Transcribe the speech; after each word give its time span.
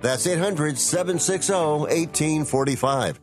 That's 0.00 0.26
800 0.26 0.78
760 0.78 1.52
1845. 1.52 3.20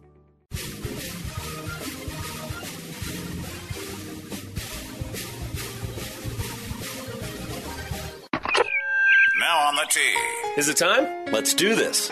Now 9.40 9.60
on 9.68 9.76
the 9.76 9.88
tee. 9.90 10.16
Is 10.58 10.70
it 10.70 10.78
time? 10.78 11.26
Let's 11.32 11.54
do 11.54 11.76
this. 11.76 12.12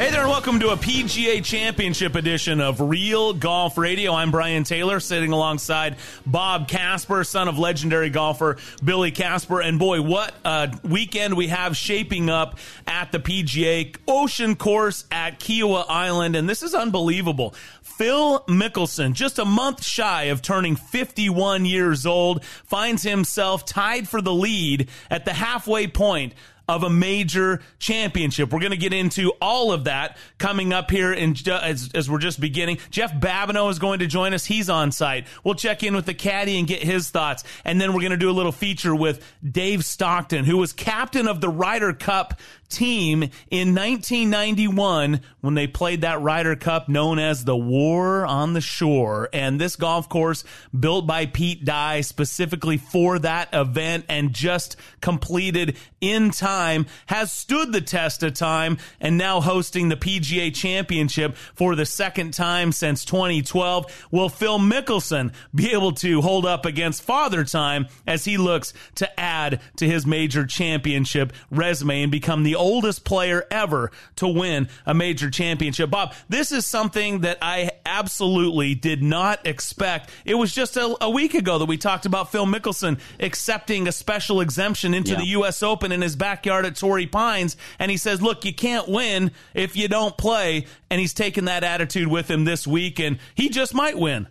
Hey 0.00 0.10
there, 0.10 0.22
and 0.22 0.30
welcome 0.30 0.60
to 0.60 0.70
a 0.70 0.78
PGA 0.78 1.44
Championship 1.44 2.14
edition 2.14 2.62
of 2.62 2.80
Real 2.80 3.34
Golf 3.34 3.76
Radio. 3.76 4.14
I'm 4.14 4.30
Brian 4.30 4.64
Taylor, 4.64 4.98
sitting 4.98 5.30
alongside 5.30 5.96
Bob 6.24 6.68
Casper, 6.68 7.22
son 7.22 7.48
of 7.48 7.58
legendary 7.58 8.08
golfer 8.08 8.56
Billy 8.82 9.10
Casper. 9.10 9.60
And 9.60 9.78
boy, 9.78 10.00
what 10.00 10.32
a 10.42 10.74
weekend 10.84 11.36
we 11.36 11.48
have 11.48 11.76
shaping 11.76 12.30
up 12.30 12.58
at 12.86 13.12
the 13.12 13.18
PGA 13.18 13.94
Ocean 14.08 14.56
Course 14.56 15.04
at 15.12 15.38
Kiawah 15.38 15.84
Island. 15.86 16.34
And 16.34 16.48
this 16.48 16.62
is 16.62 16.74
unbelievable. 16.74 17.54
Phil 17.82 18.40
Mickelson, 18.48 19.12
just 19.12 19.38
a 19.38 19.44
month 19.44 19.84
shy 19.84 20.22
of 20.24 20.40
turning 20.40 20.76
51 20.76 21.66
years 21.66 22.06
old, 22.06 22.42
finds 22.42 23.02
himself 23.02 23.66
tied 23.66 24.08
for 24.08 24.22
the 24.22 24.32
lead 24.32 24.88
at 25.10 25.26
the 25.26 25.34
halfway 25.34 25.86
point 25.86 26.32
of 26.70 26.84
a 26.84 26.90
major 26.90 27.60
championship. 27.80 28.52
We're 28.52 28.60
going 28.60 28.70
to 28.70 28.76
get 28.76 28.92
into 28.92 29.32
all 29.40 29.72
of 29.72 29.84
that 29.84 30.16
coming 30.38 30.72
up 30.72 30.88
here 30.88 31.12
in, 31.12 31.34
as, 31.48 31.90
as 31.94 32.08
we're 32.08 32.18
just 32.18 32.40
beginning. 32.40 32.78
Jeff 32.90 33.12
Babineau 33.12 33.68
is 33.70 33.80
going 33.80 33.98
to 33.98 34.06
join 34.06 34.34
us. 34.34 34.44
He's 34.44 34.70
on 34.70 34.92
site. 34.92 35.26
We'll 35.42 35.56
check 35.56 35.82
in 35.82 35.96
with 35.96 36.06
the 36.06 36.14
caddy 36.14 36.58
and 36.60 36.68
get 36.68 36.82
his 36.82 37.10
thoughts. 37.10 37.42
And 37.64 37.80
then 37.80 37.92
we're 37.92 38.00
going 38.00 38.12
to 38.12 38.16
do 38.16 38.30
a 38.30 38.32
little 38.32 38.52
feature 38.52 38.94
with 38.94 39.24
Dave 39.48 39.84
Stockton, 39.84 40.44
who 40.44 40.58
was 40.58 40.72
captain 40.72 41.26
of 41.26 41.40
the 41.40 41.48
Ryder 41.48 41.92
Cup 41.92 42.40
team 42.70 43.24
in 43.50 43.74
1991 43.74 45.20
when 45.40 45.54
they 45.54 45.66
played 45.66 46.02
that 46.02 46.20
Ryder 46.20 46.56
Cup 46.56 46.88
known 46.88 47.18
as 47.18 47.44
the 47.44 47.56
War 47.56 48.24
on 48.24 48.52
the 48.52 48.60
Shore. 48.60 49.28
And 49.32 49.60
this 49.60 49.76
golf 49.76 50.08
course 50.08 50.44
built 50.78 51.06
by 51.06 51.26
Pete 51.26 51.64
Dye 51.64 52.00
specifically 52.00 52.78
for 52.78 53.18
that 53.18 53.48
event 53.52 54.06
and 54.08 54.32
just 54.32 54.76
completed 55.00 55.76
in 56.00 56.30
time 56.30 56.86
has 57.06 57.32
stood 57.32 57.72
the 57.72 57.80
test 57.80 58.22
of 58.22 58.34
time 58.34 58.78
and 59.00 59.18
now 59.18 59.40
hosting 59.40 59.88
the 59.88 59.96
PGA 59.96 60.54
Championship 60.54 61.36
for 61.54 61.74
the 61.74 61.86
second 61.86 62.32
time 62.32 62.72
since 62.72 63.04
2012. 63.04 64.06
Will 64.10 64.28
Phil 64.28 64.58
Mickelson 64.58 65.32
be 65.54 65.72
able 65.72 65.92
to 65.92 66.20
hold 66.20 66.46
up 66.46 66.64
against 66.64 67.02
Father 67.02 67.44
Time 67.44 67.86
as 68.06 68.24
he 68.24 68.36
looks 68.36 68.72
to 68.94 69.20
add 69.20 69.60
to 69.76 69.86
his 69.86 70.06
major 70.06 70.46
championship 70.46 71.32
resume 71.50 72.02
and 72.02 72.12
become 72.12 72.42
the 72.42 72.56
oldest 72.60 73.04
player 73.04 73.44
ever 73.50 73.90
to 74.16 74.28
win 74.28 74.68
a 74.86 74.94
major 74.94 75.30
championship? 75.30 75.90
Bob, 75.90 76.14
this 76.28 76.52
is 76.52 76.66
something 76.66 77.20
that 77.22 77.38
I 77.42 77.70
absolutely 77.84 78.74
did 78.74 79.02
not 79.02 79.46
expect. 79.46 80.10
It 80.24 80.34
was 80.34 80.54
just 80.54 80.76
a, 80.76 80.96
a 81.00 81.10
week 81.10 81.34
ago 81.34 81.58
that 81.58 81.64
we 81.66 81.76
talked 81.76 82.06
about 82.06 82.30
Phil 82.30 82.46
Mickelson 82.46 83.00
accepting 83.18 83.88
a 83.88 83.92
special 83.92 84.40
exemption 84.40 84.94
into 84.94 85.12
Yeah. 85.12 85.18
the 85.18 85.26
U.S. 85.26 85.62
Open 85.62 85.90
in 85.90 86.02
his 86.02 86.14
backyard 86.16 86.66
at 86.66 86.76
Torrey 86.76 87.06
Pines. 87.06 87.56
And 87.78 87.90
he 87.90 87.96
says, 87.96 88.20
look, 88.22 88.44
you 88.44 88.54
can't 88.54 88.88
win 88.88 89.32
if 89.54 89.76
you 89.76 89.88
don't 89.88 90.16
play. 90.16 90.66
And 90.90 91.00
he's 91.00 91.14
taken 91.14 91.46
that 91.46 91.64
attitude 91.64 92.08
with 92.08 92.30
him 92.30 92.44
this 92.44 92.66
week, 92.66 93.00
and 93.00 93.18
he 93.34 93.48
just 93.48 93.74
might 93.74 93.98
win. 93.98 94.28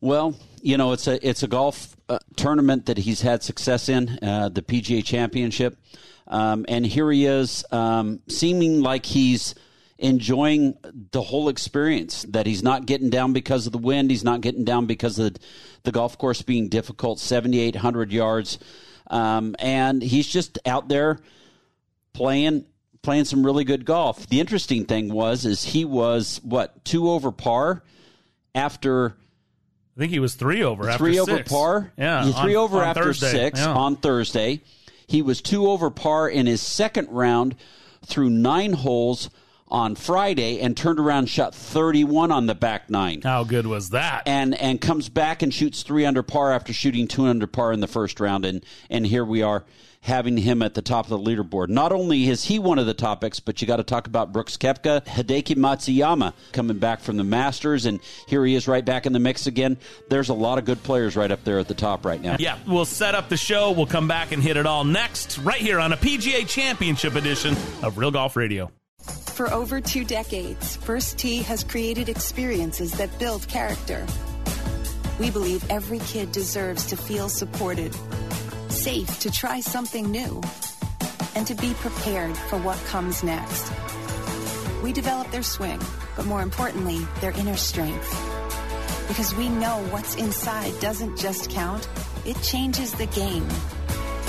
Well, 0.00 0.36
you 0.62 0.76
know, 0.76 0.92
it's 0.92 1.06
a 1.06 1.26
it's 1.26 1.42
a 1.42 1.48
golf 1.48 1.96
uh, 2.08 2.18
tournament 2.36 2.86
that 2.86 2.98
he's 2.98 3.20
had 3.20 3.42
success 3.42 3.88
in, 3.88 4.18
uh, 4.22 4.48
the 4.48 4.62
PGA 4.62 5.04
Championship, 5.04 5.76
um, 6.28 6.64
and 6.68 6.86
here 6.86 7.10
he 7.10 7.26
is, 7.26 7.64
um, 7.72 8.20
seeming 8.28 8.82
like 8.82 9.04
he's 9.06 9.54
enjoying 9.98 10.76
the 11.10 11.20
whole 11.22 11.48
experience. 11.48 12.24
That 12.28 12.46
he's 12.46 12.62
not 12.62 12.86
getting 12.86 13.10
down 13.10 13.32
because 13.32 13.66
of 13.66 13.72
the 13.72 13.78
wind, 13.78 14.10
he's 14.10 14.24
not 14.24 14.40
getting 14.40 14.64
down 14.64 14.86
because 14.86 15.18
of 15.18 15.34
the, 15.34 15.40
the 15.84 15.92
golf 15.92 16.16
course 16.18 16.42
being 16.42 16.68
difficult, 16.68 17.18
seventy 17.18 17.58
eight 17.60 17.76
hundred 17.76 18.12
yards, 18.12 18.58
um, 19.08 19.56
and 19.58 20.02
he's 20.02 20.26
just 20.28 20.58
out 20.66 20.88
there 20.88 21.18
playing 22.12 22.64
playing 23.02 23.24
some 23.24 23.44
really 23.46 23.64
good 23.64 23.84
golf. 23.84 24.26
The 24.28 24.40
interesting 24.40 24.84
thing 24.84 25.12
was 25.12 25.44
is 25.44 25.62
he 25.64 25.84
was 25.84 26.40
what 26.42 26.84
two 26.84 27.10
over 27.10 27.30
par 27.32 27.82
after 28.54 29.14
I 29.96 30.00
think 30.00 30.12
he 30.12 30.18
was 30.20 30.34
three 30.34 30.62
over 30.62 30.88
after 30.88 30.98
three 30.98 31.18
over 31.18 31.36
six. 31.38 31.50
par. 31.50 31.92
Yeah, 31.98 32.24
Yeah, 32.26 32.42
three 32.42 32.54
on- 32.54 32.64
over 32.64 32.78
on 32.78 32.84
after 32.88 33.02
Thursday. 33.04 33.30
six 33.30 33.60
Yeah. 33.60 33.72
on 33.72 33.96
Thursday. 33.96 34.60
He 35.08 35.22
was 35.22 35.40
two 35.40 35.68
over 35.68 35.90
par 35.90 36.28
in 36.28 36.46
his 36.46 36.60
second 36.60 37.08
round 37.08 37.56
through 38.04 38.28
nine 38.28 38.74
holes 38.74 39.30
on 39.70 39.94
Friday 39.94 40.60
and 40.60 40.76
turned 40.76 41.00
around 41.00 41.20
and 41.20 41.28
shot 41.28 41.54
31 41.54 42.30
on 42.30 42.46
the 42.46 42.54
back 42.54 42.90
nine. 42.90 43.22
How 43.22 43.42
good 43.42 43.66
was 43.66 43.90
that? 43.90 44.22
And 44.26 44.54
and 44.54 44.80
comes 44.80 45.08
back 45.08 45.42
and 45.42 45.52
shoots 45.52 45.82
three 45.82 46.04
under 46.04 46.22
par 46.22 46.52
after 46.52 46.74
shooting 46.74 47.08
two 47.08 47.24
under 47.24 47.46
par 47.46 47.72
in 47.72 47.80
the 47.80 47.86
first 47.86 48.20
round. 48.20 48.44
And 48.44 48.64
and 48.90 49.06
here 49.06 49.24
we 49.24 49.42
are 49.42 49.64
having 50.00 50.36
him 50.36 50.62
at 50.62 50.74
the 50.74 50.82
top 50.82 51.10
of 51.10 51.10
the 51.10 51.18
leaderboard. 51.18 51.68
Not 51.68 51.92
only 51.92 52.28
is 52.28 52.44
he 52.44 52.58
one 52.58 52.78
of 52.78 52.86
the 52.86 52.94
topics, 52.94 53.40
but 53.40 53.60
you 53.60 53.66
got 53.66 53.76
to 53.76 53.82
talk 53.82 54.06
about 54.06 54.32
Brooks 54.32 54.56
Koepka, 54.56 55.04
Hideki 55.04 55.56
Matsuyama 55.56 56.32
coming 56.52 56.78
back 56.78 57.00
from 57.00 57.16
the 57.16 57.24
Masters, 57.24 57.86
and 57.86 58.00
here 58.26 58.44
he 58.44 58.54
is 58.54 58.68
right 58.68 58.84
back 58.84 59.06
in 59.06 59.12
the 59.12 59.18
mix 59.18 59.46
again. 59.46 59.76
There's 60.08 60.28
a 60.28 60.34
lot 60.34 60.58
of 60.58 60.64
good 60.64 60.82
players 60.82 61.16
right 61.16 61.30
up 61.30 61.44
there 61.44 61.58
at 61.58 61.68
the 61.68 61.74
top 61.74 62.04
right 62.04 62.20
now. 62.20 62.36
Yeah, 62.38 62.58
we'll 62.66 62.84
set 62.84 63.14
up 63.14 63.28
the 63.28 63.36
show. 63.36 63.72
We'll 63.72 63.86
come 63.86 64.08
back 64.08 64.32
and 64.32 64.42
hit 64.42 64.56
it 64.56 64.66
all 64.66 64.84
next, 64.84 65.38
right 65.38 65.60
here 65.60 65.80
on 65.80 65.92
a 65.92 65.96
PGA 65.96 66.48
Championship 66.48 67.14
edition 67.14 67.54
of 67.82 67.98
Real 67.98 68.10
Golf 68.10 68.36
Radio. 68.36 68.70
For 68.98 69.52
over 69.52 69.80
two 69.80 70.04
decades, 70.04 70.76
First 70.76 71.18
Tee 71.18 71.42
has 71.42 71.62
created 71.62 72.08
experiences 72.08 72.92
that 72.92 73.16
build 73.18 73.46
character. 73.48 74.04
We 75.20 75.30
believe 75.30 75.68
every 75.70 76.00
kid 76.00 76.32
deserves 76.32 76.86
to 76.86 76.96
feel 76.96 77.28
supported, 77.28 77.94
safe 78.78 79.18
to 79.18 79.30
try 79.30 79.60
something 79.60 80.10
new, 80.10 80.40
and 81.34 81.46
to 81.46 81.54
be 81.54 81.74
prepared 81.74 82.36
for 82.36 82.58
what 82.58 82.78
comes 82.86 83.24
next. 83.24 83.72
We 84.82 84.92
develop 84.92 85.30
their 85.30 85.42
swing, 85.42 85.80
but 86.16 86.26
more 86.26 86.42
importantly, 86.42 87.00
their 87.20 87.32
inner 87.32 87.56
strength. 87.56 88.08
Because 89.08 89.34
we 89.34 89.48
know 89.48 89.84
what's 89.90 90.14
inside 90.14 90.78
doesn't 90.80 91.18
just 91.18 91.50
count, 91.50 91.88
it 92.24 92.40
changes 92.42 92.92
the 92.92 93.06
game. 93.06 93.46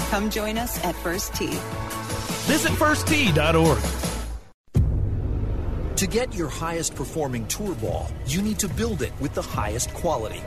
Come 0.09 0.31
join 0.31 0.57
us 0.57 0.83
at 0.83 0.95
First 0.95 1.35
Tee. 1.35 1.59
Visit 2.47 2.71
firsttee.org. 2.71 3.79
To 5.97 6.07
get 6.07 6.33
your 6.33 6.49
highest 6.49 6.95
performing 6.95 7.45
tour 7.47 7.75
ball, 7.75 8.09
you 8.25 8.41
need 8.41 8.57
to 8.59 8.69
build 8.69 9.03
it 9.03 9.11
with 9.19 9.33
the 9.35 9.43
highest 9.43 9.93
quality. 9.93 10.41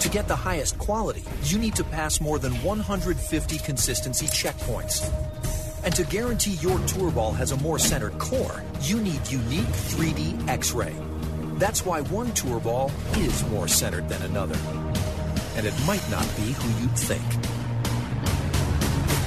To 0.00 0.08
get 0.08 0.28
the 0.28 0.36
highest 0.36 0.78
quality, 0.78 1.24
you 1.44 1.58
need 1.58 1.74
to 1.76 1.84
pass 1.84 2.20
more 2.20 2.38
than 2.38 2.52
150 2.62 3.58
consistency 3.58 4.26
checkpoints. 4.26 5.10
And 5.84 5.94
to 5.94 6.04
guarantee 6.04 6.54
your 6.54 6.78
tour 6.80 7.10
ball 7.10 7.32
has 7.32 7.52
a 7.52 7.56
more 7.58 7.78
centered 7.78 8.18
core, 8.18 8.62
you 8.82 9.00
need 9.00 9.20
unique 9.30 9.66
3D 9.66 10.48
X 10.48 10.72
ray. 10.72 10.94
That's 11.58 11.84
why 11.84 12.02
one 12.02 12.32
tour 12.32 12.60
ball 12.60 12.90
is 13.16 13.44
more 13.48 13.68
centered 13.68 14.08
than 14.08 14.22
another. 14.22 14.58
And 15.56 15.66
it 15.66 15.74
might 15.86 16.08
not 16.10 16.26
be 16.36 16.52
who 16.52 16.82
you'd 16.82 16.98
think. 16.98 17.24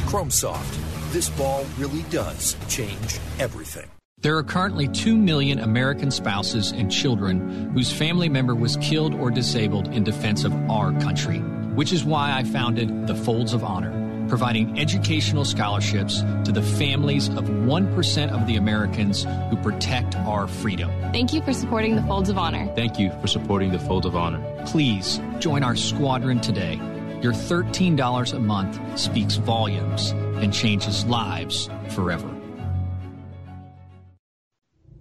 Chromesoft. 0.08 1.12
This 1.12 1.30
ball 1.30 1.66
really 1.78 2.04
does 2.04 2.56
change 2.68 3.20
everything. 3.40 3.90
There 4.22 4.36
are 4.36 4.44
currently 4.44 4.90
2 4.90 5.16
million 5.16 5.60
American 5.60 6.12
spouses 6.12 6.74
and 6.74 6.92
children 6.92 7.72
whose 7.74 7.90
family 7.90 8.28
member 8.28 8.54
was 8.54 8.76
killed 8.82 9.16
or 9.16 9.32
disabled 9.32 9.88
in 9.94 10.04
defense 10.04 10.44
of 10.44 10.54
our 10.70 10.92
country, 11.00 11.40
which 11.76 11.94
is 11.94 12.04
why 12.04 12.34
I 12.34 12.44
founded 12.44 13.08
the 13.08 13.16
Folds 13.16 13.54
of 13.54 13.64
Honor, 13.64 14.28
providing 14.28 14.78
educational 14.78 15.46
scholarships 15.46 16.20
to 16.44 16.52
the 16.52 16.62
families 16.62 17.30
of 17.30 17.46
1% 17.46 18.32
of 18.32 18.46
the 18.46 18.58
Americans 18.58 19.26
who 19.50 19.56
protect 19.56 20.18
our 20.18 20.50
freedom. 20.50 20.92
Thank 21.14 21.32
you 21.32 21.42
for 21.42 21.54
supporting 21.54 21.96
the 21.96 22.04
Folds 22.04 22.28
of 22.28 22.38
Honor. 22.38 22.70
Thank 22.76 23.00
you 23.00 23.12
for 23.22 23.28
supporting 23.28 23.72
the 23.72 23.80
Folds 23.80 24.06
of 24.06 24.18
Honor. 24.18 24.44
Please 24.66 25.22
join 25.40 25.64
our 25.64 25.78
squadron 25.78 26.42
today. 26.42 26.76
Your 27.22 27.32
$13 27.32 28.34
a 28.34 28.40
month 28.40 29.00
speaks 29.00 29.36
volumes 29.36 30.12
and 30.42 30.54
changes 30.54 31.06
lives 31.06 31.70
forever. 31.88 32.30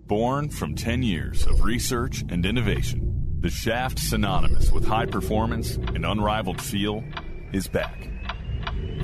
Born 0.09 0.49
from 0.49 0.75
10 0.75 1.03
years 1.03 1.47
of 1.47 1.63
research 1.63 2.25
and 2.31 2.47
innovation, 2.47 3.37
the 3.41 3.51
shaft 3.51 3.99
synonymous 3.99 4.73
with 4.73 4.87
high 4.87 5.05
performance 5.05 5.77
and 5.77 6.07
unrivaled 6.07 6.63
feel 6.63 7.05
is 7.53 7.69
back. 7.69 8.09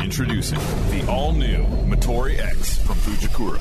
Introducing 0.00 0.58
the 0.58 1.06
all-new 1.06 1.62
Motore 1.84 2.38
X 2.38 2.78
from 2.78 2.96
Fujikura. 2.96 3.60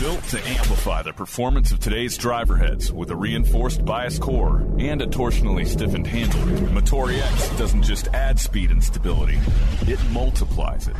Built 0.00 0.24
to 0.28 0.42
amplify 0.48 1.02
the 1.02 1.12
performance 1.12 1.72
of 1.72 1.78
today's 1.78 2.16
driver 2.16 2.56
heads 2.56 2.90
with 2.90 3.10
a 3.10 3.16
reinforced 3.16 3.84
bias 3.84 4.18
core 4.18 4.66
and 4.78 5.02
a 5.02 5.06
torsionally 5.06 5.68
stiffened 5.68 6.06
handle, 6.06 6.40
Motore 6.70 7.20
X 7.20 7.50
doesn't 7.58 7.82
just 7.82 8.08
add 8.14 8.40
speed 8.40 8.70
and 8.70 8.82
stability, 8.82 9.38
it 9.82 10.02
multiplies 10.10 10.88
it. 10.88 10.96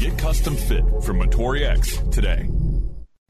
Get 0.00 0.18
custom 0.18 0.56
fit 0.56 0.82
from 1.04 1.20
Motore 1.20 1.62
X 1.62 1.98
today. 2.10 2.48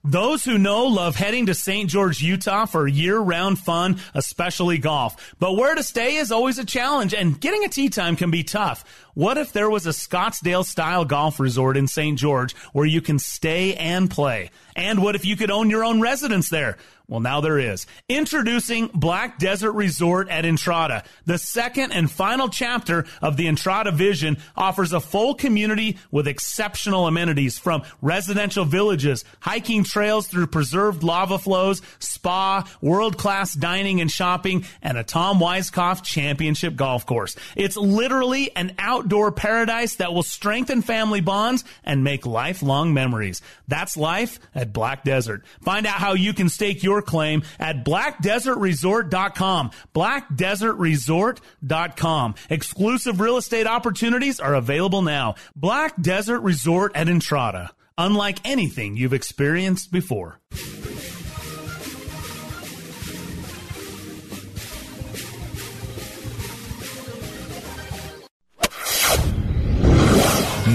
Those 0.08 0.44
who 0.44 0.56
know 0.56 0.87
love 0.87 1.17
heading 1.17 1.47
to 1.47 1.55
St. 1.55 1.91
George, 1.91 2.23
Utah 2.23 2.67
for 2.67 2.87
year 2.87 3.19
round 3.19 3.58
fun, 3.58 3.99
especially 4.14 4.79
golf. 4.79 5.35
But 5.41 5.55
where 5.55 5.75
to 5.75 5.82
stay 5.82 6.14
is 6.14 6.31
always 6.31 6.61
a 6.61 6.64
challenge, 6.64 7.12
and 7.12 7.41
getting 7.41 7.64
a 7.64 7.69
tee 7.69 7.88
time 7.88 8.14
can 8.14 8.31
be 8.31 8.44
tough. 8.44 8.85
What 9.16 9.38
if 9.38 9.54
there 9.54 9.70
was 9.70 9.86
a 9.86 9.92
Scottsdale 9.92 10.62
style 10.62 11.06
golf 11.06 11.40
resort 11.40 11.78
in 11.78 11.86
St. 11.86 12.18
George 12.18 12.54
where 12.74 12.84
you 12.84 13.00
can 13.00 13.18
stay 13.18 13.74
and 13.74 14.10
play? 14.10 14.50
And 14.76 15.02
what 15.02 15.14
if 15.14 15.24
you 15.24 15.36
could 15.36 15.50
own 15.50 15.70
your 15.70 15.84
own 15.84 16.02
residence 16.02 16.50
there? 16.50 16.76
Well, 17.08 17.20
now 17.20 17.40
there 17.40 17.58
is. 17.58 17.86
Introducing 18.08 18.88
Black 18.88 19.38
Desert 19.38 19.72
Resort 19.72 20.28
at 20.28 20.44
Entrada. 20.44 21.04
The 21.24 21.38
second 21.38 21.92
and 21.92 22.10
final 22.10 22.48
chapter 22.48 23.06
of 23.22 23.36
the 23.36 23.46
Entrada 23.46 23.92
vision 23.92 24.38
offers 24.56 24.92
a 24.92 24.98
full 24.98 25.34
community 25.34 25.98
with 26.10 26.26
exceptional 26.26 27.06
amenities 27.06 27.58
from 27.58 27.84
residential 28.02 28.64
villages, 28.64 29.24
hiking 29.38 29.84
trails 29.84 30.26
through 30.26 30.48
preserved 30.48 31.04
lava 31.04 31.38
flows, 31.38 31.80
spa, 32.00 32.69
world-class 32.80 33.54
dining 33.54 34.00
and 34.00 34.10
shopping, 34.10 34.64
and 34.82 34.98
a 34.98 35.04
Tom 35.04 35.38
Weiskopf 35.38 36.02
championship 36.02 36.74
golf 36.74 37.06
course. 37.06 37.36
It's 37.54 37.76
literally 37.76 38.54
an 38.56 38.74
outdoor 39.06 39.31
paradise 39.31 39.94
that 39.97 40.12
will 40.12 40.25
strengthen 40.25 40.82
family 40.82 41.20
bonds 41.20 41.62
and 41.85 42.03
make 42.03 42.26
lifelong 42.26 42.93
memories. 42.93 43.41
That's 43.69 43.97
life 43.97 44.41
at 44.53 44.73
Black 44.73 45.05
Desert. 45.05 45.44
Find 45.62 45.87
out 45.87 46.00
how 46.00 46.14
you 46.14 46.35
can 46.35 46.49
stake 46.49 46.82
your 46.82 47.03
claim 47.03 47.44
at 47.61 47.85
blackdesertresort.com. 47.85 49.70
Blackdesertresort.com. 49.94 52.35
Exclusive 52.50 53.20
real 53.20 53.37
estate 53.37 53.69
opportunities 53.69 54.41
are 54.41 54.55
available 54.55 55.03
now. 55.03 55.37
Black 55.55 55.94
Desert 56.00 56.41
Resort 56.41 56.91
at 56.97 57.08
Entrada. 57.08 57.70
Unlike 57.97 58.41
anything 58.44 58.97
you've 58.97 59.14
experienced 59.14 59.93
before. 59.93 60.41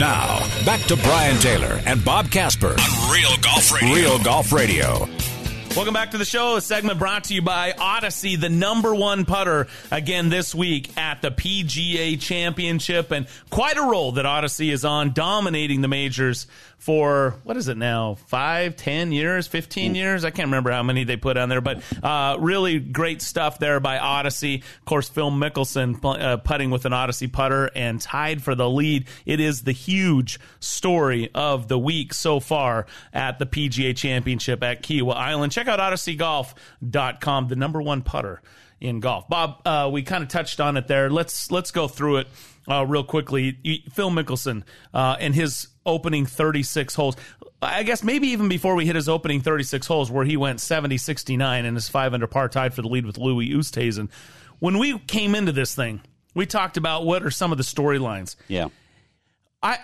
Now, 0.01 0.39
back 0.65 0.79
to 0.87 0.95
Brian 0.95 1.37
Taylor 1.37 1.79
and 1.85 2.03
Bob 2.03 2.31
Casper 2.31 2.71
on 2.71 3.11
Real 3.13 3.37
Golf 3.39 3.71
Radio. 3.71 3.93
Real 3.93 4.23
Golf 4.23 4.51
Radio. 4.51 5.20
Welcome 5.73 5.93
back 5.93 6.11
to 6.11 6.17
the 6.17 6.25
show. 6.25 6.57
A 6.57 6.61
segment 6.61 6.99
brought 6.99 7.23
to 7.25 7.33
you 7.33 7.41
by 7.41 7.71
Odyssey, 7.71 8.35
the 8.35 8.49
number 8.49 8.93
one 8.93 9.23
putter 9.23 9.67
again 9.89 10.27
this 10.27 10.53
week 10.53 10.97
at 10.97 11.21
the 11.21 11.31
PGA 11.31 12.19
Championship. 12.19 13.11
And 13.11 13.25
quite 13.49 13.77
a 13.77 13.81
role 13.81 14.11
that 14.13 14.25
Odyssey 14.25 14.69
is 14.69 14.83
on, 14.83 15.13
dominating 15.13 15.79
the 15.79 15.87
majors 15.87 16.45
for 16.81 17.35
what 17.43 17.57
is 17.57 17.67
it 17.67 17.77
now? 17.77 18.15
Five, 18.15 18.75
ten 18.75 19.11
years, 19.11 19.45
fifteen 19.45 19.93
years? 19.93 20.25
I 20.25 20.31
can't 20.31 20.47
remember 20.47 20.71
how 20.71 20.81
many 20.81 21.03
they 21.03 21.15
put 21.15 21.37
on 21.37 21.47
there, 21.47 21.61
but 21.61 21.83
uh, 22.01 22.37
really 22.39 22.79
great 22.79 23.21
stuff 23.21 23.59
there 23.59 23.79
by 23.79 23.99
Odyssey. 23.99 24.63
Of 24.79 24.85
course, 24.85 25.07
Phil 25.07 25.29
Mickelson 25.29 26.03
uh, 26.03 26.37
putting 26.37 26.71
with 26.71 26.85
an 26.85 26.93
Odyssey 26.93 27.27
putter 27.27 27.69
and 27.75 28.01
tied 28.01 28.41
for 28.41 28.55
the 28.55 28.67
lead. 28.67 29.05
It 29.27 29.39
is 29.39 29.61
the 29.61 29.73
huge 29.73 30.39
story 30.59 31.29
of 31.35 31.67
the 31.67 31.77
week 31.77 32.15
so 32.15 32.39
far 32.39 32.87
at 33.13 33.37
the 33.37 33.45
PGA 33.45 33.95
Championship 33.95 34.63
at 34.63 34.81
Kiawah 34.81 35.15
Island. 35.15 35.51
Check 35.51 35.60
out 35.67 35.79
OdysseyGolf.com, 35.79 37.47
the 37.47 37.55
number 37.55 37.81
one 37.81 38.01
putter 38.01 38.41
in 38.79 38.99
golf. 38.99 39.29
Bob, 39.29 39.61
uh, 39.65 39.89
we 39.91 40.01
kind 40.03 40.23
of 40.23 40.29
touched 40.29 40.59
on 40.59 40.75
it 40.75 40.87
there. 40.87 41.09
Let's 41.09 41.51
let's 41.51 41.71
go 41.71 41.87
through 41.87 42.17
it 42.17 42.27
uh, 42.69 42.85
real 42.85 43.03
quickly. 43.03 43.83
Phil 43.91 44.09
Mickelson 44.09 44.63
uh, 44.93 45.17
and 45.19 45.35
his 45.35 45.67
opening 45.85 46.25
36 46.25 46.95
holes. 46.95 47.15
I 47.61 47.83
guess 47.83 48.03
maybe 48.03 48.29
even 48.29 48.49
before 48.49 48.73
we 48.73 48.87
hit 48.87 48.95
his 48.95 49.07
opening 49.07 49.41
36 49.41 49.85
holes, 49.85 50.09
where 50.09 50.25
he 50.25 50.35
went 50.35 50.59
70 50.59 50.97
69 50.97 51.65
and 51.65 51.77
his 51.77 51.87
five 51.87 52.13
under 52.13 52.27
par 52.27 52.49
tied 52.49 52.73
for 52.73 52.81
the 52.81 52.87
lead 52.87 53.05
with 53.05 53.17
Louis 53.17 53.49
Oosthuizen. 53.49 54.09
When 54.59 54.79
we 54.79 54.97
came 54.99 55.35
into 55.35 55.51
this 55.51 55.75
thing, 55.75 56.01
we 56.33 56.45
talked 56.45 56.77
about 56.77 57.05
what 57.05 57.23
are 57.23 57.31
some 57.31 57.51
of 57.51 57.57
the 57.57 57.63
storylines. 57.63 58.35
Yeah. 58.47 58.69
I 59.61 59.77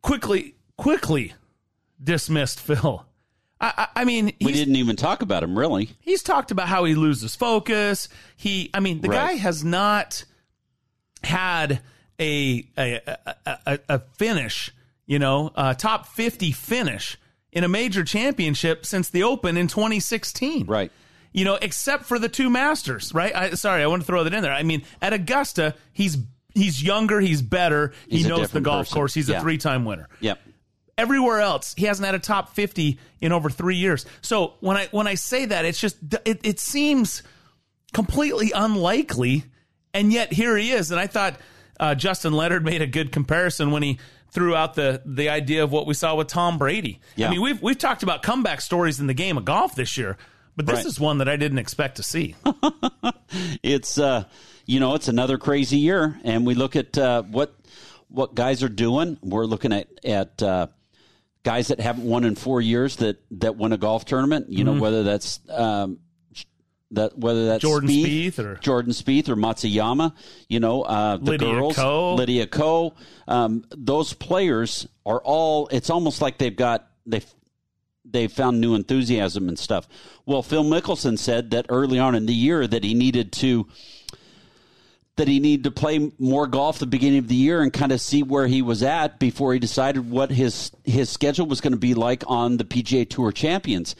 quickly, 0.00 0.54
quickly 0.76 1.34
dismissed 2.02 2.60
Phil. 2.60 3.04
I, 3.60 3.88
I, 3.96 4.04
mean, 4.04 4.32
we 4.42 4.52
didn't 4.52 4.76
even 4.76 4.96
talk 4.96 5.22
about 5.22 5.42
him 5.42 5.58
really. 5.58 5.90
He's 6.00 6.22
talked 6.22 6.50
about 6.50 6.68
how 6.68 6.84
he 6.84 6.94
loses 6.94 7.34
focus. 7.36 8.08
He, 8.36 8.68
I 8.74 8.80
mean, 8.80 9.00
the 9.00 9.08
Right. 9.08 9.30
guy 9.30 9.32
has 9.36 9.64
not 9.64 10.24
had 11.22 11.80
a 12.20 12.66
a, 12.76 13.00
a, 13.06 13.58
a, 13.66 13.78
a 13.88 13.98
finish, 14.18 14.70
you 15.06 15.18
know, 15.18 15.50
a 15.54 15.74
top 15.74 16.06
50 16.08 16.52
finish 16.52 17.16
in 17.52 17.64
a 17.64 17.68
major 17.68 18.04
championship 18.04 18.84
since 18.84 19.08
the 19.10 19.22
Open 19.22 19.56
in 19.56 19.68
2016. 19.68 20.66
Right. 20.66 20.92
You 21.32 21.44
know, 21.44 21.54
except 21.60 22.04
for 22.04 22.18
the 22.18 22.28
two 22.28 22.50
Masters, 22.50 23.12
right? 23.14 23.34
I, 23.34 23.50
sorry, 23.50 23.82
I 23.82 23.86
want 23.86 24.02
to 24.02 24.06
throw 24.06 24.22
that 24.24 24.32
in 24.34 24.42
there. 24.42 24.52
I 24.52 24.62
mean, 24.62 24.82
at 25.02 25.12
Augusta, 25.12 25.74
he's 25.92 26.18
he's 26.54 26.82
younger, 26.82 27.18
he's 27.20 27.42
better, 27.42 27.92
He's 28.08 28.22
he 28.24 28.28
knows 28.28 28.50
the 28.50 28.60
golf 28.60 28.86
person. 28.86 28.94
course. 28.94 29.14
He's 29.14 29.28
a 29.28 29.40
three-time 29.40 29.84
winner 29.84 30.08
Yep. 30.20 30.38
Everywhere 30.96 31.40
else 31.40 31.74
he 31.76 31.86
hasn't 31.86 32.06
had 32.06 32.14
a 32.14 32.18
top 32.18 32.54
50 32.54 32.98
in 33.20 33.32
over 33.32 33.50
three 33.50 33.76
years 33.76 34.06
so 34.22 34.54
when 34.60 34.76
i 34.76 34.86
when 34.92 35.06
i 35.06 35.14
say 35.14 35.44
that 35.46 35.64
it's 35.64 35.80
just 35.80 35.96
it, 36.24 36.40
it 36.44 36.60
seems 36.60 37.22
completely 37.92 38.52
unlikely 38.54 39.44
and 39.92 40.12
yet 40.12 40.32
here 40.32 40.56
he 40.56 40.70
is 40.70 40.90
and 40.90 41.00
i 41.00 41.06
thought 41.06 41.36
uh, 41.80 41.94
justin 41.94 42.32
leonard 42.32 42.64
made 42.64 42.80
a 42.82 42.86
good 42.86 43.10
comparison 43.12 43.70
when 43.72 43.82
he 43.82 43.98
threw 44.30 44.54
out 44.54 44.74
the 44.74 45.02
the 45.04 45.28
idea 45.28 45.62
of 45.64 45.72
what 45.72 45.86
we 45.86 45.94
saw 45.94 46.14
with 46.14 46.28
tom 46.28 46.58
brady 46.58 47.00
Yeah. 47.16 47.26
i 47.28 47.30
mean 47.30 47.40
we've 47.42 47.60
we've 47.62 47.78
talked 47.78 48.02
about 48.02 48.22
comeback 48.22 48.60
stories 48.60 49.00
in 49.00 49.06
the 49.08 49.14
game 49.14 49.36
of 49.36 49.44
golf 49.44 49.74
this 49.74 49.96
year 49.96 50.16
but 50.56 50.66
this 50.66 50.76
Right. 50.76 50.86
is 50.86 51.00
one 51.00 51.18
that 51.18 51.28
i 51.28 51.36
didn't 51.36 51.58
expect 51.58 51.96
to 51.96 52.02
see 52.04 52.36
it's 53.62 53.98
uh, 53.98 54.24
you 54.66 54.80
know 54.80 54.94
it's 54.94 55.08
another 55.08 55.38
crazy 55.38 55.78
year, 55.78 56.18
and 56.24 56.46
we 56.46 56.54
look 56.54 56.76
at 56.76 56.96
uh, 56.96 57.22
what 57.22 57.54
what 58.08 58.34
guys 58.34 58.62
are 58.62 58.68
doing. 58.68 59.18
We're 59.22 59.44
looking 59.44 59.72
at 59.72 59.88
at 60.04 60.42
uh, 60.42 60.68
guys 61.44 61.68
that 61.68 61.78
haven't 61.78 62.04
won 62.04 62.24
in 62.24 62.34
four 62.34 62.60
years 62.60 62.96
that 62.96 63.22
that 63.30 63.56
win 63.56 63.72
a 63.72 63.76
golf 63.76 64.04
tournament. 64.04 64.50
You 64.50 64.64
know 64.64 64.74
whether 64.74 65.04
that's 65.04 65.40
um, 65.48 66.00
that 66.90 67.16
whether 67.16 67.46
that's 67.46 67.62
Jordan 67.62 67.90
Spieth, 67.90 68.34
Spieth 68.34 68.38
or- 68.40 68.54
Jordan 68.56 68.92
Spieth 68.92 69.28
or 69.28 69.36
Matsuyama. 69.36 70.14
You 70.48 70.60
know 70.60 70.82
uh, 70.82 71.18
the 71.18 71.32
Lydia 71.32 71.52
girls, 71.52 71.76
Ko. 71.76 72.14
Lydia 72.14 72.46
Ko. 72.46 72.94
Um, 73.28 73.64
those 73.70 74.12
players 74.12 74.88
are 75.06 75.20
all. 75.22 75.68
It's 75.68 75.90
almost 75.90 76.20
like 76.20 76.38
they've 76.38 76.56
got 76.56 76.88
they've 77.06 77.26
they 78.04 78.28
found 78.28 78.60
new 78.60 78.74
enthusiasm 78.74 79.48
and 79.48 79.58
stuff. 79.58 79.88
Well, 80.26 80.42
Phil 80.42 80.64
Mickelson 80.64 81.18
said 81.18 81.50
that 81.50 81.66
early 81.68 81.98
on 81.98 82.14
in 82.14 82.26
the 82.26 82.34
year 82.34 82.66
that 82.66 82.84
he 82.84 82.94
needed 82.94 83.32
to 83.34 83.66
that 85.16 85.28
he 85.28 85.38
needed 85.38 85.64
to 85.64 85.70
play 85.70 86.10
more 86.18 86.46
golf 86.46 86.78
the 86.78 86.86
beginning 86.86 87.20
of 87.20 87.28
the 87.28 87.34
year 87.34 87.62
and 87.62 87.72
kind 87.72 87.92
of 87.92 88.00
see 88.00 88.22
where 88.22 88.46
he 88.46 88.62
was 88.62 88.82
at 88.82 89.18
before 89.18 89.52
he 89.52 89.58
decided 89.58 90.10
what 90.10 90.30
his 90.30 90.72
his 90.84 91.08
schedule 91.08 91.46
was 91.46 91.60
going 91.60 91.72
to 91.72 91.78
be 91.78 91.94
like 91.94 92.24
on 92.26 92.56
the 92.56 92.64
PGA 92.64 93.08
Tour 93.08 93.30
Champions, 93.30 93.94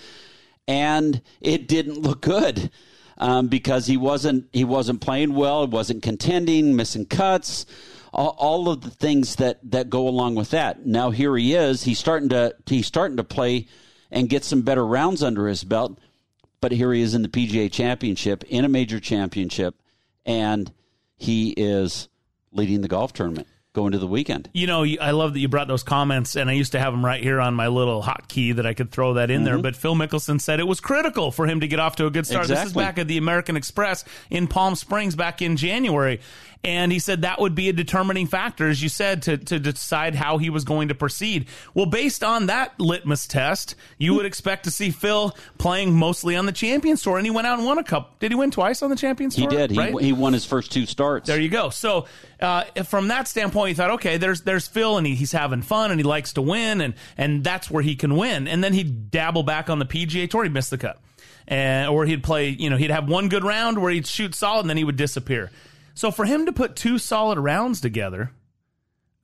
and 0.67 1.23
it 1.41 1.69
didn't 1.69 1.99
look 1.99 2.21
good 2.21 2.71
um, 3.19 3.49
because 3.49 3.87
he 3.87 3.97
wasn't 3.97 4.49
he 4.53 4.65
wasn't 4.65 5.01
playing 5.01 5.35
well, 5.35 5.67
wasn't 5.67 6.03
contending, 6.03 6.75
missing 6.75 7.07
cuts, 7.07 7.65
all, 8.13 8.35
all 8.39 8.69
of 8.69 8.81
the 8.81 8.91
things 8.91 9.37
that 9.37 9.59
that 9.71 9.91
go 9.91 10.09
along 10.09 10.35
with 10.35 10.51
that. 10.51 10.85
Now 10.85 11.11
here 11.11 11.37
he 11.37 11.55
is, 11.55 11.85
he's 11.85 11.99
starting 11.99 12.29
to 12.31 12.57
he's 12.67 12.87
starting 12.87 13.19
to 13.19 13.25
play 13.25 13.69
and 14.11 14.29
get 14.29 14.45
some 14.45 14.63
better 14.63 14.85
rounds 14.85 15.23
under 15.23 15.47
his 15.47 15.63
belt, 15.63 15.99
but 16.61 16.73
here 16.73 16.93
he 16.93 17.03
is 17.03 17.15
in 17.15 17.23
the 17.23 17.29
PGA 17.29 17.71
Championship 17.71 18.43
in 18.45 18.65
a 18.65 18.69
major 18.69 18.99
championship, 18.99 19.77
and 20.27 20.73
he 21.25 21.51
is 21.51 22.09
leading 22.53 22.81
the 22.83 22.89
golf 22.89 23.13
tournament 23.13 23.49
going 23.73 23.91
to 23.91 23.99
the 23.99 24.07
weekend. 24.07 24.49
You 24.53 24.69
know, 24.69 24.85
I 24.85 25.11
love 25.11 25.33
that 25.35 25.41
you 25.41 25.49
brought 25.49 25.67
those 25.67 25.83
comments, 25.83 26.37
and 26.37 26.49
I 26.49 26.53
used 26.53 26.73
to 26.73 26.79
have 26.79 26.93
them 26.93 27.05
right 27.05 27.21
here 27.21 27.41
on 27.41 27.55
my 27.55 27.67
little 27.67 28.03
hotkey 28.03 28.55
that 28.55 28.67
I 28.67 28.73
could 28.73 28.93
throw 28.93 29.15
that 29.15 29.31
in 29.31 29.39
mm-hmm. 29.39 29.45
there. 29.45 29.59
But 29.59 29.75
Phil 29.75 29.95
Mickelson 29.95 30.41
said 30.41 30.61
it 30.61 30.67
was 30.67 30.81
critical 30.81 31.33
for 31.33 31.47
him 31.47 31.61
to 31.61 31.67
get 31.67 31.81
off 31.81 31.97
to 31.97 32.07
a 32.07 32.11
good 32.11 32.27
start. 32.27 32.45
Exactly. 32.45 32.63
This 32.63 32.71
is 32.71 32.73
back 32.75 32.99
at 32.99 33.09
the 33.09 33.19
American 33.19 33.57
Express 33.57 34.05
in 34.31 34.47
Palm 34.47 34.77
Springs 34.77 35.17
back 35.17 35.43
in 35.43 35.57
January. 35.57 36.21
And 36.65 36.91
he 36.91 36.99
said 36.99 37.23
that 37.23 37.41
would 37.41 37.55
be 37.55 37.69
a 37.69 37.75
determining 37.75 38.27
factor, 38.27 38.71
as 38.71 38.83
you 38.83 38.89
said, 38.89 39.23
to, 39.23 39.37
to 39.37 39.59
decide 39.59 40.15
how 40.15 40.39
he 40.39 40.49
was 40.49 40.65
going 40.65 40.89
to 40.89 40.95
proceed. 40.95 41.47
Well, 41.75 41.85
based 41.85 42.25
on 42.25 42.47
that 42.47 42.81
litmus 42.81 43.27
test, 43.27 43.75
you 43.99 44.15
would 44.15 44.25
expect 44.25 44.65
to 44.65 44.71
see 44.71 44.91
Phil 44.91 45.37
playing 45.59 45.93
mostly 45.93 46.37
on 46.37 46.47
the 46.47 46.53
Champions 46.53 47.03
Tour. 47.03 47.19
And 47.19 47.27
he 47.27 47.31
went 47.31 47.47
out 47.47 47.59
and 47.59 47.67
won 47.67 47.77
a 47.77 47.85
cup. 47.85 48.19
Did 48.19 48.33
he 48.33 48.35
win 48.35 48.51
twice 48.51 48.83
on 48.83 48.89
the 48.89 48.97
Champions 48.97 49.37
Tour? 49.37 49.51
He 49.51 49.55
did. 49.55 49.77
Right? 49.77 49.93
He, 50.01 50.07
he 50.07 50.13
won 50.15 50.33
his 50.33 50.47
first 50.47 50.73
two 50.73 50.87
starts. 50.87 51.27
There 51.27 51.39
you 51.39 51.51
go. 51.51 51.69
So 51.69 52.07
uh, 52.41 52.65
from 52.85 53.09
that 53.09 53.29
standpoint, 53.29 53.69
you 53.69 53.75
thought, 53.75 53.91
okay, 53.93 54.17
there's 54.17 54.41
there's 54.41 54.67
Phil, 54.67 54.97
and 54.97 55.07
he, 55.07 55.15
he's 55.15 55.33
having 55.33 55.61
fun, 55.61 55.91
and 55.91 56.01
he 56.01 56.05
likes 56.05 56.33
to 56.35 56.43
win, 56.43 56.81
and 56.81 56.95
and 57.19 57.45
that's 57.45 57.71
where 57.71 57.83
he 57.83 57.95
can 57.95 58.17
win. 58.17 58.49
And 58.49 58.65
then 58.65 58.73
he'd 58.73 59.11
dabble 59.11 59.43
back 59.43 59.69
on 59.69 59.81
the 59.81 59.87
PGA 59.87 60.31
Tour. 60.31 60.45
He 60.45 60.51
missed 60.51 60.71
the 60.71 60.79
cut. 60.79 60.99
And, 61.47 61.91
or 61.91 62.07
he'd 62.07 62.23
play, 62.23 62.49
you 62.49 62.71
know, 62.71 62.79
he'd 62.79 62.91
have 62.91 63.07
one 63.07 63.29
good 63.29 63.45
round 63.45 63.77
where 63.77 63.93
he'd 63.93 64.07
shoot 64.07 64.35
solid 64.35 64.61
and 64.61 64.71
then 64.71 64.79
he 64.79 64.85
would 64.85 64.97
disappear. 64.97 65.51
So 65.95 66.11
for 66.11 66.25
him 66.25 66.47
to 66.47 66.53
put 66.53 66.77
two 66.77 66.99
solid 66.99 67.39
rounds 67.39 67.81
together 67.81 68.31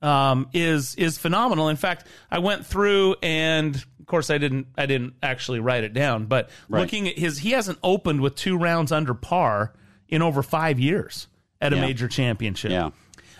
um, 0.01 0.49
is 0.53 0.95
is 0.95 1.17
phenomenal. 1.17 1.69
In 1.69 1.75
fact, 1.75 2.07
I 2.29 2.39
went 2.39 2.65
through 2.65 3.15
and 3.21 3.75
of 3.75 4.05
course 4.07 4.29
I 4.29 4.37
didn't 4.37 4.67
I 4.77 4.85
didn't 4.85 5.13
actually 5.21 5.59
write 5.59 5.83
it 5.83 5.93
down, 5.93 6.25
but 6.25 6.49
right. 6.69 6.81
looking 6.81 7.07
at 7.07 7.17
his 7.17 7.37
he 7.37 7.51
hasn't 7.51 7.77
opened 7.83 8.21
with 8.21 8.35
two 8.35 8.57
rounds 8.57 8.91
under 8.91 9.13
par 9.13 9.73
in 10.07 10.21
over 10.21 10.41
five 10.41 10.79
years 10.79 11.27
at 11.59 11.73
a 11.73 11.75
yeah. 11.75 11.81
major 11.81 12.07
championship. 12.07 12.71
Yeah. 12.71 12.91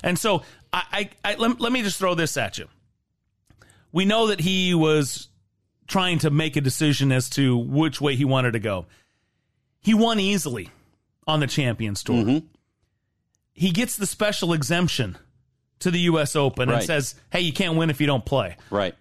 And 0.03 0.19
so 0.19 0.43
I, 0.71 1.09
I, 1.23 1.31
I 1.31 1.35
let, 1.35 1.59
let 1.59 1.71
me 1.71 1.81
just 1.81 1.97
throw 1.97 2.15
this 2.15 2.38
at 2.38 2.57
you. 2.57 2.67
We 3.91 4.05
know 4.05 4.27
that 4.27 4.39
he 4.39 4.73
was 4.73 5.29
trying 5.88 6.19
to 6.19 6.29
make 6.29 6.55
a 6.55 6.61
decision 6.61 7.11
as 7.11 7.29
to 7.31 7.57
which 7.57 8.00
way 8.00 8.15
he 8.15 8.23
wanted 8.23 8.53
to 8.53 8.59
go. 8.59 8.85
He 9.81 9.93
won 9.93 10.19
easily 10.19 10.69
on 11.27 11.39
the 11.39 11.47
Champions 11.47 12.03
Tour. 12.03 12.23
Mm-hmm 12.23 12.47
he 13.53 13.72
gets 13.72 13.98
the 13.98 14.05
special 14.05 14.53
exemption 14.53 15.17
to 15.79 15.91
the 15.91 16.00
U.S. 16.01 16.36
Open 16.36 16.70
right. 16.70 16.77
and 16.77 16.86
says, 16.86 17.15
"Hey, 17.31 17.41
you 17.41 17.53
can't 17.53 17.75
win 17.75 17.89
if 17.89 18.00
you 18.00 18.08
don't 18.08 18.25
play." 18.25 18.55
Right. 18.70 18.96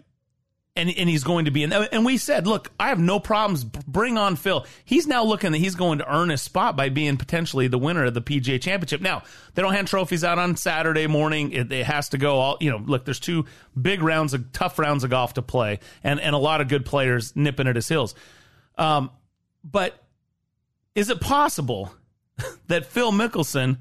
And 0.77 0.89
and 0.97 1.09
he's 1.09 1.25
going 1.25 1.47
to 1.47 1.51
be 1.51 1.63
in. 1.63 1.73
And 1.73 2.05
we 2.05 2.17
said, 2.17 2.47
"Look, 2.47 2.71
I 2.79 2.89
have 2.89 2.99
no 2.99 3.21
problems. 3.21 3.65
Bring 3.65 4.17
on 4.19 4.37
Phil." 4.37 4.65
He's 4.85 5.07
now 5.07 5.25
looking 5.25 5.53
that 5.53 5.59
he's 5.59 5.75
going 5.75 5.99
to 5.99 6.13
earn 6.13 6.31
his 6.31 6.43
spot 6.43 6.77
by 6.77 6.89
being 6.89 7.17
potentially 7.17 7.69
the 7.69 7.79
winner 7.79 8.05
of 8.05 8.15
the 8.15 8.23
PGA 8.23 8.61
Championship. 8.61 9.01
Now 9.01 9.23
they 9.55 9.63
don't 9.63 9.73
hand 9.73 9.89
trophies 9.89 10.25
out 10.25 10.39
on 10.39 10.57
Saturday 10.57 11.07
morning. 11.07 11.53
It, 11.53 11.73
it 11.73 11.87
has 11.87 12.11
to 12.11 12.19
go 12.19 12.37
all. 12.39 12.57
You 12.61 12.71
know, 12.71 12.79
look, 12.79 13.05
there's 13.05 13.21
two 13.21 13.47
big 13.81 14.03
rounds 14.03 14.33
of 14.33 14.53
tough 14.53 14.79
rounds 14.79 15.05
of 15.05 15.11
golf 15.11 15.35
to 15.35 15.43
play, 15.43 15.81
and 16.03 16.21
and 16.21 16.35
a 16.35 16.39
lot 16.39 16.61
of 16.61 16.69
good 16.69 16.87
players 16.87 17.35
nipping 17.35 17.67
at 17.67 17.77
his 17.77 17.89
heels. 17.89 18.15
Um, 18.79 19.11
but 19.65 20.03
is 20.95 21.11
it 21.11 21.21
possible 21.21 21.93
that 22.69 22.87
Phil 22.87 23.13
Mickelson? 23.13 23.79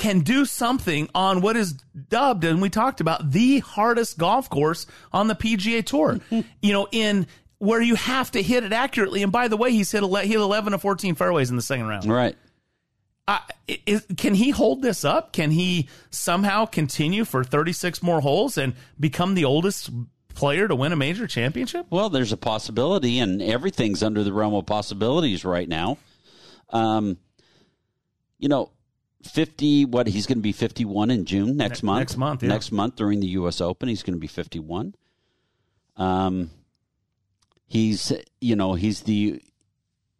Can 0.00 0.20
do 0.20 0.46
something 0.46 1.10
on 1.14 1.42
what 1.42 1.58
is 1.58 1.74
dubbed, 2.08 2.44
and 2.44 2.62
we 2.62 2.70
talked 2.70 3.02
about 3.02 3.32
the 3.32 3.58
hardest 3.58 4.16
golf 4.16 4.48
course 4.48 4.86
on 5.12 5.28
the 5.28 5.34
PGA 5.34 5.84
Tour. 5.84 6.18
you 6.62 6.72
know, 6.72 6.88
in 6.90 7.26
where 7.58 7.82
you 7.82 7.94
have 7.96 8.30
to 8.30 8.42
hit 8.42 8.64
it 8.64 8.72
accurately. 8.72 9.22
And 9.22 9.30
by 9.30 9.48
the 9.48 9.58
way, 9.58 9.72
he's 9.72 9.92
hit, 9.92 10.02
he 10.02 10.28
hit 10.28 10.40
11 10.40 10.72
of 10.72 10.80
14 10.80 11.14
fairways 11.14 11.50
in 11.50 11.56
the 11.56 11.62
second 11.62 11.86
round. 11.86 12.06
Right. 12.06 12.34
Uh, 13.28 13.40
is, 13.86 14.06
can 14.16 14.34
he 14.34 14.48
hold 14.48 14.80
this 14.80 15.04
up? 15.04 15.34
Can 15.34 15.50
he 15.50 15.86
somehow 16.08 16.64
continue 16.64 17.26
for 17.26 17.44
36 17.44 18.02
more 18.02 18.22
holes 18.22 18.56
and 18.56 18.74
become 18.98 19.34
the 19.34 19.44
oldest 19.44 19.90
player 20.34 20.66
to 20.66 20.74
win 20.74 20.92
a 20.92 20.96
major 20.96 21.26
championship? 21.26 21.84
Well, 21.90 22.08
there's 22.08 22.32
a 22.32 22.38
possibility, 22.38 23.18
and 23.18 23.42
everything's 23.42 24.02
under 24.02 24.24
the 24.24 24.32
realm 24.32 24.54
of 24.54 24.64
possibilities 24.64 25.44
right 25.44 25.68
now. 25.68 25.98
Um, 26.70 27.18
you 28.38 28.48
know, 28.48 28.70
50 29.22 29.84
what 29.86 30.06
he's 30.06 30.26
going 30.26 30.38
to 30.38 30.42
be 30.42 30.52
51 30.52 31.10
in 31.10 31.24
June 31.24 31.56
next 31.56 31.82
ne- 31.82 31.86
month? 31.86 32.00
next 32.00 32.16
month 32.16 32.42
yeah. 32.42 32.48
next 32.48 32.72
month 32.72 32.96
during 32.96 33.20
the 33.20 33.28
US 33.28 33.60
Open 33.60 33.88
he's 33.88 34.02
going 34.02 34.14
to 34.14 34.20
be 34.20 34.26
51 34.26 34.94
um 35.96 36.50
he's 37.66 38.12
you 38.40 38.56
know 38.56 38.74
he's 38.74 39.02
the 39.02 39.42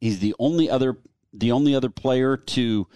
he's 0.01 0.19
the 0.21 0.35
only 0.39 0.71
other 0.71 0.99
the 1.33 1.53
only 1.53 1.75
other 1.75 1.91
player 1.91 2.37
to 2.37 2.87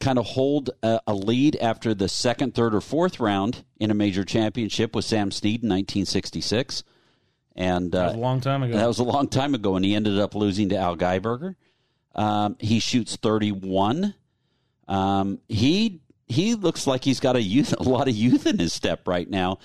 kind 0.00 0.18
of 0.18 0.26
hold 0.26 0.70
a, 0.82 1.00
a, 1.06 1.14
lead 1.14 1.56
after 1.56 1.94
the 1.94 2.08
second 2.08 2.54
third 2.54 2.74
or 2.74 2.82
fourth 2.82 3.18
round 3.18 3.64
in 3.78 3.90
a 3.90 3.94
major 3.94 4.24
championship 4.24 4.94
with 4.94 5.06
Sam 5.06 5.30
Snead 5.30 5.62
in 5.62 5.68
1966 5.70 6.84
and 7.54 7.94
uh, 7.94 7.98
that 7.98 8.06
was 8.08 8.14
a 8.14 8.18
long 8.18 8.40
time 8.40 8.62
ago. 8.62 8.76
that 8.76 8.86
was 8.86 8.98
a 8.98 9.04
long 9.04 9.28
time 9.28 9.54
ago 9.54 9.76
and 9.76 9.84
he 9.84 9.94
ended 9.94 10.18
up 10.18 10.34
losing 10.34 10.68
to 10.70 10.76
Al 10.76 10.96
Geiberger. 10.96 11.54
Um, 12.14 12.56
he 12.60 12.78
shoots 12.78 13.16
31 13.16 14.14
um, 14.88 15.40
he 15.48 16.00
he 16.28 16.54
looks 16.54 16.86
like 16.86 17.04
he's 17.04 17.20
got 17.20 17.36
a 17.36 17.42
youth, 17.42 17.72
a 17.78 17.82
lot 17.82 18.08
of 18.08 18.14
youth 18.14 18.46
in 18.46 18.58
his 18.58 18.72
step 18.72 19.06
right 19.06 19.28
now. 19.28 19.58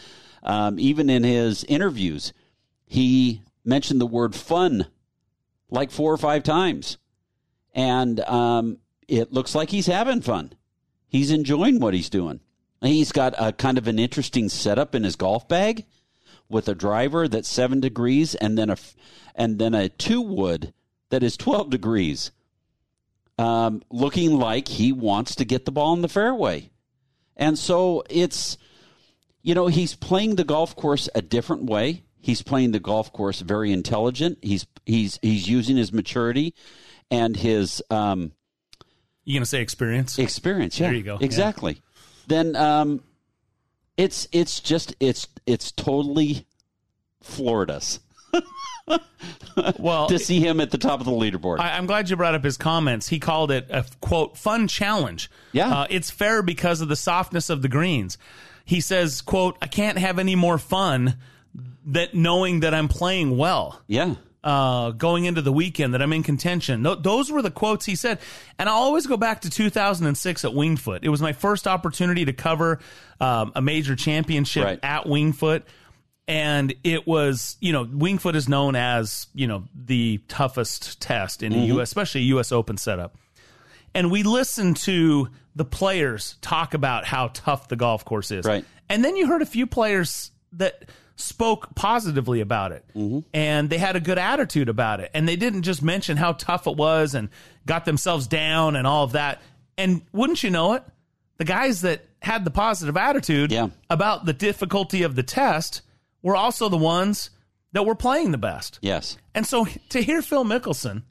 Um, 0.44 0.80
even 0.80 1.10
in 1.10 1.24
his 1.24 1.64
interviews, 1.66 2.34
he 2.86 3.42
mentioned 3.64 4.02
the 4.02 4.08
word 4.08 4.36
fun 4.36 4.88
like 5.70 5.92
four 5.92 6.12
or 6.12 6.18
five 6.18 6.44
times, 6.44 6.98
and 7.74 8.20
um, 8.22 8.78
it 9.08 9.32
looks 9.32 9.56
like 9.56 9.70
he's 9.70 9.88
having 9.88 10.22
fun. 10.22 10.54
He's 11.08 11.32
enjoying 11.32 11.80
what 11.80 11.94
he's 11.94 12.10
doing. 12.10 12.40
He's 12.82 13.12
got 13.12 13.36
a 13.38 13.54
kind 13.54 13.78
of 13.78 13.88
an 13.88 14.00
interesting 14.00 14.50
setup 14.50 14.96
in 14.96 15.04
his 15.04 15.16
golf 15.16 15.48
bag 15.48 15.86
with 16.50 16.68
a 16.68 16.76
driver 16.76 17.28
that's 17.28 17.48
seven 17.48 17.80
degrees 17.80 18.34
and 18.36 18.58
then 18.58 18.70
a 18.70 18.78
and 19.36 19.60
then 19.60 19.74
a 19.74 19.88
two 19.88 20.22
wood 20.22 20.74
that 21.10 21.24
is 21.24 21.38
twelve 21.38 21.70
degrees 21.70 22.32
um, 23.38 23.82
looking 23.90 24.38
like 24.38 24.68
he 24.68 24.92
wants 24.92 25.36
to 25.36 25.46
get 25.46 25.66
the 25.66 25.72
ball 25.72 25.94
in 25.94 26.02
the 26.02 26.10
fairway. 26.10 26.70
And 27.36 27.58
so 27.58 28.04
it's, 28.10 28.58
you 29.42 29.56
know, 29.56 29.68
he's 29.68 29.96
playing 29.96 30.36
the 30.36 30.44
golf 30.44 30.76
course 30.76 31.10
a 31.16 31.22
different 31.22 31.66
way. 31.66 32.04
He's 32.20 32.44
playing 32.44 32.72
the 32.72 32.80
golf 32.80 33.12
course 33.12 33.42
very 33.42 33.72
intelligent. 33.72 34.38
He's 34.44 34.68
he's 34.86 35.18
he's 35.24 35.50
using 35.50 35.76
his 35.76 35.92
maturity 35.92 36.54
and 37.10 37.36
his 37.36 37.82
um, 37.90 38.34
you 39.24 39.36
gonna 39.36 39.46
say 39.46 39.62
experience? 39.62 40.18
Experience, 40.18 40.80
yeah. 40.80 40.88
There 40.88 40.96
you 40.96 41.04
go. 41.04 41.18
Exactly. 41.20 41.74
Yeah. 41.74 41.80
Then 42.28 42.56
um, 42.56 43.04
it's 43.98 44.28
it's 44.32 44.60
just 44.60 44.96
it's 45.00 45.28
it's 45.46 45.72
totally 45.72 46.46
Florida's. 47.22 48.00
well, 49.80 50.08
to 50.08 50.20
see 50.20 50.40
him 50.40 50.60
at 50.60 50.72
the 50.72 50.78
top 50.78 51.00
of 51.00 51.06
the 51.06 51.12
leaderboard. 51.12 51.60
I, 51.60 51.78
am 51.78 51.86
glad 51.86 52.10
you 52.10 52.16
brought 52.16 52.36
up 52.36 52.44
his 52.44 52.58
comments. 52.58 53.08
He 53.08 53.20
called 53.20 53.52
it 53.52 53.68
a 53.70 53.86
quote 54.00 54.38
fun 54.38 54.68
challenge. 54.68 55.30
Yeah, 55.52 55.82
uh, 55.82 55.88
it's 55.90 56.10
fair 56.10 56.42
because 56.42 56.82
of 56.82 56.88
the 56.88 56.96
softness 56.96 57.50
of 57.50 57.62
the 57.62 57.70
greens. 57.70 58.18
He 58.66 58.82
says, 58.82 59.22
"quote 59.22 59.58
I 59.62 59.68
can't 59.68 59.98
have 59.98 60.20
any 60.20 60.36
more 60.36 60.58
fun 60.58 61.18
that 61.88 62.14
knowing 62.14 62.62
that 62.62 62.74
I'm 62.74 62.88
playing 62.88 63.38
well." 63.38 63.82
Yeah. 63.88 64.16
Uh, 64.44 64.90
going 64.90 65.26
into 65.26 65.40
the 65.44 65.52
weekend 65.54 65.94
that 65.94 66.02
I'm 66.02 66.12
in 66.14 66.24
contention. 66.24 66.84
Th- 66.84 66.98
those 67.00 67.32
were 67.32 67.44
the 67.44 67.52
quotes 67.52 67.86
he 67.86 67.94
said. 67.94 68.18
And 68.58 68.68
I'll 68.68 68.78
always 68.78 69.06
go 69.06 69.16
back 69.16 69.42
to 69.42 69.52
2006 69.52 70.44
at 70.44 70.52
Wingfoot. 70.52 71.02
It 71.04 71.10
was 71.10 71.22
my 71.22 71.32
first 71.32 71.68
opportunity 71.68 72.26
to 72.26 72.34
cover 72.34 72.80
um, 73.20 73.52
a 73.54 73.62
major 73.62 73.96
championship 73.96 74.66
right. 74.66 74.80
at 74.82 75.06
Winged 75.06 75.38
Foot 75.38 75.68
and 76.28 76.74
it 76.84 77.08
was 77.08 77.58
you 77.60 77.74
know 77.74 77.86
Wingfoot 77.86 78.36
is 78.36 78.48
known 78.48 78.76
as 78.76 79.28
you 79.34 79.48
know 79.48 79.64
the 79.74 80.20
toughest 80.28 81.00
test 81.02 81.44
in 81.44 81.54
mm-hmm. 81.54 81.72
a 81.72 81.80
US 81.80 81.90
especially 81.90 82.22
a 82.22 82.36
US 82.36 82.52
Open 82.52 82.78
setup 82.78 83.16
and 83.94 84.12
we 84.12 84.24
listened 84.24 84.78
to 84.78 85.30
the 85.56 85.66
players 85.66 86.38
talk 86.42 86.74
about 86.74 87.06
how 87.06 87.30
tough 87.34 87.68
the 87.68 87.76
golf 87.76 88.06
course 88.06 88.32
is 88.32 88.46
right 88.46 88.66
and 88.90 89.04
then 89.04 89.16
you 89.16 89.28
heard 89.28 89.42
a 89.42 89.46
few 89.46 89.68
players 89.68 90.32
that 90.54 90.90
spoke 91.16 91.76
positively 91.76 92.42
about 92.42 92.72
it 92.72 92.84
mm-hmm. 92.96 93.20
and 93.34 93.70
they 93.70 93.78
had 93.78 93.96
a 93.96 94.00
good 94.00 94.18
attitude 94.18 94.70
about 94.70 95.00
it 95.00 95.12
and 95.14 95.28
they 95.28 95.36
didn't 95.36 95.62
just 95.64 95.82
mention 95.84 96.18
how 96.18 96.32
tough 96.34 96.68
it 96.68 96.76
was 96.76 97.14
and 97.14 97.30
got 97.66 97.86
themselves 97.86 98.28
down 98.28 98.76
and 98.76 98.88
all 98.88 99.04
of 99.04 99.12
that 99.12 99.42
and 99.78 100.02
wouldn't 100.14 100.42
you 100.44 100.50
know 100.50 100.74
it 100.74 100.84
the 101.38 101.46
guys 101.46 101.82
that 101.82 102.06
had 102.22 102.46
the 102.46 102.52
positive 102.52 102.96
attitude 102.96 103.52
Yeah. 103.52 103.70
about 103.90 104.26
the 104.26 104.34
difficulty 104.34 105.04
of 105.04 105.16
the 105.16 105.24
test 105.24 105.82
were 106.22 106.36
also 106.36 106.70
the 106.70 106.78
ones 106.78 107.30
that 107.74 107.86
were 107.86 107.96
playing 107.96 108.32
the 108.32 108.38
best. 108.38 108.80
Yes. 108.82 109.18
And 109.34 109.46
so 109.48 109.66
to 109.90 110.02
hear 110.02 110.22
Phil 110.22 110.44
Mickelson 110.44 111.04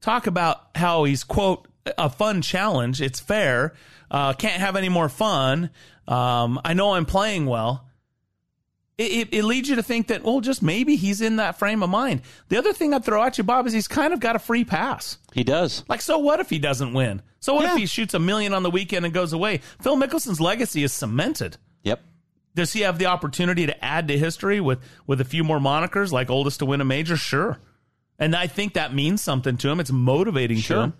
talk 0.00 0.26
about 0.26 0.68
how 0.74 1.04
he's, 1.04 1.24
quote, 1.24 1.66
a 1.96 2.10
fun 2.10 2.42
challenge, 2.42 3.00
it's 3.00 3.20
fair, 3.20 3.74
uh, 4.10 4.32
can't 4.34 4.60
have 4.60 4.76
any 4.76 4.88
more 4.88 5.08
fun, 5.08 5.70
um, 6.06 6.60
I 6.64 6.74
know 6.74 6.92
I'm 6.92 7.06
playing 7.06 7.46
well. 7.46 7.84
It, 8.98 9.12
it, 9.12 9.28
it 9.32 9.44
leads 9.44 9.68
you 9.68 9.76
to 9.76 9.82
think 9.82 10.08
that, 10.08 10.24
well, 10.24 10.40
just 10.40 10.60
maybe 10.62 10.96
he's 10.96 11.20
in 11.20 11.36
that 11.36 11.58
frame 11.58 11.82
of 11.84 11.88
mind. 11.90 12.22
The 12.48 12.58
other 12.58 12.72
thing 12.72 12.92
I'd 12.92 13.04
throw 13.04 13.22
at 13.22 13.38
you, 13.38 13.44
Bob, 13.44 13.66
is 13.66 13.72
he's 13.72 13.86
kind 13.86 14.12
of 14.12 14.18
got 14.20 14.34
a 14.36 14.40
free 14.40 14.64
pass. 14.64 15.18
He 15.32 15.44
does. 15.44 15.84
Like, 15.88 16.00
so 16.00 16.18
what 16.18 16.40
if 16.40 16.50
he 16.50 16.58
doesn't 16.58 16.92
win? 16.94 17.22
So 17.38 17.54
what 17.54 17.62
Yeah. 17.62 17.74
if 17.74 17.78
he 17.78 17.86
shoots 17.86 18.14
a 18.14 18.18
million 18.18 18.52
on 18.52 18.64
the 18.64 18.70
weekend 18.70 19.04
and 19.04 19.14
goes 19.14 19.32
away? 19.32 19.60
Phil 19.80 19.96
Mickelson's 19.96 20.40
legacy 20.40 20.82
is 20.82 20.92
cemented. 20.92 21.56
Does 22.58 22.72
he 22.72 22.80
have 22.80 22.98
the 22.98 23.06
opportunity 23.06 23.66
to 23.66 23.84
add 23.84 24.08
to 24.08 24.18
history 24.18 24.60
with 24.60 24.80
with 25.06 25.20
a 25.20 25.24
few 25.24 25.44
more 25.44 25.60
monikers, 25.60 26.10
like 26.10 26.28
oldest 26.28 26.58
to 26.58 26.66
win 26.66 26.80
a 26.80 26.84
major? 26.84 27.16
Sure. 27.16 27.56
And 28.18 28.34
I 28.34 28.48
think 28.48 28.74
that 28.74 28.92
means 28.92 29.22
something 29.22 29.56
to 29.58 29.68
him. 29.68 29.78
It's 29.78 29.92
motivating 29.92 30.60
to 30.62 30.80
him. 30.80 30.94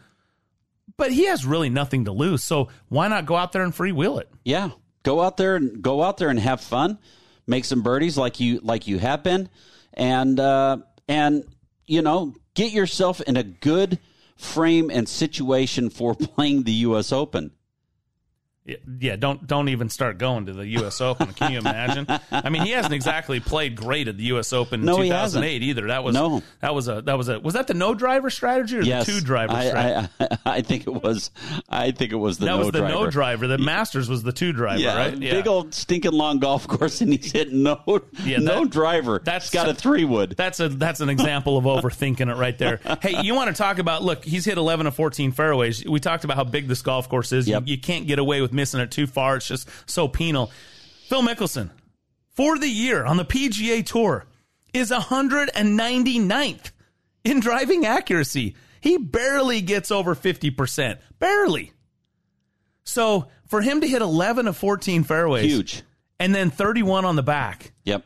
But 0.96 1.10
he 1.10 1.24
has 1.24 1.44
really 1.44 1.68
nothing 1.68 2.04
to 2.04 2.12
lose. 2.12 2.44
So 2.44 2.68
why 2.90 3.08
not 3.08 3.26
go 3.26 3.34
out 3.34 3.50
there 3.50 3.64
and 3.64 3.74
freewheel 3.74 4.20
it? 4.20 4.30
Yeah. 4.44 4.70
Go 5.02 5.20
out 5.20 5.36
there 5.36 5.56
and 5.56 5.82
go 5.82 6.00
out 6.04 6.18
there 6.18 6.28
and 6.28 6.38
have 6.38 6.60
fun. 6.60 7.00
Make 7.48 7.64
some 7.64 7.82
birdies 7.82 8.16
like 8.16 8.38
you 8.38 8.60
like 8.62 8.86
you 8.86 9.00
have 9.00 9.24
been, 9.24 9.48
and 9.94 10.38
uh, 10.38 10.76
and 11.08 11.42
you 11.88 12.02
know 12.02 12.36
get 12.54 12.70
yourself 12.70 13.20
in 13.22 13.36
a 13.36 13.42
good 13.42 13.98
frame 14.36 14.92
and 14.92 15.08
situation 15.08 15.90
for 15.90 16.14
playing 16.36 16.62
the 16.62 16.72
U.S. 16.86 17.10
Open. 17.10 17.50
Yeah, 18.68 18.76
Yeah, 19.00 19.16
don't 19.16 19.46
don't 19.46 19.68
even 19.70 19.88
start 19.88 20.18
going 20.18 20.46
to 20.46 20.52
the 20.52 20.66
U.S. 20.66 21.00
Open. 21.00 21.32
Can 21.32 21.52
you 21.52 21.58
imagine? 21.58 22.06
I 22.30 22.50
mean, 22.50 22.62
he 22.62 22.70
hasn't 22.72 22.92
exactly 22.94 23.40
played 23.40 23.74
great 23.76 24.08
at 24.08 24.16
the 24.16 24.24
U.S. 24.24 24.52
Open 24.52 24.80
in 24.80 24.86
No, 24.86 24.96
he 25.00 25.08
2008 25.08 25.50
hasn't. 25.52 25.62
either. 25.64 25.86
That 25.88 26.04
was 26.04 26.14
No. 26.14 26.42
that 26.60 26.74
was 26.74 26.88
a 26.88 27.00
that 27.02 27.16
was 27.16 27.28
a 27.28 27.40
was 27.40 27.54
that 27.54 27.66
the 27.66 27.74
no 27.74 27.94
driver 27.94 28.28
strategy 28.30 28.76
or 28.78 28.82
yes, 28.82 29.06
the 29.06 29.12
two 29.12 29.20
driver 29.20 29.52
strategy? 29.60 30.12
I, 30.20 30.26
I, 30.26 30.38
I 30.58 30.60
think 30.60 30.86
it 30.86 30.90
was. 31.02 31.30
I 31.68 31.90
think 31.92 32.12
it 32.12 32.16
was 32.16 32.38
the 32.38 32.44
that 32.46 32.50
no 32.52 32.58
was 32.58 32.66
the 32.66 32.78
driver. 32.80 32.94
no 32.94 33.10
driver. 33.10 33.46
The 33.46 33.58
Masters 33.58 34.08
was 34.08 34.22
the 34.22 34.32
two 34.32 34.52
driver, 34.52 34.80
Yeah, 34.80 34.96
right? 34.96 35.18
big 35.18 35.46
old 35.46 35.72
stinking 35.74 36.12
long 36.12 36.38
golf 36.38 36.68
course, 36.68 37.00
and 37.00 37.12
he's 37.12 37.32
hitting 37.32 37.62
no 37.62 37.80
Yeah, 38.24 38.38
no 38.38 38.64
driver. 38.66 39.20
That's 39.24 39.50
got 39.50 39.68
a 39.68 39.74
three 39.74 40.04
wood. 40.04 40.34
That's 40.36 40.60
a 40.60 40.68
that's 40.68 41.00
an 41.00 41.08
example 41.08 41.56
of 41.56 41.64
overthinking 41.84 42.30
it 42.30 42.36
right 42.36 42.56
there. 42.58 42.80
Hey, 43.00 43.22
you 43.22 43.34
want 43.34 43.48
to 43.48 43.54
talk 43.60 43.78
about? 43.78 44.02
Look, 44.02 44.24
he's 44.24 44.44
hit 44.44 44.58
eleven 44.58 44.86
of 44.86 44.94
fourteen 44.94 45.32
fairways. 45.32 45.84
We 45.86 46.00
talked 46.00 46.24
about 46.24 46.36
how 46.36 46.44
big 46.44 46.68
this 46.68 46.82
golf 46.82 47.08
course 47.08 47.32
is. 47.32 47.48
Yep. 47.48 47.62
You, 47.66 47.72
you 47.76 47.80
can't 47.80 48.06
get 48.06 48.18
away 48.18 48.40
with 48.40 48.52
missing 48.58 48.80
it 48.80 48.90
too 48.90 49.06
far. 49.06 49.36
It's 49.36 49.48
just 49.48 49.68
so 49.86 50.06
penal. 50.08 50.50
Phil 51.08 51.22
Mickelson, 51.22 51.70
for 52.32 52.58
the 52.58 52.68
year 52.68 53.04
on 53.04 53.16
the 53.16 53.24
PGA 53.24 53.84
Tour, 53.86 54.26
is 54.74 54.90
199th 54.90 56.70
in 57.24 57.40
driving 57.40 57.86
accuracy. 57.86 58.54
He 58.80 58.98
barely 58.98 59.60
gets 59.60 59.90
over 59.90 60.14
50%. 60.14 60.98
Barely. 61.18 61.72
So 62.84 63.28
for 63.46 63.60
him 63.60 63.80
to 63.80 63.88
hit 63.88 64.02
11 64.02 64.46
of 64.48 64.56
14 64.56 65.04
fairways, 65.04 65.44
Huge. 65.50 65.82
and 66.20 66.34
then 66.34 66.50
31 66.50 67.04
on 67.04 67.16
the 67.16 67.22
back, 67.22 67.72
Yep. 67.84 68.04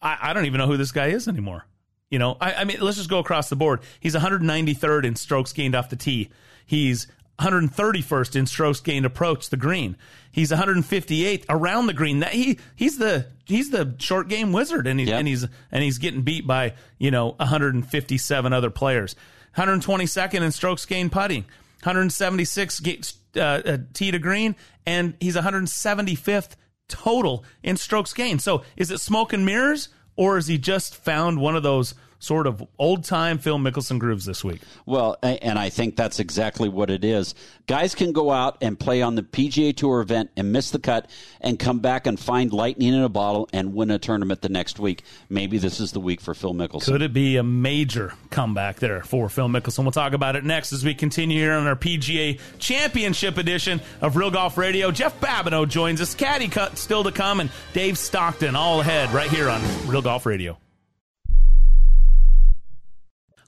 I, 0.00 0.18
I 0.22 0.32
don't 0.32 0.46
even 0.46 0.58
know 0.58 0.66
who 0.66 0.76
this 0.76 0.92
guy 0.92 1.08
is 1.08 1.28
anymore. 1.28 1.64
You 2.10 2.18
know, 2.18 2.36
I, 2.40 2.54
I 2.54 2.64
mean, 2.64 2.78
let's 2.80 2.96
just 2.98 3.08
go 3.08 3.18
across 3.20 3.48
the 3.48 3.56
board. 3.56 3.80
He's 4.00 4.14
193rd 4.14 5.04
in 5.04 5.16
strokes 5.16 5.52
gained 5.52 5.74
off 5.74 5.88
the 5.88 5.96
tee. 5.96 6.30
He's 6.66 7.06
131st 7.42 8.36
in 8.36 8.46
strokes 8.46 8.80
gained 8.80 9.04
approach 9.06 9.50
the 9.50 9.56
green. 9.56 9.96
He's 10.30 10.50
158th 10.50 11.44
around 11.48 11.86
the 11.86 11.92
green. 11.92 12.20
That 12.20 12.32
he 12.32 12.58
he's 12.76 12.98
the 12.98 13.26
he's 13.44 13.70
the 13.70 13.94
short 13.98 14.28
game 14.28 14.52
wizard, 14.52 14.86
and 14.86 14.98
he's 15.00 15.08
Yep. 15.08 15.18
and 15.18 15.28
he's 15.28 15.46
and 15.70 15.82
he's 15.82 15.98
getting 15.98 16.22
beat 16.22 16.46
by 16.46 16.74
you 16.98 17.10
know 17.10 17.34
157 17.38 18.52
other 18.52 18.70
players. 18.70 19.14
122nd 19.56 20.40
in 20.42 20.52
strokes 20.52 20.86
gained 20.86 21.12
putting. 21.12 21.44
176 21.82 22.80
ga- 22.80 23.00
uh, 23.36 23.40
uh, 23.40 23.78
tee 23.92 24.10
to 24.12 24.18
green, 24.18 24.54
and 24.86 25.14
he's 25.20 25.36
175th 25.36 26.50
total 26.88 27.44
in 27.62 27.76
strokes 27.76 28.12
gained. 28.12 28.40
So 28.40 28.62
is 28.76 28.90
it 28.90 28.98
smoke 29.00 29.32
and 29.32 29.44
mirrors, 29.44 29.88
or 30.16 30.38
is 30.38 30.46
he 30.46 30.58
just 30.58 30.94
found 30.94 31.38
one 31.40 31.56
of 31.56 31.62
those 31.62 31.94
sort 32.22 32.46
of 32.46 32.62
old 32.78 33.04
time 33.04 33.38
Phil 33.38 33.58
Mickelson 33.58 33.98
grooves 33.98 34.24
this 34.24 34.44
week? 34.44 34.60
Well, 34.86 35.16
and 35.22 35.58
I 35.58 35.68
think 35.70 35.96
that's 35.96 36.20
exactly 36.20 36.68
what 36.68 36.88
it 36.90 37.04
is. 37.04 37.34
Guys 37.66 37.94
can 37.94 38.12
go 38.12 38.30
out 38.30 38.58
and 38.60 38.78
play 38.78 39.02
on 39.02 39.14
the 39.14 39.22
PGA 39.22 39.76
Tour 39.76 40.00
event 40.00 40.30
and 40.36 40.52
miss 40.52 40.70
the 40.70 40.78
cut 40.78 41.10
and 41.40 41.58
come 41.58 41.80
back 41.80 42.06
and 42.06 42.18
find 42.18 42.52
lightning 42.52 42.94
in 42.94 43.02
a 43.02 43.08
bottle 43.08 43.48
and 43.52 43.74
win 43.74 43.90
a 43.90 43.98
tournament 43.98 44.40
the 44.42 44.48
next 44.48 44.78
week. 44.78 45.02
Maybe 45.28 45.58
this 45.58 45.80
is 45.80 45.92
the 45.92 46.00
week 46.00 46.20
for 46.20 46.34
Phil 46.34 46.54
Mickelson. 46.54 46.84
Could 46.84 47.02
it 47.02 47.12
be 47.12 47.36
a 47.36 47.42
major 47.42 48.14
comeback 48.30 48.76
there 48.76 49.02
for 49.02 49.28
Phil 49.28 49.48
Mickelson? 49.48 49.82
We'll 49.82 49.92
talk 49.92 50.12
about 50.12 50.36
it 50.36 50.44
next 50.44 50.72
as 50.72 50.84
we 50.84 50.94
continue 50.94 51.38
here 51.38 51.52
on 51.54 51.66
our 51.66 51.76
PGA 51.76 52.38
Championship 52.58 53.36
edition 53.36 53.80
of 54.00 54.16
Real 54.16 54.30
Golf 54.30 54.56
Radio. 54.56 54.90
Jeff 54.90 55.18
Babineau 55.20 55.68
joins 55.68 56.00
us. 56.00 56.14
Caddy 56.14 56.48
cut 56.48 56.78
still 56.78 57.04
to 57.04 57.12
come, 57.12 57.40
and 57.40 57.50
Dave 57.72 57.98
Stockton 57.98 58.54
all 58.54 58.80
ahead 58.80 59.10
right 59.10 59.30
here 59.30 59.48
on 59.48 59.60
Real 59.86 60.02
Golf 60.02 60.26
Radio. 60.26 60.58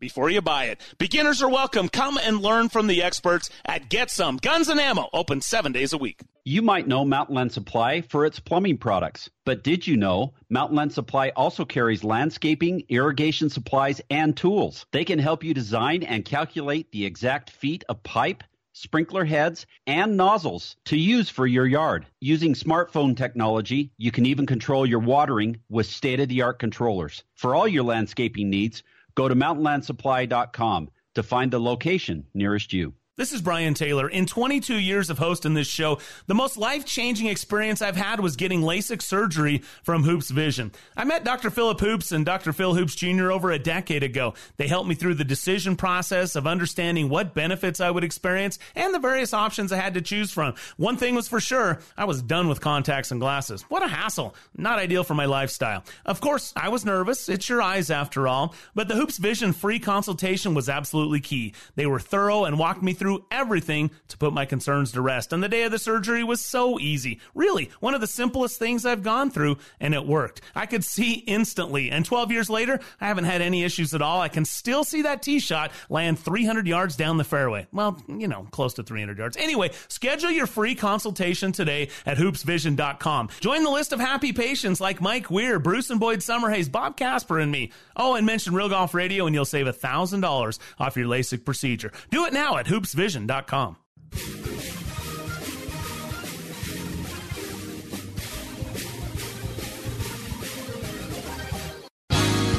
before 0.00 0.30
you 0.30 0.40
buy 0.40 0.64
it. 0.64 0.80
Beginners 0.98 1.42
are 1.42 1.50
welcome. 1.50 1.88
Come 1.88 2.18
and 2.18 2.40
learn 2.40 2.68
from 2.70 2.86
the 2.86 3.02
experts 3.02 3.50
at 3.64 3.88
Get 3.88 4.10
Some 4.10 4.38
Guns 4.38 4.68
and 4.68 4.80
Ammo, 4.80 5.08
open 5.12 5.40
seven 5.40 5.72
days 5.72 5.92
a 5.92 5.98
week. 5.98 6.20
You 6.44 6.62
might 6.62 6.88
know 6.88 7.04
Mountainland 7.04 7.52
Supply 7.52 8.00
for 8.00 8.24
its 8.24 8.40
plumbing 8.40 8.78
products, 8.78 9.28
but 9.44 9.62
did 9.62 9.86
you 9.86 9.96
know 9.96 10.32
Mountainland 10.50 10.92
Supply 10.92 11.28
also 11.36 11.66
carries 11.66 12.02
landscaping, 12.02 12.82
irrigation 12.88 13.50
supplies, 13.50 14.00
and 14.10 14.34
tools? 14.36 14.86
They 14.90 15.04
can 15.04 15.18
help 15.18 15.44
you 15.44 15.52
design 15.52 16.02
and 16.02 16.24
calculate 16.24 16.90
the 16.90 17.04
exact 17.04 17.50
feet 17.50 17.84
of 17.90 18.02
pipe, 18.02 18.42
sprinkler 18.72 19.26
heads, 19.26 19.66
and 19.86 20.16
nozzles 20.16 20.76
to 20.86 20.96
use 20.96 21.28
for 21.28 21.46
your 21.46 21.66
yard. 21.66 22.06
Using 22.20 22.54
smartphone 22.54 23.14
technology, 23.14 23.92
you 23.98 24.10
can 24.10 24.24
even 24.24 24.46
control 24.46 24.86
your 24.86 25.00
watering 25.00 25.60
with 25.68 25.86
state 25.86 26.20
of 26.20 26.28
the 26.28 26.40
art 26.40 26.58
controllers. 26.58 27.22
For 27.34 27.54
all 27.54 27.68
your 27.68 27.84
landscaping 27.84 28.48
needs, 28.48 28.82
go 29.20 29.28
to 29.28 29.34
mountainlandsupply.com 29.34 30.88
to 31.14 31.22
find 31.22 31.50
the 31.50 31.60
location 31.60 32.24
nearest 32.32 32.72
you. 32.72 32.94
This 33.20 33.34
is 33.34 33.42
Brian 33.42 33.74
Taylor. 33.74 34.08
In 34.08 34.24
22 34.24 34.76
years 34.76 35.10
of 35.10 35.18
hosting 35.18 35.52
this 35.52 35.66
show, 35.66 35.98
the 36.26 36.34
most 36.34 36.56
life 36.56 36.86
changing 36.86 37.26
experience 37.26 37.82
I've 37.82 37.94
had 37.94 38.18
was 38.18 38.34
getting 38.34 38.62
LASIK 38.62 39.02
surgery 39.02 39.58
from 39.82 40.04
Hoopes 40.04 40.30
Vision. 40.30 40.72
I 40.96 41.04
met 41.04 41.22
Dr. 41.22 41.50
Philip 41.50 41.78
Hoopes 41.80 42.12
and 42.12 42.24
Dr. 42.24 42.54
Phil 42.54 42.72
Hoopes 42.72 42.94
Jr. 42.94 43.30
over 43.30 43.50
a 43.50 43.58
decade 43.58 44.02
ago. 44.02 44.32
They 44.56 44.68
helped 44.68 44.88
me 44.88 44.94
through 44.94 45.16
the 45.16 45.24
decision 45.24 45.76
process 45.76 46.34
of 46.34 46.46
understanding 46.46 47.10
what 47.10 47.34
benefits 47.34 47.78
I 47.78 47.90
would 47.90 48.04
experience 48.04 48.58
and 48.74 48.94
the 48.94 48.98
various 48.98 49.34
options 49.34 49.70
I 49.70 49.76
had 49.76 49.92
to 49.92 50.00
choose 50.00 50.32
from. 50.32 50.54
One 50.78 50.96
thing 50.96 51.14
was 51.14 51.28
for 51.28 51.40
sure 51.40 51.80
I 51.98 52.06
was 52.06 52.22
done 52.22 52.48
with 52.48 52.62
contacts 52.62 53.10
and 53.10 53.20
glasses. 53.20 53.66
What 53.68 53.82
a 53.82 53.88
hassle. 53.88 54.34
Not 54.56 54.78
ideal 54.78 55.04
for 55.04 55.12
my 55.12 55.26
lifestyle. 55.26 55.84
Of 56.06 56.22
course, 56.22 56.54
I 56.56 56.70
was 56.70 56.86
nervous. 56.86 57.28
It's 57.28 57.50
your 57.50 57.60
eyes 57.60 57.90
after 57.90 58.26
all. 58.26 58.54
But 58.74 58.88
the 58.88 58.94
Hoopes 58.94 59.18
Vision 59.18 59.52
free 59.52 59.78
consultation 59.78 60.54
was 60.54 60.70
absolutely 60.70 61.20
key. 61.20 61.52
They 61.74 61.84
were 61.84 62.00
thorough 62.00 62.46
and 62.46 62.58
walked 62.58 62.82
me 62.82 62.94
through 62.94 63.09
everything 63.30 63.90
to 64.08 64.18
put 64.18 64.32
my 64.32 64.44
concerns 64.44 64.92
to 64.92 65.00
rest. 65.00 65.32
And 65.32 65.42
the 65.42 65.48
day 65.48 65.62
of 65.62 65.72
the 65.72 65.78
surgery 65.78 66.24
was 66.24 66.40
so 66.40 66.78
easy. 66.78 67.20
Really, 67.34 67.70
one 67.80 67.94
of 67.94 68.00
the 68.00 68.06
simplest 68.06 68.58
things 68.58 68.86
I've 68.86 69.02
gone 69.02 69.30
through, 69.30 69.58
and 69.80 69.94
it 69.94 70.06
worked. 70.06 70.40
I 70.54 70.66
could 70.66 70.84
see 70.84 71.14
instantly. 71.14 71.90
And 71.90 72.04
12 72.04 72.32
years 72.32 72.50
later, 72.50 72.80
I 73.00 73.06
haven't 73.06 73.24
had 73.24 73.42
any 73.42 73.64
issues 73.64 73.94
at 73.94 74.02
all. 74.02 74.20
I 74.20 74.28
can 74.28 74.44
still 74.44 74.84
see 74.84 75.02
that 75.02 75.22
tee 75.22 75.40
shot 75.40 75.72
land 75.88 76.18
300 76.18 76.66
yards 76.66 76.96
down 76.96 77.16
the 77.16 77.24
fairway. 77.24 77.66
Well, 77.72 78.02
you 78.08 78.28
know, 78.28 78.46
close 78.50 78.74
to 78.74 78.82
300 78.82 79.18
yards. 79.18 79.36
Anyway, 79.36 79.70
schedule 79.88 80.30
your 80.30 80.46
free 80.46 80.74
consultation 80.74 81.52
today 81.52 81.90
at 82.06 82.18
hoopesvision.com. 82.18 83.30
Join 83.40 83.64
the 83.64 83.70
list 83.70 83.92
of 83.92 84.00
happy 84.00 84.32
patients 84.32 84.80
like 84.80 85.00
Mike 85.00 85.30
Weir, 85.30 85.58
Bruce 85.58 85.90
and 85.90 86.00
Boyd 86.00 86.20
Summerhays, 86.20 86.70
Bob 86.70 86.96
Casper, 86.96 87.38
and 87.38 87.50
me. 87.50 87.72
Oh, 87.96 88.14
and 88.14 88.26
mention 88.26 88.54
Real 88.54 88.68
Golf 88.68 88.94
Radio, 88.94 89.26
and 89.26 89.34
you'll 89.34 89.44
save 89.44 89.66
$1,000 89.66 90.58
off 90.78 90.96
your 90.96 91.06
LASIK 91.06 91.44
procedure. 91.44 91.92
Do 92.10 92.26
it 92.26 92.32
now 92.32 92.56
at 92.56 92.66
hoopesvision.com. 92.66 92.99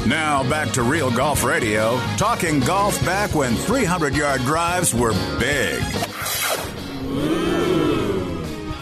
Now 0.08 0.44
back 0.50 0.72
to 0.72 0.84
Real 0.84 1.12
Golf 1.12 1.44
Radio, 1.44 1.98
talking 2.18 2.60
golf 2.60 3.00
back 3.06 3.34
when 3.36 3.56
300 3.56 4.16
yard 4.16 4.42
drives 4.42 4.94
were 4.94 5.14
big. 5.40 5.82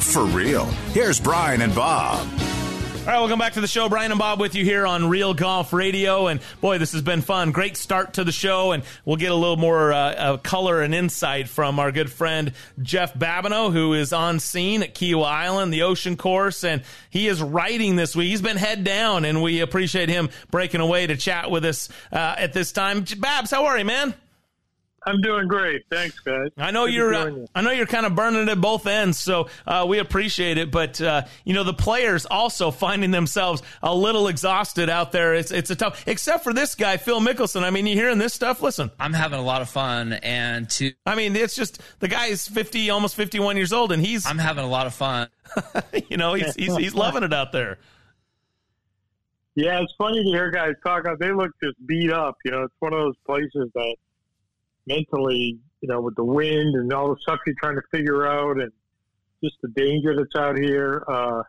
For 0.01 0.23
real. 0.25 0.65
Here's 0.93 1.19
Brian 1.19 1.61
and 1.61 1.75
Bob. 1.75 2.27
All 2.99 3.05
right, 3.05 3.21
welcome 3.21 3.39
back 3.39 3.53
to 3.53 3.61
the 3.61 3.67
show. 3.67 3.87
Brian 3.89 4.11
and 4.11 4.19
Bob 4.19 4.39
with 4.39 4.53
you 4.53 4.63
here 4.63 4.85
on 4.85 5.09
Real 5.09 5.33
Golf 5.33 5.73
Radio. 5.73 6.27
And 6.27 6.41
boy, 6.61 6.77
this 6.77 6.91
has 6.91 7.01
been 7.01 7.21
fun. 7.21 7.51
Great 7.51 7.75
start 7.75 8.13
to 8.15 8.23
the 8.23 8.31
show. 8.31 8.71
And 8.71 8.83
we'll 9.03 9.15
get 9.15 9.31
a 9.31 9.35
little 9.35 9.57
more 9.57 9.91
uh, 9.91 9.97
uh, 9.97 10.37
color 10.37 10.81
and 10.81 10.93
insight 10.93 11.47
from 11.47 11.79
our 11.79 11.91
good 11.91 12.11
friend 12.11 12.51
Jeff 12.81 13.13
Babineau, 13.15 13.71
who 13.71 13.93
is 13.93 14.13
on 14.13 14.39
scene 14.39 14.83
at 14.83 14.93
Kiawah 14.93 15.25
Island, 15.25 15.73
the 15.73 15.83
ocean 15.83 16.17
course. 16.17 16.63
And 16.63 16.83
he 17.09 17.27
is 17.27 17.41
writing 17.41 17.95
this 17.95 18.15
week. 18.15 18.29
He's 18.29 18.43
been 18.43 18.57
head 18.57 18.83
down, 18.83 19.25
and 19.25 19.41
we 19.41 19.61
appreciate 19.61 20.09
him 20.09 20.29
breaking 20.51 20.81
away 20.81 21.07
to 21.07 21.15
chat 21.15 21.49
with 21.49 21.65
us 21.65 21.89
uh, 22.11 22.35
at 22.37 22.53
this 22.53 22.73
time. 22.73 23.05
Babs, 23.17 23.49
how 23.49 23.65
are 23.65 23.79
you, 23.79 23.85
man? 23.85 24.13
I'm 25.09 25.21
doing 25.21 25.47
great. 25.47 25.85
Thanks, 25.89 26.19
guys. 26.19 26.49
I 26.55 26.69
know 26.69 26.85
Good 26.85 26.93
you're. 26.93 27.15
Uh, 27.15 27.25
you. 27.25 27.47
I 27.55 27.61
know 27.61 27.71
you're 27.71 27.87
kind 27.87 28.05
of 28.05 28.13
burning 28.15 28.47
at 28.47 28.61
both 28.61 28.85
ends, 28.85 29.19
so 29.19 29.47
uh, 29.65 29.85
we 29.89 29.97
appreciate 29.97 30.59
it. 30.59 30.69
But 30.69 31.01
uh, 31.01 31.23
you 31.43 31.55
know, 31.55 31.63
the 31.63 31.73
players 31.73 32.27
also 32.27 32.69
finding 32.69 33.09
themselves 33.09 33.63
a 33.81 33.93
little 33.93 34.27
exhausted 34.27 34.87
out 34.87 35.11
there. 35.11 35.33
It's 35.33 35.51
it's 35.51 35.71
a 35.71 35.75
tough. 35.75 36.07
Except 36.07 36.43
for 36.43 36.53
this 36.53 36.75
guy, 36.75 36.97
Phil 36.97 37.19
Mickelson. 37.21 37.63
I 37.63 37.71
mean, 37.71 37.87
you 37.87 37.95
hearing 37.95 38.19
this 38.19 38.35
stuff? 38.35 38.61
Listen, 38.61 38.91
I'm 38.99 39.13
having 39.13 39.39
a 39.39 39.43
lot 39.43 39.63
of 39.63 39.69
fun, 39.69 40.13
and 40.13 40.69
to 40.71 40.93
I 41.07 41.15
mean, 41.15 41.35
it's 41.35 41.55
just 41.55 41.81
the 41.99 42.07
guy 42.07 42.27
is 42.27 42.47
50, 42.47 42.91
almost 42.91 43.15
51 43.15 43.57
years 43.57 43.73
old, 43.73 43.91
and 43.91 44.05
he's. 44.05 44.27
I'm 44.27 44.37
having 44.37 44.63
a 44.63 44.69
lot 44.69 44.85
of 44.85 44.93
fun. 44.93 45.27
you 46.09 46.17
know, 46.17 46.35
he's 46.35 46.53
he's, 46.53 46.75
he's 46.77 46.93
loving 46.93 47.23
it 47.23 47.33
out 47.33 47.51
there. 47.51 47.79
Yeah, 49.55 49.81
it's 49.81 49.93
funny 49.97 50.23
to 50.23 50.29
hear 50.29 50.51
guys 50.51 50.75
talk. 50.85 51.05
They 51.19 51.31
look 51.31 51.49
just 51.63 51.75
beat 51.87 52.13
up. 52.13 52.37
You 52.45 52.51
know, 52.51 52.63
it's 52.63 52.75
one 52.77 52.93
of 52.93 52.99
those 52.99 53.17
places 53.25 53.71
that 53.73 53.95
mentally, 54.89 55.59
you 55.81 55.87
know, 55.87 56.01
with 56.01 56.15
the 56.15 56.23
wind 56.23 56.75
and 56.75 56.91
all 56.91 57.09
the 57.09 57.21
stuff 57.21 57.39
you're 57.45 57.55
trying 57.61 57.75
to 57.75 57.81
figure 57.91 58.27
out, 58.27 58.59
and 58.59 58.71
just 59.41 59.55
the 59.61 59.69
danger 59.69 60.15
that's 60.15 60.35
out 60.35 60.57
here. 60.57 61.03
Uh, 61.07 61.43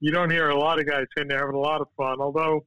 you 0.00 0.10
don't 0.10 0.30
hear 0.30 0.48
a 0.48 0.58
lot 0.58 0.80
of 0.80 0.86
guys 0.86 1.04
saying 1.16 1.28
they're 1.28 1.38
having 1.38 1.54
a 1.54 1.60
lot 1.60 1.80
of 1.80 1.86
fun. 1.96 2.20
Although 2.20 2.64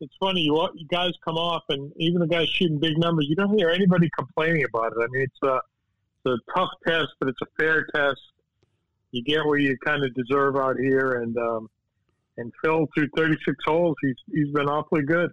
it's 0.00 0.14
funny, 0.18 0.40
you, 0.40 0.68
you 0.74 0.86
guys 0.88 1.12
come 1.24 1.36
off, 1.36 1.62
and 1.68 1.92
even 1.96 2.20
the 2.20 2.26
guys 2.26 2.48
shooting 2.48 2.78
big 2.80 2.98
numbers, 2.98 3.26
you 3.28 3.36
don't 3.36 3.56
hear 3.56 3.70
anybody 3.70 4.10
complaining 4.18 4.64
about 4.64 4.92
it. 4.92 4.98
I 4.98 5.06
mean, 5.10 5.22
it's 5.22 5.42
a 5.44 5.60
it's 6.24 6.40
a 6.40 6.58
tough 6.58 6.70
test, 6.86 7.08
but 7.20 7.28
it's 7.28 7.40
a 7.42 7.62
fair 7.62 7.86
test. 7.94 8.20
You 9.12 9.22
get 9.22 9.44
what 9.44 9.60
you 9.60 9.76
kind 9.84 10.04
of 10.04 10.12
deserve 10.14 10.56
out 10.56 10.76
here, 10.76 11.22
and 11.22 11.36
um, 11.38 11.70
and 12.36 12.52
Phil 12.62 12.86
through 12.94 13.08
36 13.16 13.56
holes, 13.64 13.96
he's 14.02 14.16
he's 14.32 14.52
been 14.52 14.68
awfully 14.68 15.02
good. 15.02 15.30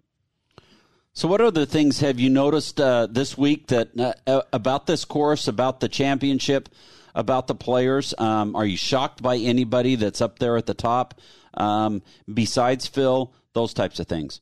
So, 1.15 1.27
what 1.27 1.41
other 1.41 1.65
things 1.65 1.99
have 1.99 2.19
you 2.19 2.31
noticed 2.31 2.81
uh, 2.81 3.07
this 3.09 3.37
week 3.37 3.67
that 3.67 4.17
uh, 4.25 4.41
about 4.51 4.87
this 4.87 5.05
course, 5.05 5.47
about 5.47 5.79
the 5.79 5.87
championship, 5.87 6.69
about 7.13 7.45
the 7.45 7.53
players? 7.53 8.15
Um, 8.17 8.55
are 8.55 8.65
you 8.65 8.77
shocked 8.77 9.21
by 9.21 9.37
anybody 9.37 9.95
that's 9.95 10.21
up 10.21 10.39
there 10.39 10.57
at 10.57 10.65
the 10.65 10.73
top 10.73 11.21
um, 11.53 12.01
besides 12.31 12.87
Phil? 12.87 13.31
Those 13.53 13.75
types 13.75 13.99
of 13.99 14.07
things. 14.07 14.41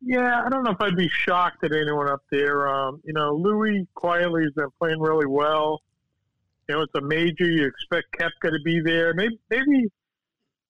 Yeah, 0.00 0.44
I 0.46 0.48
don't 0.48 0.62
know 0.62 0.70
if 0.70 0.80
I'd 0.80 0.96
be 0.96 1.08
shocked 1.08 1.64
at 1.64 1.72
anyone 1.72 2.08
up 2.08 2.22
there. 2.30 2.68
Um, 2.68 3.02
you 3.04 3.12
know, 3.12 3.34
Louis 3.34 3.88
quietly 3.94 4.44
has 4.44 4.52
been 4.52 4.70
playing 4.78 5.00
really 5.00 5.26
well. 5.26 5.82
You 6.68 6.76
know, 6.76 6.82
it's 6.82 6.94
a 6.94 7.00
major. 7.00 7.46
You 7.46 7.66
expect 7.66 8.16
Koepka 8.16 8.52
to 8.52 8.60
be 8.64 8.80
there. 8.80 9.12
Maybe, 9.14 9.40
maybe 9.50 9.90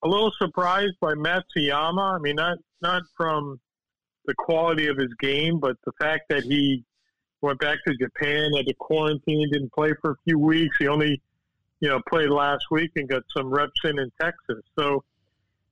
a 0.03 0.09
little 0.09 0.33
surprised 0.39 0.99
by 0.99 1.13
Matsuyama. 1.13 2.17
I 2.17 2.19
mean, 2.21 2.37
not 2.37 2.57
not 2.81 3.03
from 3.19 3.61
the 4.27 4.35
quality 4.35 4.87
of 4.87 4.97
his 4.97 5.13
game, 5.21 5.59
but 5.59 5.77
the 5.85 5.93
fact 6.01 6.25
that 6.29 6.43
he 6.45 6.85
went 7.41 7.59
back 7.59 7.79
to 7.87 7.95
Japan, 7.97 8.53
had 8.57 8.67
to 8.67 8.75
quarantine, 8.75 9.51
didn't 9.51 9.73
play 9.73 9.93
for 10.01 10.13
a 10.13 10.17
few 10.25 10.39
weeks. 10.39 10.77
He 10.79 10.89
only, 10.89 11.21
you 11.81 11.89
know, 11.89 12.01
played 12.09 12.29
last 12.31 12.65
week 12.71 12.91
and 12.97 13.09
got 13.09 13.23
some 13.35 13.49
reps 13.49 13.81
in 13.85 13.99
in 13.99 14.11
Texas. 14.21 14.63
So 14.79 15.03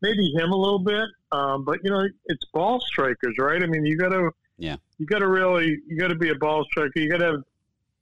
maybe 0.00 0.32
him 0.32 0.50
a 0.52 0.56
little 0.56 0.78
bit. 0.78 1.08
Um, 1.30 1.64
but 1.64 1.80
you 1.84 1.90
know, 1.90 2.08
it's 2.26 2.44
ball 2.54 2.80
strikers, 2.80 3.34
right? 3.38 3.62
I 3.62 3.66
mean, 3.66 3.84
you 3.84 3.96
got 3.98 4.10
to 4.10 4.30
Yeah. 4.56 4.76
you 4.96 5.06
got 5.06 5.18
to 5.18 5.28
really 5.28 5.78
you 5.86 5.98
got 5.98 6.08
to 6.08 6.14
be 6.16 6.30
a 6.30 6.34
ball 6.34 6.64
striker. 6.64 6.92
You 6.98 7.10
got 7.10 7.18
to 7.18 7.24
have 7.26 7.42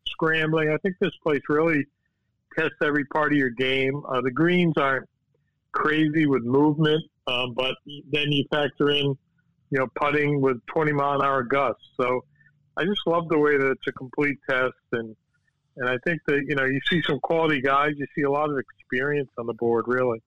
scrambling. 0.07 0.71
I 0.71 0.77
think 0.79 0.97
this 1.01 1.17
place 1.23 1.43
really 1.49 1.85
tests 2.57 2.77
every 2.83 3.05
part 3.07 3.33
of 3.33 3.39
your 3.39 3.51
game. 3.51 4.01
Uh, 4.09 4.21
the 4.21 4.31
greens 4.31 4.75
aren't 4.77 5.09
crazy 5.73 6.27
with 6.27 6.43
movement, 6.45 7.03
um, 7.27 7.53
but 7.55 7.75
then 8.13 8.31
you 8.33 8.45
factor 8.51 8.91
in 8.91 9.19
you 9.71 9.79
know 9.79 9.87
putting 9.97 10.41
with 10.41 10.65
20 10.67 10.93
mile 10.93 11.21
an 11.21 11.27
hour 11.27 11.43
gusts. 11.43 11.83
So 12.01 12.25
I 12.77 12.85
just 12.85 13.01
love 13.07 13.29
the 13.29 13.39
way 13.39 13.57
that 13.57 13.71
it's 13.71 13.87
a 13.87 13.93
complete 13.93 14.39
test 14.49 14.75
and. 14.93 15.17
And 15.79 15.91
I 15.91 15.99
think 16.07 16.23
that 16.27 16.43
you 16.49 16.55
know 16.55 16.65
you 16.65 16.81
see 16.89 17.03
some 17.03 17.21
quality 17.21 17.61
guys, 17.61 17.91
you 17.99 18.07
see 18.15 18.23
a 18.23 18.31
lot 18.31 18.49
of 18.49 18.57
experience 18.57 19.29
on 19.37 19.45
the 19.45 19.53
board, 19.53 19.85
really. 19.87 20.23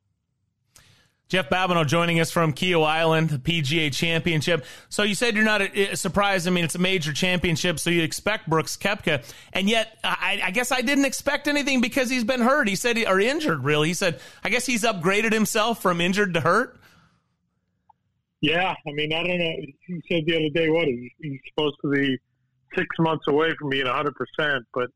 Jeff 1.29 1.47
Babineau 1.47 1.85
joining 1.85 2.19
us 2.19 2.31
from 2.31 2.53
Kiawah 2.53 2.87
Island, 2.87 3.29
the 3.29 3.37
PGA 3.37 3.93
Championship. 3.93 4.65
So 4.89 5.03
you 5.03 5.13
said 5.13 5.35
you're 5.35 5.45
not 5.45 5.61
surprised. 5.93 6.47
I 6.47 6.51
mean, 6.51 6.65
it's 6.65 6.73
a 6.73 6.79
major 6.79 7.13
championship, 7.13 7.79
so 7.79 7.91
you 7.91 8.01
expect 8.01 8.49
Brooks 8.49 8.75
Koepka, 8.75 9.23
and 9.53 9.69
yet 9.69 9.99
I, 10.03 10.41
I 10.45 10.51
guess 10.51 10.71
I 10.71 10.81
didn't 10.81 11.05
expect 11.05 11.47
anything 11.47 11.81
because 11.81 12.09
he's 12.09 12.23
been 12.23 12.41
hurt. 12.41 12.67
He 12.67 12.75
said 12.75 12.97
or 13.05 13.19
injured, 13.19 13.63
really. 13.63 13.89
He 13.89 13.93
said 13.93 14.19
I 14.43 14.49
guess 14.49 14.65
he's 14.65 14.83
upgraded 14.83 15.31
himself 15.31 15.83
from 15.83 16.01
injured 16.01 16.33
to 16.33 16.41
hurt. 16.41 16.78
Yeah, 18.41 18.73
I 18.87 18.91
mean, 18.91 19.11
I 19.13 19.23
don't 19.23 19.37
know. 19.37 19.55
He 19.85 20.01
said 20.09 20.25
the 20.25 20.35
other 20.35 20.49
day, 20.53 20.69
what 20.69 20.87
he's, 20.87 21.11
he's 21.21 21.39
supposed 21.49 21.75
to 21.83 21.91
be 21.91 22.17
six 22.75 22.87
months 22.99 23.25
away 23.27 23.53
from 23.59 23.69
being 23.69 23.85
100, 23.85 24.13
percent 24.15 24.65
but 24.73 24.89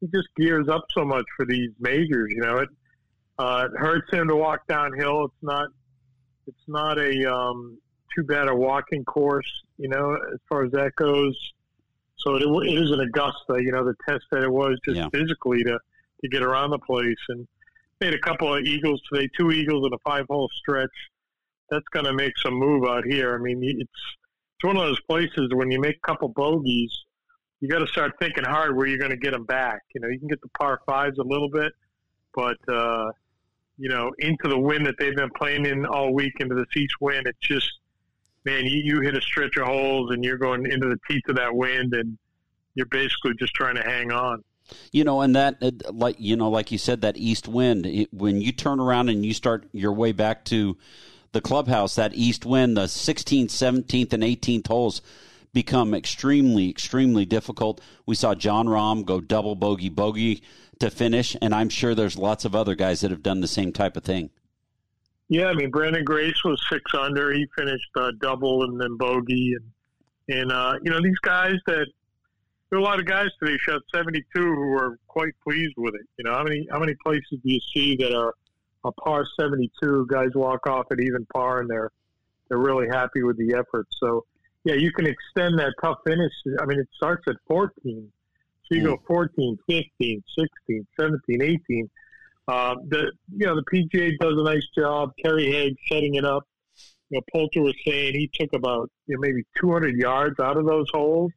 he 0.00 0.06
just 0.08 0.28
gears 0.36 0.68
up 0.68 0.84
so 0.92 1.04
much 1.04 1.24
for 1.36 1.44
these 1.44 1.70
majors. 1.80 2.30
You 2.30 2.40
know, 2.40 2.58
it 2.58 2.68
uh, 3.38 3.68
it 3.72 3.78
hurts 3.78 4.12
him 4.12 4.28
to 4.28 4.36
walk 4.36 4.66
downhill. 4.68 5.24
It's 5.24 5.42
not 5.42 5.68
it's 6.46 6.68
not 6.68 6.98
a 6.98 7.32
um, 7.34 7.78
too 8.16 8.24
bad 8.24 8.48
a 8.48 8.54
walking 8.54 9.04
course. 9.04 9.50
You 9.76 9.88
know, 9.88 10.14
as 10.32 10.38
far 10.48 10.64
as 10.64 10.72
that 10.72 10.94
goes. 10.96 11.36
So 12.18 12.34
it, 12.34 12.42
it 12.42 12.80
is 12.82 12.90
an 12.90 13.00
Augusta. 13.00 13.60
You 13.62 13.72
know, 13.72 13.84
the 13.84 13.94
test 14.08 14.24
that 14.30 14.42
it 14.42 14.50
was 14.50 14.78
just 14.84 14.96
Yeah. 14.96 15.08
physically 15.12 15.64
to 15.64 15.78
to 16.22 16.28
get 16.28 16.42
around 16.42 16.70
the 16.70 16.78
place 16.78 17.16
and 17.28 17.46
made 18.00 18.14
a 18.14 18.18
couple 18.20 18.54
of 18.54 18.62
eagles 18.62 19.00
today, 19.12 19.28
two 19.36 19.50
eagles 19.50 19.84
in 19.86 19.92
a 19.92 19.98
five 20.04 20.26
hole 20.28 20.48
stretch 20.54 20.90
that's 21.70 21.88
going 21.88 22.06
to 22.06 22.12
make 22.12 22.36
some 22.38 22.54
move 22.54 22.84
out 22.84 23.04
here. 23.04 23.34
I 23.34 23.38
mean, 23.38 23.62
it's 23.62 23.90
it's 24.58 24.64
one 24.64 24.76
of 24.76 24.82
those 24.82 25.00
places 25.02 25.50
when 25.52 25.70
you 25.70 25.80
make 25.80 25.96
a 25.96 26.06
couple 26.06 26.28
bogeys, 26.28 26.90
you 27.60 27.68
got 27.68 27.78
to 27.78 27.86
start 27.86 28.12
thinking 28.20 28.44
hard 28.44 28.76
where 28.76 28.86
you're 28.86 28.98
going 28.98 29.12
to 29.12 29.16
get 29.16 29.32
them 29.32 29.44
back. 29.44 29.82
You 29.94 30.00
know, 30.00 30.08
you 30.08 30.18
can 30.18 30.28
get 30.28 30.40
the 30.40 30.48
par 30.58 30.80
fives 30.84 31.18
a 31.18 31.22
little 31.22 31.48
bit, 31.48 31.72
but 32.34 32.56
uh, 32.68 33.10
you 33.78 33.88
know, 33.88 34.12
into 34.18 34.48
the 34.48 34.58
wind 34.58 34.84
that 34.86 34.96
they've 34.98 35.14
been 35.14 35.30
playing 35.36 35.66
in 35.66 35.86
all 35.86 36.12
week, 36.12 36.34
into 36.40 36.56
this 36.56 36.76
east 36.76 36.94
wind, 37.00 37.26
it's 37.26 37.38
just 37.40 37.70
man, 38.44 38.66
you, 38.66 38.80
you 38.82 39.00
hit 39.00 39.16
a 39.16 39.20
stretch 39.20 39.56
of 39.56 39.66
holes 39.66 40.10
and 40.12 40.24
you're 40.24 40.38
going 40.38 40.70
into 40.70 40.88
the 40.88 40.98
teeth 41.08 41.22
of 41.28 41.36
that 41.36 41.54
wind, 41.54 41.94
and 41.94 42.18
you're 42.74 42.86
basically 42.86 43.34
just 43.38 43.54
trying 43.54 43.74
to 43.74 43.82
hang 43.82 44.10
on. 44.10 44.42
You 44.92 45.04
know, 45.04 45.22
and 45.22 45.34
that, 45.36 45.56
uh, 45.62 45.70
like 45.92 46.16
you 46.18 46.36
know, 46.36 46.50
like 46.50 46.70
you 46.72 46.78
said, 46.78 47.00
that 47.02 47.16
east 47.16 47.48
wind. 47.48 47.86
It, 47.86 48.12
when 48.12 48.40
you 48.40 48.52
turn 48.52 48.80
around 48.80 49.08
and 49.08 49.24
you 49.24 49.32
start 49.32 49.68
your 49.72 49.92
way 49.92 50.12
back 50.12 50.44
to 50.46 50.76
the 51.32 51.40
clubhouse, 51.40 51.94
that 51.94 52.14
east 52.14 52.46
wind, 52.46 52.76
the 52.76 52.84
16th, 52.84 53.46
17th, 53.46 54.12
and 54.12 54.22
18th 54.22 54.66
holes 54.66 55.02
become 55.52 55.94
extremely, 55.94 56.70
extremely 56.70 57.24
difficult. 57.24 57.80
We 58.06 58.14
saw 58.14 58.34
Jon 58.34 58.66
Rahm 58.66 59.04
go 59.04 59.20
double 59.20 59.54
bogey 59.54 59.88
bogey 59.88 60.42
to 60.78 60.90
finish, 60.90 61.36
and 61.40 61.54
I'm 61.54 61.68
sure 61.68 61.94
there's 61.94 62.16
lots 62.16 62.44
of 62.44 62.54
other 62.54 62.74
guys 62.74 63.00
that 63.00 63.10
have 63.10 63.22
done 63.22 63.40
the 63.40 63.48
same 63.48 63.72
type 63.72 63.96
of 63.96 64.04
thing. 64.04 64.30
Yeah, 65.28 65.48
I 65.48 65.54
mean 65.54 65.70
Branden 65.70 66.04
Grace 66.04 66.42
was 66.44 66.62
six 66.70 66.82
under. 66.94 67.32
He 67.32 67.46
finished 67.56 67.90
uh, 67.96 68.12
double 68.20 68.62
and 68.64 68.80
then 68.80 68.96
bogey, 68.96 69.54
and 69.54 70.40
and 70.40 70.52
uh, 70.52 70.78
you 70.82 70.90
know 70.90 71.02
these 71.02 71.18
guys 71.18 71.56
that 71.66 71.86
there 72.70 72.78
are 72.78 72.82
a 72.82 72.84
lot 72.84 72.98
of 72.98 73.06
guys 73.06 73.28
today 73.42 73.58
shot 73.58 73.82
72 73.94 74.24
who 74.34 74.72
are 74.74 74.98
quite 75.06 75.34
pleased 75.42 75.74
with 75.76 75.94
it. 75.94 76.06
You 76.18 76.24
know 76.24 76.34
how 76.34 76.44
many 76.44 76.66
how 76.70 76.78
many 76.78 76.94
places 77.04 77.28
do 77.30 77.40
you 77.42 77.60
see 77.74 77.96
that 77.96 78.14
are 78.14 78.34
a 78.84 78.92
par 78.92 79.24
72 79.38 80.06
guys 80.10 80.30
walk 80.34 80.66
off 80.66 80.86
at 80.90 81.00
even 81.00 81.26
par 81.34 81.60
and 81.60 81.70
they're 81.70 81.90
they're 82.48 82.58
really 82.58 82.86
happy 82.88 83.22
with 83.22 83.36
the 83.36 83.54
effort. 83.54 83.86
So 83.90 84.24
yeah, 84.64 84.74
you 84.74 84.92
can 84.92 85.06
extend 85.06 85.58
that 85.58 85.74
tough 85.82 85.98
finish. 86.06 86.32
I 86.60 86.64
mean, 86.64 86.80
it 86.80 86.88
starts 86.94 87.24
at 87.28 87.36
14. 87.46 88.10
So 88.64 88.74
you 88.74 88.82
mm. 88.82 88.84
go 88.84 89.02
14, 89.06 89.58
15, 89.68 90.22
16, 90.38 90.86
17, 90.98 91.42
18. 91.42 91.90
Uh, 92.48 92.76
the 92.88 93.12
you 93.36 93.46
know 93.46 93.54
the 93.54 93.64
PGA 93.70 94.16
does 94.18 94.34
a 94.38 94.42
nice 94.42 94.66
job. 94.76 95.12
Kerry 95.22 95.50
Haigh 95.50 95.76
setting 95.88 96.14
it 96.14 96.24
up. 96.24 96.44
You 97.10 97.18
know, 97.18 97.22
Poulter 97.32 97.62
was 97.62 97.74
saying 97.86 98.14
he 98.14 98.30
took 98.32 98.52
about 98.54 98.90
you 99.06 99.16
know, 99.16 99.20
maybe 99.20 99.44
200 99.60 99.96
yards 99.96 100.40
out 100.40 100.56
of 100.56 100.66
those 100.66 100.86
holes 100.92 101.32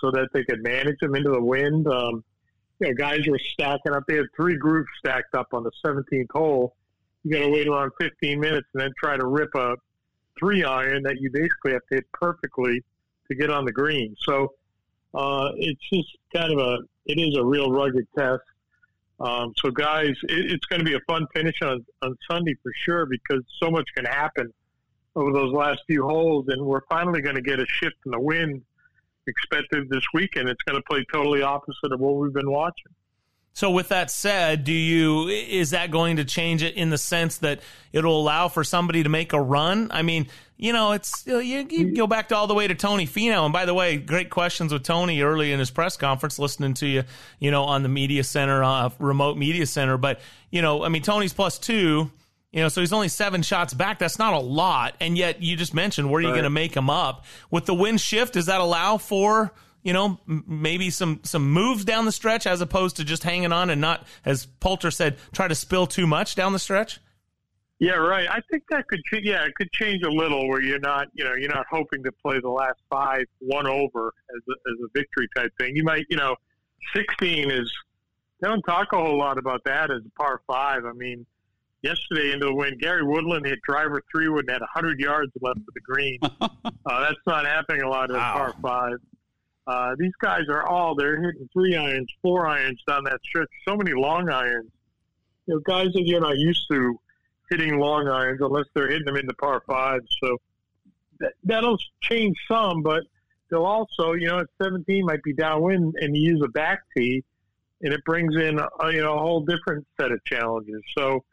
so 0.00 0.10
that 0.10 0.28
they 0.32 0.44
could 0.44 0.62
manage 0.62 0.98
them 1.00 1.14
into 1.14 1.30
the 1.30 1.42
wind. 1.42 1.86
Um, 1.86 2.24
you 2.84 2.94
know, 2.94 2.96
guys 2.96 3.26
were 3.26 3.38
stacking 3.38 3.92
up. 3.92 4.04
They 4.06 4.16
had 4.16 4.26
three 4.36 4.56
groups 4.56 4.90
stacked 4.98 5.34
up 5.34 5.48
on 5.52 5.64
the 5.64 5.70
17th 5.84 6.30
hole. 6.30 6.74
You 7.22 7.32
got 7.32 7.44
to 7.44 7.50
wait 7.50 7.66
around 7.66 7.92
15 8.00 8.38
minutes 8.38 8.66
and 8.74 8.82
then 8.82 8.92
try 8.98 9.16
to 9.16 9.26
rip 9.26 9.54
a 9.54 9.76
three 10.38 10.64
iron 10.64 11.02
that 11.04 11.20
you 11.20 11.30
basically 11.30 11.72
have 11.72 11.82
to 11.88 11.96
hit 11.96 12.04
perfectly 12.12 12.82
to 13.28 13.34
get 13.34 13.50
on 13.50 13.64
the 13.64 13.72
green. 13.72 14.14
So 14.20 14.52
uh, 15.14 15.52
it's 15.56 15.80
just 15.92 16.08
kind 16.34 16.52
of 16.52 16.58
a 16.58 16.78
it 17.06 17.18
is 17.18 17.36
a 17.36 17.44
real 17.44 17.70
rugged 17.70 18.06
test. 18.16 18.42
Um, 19.20 19.54
so 19.56 19.70
guys, 19.70 20.16
it, 20.24 20.52
it's 20.52 20.66
going 20.66 20.80
to 20.80 20.84
be 20.84 20.94
a 20.94 21.00
fun 21.06 21.26
finish 21.34 21.62
on 21.62 21.84
on 22.02 22.16
Sunday 22.30 22.54
for 22.62 22.72
sure 22.84 23.06
because 23.06 23.42
so 23.62 23.70
much 23.70 23.88
can 23.94 24.04
happen 24.04 24.52
over 25.16 25.32
those 25.32 25.52
last 25.52 25.80
few 25.86 26.02
holes, 26.06 26.46
and 26.48 26.60
we're 26.60 26.84
finally 26.90 27.22
going 27.22 27.36
to 27.36 27.42
get 27.42 27.60
a 27.60 27.66
shift 27.66 27.96
in 28.04 28.10
the 28.10 28.20
wind 28.20 28.62
expected 29.26 29.88
this 29.88 30.04
weekend. 30.12 30.48
It's 30.48 30.62
going 30.62 30.76
to 30.76 30.82
play 30.82 31.04
totally 31.12 31.42
opposite 31.42 31.92
of 31.92 32.00
what 32.00 32.16
we've 32.16 32.32
been 32.32 32.50
watching. 32.50 32.92
So 33.56 33.70
with 33.70 33.90
that 33.90 34.10
said, 34.10 34.64
do 34.64 34.72
you 34.72 35.28
is 35.28 35.70
that 35.70 35.92
going 35.92 36.16
to 36.16 36.24
change 36.24 36.64
it 36.64 36.74
in 36.74 36.90
the 36.90 36.98
sense 36.98 37.38
that 37.38 37.60
it'll 37.92 38.20
allow 38.20 38.48
for 38.48 38.64
somebody 38.64 39.04
to 39.04 39.08
make 39.08 39.32
a 39.32 39.40
run? 39.40 39.92
I 39.92 40.02
mean, 40.02 40.26
you 40.56 40.72
know, 40.72 40.90
it's 40.90 41.24
you, 41.24 41.66
you 41.70 41.94
go 41.94 42.08
back 42.08 42.30
to 42.30 42.36
all 42.36 42.48
the 42.48 42.54
way 42.54 42.66
to 42.66 42.74
Tony 42.74 43.06
Finau. 43.06 43.44
And 43.44 43.52
by 43.52 43.64
the 43.64 43.72
way, 43.72 43.96
great 43.96 44.28
questions 44.28 44.72
with 44.72 44.82
Tony 44.82 45.22
early 45.22 45.52
in 45.52 45.60
his 45.60 45.70
press 45.70 45.96
conference, 45.96 46.36
listening 46.40 46.74
to 46.74 46.86
you, 46.86 47.04
you 47.38 47.52
know, 47.52 47.62
on 47.62 47.84
the 47.84 47.88
media 47.88 48.24
center, 48.24 48.64
uh, 48.64 48.90
remote 48.98 49.36
media 49.36 49.66
center. 49.66 49.98
But 49.98 50.18
you 50.50 50.60
know, 50.60 50.84
I 50.84 50.88
mean, 50.88 51.02
Tony's 51.02 51.32
plus 51.32 51.56
two. 51.56 52.10
You 52.54 52.60
know, 52.60 52.68
so 52.68 52.80
he's 52.80 52.92
only 52.92 53.08
seven 53.08 53.42
shots 53.42 53.74
back. 53.74 53.98
That's 53.98 54.18
not 54.18 54.32
a 54.32 54.38
lot. 54.38 54.94
And 55.00 55.18
yet, 55.18 55.42
you 55.42 55.56
just 55.56 55.74
mentioned 55.74 56.08
where 56.08 56.20
are 56.20 56.22
you 56.22 56.28
right. 56.28 56.34
going 56.34 56.44
to 56.44 56.50
make 56.50 56.74
him 56.74 56.88
up 56.88 57.24
with 57.50 57.66
the 57.66 57.74
wind 57.74 58.00
shift? 58.00 58.34
Does 58.34 58.46
that 58.46 58.60
allow 58.60 58.96
for 58.96 59.52
you 59.82 59.92
know, 59.92 60.18
maybe 60.26 60.88
some 60.88 61.20
some 61.24 61.52
moves 61.52 61.84
down 61.84 62.06
the 62.06 62.12
stretch 62.12 62.46
as 62.46 62.62
opposed 62.62 62.96
to 62.96 63.04
just 63.04 63.22
hanging 63.22 63.52
on 63.52 63.68
and 63.68 63.82
not, 63.82 64.06
as 64.24 64.46
Poulter 64.46 64.90
said, 64.90 65.18
try 65.32 65.46
to 65.46 65.54
spill 65.54 65.86
too 65.86 66.06
much 66.06 66.34
down 66.34 66.54
the 66.54 66.58
stretch? 66.58 67.00
Yeah, 67.80 67.96
right. 67.96 68.26
I 68.30 68.40
think 68.50 68.62
that 68.70 68.86
could, 68.88 69.00
yeah, 69.22 69.44
it 69.44 69.54
could 69.56 69.70
change 69.72 70.02
a 70.04 70.08
little 70.08 70.48
where 70.48 70.62
you're 70.62 70.78
not, 70.78 71.08
you 71.12 71.22
know, 71.22 71.34
you're 71.34 71.52
not 71.52 71.66
hoping 71.70 72.02
to 72.04 72.12
play 72.12 72.40
the 72.40 72.48
last 72.48 72.78
five 72.88 73.24
one 73.40 73.66
over 73.66 74.14
as 74.34 74.42
a, 74.48 74.52
as 74.52 74.78
a 74.84 74.88
victory 74.94 75.28
type 75.36 75.52
thing. 75.58 75.76
You 75.76 75.84
might, 75.84 76.06
you 76.08 76.16
know, 76.16 76.34
16 76.96 77.50
is, 77.50 77.70
they 78.40 78.48
don't 78.48 78.62
talk 78.62 78.92
a 78.92 78.96
whole 78.96 79.18
lot 79.18 79.36
about 79.36 79.64
that 79.64 79.90
as 79.90 80.00
a 80.06 80.10
par 80.18 80.40
five. 80.46 80.86
I 80.86 80.92
mean, 80.92 81.26
yesterday 81.84 82.32
into 82.32 82.46
the 82.46 82.54
wind, 82.54 82.80
Gary 82.80 83.04
Woodland 83.04 83.46
hit 83.46 83.60
driver 83.62 84.02
three 84.10 84.28
wood 84.28 84.46
and 84.46 84.50
had 84.50 84.60
100 84.60 84.98
yards 84.98 85.32
left 85.40 85.58
of 85.58 85.74
the 85.74 85.80
green. 85.80 86.18
uh, 86.40 86.48
that's 86.86 87.20
not 87.26 87.46
happening 87.46 87.82
a 87.82 87.88
lot 87.88 88.10
in 88.10 88.16
wow. 88.16 88.32
par 88.32 88.54
five. 88.62 88.96
Uh, 89.66 89.94
these 89.98 90.12
guys 90.20 90.42
are 90.48 90.66
all 90.66 90.94
they're 90.94 91.22
hitting 91.22 91.48
three 91.52 91.76
irons, 91.76 92.08
four 92.20 92.46
irons 92.46 92.82
down 92.86 93.04
that 93.04 93.20
stretch. 93.24 93.48
So 93.66 93.76
many 93.76 93.92
long 93.92 94.28
irons. 94.28 94.70
You 95.46 95.54
know, 95.54 95.60
guys 95.60 95.92
that 95.92 96.02
you're 96.06 96.20
not 96.20 96.36
used 96.36 96.66
to 96.70 96.98
hitting 97.50 97.78
long 97.78 98.08
irons 98.08 98.40
unless 98.40 98.66
they're 98.74 98.88
hitting 98.88 99.04
them 99.04 99.16
in 99.16 99.26
the 99.26 99.34
par 99.34 99.62
fives. 99.66 100.08
So 100.22 100.38
that, 101.20 101.32
that'll 101.44 101.78
change 102.02 102.36
some, 102.48 102.82
but 102.82 103.04
they'll 103.50 103.64
also, 103.64 104.12
you 104.12 104.26
know, 104.26 104.40
at 104.40 104.46
17 104.62 105.04
might 105.04 105.22
be 105.22 105.32
downwind 105.32 105.94
and 106.00 106.16
you 106.16 106.32
use 106.32 106.42
a 106.42 106.48
back 106.48 106.82
tee, 106.96 107.24
and 107.82 107.92
it 107.92 108.04
brings 108.04 108.34
in 108.36 108.58
a, 108.58 108.90
you 108.90 109.02
know 109.02 109.16
a 109.16 109.18
whole 109.18 109.40
different 109.40 109.86
set 110.00 110.12
of 110.12 110.22
challenges. 110.24 110.82
So 110.96 111.24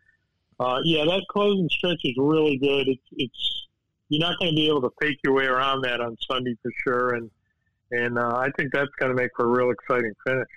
uh, 0.62 0.80
yeah, 0.84 1.04
that 1.06 1.24
closing 1.30 1.68
stretch 1.70 2.02
is 2.04 2.14
really 2.18 2.58
good. 2.58 2.88
It's 2.88 3.02
it's 3.14 3.68
you're 4.10 4.20
not 4.20 4.38
going 4.40 4.52
to 4.52 4.56
be 4.56 4.68
able 4.68 4.82
to 4.82 4.92
fake 5.02 5.18
your 5.24 5.34
way 5.34 5.46
around 5.46 5.82
that 5.82 6.02
on 6.02 6.16
Sunday 6.30 6.56
for 6.62 6.72
sure, 6.84 7.16
and 7.16 7.32
and 7.92 8.20
uh, 8.20 8.36
I 8.38 8.50
think 8.58 8.72
that's 8.72 8.92
going 9.00 9.16
to 9.16 9.20
make 9.20 9.32
for 9.36 9.46
a 9.46 9.48
real 9.48 9.72
exciting 9.72 10.14
finish. 10.26 10.48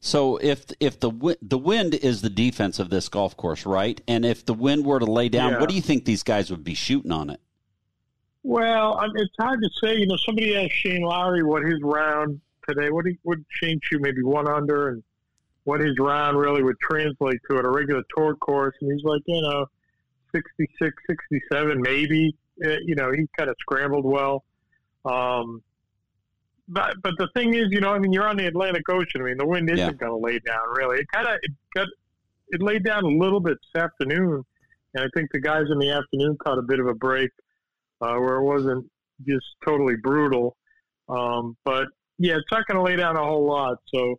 So 0.00 0.36
if 0.38 0.66
if 0.80 0.98
the 0.98 1.36
the 1.42 1.58
wind 1.58 1.94
is 1.94 2.22
the 2.22 2.30
defense 2.30 2.80
of 2.80 2.90
this 2.90 3.08
golf 3.08 3.36
course, 3.36 3.64
right? 3.64 4.00
And 4.08 4.24
if 4.24 4.44
the 4.44 4.54
wind 4.54 4.84
were 4.84 4.98
to 4.98 5.06
lay 5.06 5.28
down, 5.28 5.52
yeah. 5.52 5.60
what 5.60 5.68
do 5.68 5.76
you 5.76 5.82
think 5.82 6.04
these 6.04 6.24
guys 6.24 6.50
would 6.50 6.64
be 6.64 6.74
shooting 6.74 7.12
on 7.12 7.30
it? 7.30 7.40
Well, 8.42 8.98
I 8.98 9.06
mean, 9.06 9.14
it's 9.18 9.34
hard 9.38 9.60
to 9.62 9.70
say. 9.82 9.96
You 9.96 10.06
know, 10.06 10.16
somebody 10.26 10.56
asked 10.56 10.74
Shane 10.74 11.02
Lowry 11.02 11.44
what 11.44 11.62
his 11.62 11.80
round 11.82 12.40
today. 12.68 12.90
What 12.90 13.04
would 13.22 13.44
Shane 13.48 13.78
shoot? 13.84 14.00
Maybe 14.02 14.24
one 14.24 14.48
under, 14.48 14.88
and 14.88 15.04
what 15.64 15.80
his 15.80 15.94
round 15.98 16.38
really 16.38 16.62
would 16.62 16.78
translate 16.80 17.40
to 17.50 17.58
at 17.58 17.64
a 17.64 17.70
regular 17.70 18.02
tour 18.16 18.34
course. 18.36 18.74
And 18.80 18.92
he's 18.92 19.04
like, 19.04 19.22
you 19.26 19.42
know, 19.42 19.66
66, 20.34 20.94
67, 21.08 21.80
maybe. 21.80 22.34
Uh, 22.64 22.76
you 22.84 22.94
know, 22.94 23.12
he 23.12 23.26
kind 23.36 23.48
of 23.48 23.56
scrambled 23.60 24.04
well. 24.04 24.44
Um, 25.04 25.62
but 26.68 26.94
but 27.02 27.14
the 27.18 27.28
thing 27.34 27.54
is, 27.54 27.66
you 27.70 27.80
know, 27.80 27.92
I 27.92 27.98
mean, 27.98 28.12
you're 28.12 28.26
on 28.26 28.36
the 28.36 28.46
Atlantic 28.46 28.88
Ocean. 28.88 29.20
I 29.20 29.24
mean, 29.24 29.36
the 29.36 29.46
wind 29.46 29.68
isn't 29.70 29.78
yeah. 29.78 29.92
going 29.92 30.12
to 30.12 30.16
lay 30.16 30.38
down 30.38 30.68
really. 30.76 30.98
It 30.98 31.06
kind 31.12 31.26
of 31.26 31.34
it 31.42 31.50
got 31.74 31.88
it 32.48 32.62
laid 32.62 32.84
down 32.84 33.04
a 33.04 33.08
little 33.08 33.40
bit 33.40 33.58
this 33.74 33.82
afternoon, 33.82 34.44
and 34.94 35.04
I 35.04 35.08
think 35.14 35.30
the 35.32 35.40
guys 35.40 35.64
in 35.70 35.78
the 35.78 35.90
afternoon 35.90 36.36
caught 36.42 36.58
a 36.58 36.62
bit 36.62 36.78
of 36.78 36.86
a 36.86 36.94
break 36.94 37.30
uh, 38.00 38.14
where 38.14 38.36
it 38.36 38.42
wasn't 38.42 38.88
just 39.26 39.46
totally 39.66 39.96
brutal. 39.96 40.56
Um, 41.08 41.56
but 41.64 41.88
yeah, 42.18 42.34
it's 42.34 42.50
not 42.52 42.66
going 42.66 42.76
to 42.76 42.82
lay 42.82 42.96
down 42.96 43.16
a 43.16 43.24
whole 43.24 43.46
lot. 43.46 43.78
So 43.92 44.16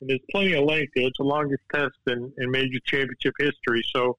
there's 0.00 0.20
plenty 0.30 0.54
of 0.54 0.64
length 0.64 0.92
there. 0.94 1.06
It's 1.06 1.18
the 1.18 1.24
longest 1.24 1.62
test 1.72 1.94
in, 2.06 2.32
in 2.38 2.50
major 2.50 2.78
championship 2.84 3.34
history. 3.38 3.82
So. 3.94 4.16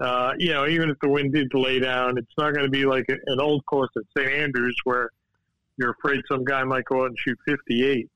Uh, 0.00 0.32
you 0.38 0.52
know, 0.52 0.64
even 0.68 0.90
if 0.90 0.96
the 1.02 1.08
wind 1.08 1.32
did 1.32 1.52
lay 1.52 1.80
down, 1.80 2.16
it's 2.18 2.32
not 2.38 2.54
going 2.54 2.64
to 2.64 2.70
be 2.70 2.86
like 2.86 3.04
an 3.08 3.40
old 3.40 3.66
course 3.66 3.90
at 3.96 4.04
St. 4.16 4.30
Andrews 4.30 4.76
where 4.84 5.10
you're 5.76 5.90
afraid 5.90 6.20
some 6.28 6.44
guy 6.44 6.62
might 6.62 6.84
go 6.84 7.02
out 7.02 7.06
and 7.06 7.18
shoot 7.18 7.36
58. 7.44 8.08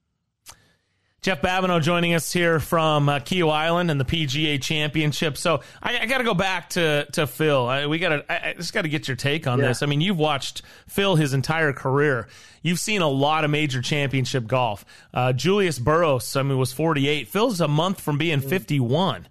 Jeff 1.22 1.40
Babineau 1.40 1.80
joining 1.80 2.14
us 2.14 2.32
here 2.32 2.58
from 2.58 3.08
uh, 3.08 3.20
Island 3.30 3.92
and 3.92 4.00
the 4.00 4.04
PGA 4.04 4.60
Championship. 4.60 5.36
So 5.36 5.60
I, 5.80 6.00
I 6.00 6.06
got 6.06 6.18
to 6.18 6.24
go 6.24 6.34
back 6.34 6.70
to 6.70 7.06
to 7.12 7.28
Phil. 7.28 7.64
I, 7.68 7.86
we 7.86 8.00
got 8.00 8.08
to 8.08 8.48
I, 8.48 8.54
just 8.54 8.72
got 8.72 8.82
to 8.82 8.88
get 8.88 9.06
your 9.06 9.16
take 9.16 9.46
on 9.46 9.60
yeah. 9.60 9.68
this. 9.68 9.84
I 9.84 9.86
mean, 9.86 10.00
you've 10.00 10.18
watched 10.18 10.62
Phil 10.88 11.14
his 11.14 11.32
entire 11.32 11.72
career. 11.72 12.26
You've 12.62 12.80
seen 12.80 13.02
a 13.02 13.08
lot 13.08 13.44
of 13.44 13.52
major 13.52 13.80
championship 13.80 14.48
golf. 14.48 14.84
Uh, 15.14 15.32
Julius 15.32 15.78
Boros, 15.78 16.36
I 16.36 16.42
mean, 16.42 16.58
was 16.58 16.72
48. 16.72 17.28
Phil's 17.28 17.60
a 17.60 17.68
month 17.68 18.00
from 18.00 18.18
being 18.18 18.40
mm. 18.40 18.48
51, 18.48 19.28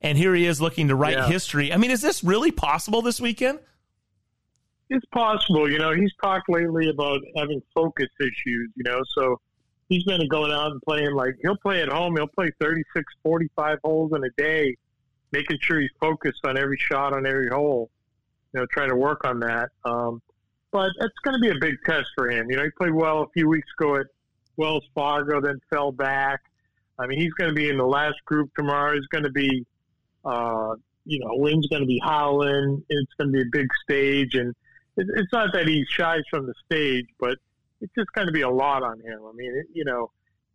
and 0.00 0.16
here 0.16 0.34
he 0.34 0.46
is 0.46 0.62
looking 0.62 0.88
to 0.88 0.94
write 0.94 1.18
yeah. 1.18 1.28
history. 1.28 1.74
I 1.74 1.76
mean, 1.76 1.90
is 1.90 2.00
this 2.00 2.24
really 2.24 2.52
possible 2.52 3.02
this 3.02 3.20
weekend? 3.20 3.58
it's 4.90 5.04
possible. 5.06 5.70
You 5.70 5.78
know, 5.78 5.92
he's 5.92 6.12
talked 6.22 6.48
lately 6.48 6.88
about 6.88 7.20
having 7.36 7.62
focus 7.74 8.08
issues. 8.20 8.70
You 8.76 8.84
know, 8.84 9.00
so 9.16 9.40
he's 9.88 10.04
going 10.04 10.52
out 10.52 10.72
and 10.72 10.82
playing 10.82 11.14
like 11.14 11.36
he'll 11.42 11.56
play 11.56 11.82
at 11.82 11.88
home. 11.88 12.16
He'll 12.16 12.26
play 12.26 12.50
36, 12.60 13.04
45 13.22 13.78
holes 13.84 14.12
in 14.14 14.24
a 14.24 14.30
day, 14.36 14.76
making 15.32 15.58
sure 15.60 15.80
he's 15.80 15.90
focused 16.00 16.44
on 16.44 16.58
every 16.58 16.78
shot 16.78 17.12
on 17.12 17.26
every 17.26 17.48
hole. 17.48 17.90
You 18.52 18.60
know, 18.60 18.66
trying 18.70 18.90
to 18.90 18.96
work 18.96 19.24
on 19.24 19.40
that. 19.40 19.70
Um, 19.84 20.22
but 20.70 20.90
it's 21.00 21.18
going 21.22 21.34
to 21.34 21.40
be 21.40 21.50
a 21.50 21.60
big 21.60 21.76
test 21.84 22.08
for 22.16 22.30
him. 22.30 22.50
You 22.50 22.56
know, 22.56 22.64
he 22.64 22.70
played 22.70 22.94
well 22.94 23.22
a 23.22 23.28
few 23.28 23.48
weeks 23.48 23.68
ago 23.78 23.96
at 23.96 24.06
Wells 24.56 24.84
Fargo, 24.94 25.40
then 25.40 25.60
fell 25.70 25.92
back. 25.92 26.40
I 26.98 27.06
mean, 27.06 27.20
he's 27.20 27.32
going 27.34 27.50
to 27.50 27.54
be 27.54 27.68
in 27.68 27.76
the 27.76 27.86
last 27.86 28.16
group 28.24 28.50
tomorrow. 28.56 28.94
He's 28.94 29.06
going 29.06 29.24
to 29.24 29.30
be, 29.30 29.66
uh, 30.24 30.74
you 31.04 31.18
know, 31.20 31.30
wind's 31.32 31.66
going 31.68 31.82
to 31.82 31.86
be 31.86 32.00
howling. 32.02 32.84
It's 32.88 33.12
going 33.18 33.32
to 33.32 33.36
be 33.36 33.42
a 33.42 33.50
big 33.50 33.68
stage, 33.82 34.34
and 34.34 34.54
it's 34.96 35.32
not 35.32 35.52
that 35.52 35.66
he 35.66 35.84
shies 35.88 36.22
from 36.30 36.46
the 36.46 36.54
stage, 36.66 37.06
but 37.18 37.38
it's 37.84 37.92
just 37.94 38.10
going 38.12 38.26
to 38.26 38.32
be 38.32 38.40
a 38.40 38.50
lot 38.50 38.82
on 38.82 38.98
him. 39.00 39.20
I 39.28 39.32
mean, 39.34 39.52
it, 39.54 39.66
you 39.72 39.84
know, 39.84 40.10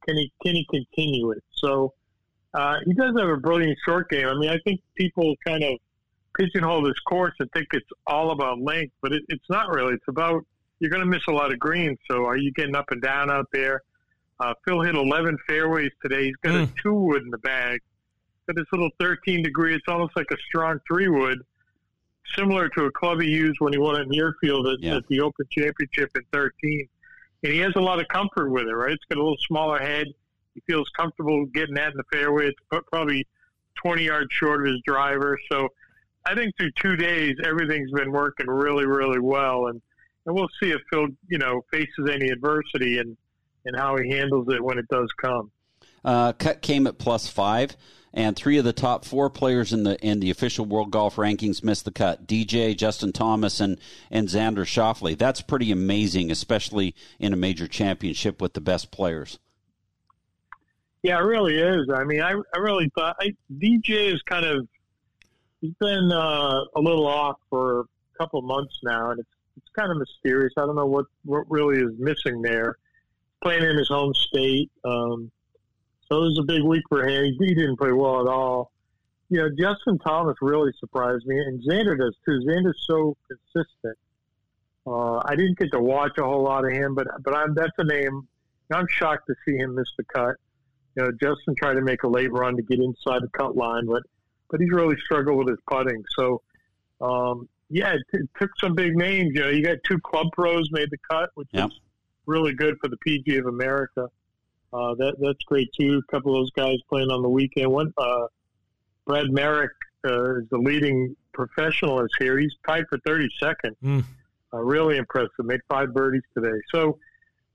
can 0.06 0.18
he 0.18 0.32
can 0.44 0.56
he 0.56 0.66
continue 0.70 1.32
it? 1.32 1.44
So 1.52 1.94
uh, 2.54 2.78
he 2.86 2.94
does 2.94 3.16
have 3.18 3.30
a 3.30 3.38
brilliant 3.38 3.78
short 3.86 4.10
game. 4.10 4.28
I 4.28 4.34
mean, 4.34 4.50
I 4.50 4.58
think 4.66 4.82
people 4.96 5.36
kind 5.46 5.64
of 5.64 5.78
pigeonhole 6.38 6.82
this 6.84 7.00
course 7.08 7.34
and 7.40 7.50
think 7.52 7.68
it's 7.74 7.90
all 8.08 8.32
about 8.32 8.60
length, 8.60 8.94
but 9.02 9.14
it, 9.14 9.24
it's 9.30 9.50
not 9.50 9.70
really. 9.70 9.94
It's 9.94 10.08
about 10.08 10.44
you're 10.80 10.90
going 10.90 11.04
to 11.04 11.10
miss 11.10 11.22
a 11.28 11.32
lot 11.32 11.52
of 11.52 11.60
greens. 11.60 12.00
So 12.10 12.26
are 12.26 12.38
you 12.38 12.52
getting 12.52 12.76
up 12.76 12.86
and 12.90 13.02
down 13.02 13.30
out 13.30 13.48
there? 13.54 13.84
Uh, 14.40 14.54
Phil 14.66 14.82
hit 14.82 14.96
11 14.96 15.38
fairways 15.48 15.92
today. 16.02 16.26
He's 16.26 16.36
got 16.38 16.54
mm. 16.54 16.64
a 16.64 16.82
two 16.82 16.94
wood 16.94 17.24
in 17.24 17.30
the 17.30 17.38
bag. 17.40 17.82
Got 18.48 18.56
this 18.56 18.66
little 18.72 18.90
13 19.00 19.44
degree. 19.44 19.76
It's 19.76 19.86
almost 19.88 20.16
like 20.16 20.28
a 20.32 20.38
strong 20.48 20.80
three 20.88 21.10
wood, 21.10 21.40
similar 22.38 22.70
to 22.70 22.86
a 22.86 22.92
club 22.92 23.22
he 23.22 23.28
used 23.28 23.58
when 23.60 23.74
he 23.74 23.80
won 23.80 24.00
at 24.00 24.08
Muirfield 24.08 24.74
at, 24.74 24.82
yeah. 24.82 24.96
at 24.96 25.08
the 25.10 25.20
Open 25.20 25.46
Championship 25.52 26.10
in 26.16 26.22
13. 26.32 26.88
And 27.44 27.54
he 27.54 27.60
has 27.60 27.74
a 27.76 27.82
lot 27.82 28.00
of 28.00 28.08
comfort 28.08 28.50
with 28.50 28.68
it, 28.68 28.74
right? 28.74 28.92
It's 28.92 29.04
got 29.10 29.18
a 29.18 29.24
little 29.24 29.38
smaller 29.48 29.80
head. 29.80 30.08
He 30.54 30.62
feels 30.68 30.90
comfortable 30.98 31.46
getting 31.46 31.76
that 31.76 31.92
in 31.92 31.98
the 31.98 32.04
fairway. 32.12 32.48
It's 32.48 32.84
probably 32.92 33.26
20 33.76 34.04
yards 34.04 34.28
short 34.32 34.62
of 34.62 34.74
his 34.74 34.82
driver. 34.86 35.40
So 35.52 35.70
I 36.26 36.36
think 36.36 36.56
through 36.58 36.72
two 36.72 36.96
days, 36.96 37.36
everything's 37.44 37.92
been 37.92 38.12
working 38.12 38.48
really, 38.48 38.86
really 38.86 39.20
well. 39.20 39.68
And, 39.68 39.82
and 40.26 40.36
we'll 40.36 40.50
see 40.62 40.72
if 40.72 40.82
Phil, 40.90 41.08
you 41.30 41.38
know, 41.38 41.64
faces 41.72 42.10
any 42.12 42.30
adversity 42.30 42.98
and, 42.98 43.16
and 43.66 43.76
how 43.76 43.98
he 43.98 44.10
handles 44.10 44.48
it 44.50 44.64
when 44.64 44.78
it 44.78 44.88
does 44.90 45.10
come. 45.22 45.52
Uh, 46.04 46.34
cut 46.34 46.62
came 46.62 46.88
at 46.88 46.98
plus 46.98 47.28
five, 47.28 47.76
and 48.14 48.36
three 48.36 48.58
of 48.58 48.66
the 48.66 48.74
top 48.74 49.06
four 49.06 49.30
players 49.30 49.74
in 49.74 49.84
the 49.84 50.00
in 50.06 50.20
the 50.20 50.32
official 50.32 50.66
World 50.66 50.92
Golf 50.92 51.16
Rankings 51.16 51.64
missed 51.64 51.86
the 51.86 51.92
cut. 51.92 52.28
DJ, 52.28 52.76
Justin 52.76 53.12
Thomas, 53.12 53.60
and 53.60 53.78
and 54.10 54.28
Xander 54.28 54.66
Schauffele. 54.66 55.18
That's 55.18 55.42
pretty 55.42 55.72
amazing, 55.72 56.32
especially 56.32 56.96
in 57.20 57.34
a 57.34 57.38
major 57.38 57.68
championship 57.68 58.42
with 58.42 58.54
the 58.54 58.62
best 58.62 58.92
players. 58.92 59.40
Yeah, 61.02 61.18
it 61.18 61.24
really 61.24 61.56
is. 61.56 61.90
I 61.94 62.04
mean, 62.04 62.22
I, 62.22 62.32
I 62.32 62.60
really 62.60 62.92
thought 62.94 63.16
I, 63.22 63.34
DJ 63.58 64.14
is 64.14 64.22
kind 64.24 64.46
of 64.46 64.68
he's 65.62 65.74
been 65.80 66.12
uh, 66.12 66.62
a 66.76 66.82
little 66.82 67.08
off 67.08 67.38
for 67.50 67.82
a 67.82 67.84
couple 68.18 68.42
months 68.42 68.80
now, 68.84 69.12
and 69.12 69.20
it's 69.20 69.30
it's 69.58 69.70
kind 69.78 69.92
of 69.92 69.98
mysterious. 69.98 70.54
I 70.58 70.62
don't 70.62 70.76
know 70.76 70.86
what 70.86 71.06
what 71.24 71.50
really 71.50 71.80
is 71.82 71.92
missing 71.98 72.42
there. 72.42 72.78
Playing 73.42 73.64
in 73.64 73.78
his 73.78 73.88
home 73.88 74.14
state, 74.14 74.70
um, 74.84 75.32
so 76.10 76.18
it 76.18 76.22
was 76.22 76.40
a 76.40 76.44
big 76.44 76.64
week 76.64 76.84
for 76.90 77.08
him. 77.08 77.36
He 77.40 77.54
didn't 77.54 77.78
play 77.78 77.92
well 77.92 78.22
at 78.22 78.28
all. 78.28 78.72
You 79.30 79.38
know, 79.38 79.50
Justin 79.50 80.00
Thomas 80.00 80.36
really 80.42 80.72
surprised 80.80 81.26
me, 81.26 81.38
and 81.40 81.62
Xander 81.64 81.98
does 81.98 82.16
too. 82.26 82.42
Xander's 82.48 82.84
so 82.88 83.16
consistent. 83.28 83.98
Uh, 84.88 85.18
I 85.24 85.36
didn't 85.36 85.60
get 85.60 85.72
to 85.72 85.80
watch 85.80 86.18
a 86.18 86.24
whole 86.24 86.44
lot 86.44 86.66
of 86.66 86.72
him, 86.72 86.96
but 86.96 87.08
but 87.24 87.36
I'm 87.36 87.54
that's 87.54 87.78
a 87.78 87.84
name. 87.84 88.28
I'm 88.72 88.88
shocked 88.90 89.28
to 89.28 89.36
see 89.46 89.56
him 89.56 89.76
miss 89.76 89.88
the 89.98 90.04
cut. 90.06 90.36
You 90.96 91.04
know, 91.04 91.12
Justin 91.12 91.56
tried 91.56 91.76
to 91.76 91.82
make 91.82 92.04
a 92.04 92.08
late 92.08 92.32
run 92.32 92.56
to 92.56 92.64
get 92.64 92.80
inside 92.80 93.22
the 93.22 93.30
cut 93.30 93.56
line, 93.56 93.86
but 93.86 94.02
but 94.50 94.60
he's 94.60 94.72
really 94.72 94.98
struggled 95.06 95.38
with 95.38 95.50
his 95.50 95.60
putting. 95.70 96.04
So, 96.18 96.42
um, 97.02 97.48
yeah, 97.70 97.94
it, 97.94 98.02
it, 98.14 98.30
took 98.40 98.50
some 98.60 98.74
big 98.74 98.96
names. 98.96 99.32
You 99.36 99.42
know, 99.42 99.50
you 99.50 99.64
got 99.64 99.78
two 99.88 100.00
club 100.00 100.28
pros 100.34 100.70
made 100.72 100.90
the 100.90 100.98
cut, 101.10 101.30
which 101.36 101.50
yep. 101.52 101.70
is 101.70 101.80
really 102.26 102.54
good 102.54 102.78
for 102.82 102.88
the 102.88 102.98
PGA 103.06 103.40
of 103.40 103.46
America. 103.46 104.08
Uh, 104.72 104.94
that 104.96 105.16
that's 105.20 105.44
great 105.46 105.70
too. 105.80 106.02
A 106.08 106.12
couple 106.12 106.36
of 106.36 106.42
those 106.42 106.52
guys 106.52 106.78
playing 106.90 107.10
on 107.10 107.22
the 107.22 107.30
weekend. 107.30 107.72
One, 107.72 107.94
uh, 107.98 108.28
Brad 109.06 109.32
Marek 109.32 109.72
uh, 110.06 110.38
is 110.38 110.50
the 110.50 110.58
leading 110.58 111.16
professionalist 111.36 112.10
here. 112.20 112.38
He's 112.38 112.54
tied 112.68 112.86
for 112.90 112.98
32nd. 113.00 113.76
Mm. 113.84 114.04
Uh, 114.54 114.58
really 114.58 114.98
impressive. 114.98 115.32
Made 115.40 115.62
five 115.70 115.94
birdies 115.94 116.24
today. 116.36 116.58
So, 116.74 117.00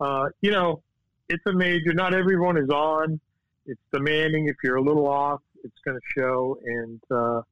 uh, 0.00 0.27
you 0.40 0.50
know, 0.50 0.83
it's 1.29 1.44
a 1.46 1.53
major. 1.53 1.92
Not 1.92 2.14
everyone 2.14 2.57
is 2.57 2.68
on. 2.70 3.20
It's 3.66 3.81
demanding. 3.92 4.48
If 4.48 4.57
you're 4.62 4.77
a 4.77 4.83
little 4.83 5.07
off, 5.07 5.40
it's 5.62 5.79
going 5.85 5.96
to 5.96 6.20
show. 6.20 6.59
And 6.64 7.00
uh, 7.11 7.42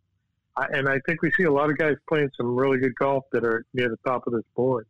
I, 0.57 0.67
and 0.73 0.89
I 0.89 1.01
think 1.07 1.23
we 1.23 1.33
see 1.33 1.45
a 1.45 1.53
lot 1.53 1.71
of 1.71 1.79
guys 1.79 1.97
playing 2.09 2.31
some 2.37 2.55
really 2.55 2.79
good 2.79 2.95
golf 2.97 3.25
that 3.33 3.45
are 3.45 3.65
near 3.75 3.89
the 3.89 3.99
top 4.07 4.27
of 4.27 4.33
this 4.33 4.45
board. 4.55 4.87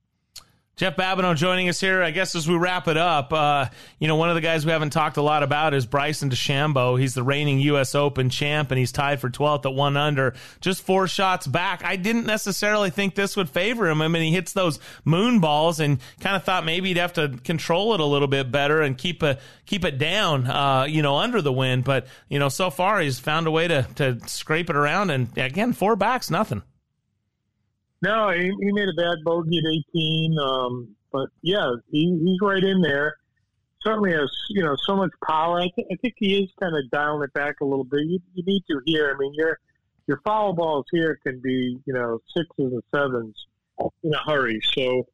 Jeff 0.77 0.97
Babineau 0.97 1.37
joining 1.37 1.69
us 1.69 1.79
here. 1.79 2.03
I 2.03 2.13
guess 2.13 2.35
as 2.35 2.49
we 2.49 2.57
wrap 2.57 2.89
it 2.89 2.97
up, 2.97 3.31
uh, 3.31 3.67
you 3.99 4.09
know, 4.09 4.17
one 4.17 4.31
of 4.31 4.35
the 4.35 4.41
guys 4.41 4.65
we 4.65 4.73
haven't 4.73 4.91
talked 4.91 5.19
a 5.19 5.23
lot 5.23 5.43
about 5.43 5.75
is 5.75 5.85
Bryson 5.85 6.31
DeChambeau. 6.31 6.99
He's 6.99 7.13
the 7.13 7.23
reigning 7.23 7.61
U.S. 7.61 7.95
Open 7.95 8.31
champ, 8.31 8.71
and 8.71 8.79
he's 8.79 8.91
tied 8.91 9.21
for 9.21 9.29
12th 9.29 9.67
at 9.67 9.75
one 9.75 9.99
under, 9.99 10.35
just 10.63 10.83
four 10.83 11.07
shots 11.09 11.47
back. 11.47 11.85
I 11.85 11.97
didn't 11.97 12.25
necessarily 12.25 12.89
think 12.89 13.15
this 13.15 13.37
would 13.37 13.51
favor 13.51 13.87
him. 13.87 14.01
I 14.01 14.09
mean, 14.09 14.23
he 14.23 14.33
hits 14.33 14.55
those 14.55 14.81
moon 15.05 15.41
balls, 15.41 15.79
and 15.79 15.99
kind 16.21 16.37
of 16.37 16.45
thought 16.45 16.65
maybe 16.65 16.89
he'd 16.89 16.97
have 16.97 17.13
to 17.15 17.29
control 17.45 17.93
it 17.93 18.01
a 18.01 18.07
little 18.07 18.29
bit 18.29 18.51
better 18.51 18.81
and 18.81 18.97
keep 18.97 19.23
a 19.23 19.39
keep 19.67 19.85
it 19.85 19.99
down, 19.99 20.47
uh, 20.47 20.85
you 20.89 21.03
know, 21.03 21.17
under 21.17 21.43
the 21.43 21.53
wind. 21.53 21.85
But 21.85 22.07
you 22.31 22.39
know, 22.39 22.49
so 22.49 22.71
far 22.71 22.99
he's 22.99 23.21
found 23.21 23.47
a 23.47 23.51
way 23.51 23.69
to 23.69 23.83
to 23.97 24.27
scrape 24.27 24.71
it 24.71 24.77
around, 24.77 25.11
and 25.11 25.37
again, 25.37 25.75
four 25.75 25.97
backs, 25.97 26.31
nothing. 26.31 26.63
No, 28.03 28.31
he, 28.31 28.53
he 28.61 28.73
made 28.73 28.89
a 28.89 28.95
bad 28.95 29.19
bogey 29.25 29.59
at 29.59 29.65
18. 29.95 30.37
Um, 30.39 30.97
but 31.13 31.29
yeah, 31.43 31.71
he, 31.91 32.19
he's 32.25 32.39
right 32.43 32.63
in 32.63 32.83
there. 32.83 33.17
Certainly 33.81 34.13
has 34.13 34.31
you 34.51 34.63
know 34.63 34.77
so 34.85 34.97
much 34.97 35.11
power. 35.27 35.59
I, 35.59 35.69
th- 35.75 35.89
I 35.91 35.97
think 35.97 36.15
he 36.17 36.45
is 36.45 36.51
kind 36.61 36.77
of 36.77 36.89
dialing 36.91 37.25
it 37.25 37.33
back 37.33 37.61
a 37.61 37.65
little 37.65 37.85
bit. 37.85 38.03
You, 38.05 38.21
you 38.35 38.45
need 38.45 38.63
to 38.71 38.81
hear. 38.87 39.13
I 39.13 39.19
mean, 39.19 39.35
your 39.35 39.59
your 40.07 40.21
foul 40.25 40.53
balls 40.53 40.87
here 40.93 41.19
can 41.25 41.41
be 41.41 41.79
you 41.85 41.93
know 41.93 42.21
sixes 42.37 42.73
and 42.73 42.83
sevens 42.95 43.35
in 44.05 44.15
a 44.15 44.31
hurry. 44.31 44.61
So, 44.73 45.07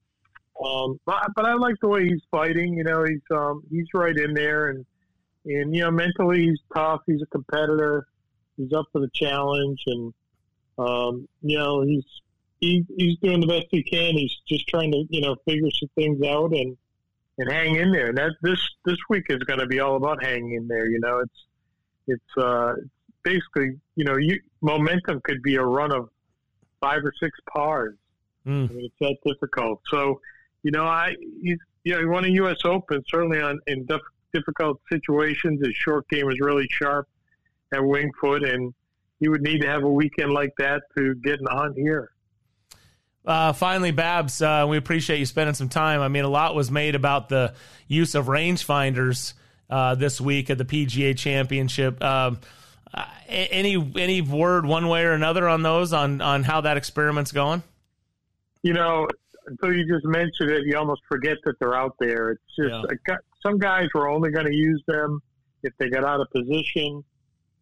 um, 0.62 1.00
but, 1.06 1.30
but 1.34 1.46
I 1.46 1.54
like 1.54 1.76
the 1.80 1.88
way 1.88 2.04
he's 2.04 2.20
fighting. 2.30 2.74
You 2.74 2.84
know, 2.84 3.04
he's 3.04 3.22
um, 3.30 3.62
he's 3.70 3.86
right 3.94 4.16
in 4.16 4.34
there, 4.34 4.68
and 4.68 4.84
and 5.46 5.74
you 5.74 5.82
know 5.82 5.90
mentally 5.90 6.48
he's 6.48 6.60
tough. 6.74 7.00
He's 7.06 7.22
a 7.22 7.26
competitor. 7.26 8.06
He's 8.58 8.72
up 8.74 8.84
for 8.92 9.00
the 9.00 9.10
challenge, 9.14 9.82
and 9.86 10.12
um, 10.78 11.26
you 11.40 11.58
know 11.58 11.80
he's 11.80 12.04
he, 12.60 12.84
he's 12.96 13.18
doing 13.18 13.40
the 13.40 13.46
best 13.46 13.66
he 13.70 13.82
can. 13.82 14.14
He's 14.14 14.34
just 14.48 14.68
trying 14.68 14.92
to, 14.92 15.04
you 15.10 15.20
know, 15.20 15.36
figure 15.46 15.70
some 15.70 15.90
things 15.94 16.24
out 16.26 16.52
and, 16.52 16.76
and 17.38 17.52
hang 17.52 17.76
in 17.76 17.92
there. 17.92 18.08
And 18.08 18.18
that 18.18 18.32
this, 18.42 18.60
this 18.84 18.96
week 19.08 19.26
is 19.28 19.38
going 19.44 19.60
to 19.60 19.66
be 19.66 19.80
all 19.80 19.96
about 19.96 20.22
hanging 20.22 20.54
in 20.54 20.68
there. 20.68 20.86
You 20.86 21.00
know, 21.00 21.20
it's, 21.20 21.46
it's, 22.06 22.36
uh, 22.36 22.74
basically, 23.22 23.78
you 23.96 24.04
know, 24.04 24.16
you, 24.16 24.40
momentum 24.60 25.20
could 25.22 25.42
be 25.42 25.56
a 25.56 25.64
run 25.64 25.92
of 25.92 26.08
five 26.80 27.04
or 27.04 27.12
six 27.20 27.38
pars. 27.52 27.94
Mm. 28.46 28.70
I 28.70 28.72
mean, 28.72 28.84
it's 28.86 28.94
that 29.00 29.16
difficult. 29.30 29.80
So, 29.90 30.20
you 30.62 30.70
know, 30.70 30.84
I, 30.84 31.14
he's, 31.42 31.58
you 31.84 31.92
know, 31.92 32.00
he 32.00 32.06
won 32.06 32.24
a 32.24 32.28
U.S. 32.28 32.58
Open, 32.64 33.02
certainly 33.08 33.40
on, 33.40 33.60
in 33.66 33.84
dif- 33.86 34.00
difficult 34.32 34.80
situations. 34.90 35.60
His 35.64 35.74
short 35.74 36.08
game 36.08 36.30
is 36.30 36.40
really 36.40 36.66
sharp 36.70 37.08
at 37.72 37.84
Winged 37.84 38.14
Foot, 38.20 38.44
and 38.44 38.74
he 39.20 39.28
would 39.28 39.42
need 39.42 39.60
to 39.60 39.68
have 39.68 39.84
a 39.84 39.88
weekend 39.88 40.32
like 40.32 40.52
that 40.58 40.82
to 40.96 41.14
get 41.16 41.38
in 41.38 41.44
the 41.44 41.50
hunt 41.50 41.76
here. 41.76 42.10
Uh, 43.28 43.52
finally, 43.52 43.90
Babs, 43.90 44.40
uh, 44.40 44.64
we 44.66 44.78
appreciate 44.78 45.18
you 45.18 45.26
spending 45.26 45.54
some 45.54 45.68
time. 45.68 46.00
I 46.00 46.08
mean, 46.08 46.24
a 46.24 46.30
lot 46.30 46.54
was 46.54 46.70
made 46.70 46.94
about 46.94 47.28
the 47.28 47.52
use 47.86 48.14
of 48.14 48.24
rangefinders 48.24 49.34
uh, 49.68 49.94
this 49.96 50.18
week 50.18 50.48
at 50.48 50.56
the 50.56 50.64
PGA 50.64 51.14
Championship. 51.14 52.02
Um, 52.02 52.38
uh, 52.94 53.04
any 53.28 53.76
any 53.98 54.22
word 54.22 54.64
one 54.64 54.88
way 54.88 55.04
or 55.04 55.12
another 55.12 55.46
on 55.46 55.62
those 55.62 55.92
on 55.92 56.22
on 56.22 56.42
how 56.42 56.62
that 56.62 56.78
experiment's 56.78 57.30
going? 57.30 57.62
You 58.62 58.72
know, 58.72 59.06
until 59.46 59.74
you 59.74 59.86
just 59.86 60.06
mentioned 60.06 60.50
it, 60.50 60.64
you 60.64 60.78
almost 60.78 61.02
forget 61.06 61.36
that 61.44 61.58
they're 61.58 61.74
out 61.74 61.96
there. 62.00 62.30
It's 62.30 62.56
just 62.58 62.86
yeah. 63.06 63.16
some 63.42 63.58
guys 63.58 63.88
were 63.94 64.08
only 64.08 64.30
going 64.30 64.46
to 64.46 64.54
use 64.54 64.82
them 64.86 65.20
if 65.62 65.74
they 65.78 65.90
got 65.90 66.02
out 66.02 66.22
of 66.22 66.30
position. 66.30 67.04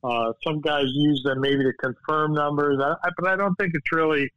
Uh, 0.04 0.32
some 0.46 0.60
guys 0.60 0.84
use 0.92 1.24
them 1.24 1.40
maybe 1.40 1.64
to 1.64 1.72
confirm 1.72 2.34
numbers, 2.34 2.80
I, 2.80 3.08
but 3.18 3.28
I 3.28 3.34
don't 3.34 3.56
think 3.56 3.72
it's 3.74 3.90
really 3.90 4.30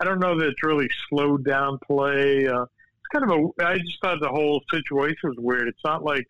I 0.00 0.04
don't 0.04 0.20
know 0.20 0.38
that 0.38 0.46
it's 0.46 0.62
really 0.62 0.88
slowed 1.08 1.44
down 1.44 1.78
play. 1.86 2.46
Uh, 2.46 2.62
it's 2.62 3.08
kind 3.12 3.30
of 3.30 3.30
a. 3.30 3.64
I 3.64 3.78
just 3.78 4.00
thought 4.02 4.20
the 4.20 4.28
whole 4.28 4.62
situation 4.70 5.30
was 5.30 5.36
weird. 5.38 5.68
It's 5.68 5.84
not 5.84 6.04
like 6.04 6.26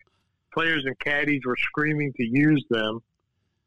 players 0.53 0.83
and 0.85 0.97
caddies 0.99 1.41
were 1.45 1.57
screaming 1.57 2.13
to 2.13 2.23
use 2.23 2.63
them. 2.69 3.01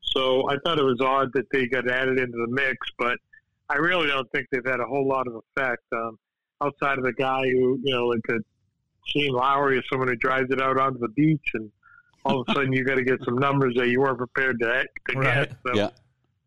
So 0.01 0.49
I 0.51 0.57
thought 0.65 0.79
it 0.79 0.85
was 0.85 1.01
odd 1.01 1.31
that 1.35 1.47
they 1.53 1.67
got 1.67 1.89
added 1.89 2.19
into 2.19 2.37
the 2.37 2.49
mix, 2.49 2.79
but 2.99 3.19
I 3.69 3.77
really 3.77 4.09
don't 4.09 4.29
think 4.33 4.47
they've 4.51 4.65
had 4.65 4.81
a 4.81 4.85
whole 4.85 5.07
lot 5.07 5.29
of 5.29 5.35
effect 5.37 5.85
um, 5.93 6.19
outside 6.61 6.99
of 6.99 7.05
the 7.05 7.13
guy 7.13 7.43
who, 7.43 7.79
you 7.83 7.95
know, 7.95 8.07
like 8.07 8.21
a 8.31 8.39
Shane 9.07 9.33
Lowry 9.33 9.79
or 9.79 9.83
someone 9.91 10.09
who 10.09 10.17
drives 10.17 10.51
it 10.51 10.61
out 10.61 10.79
onto 10.79 10.99
the 10.99 11.09
beach, 11.09 11.51
and 11.55 11.71
all 12.25 12.41
of 12.41 12.49
a 12.49 12.53
sudden 12.53 12.73
you 12.73 12.85
got 12.85 12.97
to 12.97 13.05
get 13.05 13.23
some 13.25 13.39
numbers 13.39 13.75
that 13.77 13.89
you 13.89 14.01
weren't 14.01 14.19
prepared 14.19 14.59
to, 14.61 14.85
to 15.11 15.19
right. 15.19 15.49
get. 15.49 15.57
So, 15.67 15.75
yeah. 15.75 15.91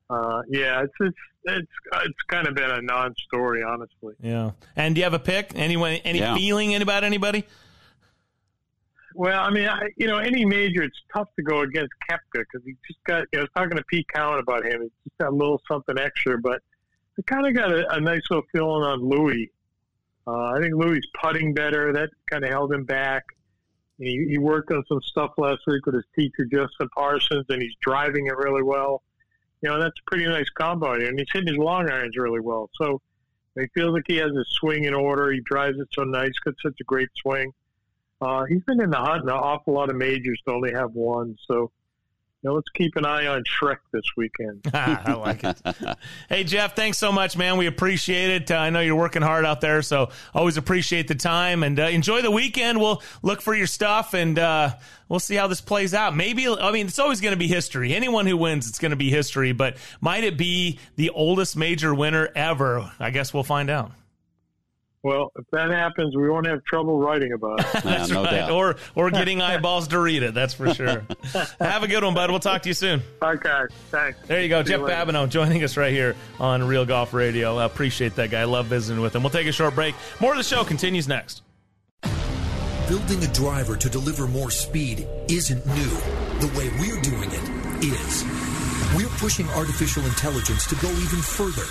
Uh, 0.10 0.42
yeah, 0.50 0.84
it's 0.84 0.94
it's 1.00 1.18
it's 1.46 1.72
it's 2.06 2.22
kind 2.28 2.48
of 2.48 2.56
been 2.56 2.70
a 2.70 2.82
non-story, 2.82 3.64
honestly. 3.64 4.16
Yeah. 4.22 4.52
And 4.76 4.96
do 4.96 5.00
you 5.00 5.04
have 5.04 5.14
a 5.14 5.20
pick? 5.20 5.52
Anyone? 5.56 5.94
Any 6.04 6.20
yeah. 6.20 6.36
feeling 6.36 6.76
about 6.82 7.04
anybody? 7.04 7.46
Well, 9.16 9.40
I 9.40 9.52
mean, 9.52 9.68
I, 9.68 9.90
you 9.96 10.08
know, 10.08 10.18
any 10.18 10.44
major, 10.44 10.82
it's 10.82 11.00
tough 11.14 11.28
to 11.36 11.44
go 11.44 11.62
against 11.62 11.94
Koepka 12.10 12.20
because 12.34 12.62
he 12.66 12.76
just 12.88 13.04
got. 13.06 13.26
You 13.32 13.40
know, 13.40 13.40
I 13.40 13.42
was 13.42 13.50
talking 13.56 13.78
to 13.78 13.84
Pete 13.84 14.08
Cowan 14.14 14.40
about 14.40 14.66
him. 14.66 14.82
He's 14.82 14.92
just 15.04 15.18
got 15.20 15.30
a 15.30 15.36
little 15.36 15.62
something 15.68 15.98
extra, 16.00 16.38
but 16.40 16.62
I 17.20 17.22
kind 17.28 17.46
of 17.46 17.54
got 17.54 17.72
a, 17.72 17.96
a, 17.96 18.00
nice 18.00 18.22
little 18.30 18.46
feeling 18.52 18.84
on 18.84 19.08
Louis. 19.08 19.52
Uh, 20.26 20.54
I 20.56 20.62
think 20.62 20.74
Louis 20.74 21.02
putting 21.22 21.54
better. 21.54 21.94
That 21.94 22.10
kind 22.30 22.44
of 22.44 22.50
held 22.50 22.74
him 22.74 22.86
back. 22.86 23.24
He, 24.00 24.26
he 24.30 24.38
worked 24.40 24.72
on 24.72 24.84
some 24.88 25.02
stuff 25.04 25.32
last 25.38 25.62
week 25.68 25.86
with 25.86 25.96
his 25.96 26.06
teacher 26.16 26.46
Justin 26.46 26.90
Parsons, 26.96 27.46
and 27.50 27.62
he's 27.62 27.76
driving 27.82 28.28
it 28.28 28.36
really 28.36 28.64
well. 28.64 29.04
You 29.64 29.70
know, 29.70 29.80
that's 29.80 29.98
a 29.98 30.10
pretty 30.10 30.26
nice 30.26 30.50
combo, 30.50 30.94
and 30.94 31.18
he's 31.18 31.28
hitting 31.32 31.48
his 31.48 31.58
long 31.58 31.90
irons 31.90 32.18
really 32.18 32.42
well. 32.42 32.70
So 32.76 33.02
he 33.56 33.66
feels 33.74 33.94
like 33.94 34.04
he 34.08 34.18
has 34.18 34.36
his 34.36 34.48
swing 34.50 34.84
in 34.84 34.94
order. 34.94 35.32
He 35.32 35.40
drives 35.40 35.80
it 35.80 35.88
so 35.94 36.04
nice, 36.04 36.34
got 36.44 36.56
such 36.62 36.76
a 36.82 36.84
great 36.84 37.08
swing. 37.16 37.54
Uh, 38.20 38.44
he's 38.44 38.62
been 38.64 38.82
in 38.82 38.90
the 38.90 38.98
hunt 38.98 39.24
an 39.24 39.30
awful 39.30 39.74
lot 39.74 39.90
of 39.90 39.96
majors 39.96 40.42
to 40.46 40.54
only 40.54 40.74
have 40.74 40.92
one. 40.94 41.38
So 41.48 41.72
you 42.44 42.50
know, 42.50 42.56
let's 42.56 42.68
keep 42.70 42.96
an 42.98 43.06
eye 43.06 43.28
on 43.28 43.44
Shrek 43.44 43.78
this 43.92 44.04
weekend. 44.18 44.62
I 44.74 45.14
like 45.14 45.44
it. 45.44 45.62
hey, 46.30 46.44
Jeff, 46.44 46.76
thanks 46.76 46.98
so 46.98 47.12
much, 47.12 47.38
man. 47.38 47.58
We 47.58 47.68
appreciate 47.68 48.32
it. 48.32 48.52
Uh, 48.52 48.56
I 48.56 48.70
know 48.70 48.82
you're 48.82 48.98
working 48.98 49.22
hard 49.22 49.46
out 49.46 49.62
there, 49.62 49.82
so 49.82 50.10
always 50.34 50.58
appreciate 50.58 51.08
the 51.08 51.16
time 51.16 51.64
and 51.64 51.80
uh, 51.80 51.84
enjoy 51.84 52.22
the 52.22 52.32
weekend. 52.32 52.82
We'll 52.82 53.02
look 53.22 53.42
for 53.42 53.56
your 53.56 53.68
stuff 53.68 54.14
and 54.14 54.38
uh, 54.38 54.76
we'll 55.08 55.22
see 55.22 55.36
how 55.36 55.48
this 55.48 55.62
plays 55.62 55.94
out. 55.94 56.16
Maybe, 56.16 56.48
I 56.48 56.72
mean, 56.72 56.88
it's 56.88 57.00
always 57.00 57.22
going 57.22 57.34
to 57.34 57.40
be 57.40 57.48
history. 57.48 57.94
Anyone 57.96 58.26
who 58.26 58.36
wins, 58.36 58.68
it's 58.68 58.80
going 58.80 58.92
to 58.92 58.98
be 58.98 59.10
history, 59.10 59.54
but 59.54 59.78
might 60.02 60.26
it 60.26 60.38
be 60.38 60.80
the 60.98 61.12
oldest 61.12 61.56
major 61.56 61.96
winner 61.96 62.30
ever? 62.36 62.92
I 63.00 63.10
guess 63.12 63.34
we'll 63.34 63.44
find 63.44 63.70
out. 63.70 63.92
Well, 65.04 65.34
if 65.38 65.46
that 65.52 65.70
happens, 65.70 66.16
we 66.16 66.30
won't 66.30 66.48
have 66.48 66.64
trouble 66.64 66.98
writing 66.98 67.34
about 67.34 67.60
it. 67.60 67.66
That's 67.84 68.10
no 68.10 68.24
right. 68.24 68.32
Doubt. 68.32 68.52
Or 68.52 68.78
or 68.96 69.12
getting 69.12 69.42
eyeballs 69.42 69.90
to 69.90 70.00
read 70.00 70.24
it. 70.24 70.34
That's 70.34 70.54
for 70.54 70.74
sure. 70.74 71.06
have 71.60 71.84
a 71.84 71.88
good 71.88 72.06
one, 72.06 72.14
bud. 72.14 72.32
We'll 72.32 72.40
talk 72.40 72.62
to 72.62 72.70
you 72.70 72.74
soon. 72.74 73.02
Okay, 73.22 73.64
thanks. 73.90 74.18
There 74.28 74.42
you 74.42 74.48
go, 74.48 74.64
See 74.64 74.70
Jeff 74.70 74.80
you 74.80 74.88
Babineau 74.88 75.28
joining 75.28 75.62
us 75.64 75.76
right 75.76 75.92
here 75.92 76.16
on 76.40 76.66
Real 76.66 76.86
Golf 76.86 77.14
Radio. 77.14 77.58
I 77.58 77.66
appreciate 77.66 78.16
that 78.16 78.32
guy. 78.32 78.42
I 78.42 78.46
love 78.46 78.68
visiting 78.68 79.02
with 79.02 79.14
him. 79.14 79.24
We'll 79.24 79.30
take 79.30 79.48
a 79.48 79.52
short 79.52 79.76
break. 79.76 79.94
More 80.22 80.32
of 80.32 80.38
the 80.38 80.44
show 80.44 80.64
continues 80.64 81.08
next. 81.08 81.42
Building 82.88 83.24
a 83.24 83.34
driver 83.34 83.76
to 83.76 83.90
deliver 83.90 84.28
more 84.28 84.52
speed 84.52 85.08
isn't 85.30 85.66
new. 85.66 85.98
The 86.40 86.54
way 86.58 86.70
we're 86.80 87.02
doing 87.02 87.30
it 87.32 87.84
is. 87.84 88.24
Pushing 89.24 89.48
artificial 89.52 90.04
intelligence 90.04 90.68
to 90.68 90.76
go 90.76 90.90
even 90.90 91.22
further 91.22 91.64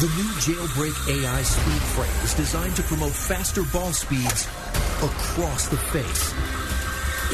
the 0.00 0.06
new 0.16 0.30
Jailbreak 0.40 0.96
AI 1.10 1.42
speed 1.42 1.82
frame 1.92 2.24
is 2.24 2.32
designed 2.32 2.74
to 2.76 2.82
promote 2.84 3.12
faster 3.12 3.64
ball 3.64 3.92
speeds 3.92 4.46
across 5.02 5.68
the 5.68 5.76
face. 5.76 6.32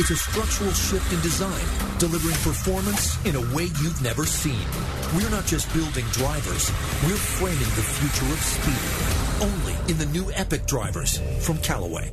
It's 0.00 0.10
a 0.10 0.16
structural 0.16 0.72
shift 0.72 1.12
in 1.12 1.20
design, 1.20 1.64
delivering 2.00 2.34
performance 2.38 3.24
in 3.24 3.36
a 3.36 3.54
way 3.54 3.70
you've 3.80 4.02
never 4.02 4.26
seen. 4.26 4.66
We're 5.14 5.30
not 5.30 5.46
just 5.46 5.72
building 5.72 6.06
drivers, 6.10 6.72
we're 7.06 7.14
framing 7.38 7.70
the 7.78 7.86
future 7.86 8.32
of 8.32 8.40
speed. 8.40 9.46
Only 9.48 9.76
in 9.88 9.96
the 9.98 10.06
new 10.06 10.28
Epic 10.32 10.66
drivers 10.66 11.20
from 11.46 11.58
Callaway. 11.58 12.12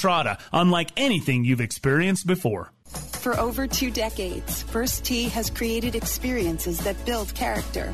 Entrada, 0.00 0.38
unlike 0.50 0.92
anything 0.96 1.44
you've 1.44 1.60
experienced 1.60 2.26
before. 2.26 2.72
For 3.20 3.38
over 3.38 3.66
two 3.66 3.90
decades, 3.90 4.62
First 4.62 5.04
Tee 5.04 5.24
has 5.28 5.50
created 5.50 5.94
experiences 5.94 6.78
that 6.84 7.04
build 7.04 7.34
character. 7.34 7.92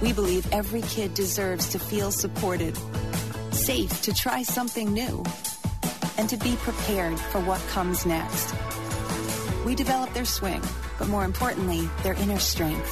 We 0.00 0.14
believe 0.14 0.50
every 0.54 0.80
kid 0.80 1.12
deserves 1.12 1.68
to 1.68 1.78
feel 1.78 2.10
supported, 2.10 2.78
safe 3.50 4.00
to 4.02 4.14
try 4.14 4.42
something 4.42 4.90
new, 4.94 5.22
and 6.16 6.30
to 6.30 6.38
be 6.38 6.56
prepared 6.60 7.20
for 7.20 7.42
what 7.42 7.60
comes 7.68 8.06
next. 8.06 8.54
We 9.66 9.74
develop 9.74 10.14
their 10.14 10.24
swing, 10.24 10.62
but 10.98 11.08
more 11.08 11.26
importantly, 11.26 11.90
their 12.04 12.14
inner 12.14 12.38
strength. 12.38 12.90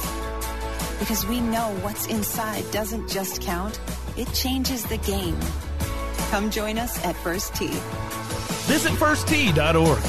Because 0.99 1.25
we 1.25 1.41
know 1.41 1.75
what's 1.81 2.05
inside 2.05 2.69
doesn't 2.71 3.09
just 3.09 3.41
count, 3.41 3.79
it 4.15 4.31
changes 4.35 4.83
the 4.83 4.97
game. 4.97 5.39
Come 6.29 6.49
join 6.49 6.77
us 6.77 7.03
at 7.05 7.15
First 7.17 7.55
Tee. 7.55 7.67
Visit 8.67 8.93
firsttee.org. 8.93 10.03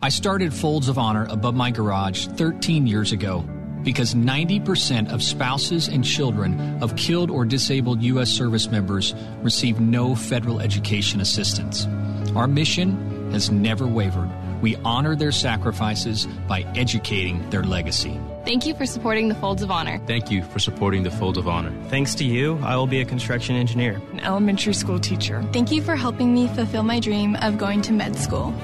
I 0.00 0.08
started 0.08 0.52
Folds 0.52 0.88
of 0.88 0.98
Honor 0.98 1.26
above 1.30 1.54
my 1.54 1.70
garage 1.70 2.26
13 2.26 2.86
years 2.88 3.12
ago 3.12 3.40
because 3.84 4.14
90% 4.14 5.12
of 5.12 5.22
spouses 5.22 5.88
and 5.88 6.04
children 6.04 6.82
of 6.82 6.96
killed 6.96 7.30
or 7.30 7.44
disabled 7.44 8.02
U.S. 8.02 8.30
service 8.30 8.68
members 8.68 9.14
receive 9.42 9.80
no 9.80 10.14
federal 10.14 10.60
education 10.60 11.20
assistance. 11.20 11.86
Our 12.34 12.48
mission 12.48 13.30
has 13.32 13.50
never 13.50 13.86
wavered. 13.86 14.30
We 14.62 14.76
honor 14.76 15.14
their 15.14 15.32
sacrifices 15.32 16.26
by 16.48 16.62
educating 16.74 17.50
their 17.50 17.64
legacy. 17.64 18.18
Thank 18.44 18.64
you 18.64 18.74
for 18.74 18.86
supporting 18.86 19.28
the 19.28 19.34
Folds 19.34 19.62
of 19.62 19.70
Honor. 19.70 20.00
Thank 20.06 20.30
you 20.30 20.42
for 20.44 20.58
supporting 20.58 21.02
the 21.02 21.10
Folds 21.10 21.36
of 21.36 21.46
Honor. 21.48 21.72
Thanks 21.88 22.14
to 22.16 22.24
you, 22.24 22.58
I 22.62 22.76
will 22.76 22.86
be 22.86 23.00
a 23.00 23.04
construction 23.04 23.56
engineer, 23.56 24.00
an 24.12 24.20
elementary 24.20 24.72
school 24.72 24.98
teacher. 24.98 25.44
Thank 25.52 25.70
you 25.70 25.82
for 25.82 25.96
helping 25.96 26.32
me 26.32 26.46
fulfill 26.48 26.84
my 26.84 27.00
dream 27.00 27.36
of 27.36 27.58
going 27.58 27.82
to 27.82 27.92
med 27.92 28.16
school. 28.16 28.54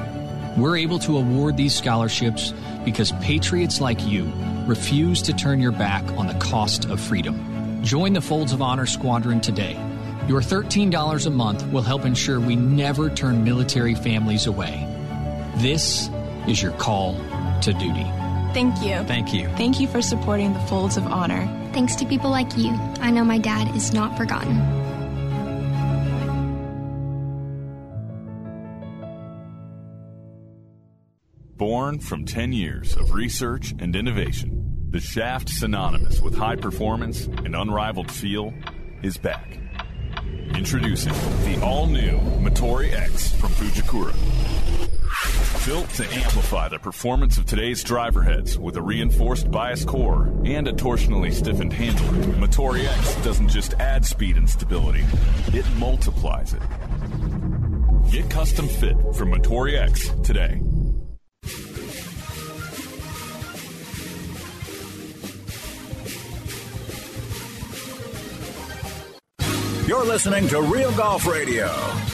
We're 0.56 0.76
able 0.76 0.98
to 1.00 1.18
award 1.18 1.56
these 1.56 1.74
scholarships 1.74 2.52
because 2.84 3.12
patriots 3.20 3.80
like 3.80 4.04
you 4.06 4.32
refuse 4.66 5.20
to 5.22 5.32
turn 5.32 5.60
your 5.60 5.72
back 5.72 6.04
on 6.12 6.26
the 6.26 6.34
cost 6.34 6.84
of 6.86 7.00
freedom. 7.00 7.82
Join 7.84 8.12
the 8.12 8.20
Folds 8.20 8.52
of 8.52 8.62
Honor 8.62 8.86
Squadron 8.86 9.40
today. 9.40 9.74
Your 10.28 10.40
$13 10.40 11.26
a 11.26 11.30
month 11.30 11.66
will 11.72 11.82
help 11.82 12.04
ensure 12.04 12.38
we 12.38 12.54
never 12.54 13.08
turn 13.08 13.44
military 13.44 13.94
families 13.94 14.46
away. 14.46 14.97
This 15.58 16.08
is 16.46 16.62
your 16.62 16.70
call 16.70 17.14
to 17.62 17.72
duty. 17.72 18.06
Thank 18.54 18.80
you. 18.80 19.02
Thank 19.08 19.34
you. 19.34 19.48
Thank 19.56 19.80
you 19.80 19.88
for 19.88 20.00
supporting 20.00 20.52
the 20.52 20.60
Folds 20.60 20.96
of 20.96 21.04
Honor. 21.08 21.48
Thanks 21.72 21.96
to 21.96 22.06
people 22.06 22.30
like 22.30 22.56
you, 22.56 22.70
I 23.00 23.10
know 23.10 23.24
my 23.24 23.38
dad 23.38 23.74
is 23.74 23.92
not 23.92 24.16
forgotten. 24.16 24.56
Born 31.56 31.98
from 31.98 32.24
10 32.24 32.52
years 32.52 32.94
of 32.94 33.12
research 33.12 33.74
and 33.80 33.96
innovation, 33.96 34.86
the 34.90 35.00
shaft 35.00 35.48
synonymous 35.48 36.20
with 36.20 36.36
high 36.36 36.54
performance 36.54 37.26
and 37.26 37.56
unrivaled 37.56 38.12
feel 38.12 38.54
is 39.02 39.16
back. 39.16 39.58
Introducing 40.54 41.12
the 41.12 41.60
all 41.64 41.88
new 41.88 42.16
Motore 42.38 42.92
X 42.92 43.32
from 43.32 43.50
Fujikura 43.50 44.14
Built 45.66 45.90
to 45.90 46.04
amplify 46.14 46.68
the 46.68 46.78
performance 46.78 47.36
of 47.36 47.46
today's 47.46 47.84
driver 47.84 48.22
heads 48.22 48.58
with 48.58 48.76
a 48.76 48.82
reinforced 48.82 49.50
bias 49.50 49.84
core 49.84 50.32
and 50.44 50.66
a 50.66 50.72
torsionally 50.72 51.32
stiffened 51.32 51.72
handle, 51.72 52.06
Motore 52.40 52.84
X 52.84 53.14
doesn't 53.24 53.48
just 53.48 53.74
add 53.74 54.04
speed 54.04 54.36
and 54.36 54.48
stability, 54.48 55.04
it 55.48 55.66
multiplies 55.76 56.54
it. 56.54 56.62
Get 58.10 58.30
custom 58.30 58.66
fit 58.66 58.96
from 59.14 59.32
Motore 59.32 59.78
X 59.78 60.08
today. 60.22 60.60
You're 69.86 70.04
listening 70.04 70.48
to 70.48 70.60
Real 70.60 70.92
Golf 70.92 71.26
Radio. 71.26 71.66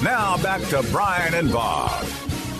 Now 0.03 0.41
back 0.43 0.63
to 0.69 0.81
Brian 0.93 1.35
and 1.35 1.53
Bob. 1.53 2.05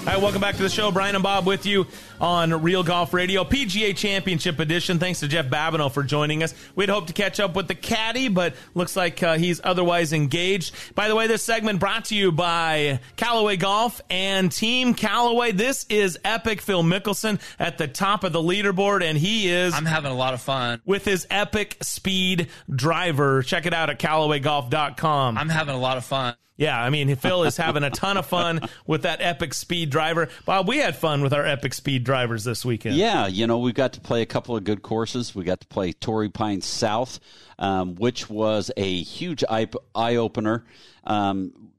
All 0.07 0.13
right, 0.13 0.21
welcome 0.21 0.43
back 0.43 0.57
to 0.57 0.63
the 0.63 0.69
show. 0.69 0.93
Brian 0.93 1.15
and 1.15 1.25
Bob 1.25 1.47
with 1.47 1.65
you 1.65 1.87
on 2.21 2.63
Real 2.63 2.83
Golf 2.83 3.15
Radio, 3.15 3.43
PGA 3.43 3.97
Championship 3.97 4.59
Edition. 4.61 4.99
Thanks 4.99 5.21
to 5.21 5.29
Jeff 5.29 5.47
Babineau 5.47 5.91
for 5.91 6.03
joining 6.03 6.43
us. 6.43 6.55
We'd 6.77 6.91
hoped 6.91 7.07
to 7.07 7.15
catch 7.15 7.41
up 7.41 7.57
with 7.57 7.69
the 7.69 7.75
caddy, 7.75 8.29
but 8.29 8.55
looks 8.75 8.97
like 8.97 9.23
uh, 9.23 9.39
he's 9.39 9.63
otherwise 9.65 10.13
engaged. 10.13 10.75
By 10.95 11.09
the 11.09 11.17
way, 11.17 11.27
this 11.27 11.43
segment 11.43 11.81
brought 11.81 12.05
to 12.07 12.15
you 12.15 12.33
by 12.33 13.01
Callaway 13.17 13.57
Golf 13.57 14.03
and 14.11 14.53
Team 14.53 14.93
Callaway. 14.93 15.53
This 15.53 15.87
is 15.89 16.19
Epic 16.23 16.61
Phil 16.61 16.83
Mickelson 16.83 17.41
at 17.59 17.79
the 17.79 17.89
top 17.89 18.25
of 18.25 18.35
the 18.35 18.43
leaderboard, 18.43 19.03
and 19.03 19.17
he 19.17 19.49
is. 19.49 19.73
I'm 19.73 19.87
having 19.87 20.13
a 20.13 20.17
lot 20.17 20.35
of 20.35 20.43
fun 20.43 20.83
with 20.85 21.07
his 21.07 21.27
Epic 21.31 21.79
Speed 21.81 22.49
driver. 22.71 23.43
Check 23.43 23.65
it 23.65 23.73
out 23.73 23.89
at 23.89 23.99
CallawayGolf.com. 23.99 25.39
I'm 25.39 25.49
having 25.49 25.75
a 25.75 25.81
lot 25.81 25.97
of 25.97 26.05
fun. 26.05 26.37
Yeah, 26.57 26.81
I 26.81 26.89
mean, 26.91 27.15
Phil 27.17 27.43
is 27.45 27.57
having 27.57 27.83
a 27.83 27.91
ton 27.91 28.17
of 28.17 28.27
fun 28.27 28.61
with 28.87 29.03
that 29.03 29.21
epic 29.21 29.55
speed 29.55 29.91
driver. 29.91 30.29
Bob, 30.45 30.69
we 30.69 30.79
had 30.79 30.95
fun 30.95 31.21
with 31.21 31.33
our 31.33 31.45
epic 31.45 31.75
speed 31.75 32.05
drivers 32.05 32.45
this 32.45 32.65
weekend. 32.65 32.95
Yeah, 32.95 33.27
you 33.27 33.49
know, 33.49 33.59
we 33.59 33.73
got 33.73 33.95
to 33.95 34.01
play 34.01 34.23
a 34.23 34.27
couple 34.27 34.57
of 34.57 34.63
good 34.63 34.81
courses. 34.81 35.35
We 35.35 35.43
got 35.43 35.61
to 35.61 35.67
play 35.67 35.93
Torrey 35.93 36.29
Pines 36.29 36.65
South, 36.65 37.19
um, 37.59 37.97
which 37.97 38.31
was 38.31 38.71
a 38.77 39.03
huge 39.03 39.43
eye, 39.49 39.67
opener 39.97 40.65
um, 41.03 41.71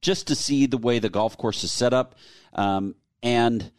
just 0.00 0.28
to 0.28 0.34
see 0.34 0.64
the 0.64 0.78
way 0.78 0.98
the 0.98 1.10
golf 1.10 1.36
course 1.36 1.62
is 1.62 1.72
set 1.72 1.92
up. 1.92 2.14
Um, 2.54 2.94
and 3.22 3.70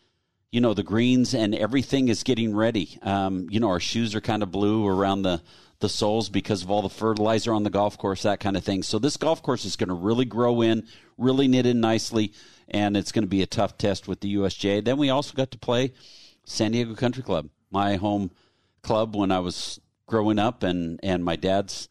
you 0.51 0.62
know 0.62 0.76
the 0.76 0.84
greens 0.84 1.34
and 1.34 1.56
everything 1.56 2.10
is 2.10 2.22
getting 2.22 2.56
ready. 2.56 2.99
Um, 3.01 3.47
you 3.49 3.60
know 3.60 3.70
our 3.70 3.80
shoes 3.80 4.14
are 4.14 4.22
kind 4.22 4.43
of 4.43 4.51
blue 4.51 4.88
around 4.88 5.24
the 5.24 5.41
the 5.84 5.89
soles 5.89 6.29
because 6.29 6.63
of 6.63 6.71
all 6.71 6.81
the 6.81 6.89
fertilizer 6.89 7.53
on 7.53 7.63
the 7.63 7.69
golf 7.69 7.97
course, 7.97 8.23
that 8.23 8.39
kind 8.39 8.55
of 8.55 8.63
thing. 8.63 8.81
So 8.84 8.99
this 8.99 9.17
golf 9.17 9.43
course 9.43 9.65
is 9.65 9.75
going 9.75 9.89
to 9.89 9.93
really 9.93 10.23
grow 10.23 10.61
in, 10.61 10.88
really 11.17 11.49
knit 11.49 11.65
in 11.65 11.81
nicely, 11.81 12.31
and 12.69 12.95
it's 12.95 13.11
going 13.11 13.23
to 13.23 13.29
be 13.29 13.41
a 13.41 13.45
tough 13.45 13.77
test 13.77 14.07
with 14.07 14.21
the 14.21 14.36
USJ. 14.36 14.86
Then 14.86 14.97
we 14.97 15.09
also 15.09 15.34
got 15.34 15.51
to 15.51 15.57
play 15.57 15.91
San 16.45 16.71
Diego 16.71 16.95
Country 16.95 17.21
Club, 17.21 17.49
my 17.69 17.97
home 17.97 18.31
club 18.81 19.13
when 19.13 19.29
I 19.29 19.39
was 19.39 19.81
growing 20.07 20.39
up, 20.39 20.63
and 20.63 21.01
and 21.03 21.25
my 21.25 21.36
dad's 21.36 21.89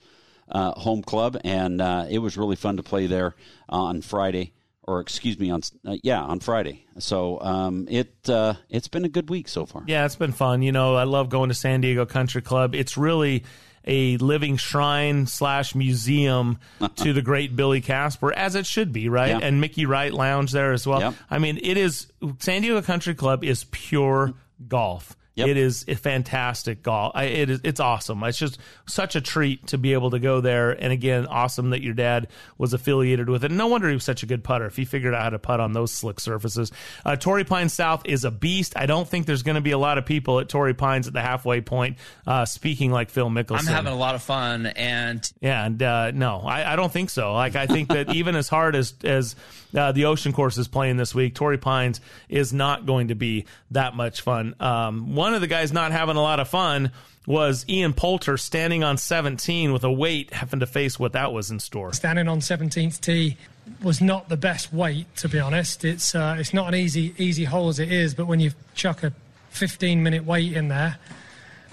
uh, 0.48 0.72
home 0.72 1.02
club, 1.02 1.38
and 1.44 1.82
uh, 1.82 2.06
it 2.08 2.18
was 2.20 2.38
really 2.38 2.56
fun 2.56 2.78
to 2.78 2.82
play 2.82 3.06
there 3.06 3.34
on 3.68 4.00
Friday 4.00 4.54
or 4.84 5.00
excuse 5.00 5.38
me, 5.38 5.50
on 5.50 5.60
uh, 5.86 5.96
yeah, 6.02 6.22
on 6.22 6.40
Friday. 6.40 6.86
So 6.98 7.40
um, 7.40 7.86
it 7.90 8.28
uh, 8.28 8.54
it's 8.70 8.88
been 8.88 9.04
a 9.04 9.08
good 9.08 9.28
week 9.28 9.48
so 9.48 9.66
far. 9.66 9.84
Yeah, 9.86 10.06
it's 10.06 10.16
been 10.16 10.32
fun. 10.32 10.62
You 10.62 10.72
know, 10.72 10.96
I 10.96 11.04
love 11.04 11.28
going 11.28 11.50
to 11.50 11.54
San 11.54 11.82
Diego 11.82 12.06
Country 12.06 12.42
Club. 12.42 12.74
It's 12.74 12.96
really 12.96 13.44
a 13.86 14.16
living 14.18 14.56
shrine 14.56 15.26
slash 15.26 15.74
museum 15.74 16.58
to 16.96 17.12
the 17.12 17.22
great 17.22 17.56
Billy 17.56 17.80
Casper, 17.80 18.32
as 18.32 18.54
it 18.54 18.66
should 18.66 18.92
be, 18.92 19.08
right? 19.08 19.30
Yeah. 19.30 19.40
And 19.42 19.60
Mickey 19.60 19.86
Wright 19.86 20.12
Lounge 20.12 20.52
there 20.52 20.72
as 20.72 20.86
well. 20.86 21.00
Yep. 21.00 21.14
I 21.30 21.38
mean, 21.38 21.58
it 21.62 21.76
is 21.76 22.06
San 22.38 22.62
Diego 22.62 22.82
Country 22.82 23.14
Club 23.14 23.44
is 23.44 23.64
pure 23.70 24.34
golf. 24.68 25.16
Yep. 25.34 25.48
It 25.48 25.56
is 25.56 25.84
a 25.88 25.94
fantastic 25.94 26.82
golf. 26.82 27.12
I, 27.14 27.24
it 27.24 27.50
is. 27.50 27.60
It's 27.64 27.80
awesome. 27.80 28.22
It's 28.24 28.38
just 28.38 28.58
such 28.86 29.16
a 29.16 29.20
treat 29.20 29.66
to 29.68 29.78
be 29.78 29.94
able 29.94 30.10
to 30.10 30.18
go 30.18 30.42
there. 30.42 30.70
And 30.72 30.92
again, 30.92 31.26
awesome 31.26 31.70
that 31.70 31.82
your 31.82 31.94
dad 31.94 32.28
was 32.58 32.74
affiliated 32.74 33.30
with 33.30 33.42
it. 33.42 33.50
No 33.50 33.66
wonder 33.66 33.88
he 33.88 33.94
was 33.94 34.04
such 34.04 34.22
a 34.22 34.26
good 34.26 34.44
putter 34.44 34.66
if 34.66 34.76
he 34.76 34.84
figured 34.84 35.14
out 35.14 35.22
how 35.22 35.30
to 35.30 35.38
putt 35.38 35.58
on 35.58 35.72
those 35.72 35.90
slick 35.90 36.20
surfaces. 36.20 36.70
Uh, 37.04 37.16
Torrey 37.16 37.44
Pines 37.44 37.72
South 37.72 38.02
is 38.04 38.24
a 38.24 38.30
beast. 38.30 38.74
I 38.76 38.84
don't 38.84 39.08
think 39.08 39.24
there's 39.24 39.42
going 39.42 39.54
to 39.54 39.62
be 39.62 39.70
a 39.70 39.78
lot 39.78 39.96
of 39.96 40.04
people 40.04 40.38
at 40.38 40.50
Torrey 40.50 40.74
Pines 40.74 41.06
at 41.06 41.14
the 41.14 41.22
halfway 41.22 41.62
point 41.62 41.96
uh, 42.26 42.44
speaking 42.44 42.90
like 42.90 43.08
Phil 43.08 43.30
Mickelson. 43.30 43.60
I'm 43.60 43.66
having 43.66 43.92
a 43.92 43.96
lot 43.96 44.14
of 44.14 44.22
fun, 44.22 44.66
and 44.66 45.32
Yeah, 45.40 45.64
and 45.64 45.82
uh, 45.82 46.10
no, 46.10 46.40
I, 46.40 46.74
I 46.74 46.76
don't 46.76 46.92
think 46.92 47.08
so. 47.08 47.32
Like 47.32 47.56
I 47.56 47.66
think 47.66 47.88
that 47.88 48.14
even 48.14 48.36
as 48.36 48.48
hard 48.48 48.76
as 48.76 48.94
as 49.02 49.34
uh, 49.76 49.92
the 49.92 50.06
Ocean 50.06 50.32
Course 50.32 50.58
is 50.58 50.68
playing 50.68 50.96
this 50.96 51.14
week, 51.14 51.34
Torrey 51.34 51.58
Pines 51.58 52.00
is 52.28 52.52
not 52.52 52.86
going 52.86 53.08
to 53.08 53.14
be 53.14 53.46
that 53.70 53.94
much 53.94 54.20
fun. 54.20 54.54
Um, 54.60 55.14
one 55.14 55.34
of 55.34 55.40
the 55.40 55.46
guys 55.46 55.72
not 55.72 55.92
having 55.92 56.16
a 56.16 56.22
lot 56.22 56.40
of 56.40 56.48
fun 56.48 56.90
was 57.26 57.64
Ian 57.68 57.92
Poulter 57.92 58.36
standing 58.36 58.82
on 58.82 58.96
17 58.96 59.72
with 59.72 59.84
a 59.84 59.92
wait, 59.92 60.32
having 60.32 60.60
to 60.60 60.66
face 60.66 60.98
what 60.98 61.12
that 61.12 61.32
was 61.32 61.50
in 61.50 61.60
store. 61.60 61.92
Standing 61.92 62.28
on 62.28 62.40
17th 62.40 63.00
tee 63.00 63.36
was 63.82 64.00
not 64.00 64.28
the 64.28 64.36
best 64.36 64.72
wait, 64.72 65.14
to 65.16 65.28
be 65.28 65.38
honest. 65.38 65.84
It's 65.84 66.14
uh, 66.14 66.36
it's 66.38 66.52
not 66.52 66.68
an 66.68 66.74
easy 66.74 67.14
easy 67.18 67.44
hole 67.44 67.68
as 67.68 67.78
it 67.78 67.92
is, 67.92 68.14
but 68.14 68.26
when 68.26 68.40
you 68.40 68.50
chuck 68.74 69.04
a 69.04 69.12
15 69.50 70.02
minute 70.02 70.24
wait 70.24 70.52
in 70.52 70.68
there. 70.68 70.98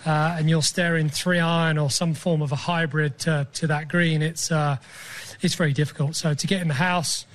Uh, 0.05 0.37
and 0.39 0.49
you're 0.49 0.61
staring 0.61 1.09
three 1.09 1.39
iron 1.39 1.77
or 1.77 1.89
some 1.89 2.13
form 2.13 2.41
of 2.41 2.53
a 2.53 2.55
hybrid 2.55 3.19
to, 3.19 3.45
to 3.51 3.67
that 3.67 3.89
green. 3.89 4.21
It's 4.21 4.49
uh, 4.49 4.77
it's 5.41 5.55
very 5.55 5.73
difficult. 5.73 6.15
So 6.15 6.33
to 6.33 6.47
get 6.47 6.61
in 6.61 6.69
the 6.69 6.73
house 6.73 7.25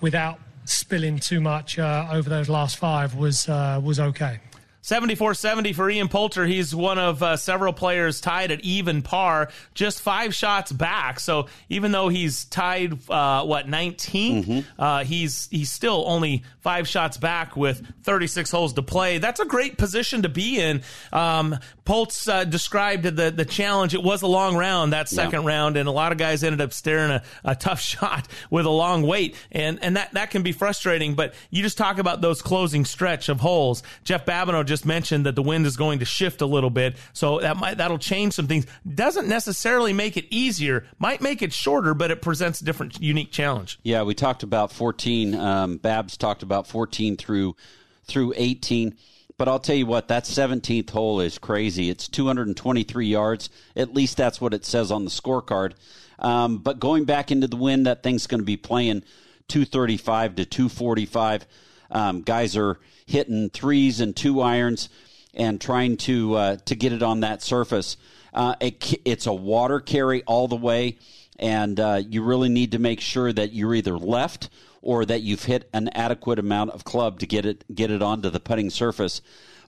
without 0.00 0.38
spilling 0.64 1.18
too 1.18 1.40
much 1.40 1.78
uh, 1.78 2.08
over 2.12 2.28
those 2.28 2.48
last 2.48 2.78
five 2.78 3.14
was 3.14 3.48
uh, 3.48 3.80
was 3.82 4.00
okay. 4.00 4.40
74-70 4.82 5.74
for 5.74 5.90
Ian 5.90 6.08
Poulter. 6.08 6.46
He's 6.46 6.74
one 6.74 6.98
of 6.98 7.22
uh, 7.22 7.36
several 7.36 7.72
players 7.72 8.20
tied 8.20 8.50
at 8.50 8.60
even 8.62 9.02
par, 9.02 9.50
just 9.74 10.00
five 10.00 10.34
shots 10.34 10.72
back. 10.72 11.20
So 11.20 11.48
even 11.68 11.92
though 11.92 12.08
he's 12.08 12.46
tied, 12.46 12.94
uh, 13.10 13.44
what 13.44 13.66
19th, 13.66 14.64
uh, 14.78 15.04
he's 15.04 15.48
he's 15.50 15.70
still 15.70 16.04
only 16.06 16.44
five 16.60 16.88
shots 16.88 17.18
back 17.18 17.56
with 17.56 17.86
36 18.04 18.50
holes 18.50 18.72
to 18.74 18.82
play. 18.82 19.18
That's 19.18 19.40
a 19.40 19.44
great 19.44 19.76
position 19.76 20.22
to 20.22 20.30
be 20.30 20.58
in. 20.58 20.82
Um, 21.12 21.58
Poltz 21.90 22.28
uh, 22.28 22.44
described 22.44 23.02
the 23.02 23.32
the 23.32 23.44
challenge. 23.44 23.94
It 23.94 24.02
was 24.04 24.22
a 24.22 24.28
long 24.28 24.56
round 24.56 24.92
that 24.92 25.08
second 25.08 25.44
round, 25.44 25.76
and 25.76 25.88
a 25.88 25.90
lot 25.90 26.12
of 26.12 26.18
guys 26.18 26.44
ended 26.44 26.60
up 26.60 26.72
staring 26.72 27.10
a, 27.10 27.24
a 27.42 27.56
tough 27.56 27.80
shot 27.90 28.28
with 28.48 28.64
a 28.64 28.70
long 28.70 29.02
wait, 29.02 29.34
and 29.50 29.82
and 29.82 29.96
that 29.96 30.12
that 30.12 30.30
can 30.30 30.44
be 30.44 30.52
frustrating. 30.52 31.16
But 31.16 31.34
you 31.50 31.64
just 31.64 31.76
talk 31.76 31.98
about 31.98 32.20
those 32.20 32.42
closing 32.42 32.84
stretch 32.84 33.28
of 33.28 33.40
holes. 33.40 33.82
Jeff 34.04 34.24
Babineau 34.24 34.64
just 34.64 34.86
mentioned 34.86 35.26
that 35.26 35.34
the 35.34 35.42
wind 35.42 35.66
is 35.66 35.76
going 35.76 35.98
to 35.98 36.04
shift 36.04 36.42
a 36.42 36.46
little 36.46 36.70
bit, 36.70 36.94
so 37.12 37.40
that 37.40 37.56
might 37.56 37.78
that'll 37.78 37.98
change 37.98 38.34
some 38.34 38.46
things. 38.46 38.68
Doesn't 38.94 39.26
necessarily 39.26 39.92
make 39.92 40.16
it 40.16 40.26
easier. 40.30 40.86
Might 41.00 41.20
make 41.20 41.42
it 41.42 41.52
shorter, 41.52 41.92
but 41.92 42.12
it 42.12 42.22
presents 42.22 42.60
a 42.60 42.64
different, 42.64 43.02
unique 43.02 43.32
challenge. 43.32 43.80
Yeah, 43.82 44.04
we 44.04 44.14
talked 44.14 44.44
about 44.44 44.70
14. 44.70 45.34
Um, 45.34 45.76
Babs 45.78 46.16
talked 46.16 46.44
about 46.44 46.68
14 46.68 47.16
through 47.16 47.56
through 48.04 48.32
18. 48.36 48.96
But 49.40 49.48
I'll 49.48 49.58
tell 49.58 49.74
you 49.74 49.86
what, 49.86 50.08
that 50.08 50.24
17th 50.24 50.90
hole 50.90 51.22
is 51.22 51.38
crazy. 51.38 51.88
It's 51.88 52.08
223 52.08 53.06
yards. 53.06 53.48
At 53.74 53.94
least 53.94 54.18
that's 54.18 54.38
what 54.38 54.52
it 54.52 54.66
says 54.66 54.92
on 54.92 55.06
the 55.06 55.10
scorecard. 55.10 55.72
Um, 56.18 56.58
but 56.58 56.78
going 56.78 57.06
back 57.06 57.30
into 57.30 57.46
the 57.46 57.56
wind, 57.56 57.86
that 57.86 58.02
thing's 58.02 58.26
going 58.26 58.42
to 58.42 58.44
be 58.44 58.58
playing 58.58 59.02
235 59.48 60.34
to 60.34 60.44
245. 60.44 61.46
Um, 61.90 62.20
guys 62.20 62.54
are 62.54 62.80
hitting 63.06 63.48
threes 63.48 64.02
and 64.02 64.14
two 64.14 64.42
irons 64.42 64.90
and 65.32 65.58
trying 65.58 65.96
to 65.96 66.34
uh, 66.34 66.56
to 66.66 66.74
get 66.74 66.92
it 66.92 67.02
on 67.02 67.20
that 67.20 67.40
surface. 67.40 67.96
Uh, 68.34 68.56
it, 68.60 69.00
it's 69.06 69.24
a 69.24 69.32
water 69.32 69.80
carry 69.80 70.22
all 70.24 70.48
the 70.48 70.54
way, 70.54 70.98
and 71.38 71.80
uh, 71.80 72.02
you 72.06 72.22
really 72.22 72.50
need 72.50 72.72
to 72.72 72.78
make 72.78 73.00
sure 73.00 73.32
that 73.32 73.54
you're 73.54 73.74
either 73.74 73.96
left 73.96 74.50
or 74.82 75.04
that 75.04 75.22
you've 75.22 75.44
hit 75.44 75.68
an 75.72 75.88
adequate 75.88 76.38
amount 76.38 76.70
of 76.70 76.84
club 76.84 77.20
to 77.20 77.26
get 77.26 77.44
it 77.44 77.64
get 77.74 77.90
it 77.90 78.02
onto 78.02 78.30
the 78.30 78.40
putting 78.40 78.70
surface. 78.70 79.20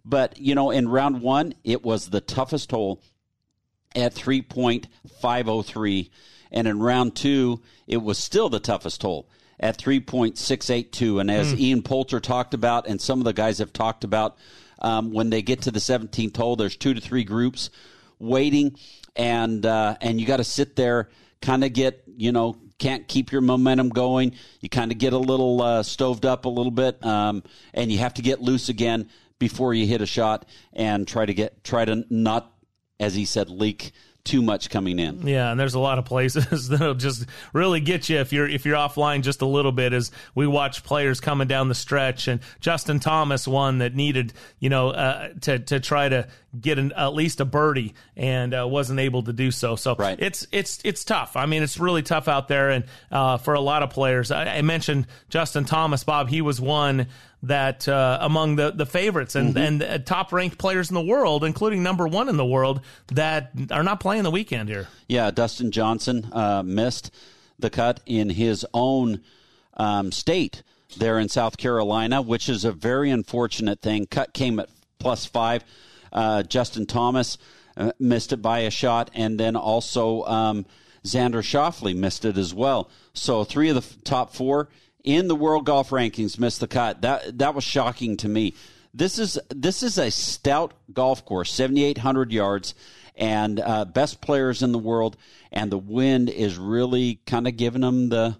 But 0.04 0.38
you 0.38 0.54
know, 0.54 0.70
in 0.70 0.88
round 0.88 1.20
one, 1.22 1.54
it 1.64 1.84
was 1.84 2.10
the 2.10 2.20
toughest 2.20 2.70
hole 2.70 3.00
at 3.94 4.14
3.503, 4.14 6.10
and 6.50 6.66
in 6.66 6.78
round 6.80 7.14
two, 7.14 7.60
it 7.86 7.98
was 7.98 8.18
still 8.18 8.48
the 8.48 8.60
toughest 8.60 9.02
hole 9.02 9.28
at 9.60 9.78
3.682. 9.78 11.20
And 11.20 11.30
as 11.30 11.52
Hmm. 11.52 11.58
Ian 11.58 11.82
Poulter 11.82 12.20
talked 12.20 12.54
about, 12.54 12.88
and 12.88 13.00
some 13.00 13.20
of 13.20 13.24
the 13.24 13.32
guys 13.32 13.58
have 13.58 13.72
talked 13.72 14.02
about, 14.04 14.36
um, 14.80 15.12
when 15.12 15.30
they 15.30 15.42
get 15.42 15.62
to 15.62 15.70
the 15.70 15.78
17th 15.78 16.36
hole, 16.36 16.56
there's 16.56 16.76
two 16.76 16.94
to 16.94 17.00
three 17.00 17.22
groups 17.24 17.70
waiting, 18.18 18.76
and 19.14 19.64
uh, 19.66 19.96
and 20.00 20.20
you 20.20 20.26
got 20.26 20.38
to 20.38 20.44
sit 20.44 20.74
there, 20.76 21.08
kind 21.40 21.62
of 21.64 21.72
get 21.72 22.02
you 22.16 22.32
know 22.32 22.56
can't 22.82 23.06
keep 23.06 23.30
your 23.30 23.42
momentum 23.42 23.90
going. 23.90 24.34
You 24.60 24.68
kind 24.68 24.90
of 24.90 24.98
get 24.98 25.12
a 25.12 25.18
little 25.18 25.62
uh, 25.62 25.84
stoved 25.84 26.26
up 26.26 26.46
a 26.46 26.48
little 26.48 26.72
bit, 26.72 27.04
um, 27.06 27.44
and 27.72 27.92
you 27.92 27.98
have 27.98 28.14
to 28.14 28.22
get 28.22 28.42
loose 28.42 28.68
again 28.68 29.08
before 29.38 29.72
you 29.72 29.86
hit 29.86 30.00
a 30.00 30.06
shot 30.06 30.46
and 30.72 31.06
try 31.06 31.24
to 31.24 31.32
get 31.32 31.62
try 31.62 31.84
to 31.84 32.04
not, 32.10 32.52
as 32.98 33.14
he 33.14 33.24
said, 33.24 33.50
leak 33.50 33.92
too 34.24 34.40
much 34.40 34.70
coming 34.70 34.98
in. 34.98 35.26
Yeah, 35.26 35.50
and 35.50 35.58
there's 35.58 35.74
a 35.74 35.80
lot 35.80 35.98
of 35.98 36.04
places 36.04 36.68
that'll 36.68 36.94
just 36.94 37.26
really 37.52 37.80
get 37.80 38.08
you 38.08 38.18
if 38.18 38.32
you're 38.32 38.48
if 38.48 38.64
you're 38.64 38.76
offline 38.76 39.22
just 39.22 39.42
a 39.42 39.46
little 39.46 39.72
bit. 39.72 39.92
As 39.92 40.10
we 40.34 40.46
watch 40.46 40.84
players 40.84 41.20
coming 41.20 41.48
down 41.48 41.68
the 41.68 41.74
stretch, 41.74 42.28
and 42.28 42.40
Justin 42.60 43.00
Thomas, 43.00 43.48
one 43.48 43.78
that 43.78 43.94
needed 43.94 44.32
you 44.60 44.68
know 44.68 44.90
uh, 44.90 45.30
to 45.42 45.58
to 45.58 45.80
try 45.80 46.08
to 46.08 46.28
get 46.60 46.78
an, 46.78 46.92
at 46.92 47.14
least 47.14 47.40
a 47.40 47.44
birdie 47.44 47.94
and 48.16 48.54
uh, 48.54 48.66
wasn't 48.68 49.00
able 49.00 49.22
to 49.22 49.32
do 49.32 49.50
so. 49.50 49.74
So 49.74 49.96
it's 49.98 50.46
it's 50.52 50.80
it's 50.84 51.04
tough. 51.04 51.36
I 51.36 51.46
mean, 51.46 51.62
it's 51.62 51.78
really 51.78 52.02
tough 52.02 52.28
out 52.28 52.48
there, 52.48 52.70
and 52.70 52.84
uh, 53.10 53.38
for 53.38 53.54
a 53.54 53.60
lot 53.60 53.82
of 53.82 53.90
players. 53.90 54.30
I, 54.30 54.44
I 54.44 54.62
mentioned 54.62 55.06
Justin 55.30 55.64
Thomas, 55.64 56.04
Bob. 56.04 56.28
He 56.28 56.42
was 56.42 56.60
one 56.60 57.08
that 57.42 57.88
uh, 57.88 58.18
among 58.20 58.56
the 58.56 58.70
the 58.70 58.86
favorites 58.86 59.34
and 59.34 59.56
and 59.56 59.82
uh, 59.82 59.98
top 59.98 60.32
ranked 60.32 60.58
players 60.58 60.90
in 60.90 60.94
the 60.94 61.02
world, 61.02 61.44
including 61.44 61.82
number 61.82 62.06
one 62.06 62.28
in 62.28 62.36
the 62.36 62.46
world, 62.46 62.80
that 63.08 63.50
are 63.70 63.82
not 63.82 64.00
playing 64.00 64.22
the 64.22 64.30
weekend 64.30 64.68
here. 64.68 64.88
Yeah, 65.08 65.30
Dustin 65.30 65.70
Johnson 65.70 66.28
uh, 66.32 66.62
missed 66.64 67.10
the 67.58 67.70
cut 67.70 68.00
in 68.06 68.30
his 68.30 68.64
own 68.72 69.20
um, 69.74 70.12
state 70.12 70.62
there 70.96 71.18
in 71.18 71.28
South 71.28 71.56
Carolina, 71.56 72.22
which 72.22 72.48
is 72.48 72.64
a 72.64 72.72
very 72.72 73.10
unfortunate 73.10 73.80
thing. 73.80 74.06
Cut 74.06 74.32
came 74.32 74.58
at 74.60 74.68
plus 74.98 75.26
five. 75.26 75.64
Uh, 76.12 76.42
Justin 76.42 76.86
Thomas 76.86 77.38
uh, 77.76 77.92
missed 77.98 78.32
it 78.32 78.42
by 78.42 78.60
a 78.60 78.70
shot, 78.70 79.10
and 79.14 79.40
then 79.40 79.56
also 79.56 80.24
um, 80.24 80.66
Xander 81.04 81.42
Schauffele 81.42 81.96
missed 81.96 82.24
it 82.24 82.36
as 82.36 82.54
well. 82.54 82.90
So 83.14 83.44
three 83.44 83.70
of 83.70 83.74
the 83.74 83.80
f- 83.80 83.96
top 84.04 84.34
four 84.34 84.68
in 85.04 85.28
the 85.28 85.36
world 85.36 85.66
golf 85.66 85.90
rankings 85.90 86.38
missed 86.38 86.60
the 86.60 86.68
cut. 86.68 87.02
That 87.02 87.38
that 87.38 87.54
was 87.54 87.64
shocking 87.64 88.16
to 88.18 88.28
me. 88.28 88.54
This 88.94 89.18
is 89.18 89.38
this 89.48 89.82
is 89.82 89.98
a 89.98 90.10
stout 90.10 90.74
golf 90.92 91.24
course, 91.24 91.52
seventy 91.52 91.84
eight 91.84 91.98
hundred 91.98 92.32
yards, 92.32 92.74
and 93.16 93.58
uh, 93.60 93.84
best 93.84 94.20
players 94.20 94.62
in 94.62 94.72
the 94.72 94.78
world, 94.78 95.16
and 95.50 95.70
the 95.70 95.78
wind 95.78 96.28
is 96.28 96.58
really 96.58 97.20
kind 97.26 97.46
of 97.46 97.56
giving 97.56 97.80
them 97.80 98.08
the 98.10 98.36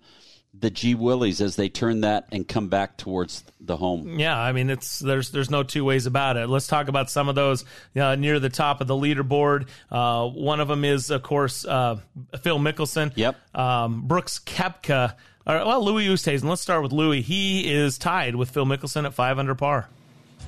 the 0.55 0.71
G 0.71 0.95
Willies 0.95 1.41
as 1.41 1.57
they 1.57 1.69
turn 1.71 2.03
that 2.03 2.29
and 2.31 2.47
come 2.47 2.69
back 2.69 2.99
towards 2.99 3.43
the 3.59 3.77
home. 3.77 4.19
Yeah, 4.19 4.39
I 4.39 4.53
mean 4.53 4.69
it's 4.69 4.99
there's 4.99 5.31
there's 5.31 5.51
no 5.51 5.63
two 5.63 5.85
ways 5.85 6.05
about 6.05 6.37
it. 6.37 6.49
Let's 6.49 6.67
talk 6.67 6.89
about 6.89 7.11
some 7.11 7.29
of 7.29 7.35
those 7.35 7.65
uh, 7.97 8.15
near 8.17 8.39
the 8.39 8.51
top 8.51 8.81
of 8.81 8.87
the 8.87 8.95
leaderboard. 8.95 9.69
Uh, 9.91 10.29
one 10.29 10.61
of 10.61 10.69
them 10.69 10.85
is, 10.85 11.11
of 11.11 11.23
course, 11.23 11.65
uh, 11.65 11.99
Phil 12.43 12.59
Mickelson. 12.59 13.13
Yep. 13.17 13.37
Um, 13.57 14.03
Brooks 14.07 14.39
Koepka 14.39 15.15
All 15.45 15.57
right, 15.57 15.66
well, 15.66 15.84
Louis 15.84 16.07
Oosthuizen. 16.07 16.45
Let's 16.45 16.62
start 16.62 16.82
with 16.82 16.93
Louis. 16.93 17.20
He 17.20 17.72
is 17.72 17.99
tied 17.99 18.36
with 18.36 18.51
Phil 18.51 18.64
Mickelson 18.64 19.05
at 19.05 19.12
five 19.12 19.38
under 19.38 19.57
par. 19.57 19.88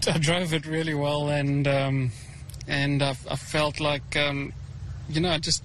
I 0.06 0.18
drove 0.18 0.54
it 0.54 0.66
really 0.66 0.94
well, 0.94 1.28
and 1.28 1.66
um, 1.66 2.12
and 2.68 3.02
I, 3.02 3.10
I, 3.28 3.36
felt 3.36 3.80
like 3.80 4.16
um, 4.16 4.52
you 5.08 5.20
know, 5.20 5.30
I 5.30 5.38
just 5.38 5.64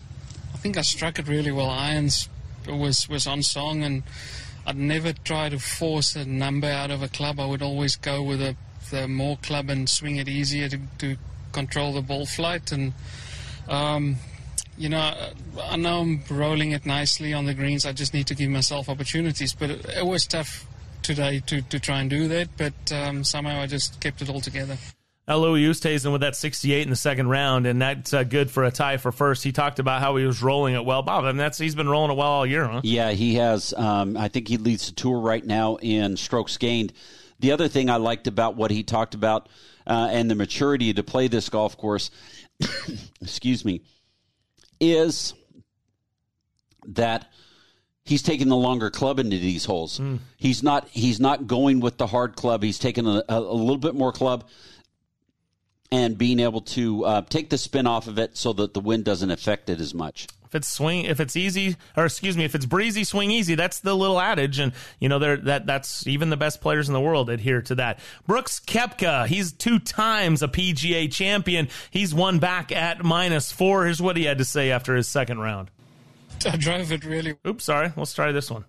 I 0.53 0.57
think 0.57 0.77
I 0.77 0.81
struck 0.81 1.19
it 1.19 1.27
really 1.27 1.51
well. 1.51 1.69
Irons 1.69 2.27
was 2.67 3.07
was 3.07 3.27
on 3.27 3.43
song, 3.43 3.83
and 3.83 4.01
I'd 4.65 4.77
never 4.77 5.13
try 5.13 5.49
to 5.49 5.59
force 5.59 6.15
a 6.15 6.25
number 6.25 6.67
out 6.67 6.89
of 6.89 7.03
a 7.03 7.07
club. 7.07 7.39
I 7.39 7.45
would 7.45 7.61
always 7.61 7.97
go 7.97 8.23
with 8.23 8.41
a 8.41 8.55
the 8.89 9.07
more 9.07 9.37
club 9.37 9.69
and 9.69 9.87
swing 9.87 10.15
it 10.15 10.27
easier 10.27 10.67
to, 10.69 10.79
to 10.97 11.17
control 11.51 11.93
the 11.93 12.01
ball 12.01 12.25
flight. 12.25 12.71
And 12.71 12.93
um, 13.67 14.17
you 14.79 14.87
know, 14.87 15.13
I 15.61 15.75
know 15.75 15.99
I'm 15.99 16.23
rolling 16.31 16.71
it 16.71 16.85
nicely 16.85 17.33
on 17.33 17.45
the 17.45 17.53
greens. 17.53 17.85
I 17.85 17.91
just 17.91 18.13
need 18.13 18.27
to 18.27 18.35
give 18.35 18.49
myself 18.49 18.87
opportunities. 18.87 19.53
But 19.53 19.71
it, 19.71 19.85
it 19.97 20.05
was 20.05 20.25
tough 20.25 20.65
today 21.03 21.41
to, 21.47 21.61
to 21.63 21.79
try 21.79 21.99
and 21.99 22.09
do 22.09 22.29
that. 22.29 22.47
But 22.57 22.91
um, 22.93 23.25
somehow 23.25 23.59
I 23.59 23.67
just 23.67 23.99
kept 23.99 24.21
it 24.21 24.29
all 24.29 24.39
together. 24.39 24.77
Louis 25.27 25.63
Oosthuizen 25.65 26.11
with 26.11 26.21
that 26.21 26.35
68 26.35 26.81
in 26.81 26.89
the 26.89 26.95
second 26.95 27.27
round, 27.27 27.67
and 27.67 27.79
that's 27.79 28.13
uh, 28.13 28.23
good 28.23 28.49
for 28.49 28.63
a 28.63 28.71
tie 28.71 28.97
for 28.97 29.11
first. 29.11 29.43
He 29.43 29.51
talked 29.51 29.77
about 29.77 30.01
how 30.01 30.15
he 30.15 30.25
was 30.25 30.41
rolling 30.41 30.73
it 30.73 30.83
well. 30.83 31.03
Bob, 31.03 31.23
I 31.23 31.27
mean, 31.27 31.37
that's 31.37 31.59
he's 31.59 31.75
been 31.75 31.87
rolling 31.87 32.09
it 32.09 32.15
well 32.15 32.29
all 32.29 32.45
year, 32.47 32.65
huh? 32.65 32.81
Yeah, 32.83 33.11
he 33.11 33.35
has. 33.35 33.71
Um, 33.73 34.17
I 34.17 34.29
think 34.29 34.47
he 34.47 34.57
leads 34.57 34.87
the 34.87 34.95
tour 34.95 35.19
right 35.19 35.45
now 35.45 35.75
in 35.75 36.17
strokes 36.17 36.57
gained. 36.57 36.93
The 37.39 37.51
other 37.51 37.67
thing 37.67 37.91
I 37.91 37.97
liked 37.97 38.25
about 38.25 38.55
what 38.55 38.71
he 38.71 38.81
talked 38.81 39.13
about 39.13 39.49
uh, 39.85 40.09
and 40.11 40.31
the 40.31 40.35
maturity 40.35 40.93
to 40.93 41.03
play 41.03 41.27
this 41.27 41.47
golf 41.49 41.77
course, 41.77 42.09
excuse 43.21 43.63
me, 43.63 43.81
is 44.79 45.33
that 46.85 47.31
he's 48.05 48.21
taking 48.21 48.47
the 48.47 48.55
longer 48.55 48.89
club 48.89 49.19
into 49.19 49.37
these 49.37 49.65
holes. 49.65 49.99
Mm. 49.99 50.19
He's 50.37 50.63
not 50.63 50.87
he's 50.89 51.19
not 51.19 51.47
going 51.47 51.79
with 51.79 51.97
the 51.97 52.07
hard 52.07 52.35
club. 52.35 52.63
He's 52.63 52.79
taking 52.79 53.07
a, 53.07 53.23
a, 53.29 53.37
a 53.37 53.39
little 53.39 53.77
bit 53.77 53.95
more 53.95 54.11
club 54.11 54.47
and 55.91 56.17
being 56.17 56.39
able 56.39 56.61
to 56.61 57.05
uh, 57.05 57.21
take 57.21 57.49
the 57.49 57.57
spin 57.57 57.87
off 57.87 58.07
of 58.07 58.19
it 58.19 58.37
so 58.37 58.53
that 58.53 58.73
the 58.73 58.79
wind 58.79 59.05
doesn't 59.05 59.31
affect 59.31 59.69
it 59.69 59.79
as 59.79 59.93
much. 59.93 60.27
If 60.49 60.55
it's 60.55 60.67
swing, 60.67 61.05
if 61.05 61.19
it's 61.19 61.35
easy, 61.35 61.77
or 61.95 62.05
excuse 62.05 62.35
me, 62.35 62.43
if 62.43 62.55
it's 62.55 62.65
breezy, 62.65 63.03
swing 63.03 63.29
easy. 63.29 63.53
That's 63.53 63.81
the 63.81 63.95
little 63.95 64.19
adage, 64.19 64.57
and 64.57 64.73
you 64.99 65.07
know 65.07 65.19
that 65.19 65.67
that's 65.67 66.07
even 66.07 66.31
the 66.31 66.37
best 66.37 66.59
players 66.59 66.87
in 66.89 66.93
the 66.93 66.99
world 66.99 67.29
adhere 67.29 67.61
to 67.61 67.75
that. 67.75 67.99
Brooks 68.25 68.59
Koepka, 68.59 69.27
he's 69.27 69.51
two 69.51 69.77
times 69.77 70.41
a 70.41 70.47
PGA 70.47 71.11
champion. 71.11 71.69
He's 71.91 72.15
won 72.15 72.39
back 72.39 72.71
at 72.71 73.03
minus 73.03 73.51
four. 73.51 73.85
Here's 73.85 74.01
what 74.01 74.17
he 74.17 74.23
had 74.23 74.39
to 74.39 74.45
say 74.45 74.71
after 74.71 74.95
his 74.95 75.07
second 75.07 75.37
round. 75.37 75.69
I 76.45 76.57
drove 76.57 76.91
it 76.91 77.05
really. 77.05 77.35
Oops, 77.45 77.63
sorry. 77.63 77.93
Let's 77.95 78.15
try 78.15 78.31
this 78.31 78.49
one. 78.49 78.65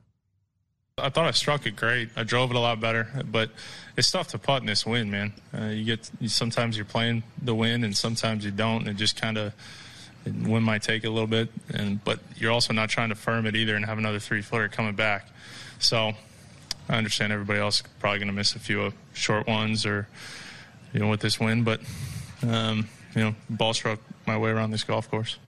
I 0.98 1.08
thought 1.08 1.26
I 1.26 1.30
struck 1.30 1.64
it 1.64 1.76
great. 1.76 2.10
I 2.14 2.24
drove 2.24 2.50
it 2.50 2.56
a 2.56 2.60
lot 2.60 2.78
better, 2.78 3.08
but 3.24 3.50
it's 3.96 4.10
tough 4.10 4.28
to 4.28 4.38
putt 4.38 4.60
in 4.60 4.66
this 4.66 4.84
wind, 4.84 5.10
man. 5.10 5.32
Uh, 5.56 5.66
you 5.66 5.84
get 5.84 6.10
sometimes 6.26 6.76
you're 6.76 6.84
playing 6.84 7.22
the 7.40 7.54
wind, 7.54 7.86
and 7.86 7.96
sometimes 7.96 8.44
you 8.44 8.50
don't. 8.50 8.80
And 8.80 8.88
it 8.88 8.96
just 8.96 9.20
kind 9.20 9.38
of 9.38 9.54
wind 10.24 10.64
might 10.64 10.82
take 10.82 11.04
a 11.04 11.10
little 11.10 11.26
bit, 11.26 11.48
and 11.72 12.02
but 12.04 12.20
you're 12.36 12.52
also 12.52 12.72
not 12.72 12.88
trying 12.88 13.08
to 13.08 13.14
firm 13.14 13.46
it 13.46 13.56
either 13.56 13.74
and 13.76 13.84
have 13.84 13.98
another 13.98 14.18
three 14.18 14.42
footer 14.42 14.68
coming 14.68 14.94
back. 14.94 15.28
So 15.78 16.12
I 16.88 16.96
understand 16.96 17.32
everybody 17.32 17.60
else 17.60 17.82
probably 17.98 18.18
going 18.18 18.28
to 18.28 18.34
miss 18.34 18.54
a 18.54 18.58
few 18.58 18.82
uh, 18.82 18.90
short 19.12 19.46
ones 19.46 19.86
or 19.86 20.08
you 20.92 21.00
know 21.00 21.08
with 21.08 21.20
this 21.20 21.38
wind, 21.40 21.64
but 21.64 21.80
um, 22.46 22.88
you 23.14 23.22
know 23.22 23.34
ball 23.48 23.74
struck 23.74 23.98
my 24.26 24.36
way 24.36 24.50
around 24.50 24.70
this 24.70 24.84
golf 24.84 25.10
course. 25.10 25.38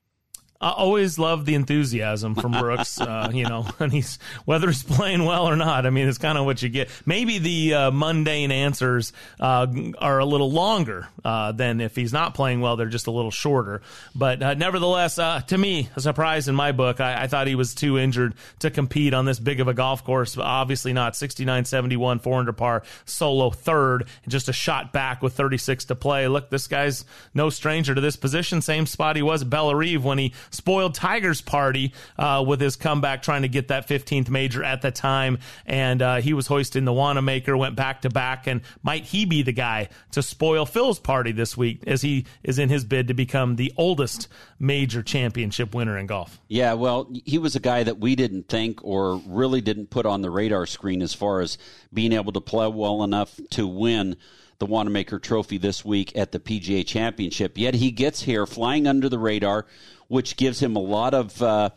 I 0.62 0.70
always 0.70 1.18
love 1.18 1.44
the 1.44 1.56
enthusiasm 1.56 2.36
from 2.36 2.52
Brooks. 2.52 3.00
Uh, 3.00 3.30
you 3.34 3.44
know, 3.44 3.66
and 3.80 3.92
he's 3.92 4.18
whether 4.44 4.68
he's 4.68 4.84
playing 4.84 5.24
well 5.24 5.48
or 5.48 5.56
not. 5.56 5.86
I 5.86 5.90
mean, 5.90 6.08
it's 6.08 6.18
kind 6.18 6.38
of 6.38 6.44
what 6.44 6.62
you 6.62 6.68
get. 6.68 6.88
Maybe 7.04 7.38
the 7.38 7.74
uh, 7.74 7.90
mundane 7.90 8.52
answers 8.52 9.12
uh, 9.40 9.66
are 9.98 10.20
a 10.20 10.24
little 10.24 10.52
longer 10.52 11.08
uh, 11.24 11.50
than 11.50 11.80
if 11.80 11.96
he's 11.96 12.12
not 12.12 12.34
playing 12.34 12.60
well. 12.60 12.76
They're 12.76 12.86
just 12.86 13.08
a 13.08 13.10
little 13.10 13.32
shorter. 13.32 13.82
But 14.14 14.40
uh, 14.40 14.54
nevertheless, 14.54 15.18
uh, 15.18 15.40
to 15.40 15.58
me, 15.58 15.88
a 15.96 16.00
surprise 16.00 16.46
in 16.46 16.54
my 16.54 16.70
book. 16.70 17.00
I, 17.00 17.24
I, 17.24 17.26
thought 17.26 17.48
he 17.48 17.54
was 17.56 17.74
too 17.74 17.98
injured 17.98 18.34
to 18.60 18.70
compete 18.70 19.14
on 19.14 19.24
this 19.24 19.40
big 19.40 19.60
of 19.60 19.66
a 19.66 19.74
golf 19.74 20.04
course. 20.04 20.38
Obviously 20.38 20.92
not. 20.92 21.16
69, 21.16 21.64
71, 21.64 22.20
400 22.20 22.52
par, 22.52 22.84
solo 23.04 23.50
third, 23.50 24.06
just 24.28 24.48
a 24.48 24.52
shot 24.52 24.92
back 24.92 25.22
with 25.22 25.34
36 25.34 25.86
to 25.86 25.96
play. 25.96 26.28
Look, 26.28 26.50
this 26.50 26.68
guy's 26.68 27.04
no 27.34 27.50
stranger 27.50 27.94
to 27.94 28.00
this 28.00 28.16
position. 28.16 28.62
Same 28.62 28.86
spot 28.86 29.16
he 29.16 29.22
was 29.22 29.42
at 29.42 29.50
Bellerive 29.50 30.04
when 30.04 30.18
he 30.18 30.32
spoiled 30.52 30.94
Tiger's 30.94 31.40
party 31.40 31.92
uh, 32.18 32.44
with 32.46 32.60
his 32.60 32.76
comeback, 32.76 33.22
trying 33.22 33.42
to 33.42 33.48
get 33.48 33.68
that 33.68 33.88
15th 33.88 34.28
major 34.28 34.62
at 34.62 34.82
the 34.82 34.90
time. 34.90 35.38
And 35.66 36.00
uh, 36.00 36.16
he 36.20 36.32
was 36.32 36.46
hoisting 36.46 36.84
the 36.84 36.92
Wanamaker, 36.92 37.56
went 37.56 37.76
back 37.76 38.02
to 38.02 38.10
back. 38.10 38.46
And 38.46 38.62
might 38.82 39.04
he 39.04 39.24
be 39.24 39.42
the 39.42 39.52
guy 39.52 39.88
to 40.12 40.22
spoil 40.22 40.66
Phil's 40.66 40.98
party 40.98 41.32
this 41.32 41.56
week 41.56 41.82
as 41.86 42.02
he 42.02 42.26
is 42.42 42.58
in 42.58 42.68
his 42.68 42.84
bid 42.84 43.08
to 43.08 43.14
become 43.14 43.56
the 43.56 43.72
oldest 43.76 44.28
major 44.58 45.02
championship 45.02 45.74
winner 45.74 45.98
in 45.98 46.06
golf? 46.06 46.40
Yeah, 46.48 46.74
well, 46.74 47.10
he 47.24 47.38
was 47.38 47.56
a 47.56 47.60
guy 47.60 47.82
that 47.82 47.98
we 47.98 48.14
didn't 48.14 48.48
think 48.48 48.84
or 48.84 49.16
really 49.26 49.60
didn't 49.60 49.90
put 49.90 50.06
on 50.06 50.22
the 50.22 50.30
radar 50.30 50.66
screen 50.66 51.02
as 51.02 51.14
far 51.14 51.40
as 51.40 51.58
being 51.92 52.12
able 52.12 52.32
to 52.32 52.40
play 52.40 52.68
well 52.68 53.02
enough 53.02 53.40
to 53.50 53.66
win 53.66 54.16
the 54.62 54.66
Wanamaker 54.66 55.18
Trophy 55.18 55.58
this 55.58 55.84
week 55.84 56.16
at 56.16 56.30
the 56.30 56.38
PGA 56.38 56.86
Championship. 56.86 57.58
Yet 57.58 57.74
he 57.74 57.90
gets 57.90 58.22
here 58.22 58.46
flying 58.46 58.86
under 58.86 59.08
the 59.08 59.18
radar 59.18 59.66
which 60.12 60.36
gives 60.36 60.62
him 60.62 60.76
a 60.76 60.78
lot 60.78 61.14
of 61.14 61.40
uh, 61.40 61.70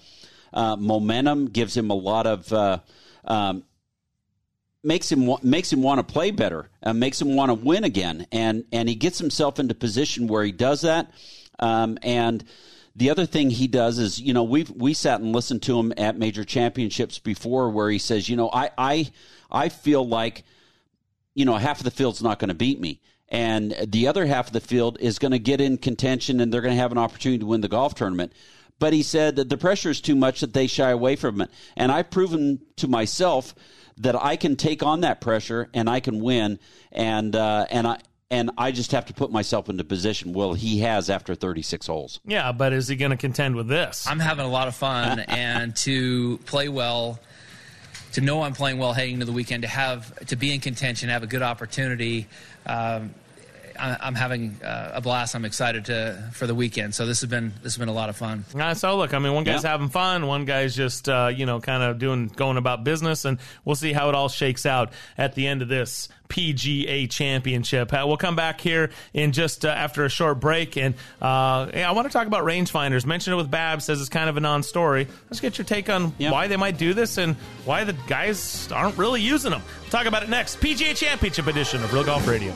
uh, 0.53 0.75
momentum, 0.75 1.45
gives 1.45 1.75
him 1.75 1.89
a 1.89 1.95
lot 1.95 2.27
of. 2.27 2.51
Uh, 2.51 2.79
um, 3.23 3.63
makes 4.83 5.09
him 5.09 5.29
makes 5.41 5.71
him 5.71 5.81
want 5.81 6.05
to 6.05 6.13
play 6.13 6.31
better, 6.31 6.69
uh, 6.83 6.91
makes 6.91 7.21
him 7.21 7.38
want 7.38 7.49
to 7.49 7.53
win 7.53 7.86
again, 7.86 8.27
and 8.33 8.65
and 8.73 8.89
he 8.89 8.95
gets 8.95 9.19
himself 9.19 9.57
into 9.57 9.73
position 9.73 10.27
where 10.27 10.43
he 10.43 10.51
does 10.51 10.81
that. 10.81 11.11
Um, 11.59 11.97
and 12.01 12.43
the 12.93 13.09
other 13.09 13.25
thing 13.25 13.49
he 13.49 13.67
does 13.67 13.99
is, 13.99 14.19
you 14.19 14.33
know, 14.33 14.43
we 14.43 14.63
we 14.75 14.93
sat 14.93 15.21
and 15.21 15.31
listened 15.31 15.61
to 15.63 15.79
him 15.79 15.93
at 15.95 16.19
major 16.19 16.43
championships 16.43 17.17
before, 17.17 17.69
where 17.69 17.89
he 17.89 17.99
says, 17.99 18.27
you 18.27 18.36
know, 18.36 18.49
I 18.51 18.69
I 18.77 19.11
I 19.49 19.69
feel 19.69 20.05
like, 20.05 20.43
you 21.36 21.45
know, 21.45 21.55
half 21.55 21.77
of 21.79 21.83
the 21.83 21.91
field's 21.91 22.23
not 22.23 22.39
going 22.39 22.49
to 22.49 22.55
beat 22.55 22.79
me 22.79 23.01
and 23.29 23.75
the 23.88 24.07
other 24.07 24.25
half 24.25 24.47
of 24.47 24.53
the 24.53 24.61
field 24.61 24.97
is 24.99 25.19
going 25.19 25.31
to 25.31 25.39
get 25.39 25.59
in 25.59 25.77
contention 25.77 26.39
and 26.39 26.53
they're 26.53 26.61
going 26.61 26.75
to 26.75 26.81
have 26.81 26.91
an 26.91 26.97
opportunity 26.97 27.39
to 27.39 27.45
win 27.45 27.61
the 27.61 27.67
golf 27.67 27.95
tournament. 27.95 28.33
But 28.77 28.93
he 28.93 29.03
said 29.03 29.38
that 29.38 29.49
the 29.49 29.57
pressure 29.57 29.89
is 29.89 30.01
too 30.01 30.15
much 30.15 30.41
that 30.41 30.53
they 30.53 30.67
shy 30.67 30.89
away 30.89 31.15
from 31.15 31.41
it. 31.41 31.49
And 31.75 31.91
I've 31.91 32.11
proven 32.11 32.59
to 32.77 32.88
myself 32.88 33.55
that 33.97 34.21
I 34.21 34.36
can 34.36 34.57
take 34.57 34.83
on 34.83 35.01
that 35.01 35.21
pressure 35.21 35.69
and 35.73 35.89
I 35.89 36.01
can 36.01 36.19
win. 36.19 36.59
And 36.91 37.36
uh, 37.36 37.65
and 37.69 37.88
I 37.88 37.99
and 38.29 38.51
I 38.57 38.71
just 38.71 38.91
have 38.91 39.05
to 39.05 39.13
put 39.13 39.31
myself 39.31 39.69
into 39.69 39.86
position. 39.86 40.33
Well, 40.33 40.53
he 40.53 40.79
has 40.79 41.09
after 41.09 41.36
36 41.36 41.88
holes. 41.88 42.19
Yeah, 42.25 42.51
but 42.51 42.73
is 42.73 42.88
he 42.89 42.97
going 42.97 43.11
to 43.11 43.17
contend 43.17 43.55
with 43.55 43.67
this? 43.67 44.05
I'm 44.07 44.19
having 44.19 44.45
a 44.45 44.49
lot 44.49 44.67
of 44.67 44.75
fun, 44.75 45.19
and 45.27 45.75
to 45.77 46.38
play 46.39 46.67
well, 46.67 47.19
to 48.16 48.22
know 48.22 48.43
I'm 48.43 48.53
playing 48.53 48.78
well 48.78 48.93
heading 48.93 49.16
into 49.16 49.26
the 49.26 49.34
weekend, 49.34 49.63
to 49.63 49.68
have 49.68 50.16
to 50.28 50.38
be 50.38 50.53
in 50.53 50.61
contention, 50.61 51.09
have 51.09 51.24
a 51.24 51.28
good 51.28 51.41
opportunity 51.41 52.28
um, 52.66 53.13
I, 53.78 54.07
am 54.07 54.15
having 54.15 54.57
uh, 54.63 54.91
a 54.95 55.01
blast. 55.01 55.36
I'm 55.36 55.45
excited 55.45 55.86
to 55.86 56.30
for 56.34 56.47
the 56.47 56.55
weekend. 56.55 56.95
So 56.95 57.05
this 57.05 57.21
has 57.21 57.30
been 57.30 57.53
this 57.63 57.73
has 57.73 57.78
been 57.78 57.89
a 57.89 57.93
lot 57.93 58.09
of 58.09 58.17
fun. 58.17 58.45
Uh, 58.57 58.73
so 58.73 58.97
look, 58.97 59.13
I 59.13 59.19
mean, 59.19 59.34
one 59.34 59.43
guy's 59.43 59.63
yeah. 59.63 59.71
having 59.71 59.89
fun, 59.89 60.28
one 60.28 60.45
guy's 60.45 60.76
just 60.76 61.09
uh, 61.09 61.32
you 61.34 61.45
know 61.45 61.59
kind 61.59 61.84
of 61.84 61.99
doing 61.99 62.28
going 62.28 62.57
about 62.57 62.84
business, 62.84 63.26
and 63.26 63.39
we'll 63.63 63.76
see 63.76 63.93
how 63.93 64.09
it 64.09 64.15
all 64.15 64.30
shakes 64.30 64.65
out 64.65 64.91
at 65.17 65.36
the 65.36 65.47
end 65.47 65.61
of 65.61 65.67
this 65.67 66.09
PGA 66.30 67.09
Championship. 67.09 67.93
Uh, 67.93 68.03
we'll 68.05 68.17
come 68.17 68.36
back 68.36 68.61
here 68.61 68.91
in 69.13 69.32
just 69.32 69.65
uh, 69.65 69.69
after 69.69 70.05
a 70.05 70.09
short 70.09 70.39
break, 70.39 70.78
and 70.78 70.95
uh, 71.21 71.69
I 71.73 71.91
want 71.91 72.07
to 72.07 72.13
talk 72.13 72.28
about 72.28 72.43
rangefinders. 72.43 73.05
Mentioned 73.05 73.34
it 73.34 73.38
with 73.38 73.51
Bab, 73.51 73.82
says 73.82 73.99
it's 73.99 74.09
kind 74.09 74.30
of 74.30 74.38
a 74.38 74.39
non-story. 74.39 75.07
Let's 75.30 75.39
get 75.39 75.57
your 75.57 75.65
take 75.65 75.89
on 75.89 76.13
yep. 76.17 76.32
why 76.32 76.47
they 76.47 76.57
might 76.57 76.78
do 76.78 76.93
this 76.93 77.17
and 77.17 77.36
why 77.65 77.84
the 77.84 77.93
guys 78.07 78.71
aren't 78.71 78.97
really 78.97 79.21
using 79.21 79.51
them. 79.51 79.61
We'll 79.82 79.89
talk 79.89 80.05
about 80.05 80.23
it 80.23 80.30
next. 80.30 80.59
PGA 80.59 80.95
Championship 80.95 81.47
edition 81.47 81.84
of 81.84 81.93
Real 81.93 82.03
Golf 82.03 82.28
Radio. 82.28 82.55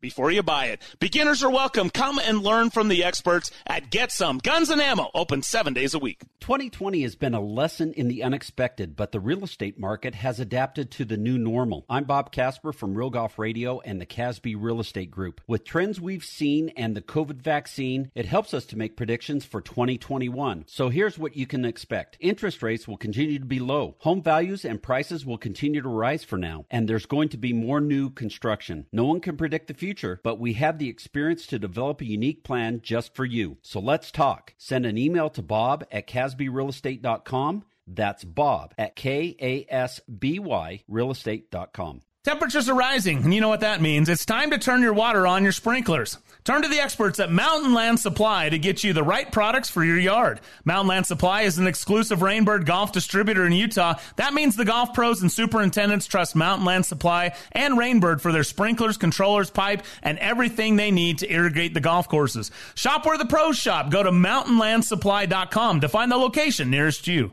before 0.00 0.30
you 0.30 0.42
buy 0.42 0.66
it. 0.66 0.82
Beginners 1.00 1.42
are 1.42 1.50
welcome. 1.50 1.90
Come 1.90 2.18
and 2.18 2.42
learn 2.42 2.70
from 2.70 2.88
the 2.88 3.04
experts 3.04 3.50
at 3.66 3.90
Get 3.90 4.12
Some 4.12 4.38
Guns 4.38 4.70
and 4.70 4.80
Ammo, 4.80 5.10
open 5.14 5.42
seven 5.42 5.74
days 5.74 5.94
a 5.94 5.98
week. 5.98 6.22
2020 6.40 7.02
has 7.02 7.14
been 7.14 7.34
a 7.34 7.40
lesson 7.40 7.92
in 7.92 8.08
the 8.08 8.22
unexpected, 8.22 8.96
but 8.96 9.12
the 9.12 9.20
real 9.20 9.44
estate 9.44 9.78
market 9.78 10.14
has 10.14 10.40
adapted 10.40 10.90
to 10.92 11.04
the 11.04 11.16
new 11.16 11.36
normal. 11.36 11.84
I'm 11.90 12.04
Bob 12.04 12.32
Casper 12.32 12.72
from 12.72 12.94
Real 12.94 13.10
Golf 13.10 13.38
Radio 13.38 13.80
and 13.80 14.00
the 14.00 14.06
Kasby 14.06 14.56
Real 14.58 14.80
Estate 14.80 15.10
Group. 15.10 15.40
With 15.46 15.64
trends 15.64 16.00
we've 16.00 16.24
seen 16.24 16.70
and 16.70 16.96
the 16.96 17.02
COVID 17.02 17.42
vaccine, 17.42 18.10
it 18.14 18.26
helps 18.26 18.54
us 18.54 18.64
to 18.66 18.78
make 18.78 18.96
predictions 18.96 19.44
for 19.44 19.60
2021. 19.60 20.64
So 20.66 20.88
here's 20.88 21.18
what 21.18 21.36
you 21.36 21.46
can 21.46 21.64
expect. 21.64 22.16
Interest 22.20 22.62
rates 22.62 22.86
will 22.86 22.96
continue 22.96 23.38
to 23.38 23.44
be 23.44 23.58
low. 23.58 23.96
Home 24.00 24.22
values 24.22 24.64
and 24.64 24.82
prices 24.82 25.26
will 25.26 25.38
continue 25.38 25.82
to 25.82 25.88
rise 25.88 26.24
for 26.24 26.38
now, 26.38 26.64
and 26.70 26.88
there's 26.88 27.06
going 27.06 27.28
to 27.30 27.36
be 27.36 27.52
more 27.52 27.80
new 27.80 28.10
construction. 28.10 28.86
No 28.92 29.04
one 29.04 29.20
can 29.20 29.36
predict 29.36 29.66
the 29.66 29.74
future, 29.74 29.87
but 30.22 30.38
we 30.38 30.54
have 30.54 30.78
the 30.78 30.88
experience 30.88 31.46
to 31.46 31.58
develop 31.58 32.00
a 32.00 32.06
unique 32.06 32.44
plan 32.44 32.80
just 32.82 33.14
for 33.14 33.24
you. 33.24 33.58
So 33.62 33.80
let's 33.80 34.10
talk. 34.10 34.54
Send 34.58 34.86
an 34.86 34.98
email 34.98 35.30
to 35.30 35.42
bob 35.42 35.84
at 35.90 36.06
kasbyrealestate.com. 36.06 37.64
That's 37.86 38.24
bob 38.24 38.74
at 38.76 38.96
K-A-S-B-Y 38.96 40.82
realestate.com. 40.90 42.02
Temperatures 42.24 42.68
are 42.68 42.74
rising, 42.74 43.24
and 43.24 43.32
you 43.32 43.40
know 43.40 43.48
what 43.48 43.60
that 43.60 43.80
means. 43.80 44.08
It's 44.08 44.26
time 44.26 44.50
to 44.50 44.58
turn 44.58 44.82
your 44.82 44.92
water 44.92 45.26
on 45.26 45.44
your 45.44 45.52
sprinklers. 45.52 46.18
Turn 46.44 46.62
to 46.62 46.68
the 46.68 46.80
experts 46.80 47.20
at 47.20 47.30
Mountain 47.30 47.74
Land 47.74 48.00
Supply 48.00 48.48
to 48.48 48.58
get 48.58 48.82
you 48.82 48.92
the 48.92 49.02
right 49.02 49.30
products 49.30 49.68
for 49.68 49.84
your 49.84 49.98
yard. 49.98 50.40
Mountain 50.64 50.88
Land 50.88 51.06
Supply 51.06 51.42
is 51.42 51.58
an 51.58 51.66
exclusive 51.66 52.20
Rainbird 52.20 52.64
golf 52.64 52.92
distributor 52.92 53.44
in 53.44 53.52
Utah. 53.52 53.94
That 54.16 54.34
means 54.34 54.56
the 54.56 54.64
golf 54.64 54.94
pros 54.94 55.20
and 55.20 55.30
superintendents 55.30 56.06
trust 56.06 56.34
Mountain 56.34 56.64
Land 56.64 56.86
Supply 56.86 57.34
and 57.52 57.78
Rainbird 57.78 58.20
for 58.20 58.32
their 58.32 58.44
sprinklers, 58.44 58.96
controllers, 58.96 59.50
pipe, 59.50 59.82
and 60.02 60.18
everything 60.18 60.76
they 60.76 60.90
need 60.90 61.18
to 61.18 61.32
irrigate 61.32 61.74
the 61.74 61.80
golf 61.80 62.08
courses. 62.08 62.50
Shop 62.74 63.04
where 63.04 63.18
the 63.18 63.26
pros 63.26 63.56
shop. 63.56 63.90
Go 63.90 64.02
to 64.02 64.10
mountainlandsupply.com 64.10 65.80
to 65.80 65.88
find 65.88 66.10
the 66.10 66.16
location 66.16 66.70
nearest 66.70 67.06
you. 67.06 67.32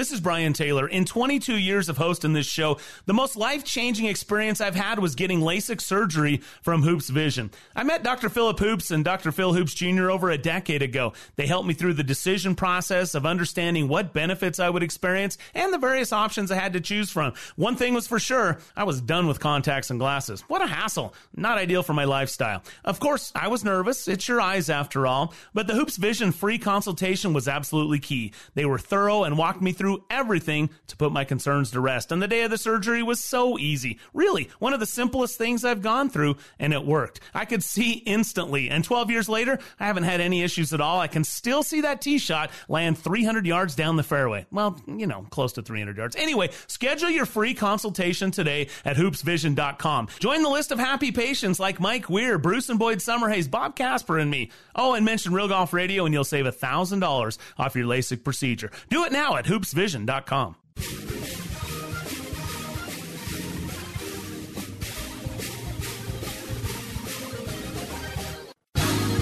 This 0.00 0.12
is 0.12 0.20
Brian 0.22 0.54
Taylor. 0.54 0.88
In 0.88 1.04
22 1.04 1.56
years 1.56 1.90
of 1.90 1.98
hosting 1.98 2.32
this 2.32 2.46
show, 2.46 2.78
the 3.04 3.12
most 3.12 3.36
life 3.36 3.64
changing 3.64 4.06
experience 4.06 4.58
I've 4.58 4.74
had 4.74 4.98
was 4.98 5.14
getting 5.14 5.40
LASIK 5.40 5.78
surgery 5.78 6.38
from 6.62 6.82
Hoopes 6.82 7.10
Vision. 7.10 7.50
I 7.76 7.82
met 7.82 8.02
Dr. 8.02 8.30
Philip 8.30 8.58
Hoopes 8.58 8.90
and 8.90 9.04
Dr. 9.04 9.30
Phil 9.30 9.52
Hoopes 9.52 9.74
Jr. 9.74 10.10
over 10.10 10.30
a 10.30 10.38
decade 10.38 10.80
ago. 10.80 11.12
They 11.36 11.46
helped 11.46 11.68
me 11.68 11.74
through 11.74 11.92
the 11.92 12.02
decision 12.02 12.54
process 12.54 13.14
of 13.14 13.26
understanding 13.26 13.88
what 13.88 14.14
benefits 14.14 14.58
I 14.58 14.70
would 14.70 14.82
experience 14.82 15.36
and 15.52 15.70
the 15.70 15.76
various 15.76 16.14
options 16.14 16.50
I 16.50 16.54
had 16.54 16.72
to 16.72 16.80
choose 16.80 17.10
from. 17.10 17.34
One 17.56 17.76
thing 17.76 17.92
was 17.92 18.06
for 18.06 18.18
sure 18.18 18.58
I 18.74 18.84
was 18.84 19.02
done 19.02 19.26
with 19.26 19.38
contacts 19.38 19.90
and 19.90 20.00
glasses. 20.00 20.40
What 20.48 20.62
a 20.62 20.66
hassle. 20.66 21.12
Not 21.36 21.58
ideal 21.58 21.82
for 21.82 21.92
my 21.92 22.04
lifestyle. 22.04 22.62
Of 22.86 23.00
course, 23.00 23.32
I 23.34 23.48
was 23.48 23.64
nervous. 23.64 24.08
It's 24.08 24.26
your 24.26 24.40
eyes 24.40 24.70
after 24.70 25.06
all. 25.06 25.34
But 25.52 25.66
the 25.66 25.74
Hoopes 25.74 25.98
Vision 25.98 26.32
free 26.32 26.56
consultation 26.56 27.34
was 27.34 27.48
absolutely 27.48 27.98
key. 27.98 28.32
They 28.54 28.64
were 28.64 28.78
thorough 28.78 29.24
and 29.24 29.36
walked 29.36 29.60
me 29.60 29.72
through 29.72 29.89
everything 30.10 30.70
to 30.88 30.96
put 30.96 31.12
my 31.12 31.24
concerns 31.24 31.70
to 31.70 31.80
rest. 31.80 32.12
And 32.12 32.22
the 32.22 32.28
day 32.28 32.42
of 32.42 32.50
the 32.50 32.58
surgery 32.58 33.02
was 33.02 33.20
so 33.20 33.58
easy. 33.58 33.98
Really, 34.12 34.48
one 34.58 34.72
of 34.72 34.80
the 34.80 34.86
simplest 34.86 35.38
things 35.38 35.64
I've 35.64 35.82
gone 35.82 36.10
through, 36.10 36.36
and 36.58 36.72
it 36.72 36.84
worked. 36.84 37.20
I 37.34 37.44
could 37.44 37.62
see 37.62 37.92
instantly. 37.92 38.70
And 38.70 38.84
12 38.84 39.10
years 39.10 39.28
later, 39.28 39.58
I 39.78 39.86
haven't 39.86 40.04
had 40.04 40.20
any 40.20 40.42
issues 40.42 40.72
at 40.72 40.80
all. 40.80 41.00
I 41.00 41.06
can 41.06 41.24
still 41.24 41.62
see 41.62 41.82
that 41.82 42.00
tee 42.00 42.18
shot 42.18 42.50
land 42.68 42.98
300 42.98 43.46
yards 43.46 43.74
down 43.74 43.96
the 43.96 44.02
fairway. 44.02 44.46
Well, 44.50 44.80
you 44.86 45.06
know, 45.06 45.26
close 45.30 45.54
to 45.54 45.62
300 45.62 45.96
yards. 45.96 46.16
Anyway, 46.16 46.50
schedule 46.66 47.10
your 47.10 47.26
free 47.26 47.54
consultation 47.54 48.30
today 48.30 48.68
at 48.84 48.96
hoopesvision.com. 48.96 50.08
Join 50.18 50.42
the 50.42 50.50
list 50.50 50.72
of 50.72 50.78
happy 50.78 51.12
patients 51.12 51.60
like 51.60 51.80
Mike 51.80 52.08
Weir, 52.08 52.38
Bruce 52.38 52.68
and 52.68 52.78
Boyd 52.78 52.98
Summerhays, 52.98 53.50
Bob 53.50 53.76
Casper, 53.76 54.18
and 54.18 54.30
me. 54.30 54.50
Oh, 54.74 54.94
and 54.94 55.04
mention 55.04 55.32
Real 55.32 55.48
Golf 55.48 55.72
Radio, 55.72 56.04
and 56.04 56.12
you'll 56.12 56.24
save 56.24 56.44
$1,000 56.44 57.38
off 57.58 57.74
your 57.74 57.86
LASIK 57.86 58.24
procedure. 58.24 58.70
Do 58.88 59.04
it 59.04 59.12
now 59.12 59.36
at 59.36 59.44
hoopesvision.com 59.44 59.69
hoopesvision.com. 59.74 60.56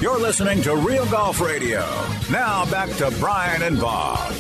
You're 0.01 0.19
listening 0.19 0.63
to 0.63 0.77
Real 0.77 1.07
Golf 1.07 1.41
Radio. 1.41 1.81
Now 2.31 2.65
back 2.71 2.89
to 2.99 3.13
Brian 3.19 3.63
and 3.63 3.81
Bob. 3.81 4.33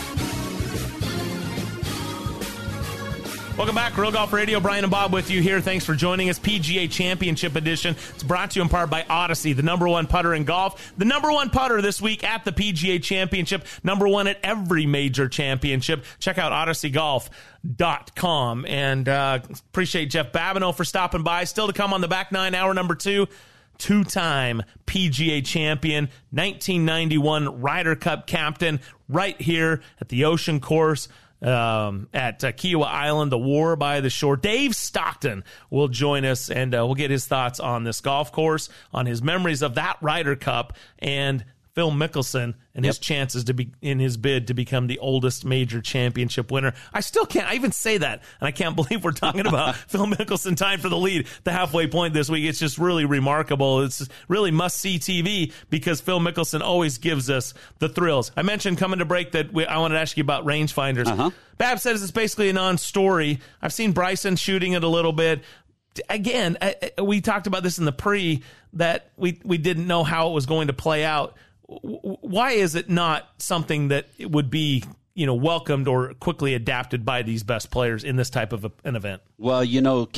Welcome 3.58 3.74
back, 3.74 3.98
Real 3.98 4.12
Golf 4.12 4.32
Radio. 4.32 4.60
Brian 4.60 4.84
and 4.84 4.90
Bob 4.92 5.12
with 5.12 5.32
you 5.32 5.42
here. 5.42 5.60
Thanks 5.60 5.84
for 5.84 5.96
joining 5.96 6.30
us. 6.30 6.38
PGA 6.38 6.88
Championship 6.88 7.56
Edition. 7.56 7.96
It's 8.14 8.22
brought 8.22 8.52
to 8.52 8.60
you 8.60 8.62
in 8.62 8.68
part 8.68 8.88
by 8.88 9.04
Odyssey, 9.10 9.52
the 9.52 9.64
number 9.64 9.88
one 9.88 10.06
putter 10.06 10.32
in 10.32 10.44
golf. 10.44 10.92
The 10.96 11.04
number 11.04 11.32
one 11.32 11.50
putter 11.50 11.82
this 11.82 12.00
week 12.00 12.22
at 12.22 12.44
the 12.44 12.52
PGA 12.52 13.02
Championship. 13.02 13.66
Number 13.82 14.06
one 14.06 14.28
at 14.28 14.38
every 14.44 14.86
major 14.86 15.28
championship. 15.28 16.04
Check 16.20 16.38
out 16.38 16.52
odysseygolf.com. 16.52 18.66
And 18.66 19.08
uh, 19.08 19.40
appreciate 19.70 20.06
Jeff 20.06 20.30
Babineau 20.30 20.72
for 20.72 20.84
stopping 20.84 21.24
by. 21.24 21.42
Still 21.42 21.66
to 21.66 21.72
come 21.72 21.92
on 21.92 22.00
the 22.00 22.06
back 22.06 22.30
nine, 22.30 22.54
hour 22.54 22.72
number 22.74 22.94
two 22.94 23.26
two 23.76 24.04
time 24.04 24.62
PGA 24.86 25.44
champion, 25.44 26.04
1991 26.30 27.60
Ryder 27.60 27.96
Cup 27.96 28.28
captain, 28.28 28.78
right 29.08 29.40
here 29.40 29.82
at 30.00 30.10
the 30.10 30.26
Ocean 30.26 30.60
Course 30.60 31.08
um, 31.42 32.08
at 32.12 32.42
uh, 32.42 32.52
Kiawah 32.52 32.86
Island, 32.86 33.32
the 33.32 33.38
War 33.38 33.76
by 33.76 34.00
the 34.00 34.10
Shore. 34.10 34.36
Dave 34.36 34.74
Stockton 34.74 35.44
will 35.70 35.88
join 35.88 36.24
us 36.24 36.50
and 36.50 36.74
uh, 36.74 36.84
we'll 36.84 36.94
get 36.94 37.10
his 37.10 37.26
thoughts 37.26 37.60
on 37.60 37.84
this 37.84 38.00
golf 38.00 38.32
course, 38.32 38.68
on 38.92 39.06
his 39.06 39.22
memories 39.22 39.62
of 39.62 39.74
that 39.76 39.98
Ryder 40.00 40.36
Cup, 40.36 40.74
and 40.98 41.44
Phil 41.78 41.92
Mickelson 41.92 42.54
and 42.74 42.84
yep. 42.84 42.86
his 42.86 42.98
chances 42.98 43.44
to 43.44 43.54
be 43.54 43.70
in 43.80 44.00
his 44.00 44.16
bid 44.16 44.48
to 44.48 44.54
become 44.54 44.88
the 44.88 44.98
oldest 44.98 45.44
major 45.44 45.80
championship 45.80 46.50
winner. 46.50 46.74
I 46.92 46.98
still 46.98 47.24
can't 47.24 47.46
I 47.46 47.54
even 47.54 47.70
say 47.70 47.98
that, 47.98 48.24
and 48.40 48.48
I 48.48 48.50
can't 48.50 48.74
believe 48.76 49.04
we're 49.04 49.12
talking 49.12 49.46
about 49.46 49.76
Phil 49.86 50.04
Mickelson 50.06 50.56
time 50.56 50.80
for 50.80 50.88
the 50.88 50.96
lead, 50.96 51.28
the 51.44 51.52
halfway 51.52 51.86
point 51.86 52.14
this 52.14 52.28
week. 52.28 52.46
It's 52.46 52.58
just 52.58 52.78
really 52.78 53.04
remarkable. 53.04 53.82
It's 53.82 54.08
really 54.26 54.50
must 54.50 54.78
see 54.78 54.98
TV 54.98 55.52
because 55.70 56.00
Phil 56.00 56.18
Mickelson 56.18 56.62
always 56.62 56.98
gives 56.98 57.30
us 57.30 57.54
the 57.78 57.88
thrills. 57.88 58.32
I 58.36 58.42
mentioned 58.42 58.78
coming 58.78 58.98
to 58.98 59.04
break 59.04 59.30
that 59.30 59.52
we, 59.52 59.64
I 59.64 59.78
wanted 59.78 59.94
to 59.94 60.00
ask 60.00 60.16
you 60.16 60.24
about 60.24 60.44
rangefinders. 60.44 61.06
Uh-huh. 61.06 61.30
Bab 61.58 61.78
says 61.78 62.02
it's 62.02 62.10
basically 62.10 62.48
a 62.48 62.54
non-story. 62.54 63.38
I've 63.62 63.72
seen 63.72 63.92
Bryson 63.92 64.34
shooting 64.34 64.72
it 64.72 64.82
a 64.82 64.88
little 64.88 65.12
bit 65.12 65.44
again, 66.08 66.58
we 67.02 67.20
talked 67.20 67.46
about 67.46 67.62
this 67.62 67.78
in 67.78 67.84
the 67.84 67.92
pre 67.92 68.42
that 68.74 69.10
we 69.16 69.40
we 69.44 69.58
didn't 69.58 69.86
know 69.86 70.04
how 70.04 70.30
it 70.30 70.32
was 70.32 70.46
going 70.46 70.66
to 70.68 70.72
play 70.72 71.04
out 71.04 71.34
why 71.68 72.52
is 72.52 72.74
it 72.74 72.88
not 72.88 73.28
something 73.38 73.88
that 73.88 74.06
would 74.20 74.50
be 74.50 74.82
you 75.14 75.26
know 75.26 75.34
welcomed 75.34 75.86
or 75.86 76.14
quickly 76.14 76.54
adapted 76.54 77.04
by 77.04 77.22
these 77.22 77.42
best 77.42 77.70
players 77.70 78.04
in 78.04 78.16
this 78.16 78.30
type 78.30 78.52
of 78.52 78.64
a, 78.64 78.72
an 78.84 78.96
event? 78.96 79.22
Well, 79.36 79.62
you 79.62 79.80
know, 79.80 80.08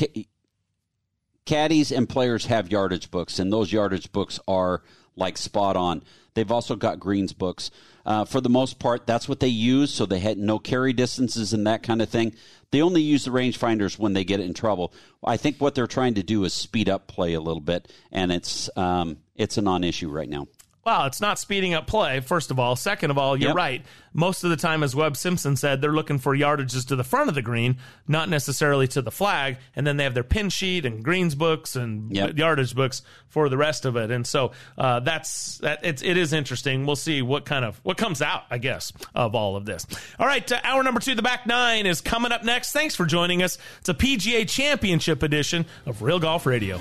caddies 1.45 1.91
and 1.91 2.09
players 2.09 2.47
have 2.47 2.71
yardage 2.71 3.11
books, 3.11 3.39
and 3.39 3.53
those 3.53 3.73
yardage 3.73 4.13
books 4.13 4.39
are 4.47 4.83
like 5.17 5.37
spot 5.37 5.77
on. 5.77 6.03
They've 6.35 6.51
also 6.51 6.77
got 6.77 7.01
greens 7.01 7.33
books. 7.33 7.73
Uh, 8.07 8.25
for 8.25 8.41
the 8.41 8.49
most 8.49 8.79
part, 8.79 9.07
that's 9.07 9.29
what 9.29 9.41
they 9.41 9.49
use, 9.49 9.93
so 9.93 10.07
they 10.07 10.21
had 10.21 10.39
no 10.39 10.59
carry 10.59 10.93
distances 10.93 11.53
and 11.53 11.67
that 11.67 11.83
kind 11.83 12.01
of 12.01 12.09
thing. 12.09 12.35
They 12.71 12.81
only 12.81 13.03
use 13.03 13.25
the 13.25 13.31
rangefinders 13.31 13.99
when 13.99 14.13
they 14.13 14.25
get 14.25 14.41
in 14.41 14.55
trouble. 14.55 14.95
I 15.25 15.37
think 15.37 15.61
what 15.61 15.75
they're 15.75 15.89
trying 15.89 16.15
to 16.15 16.23
do 16.23 16.45
is 16.45 16.55
speed 16.55 16.89
up 16.89 17.09
play 17.09 17.35
a 17.35 17.41
little 17.41 17.61
bit, 17.61 17.93
and 18.13 18.31
it's 18.31 18.71
um, 18.77 19.19
it's 19.35 19.59
a 19.59 19.63
non-issue 19.63 20.09
right 20.09 20.29
now. 20.29 20.47
Well, 20.85 21.05
it's 21.05 21.21
not 21.21 21.39
speeding 21.39 21.75
up 21.75 21.87
play, 21.87 22.21
first 22.21 22.51
of 22.51 22.59
all. 22.59 22.75
Second 22.75 23.11
of 23.11 23.19
all, 23.19 23.37
you're 23.37 23.51
yep. 23.51 23.57
right. 23.57 23.85
Most 24.15 24.45
of 24.45 24.51
the 24.51 24.57
time, 24.57 24.83
as 24.83 24.97
Webb 24.97 25.17
Simpson 25.17 25.55
said, 25.57 25.83
they're 25.83 25.93
looking 25.93 26.19
for 26.19 26.35
yardages 26.35 26.89
to 26.89 26.97
the 26.97 27.05
front 27.05 27.29
of 27.29 27.35
the 27.35 27.43
green, 27.43 27.77
not 28.09 28.31
necessarily 28.31 28.89
to 28.89 29.03
the 29.03 29.11
flag. 29.11 29.59
And 29.77 29.87
then 29.87 29.99
they 29.99 30.05
have 30.05 30.15
their 30.15 30.25
pin 30.25 30.49
sheet 30.49 30.87
and 30.87 31.05
greens 31.05 31.35
books 31.35 31.77
and 31.77 32.11
yep. 32.17 32.37
yardage 32.37 32.75
books 32.75 33.03
for 33.29 33.51
the 33.51 33.59
rest 33.59 33.85
of 33.85 33.97
it. 33.97 34.11
And 34.11 34.27
so 34.27 34.53
uh, 34.79 35.01
that's 35.01 35.59
that. 35.59 35.85
It's, 35.85 36.03
it 36.03 36.17
is 36.17 36.33
interesting. 36.33 36.87
We'll 36.87 36.97
see 36.97 37.21
what 37.21 37.45
kind 37.45 37.65
of 37.65 37.79
what 37.83 37.99
comes 37.99 38.23
out, 38.23 38.45
I 38.51 38.57
guess, 38.57 38.91
of 39.15 39.35
all 39.35 39.57
of 39.57 39.67
this. 39.67 39.87
All 40.19 40.27
right, 40.27 40.51
uh, 40.51 40.61
hour 40.65 40.83
number 40.83 41.01
two, 41.01 41.15
the 41.15 41.23
back 41.23 41.47
nine 41.47 41.85
is 41.85 42.01
coming 42.01 42.33
up 42.33 42.43
next. 42.43 42.73
Thanks 42.73 42.97
for 42.97 43.05
joining 43.05 43.43
us. 43.43 43.59
It's 43.81 43.91
a 43.91 43.95
PGA 43.95 44.49
Championship 44.49 45.23
edition 45.23 45.67
of 45.85 46.01
Real 46.01 46.19
Golf 46.19 46.47
Radio. 46.47 46.81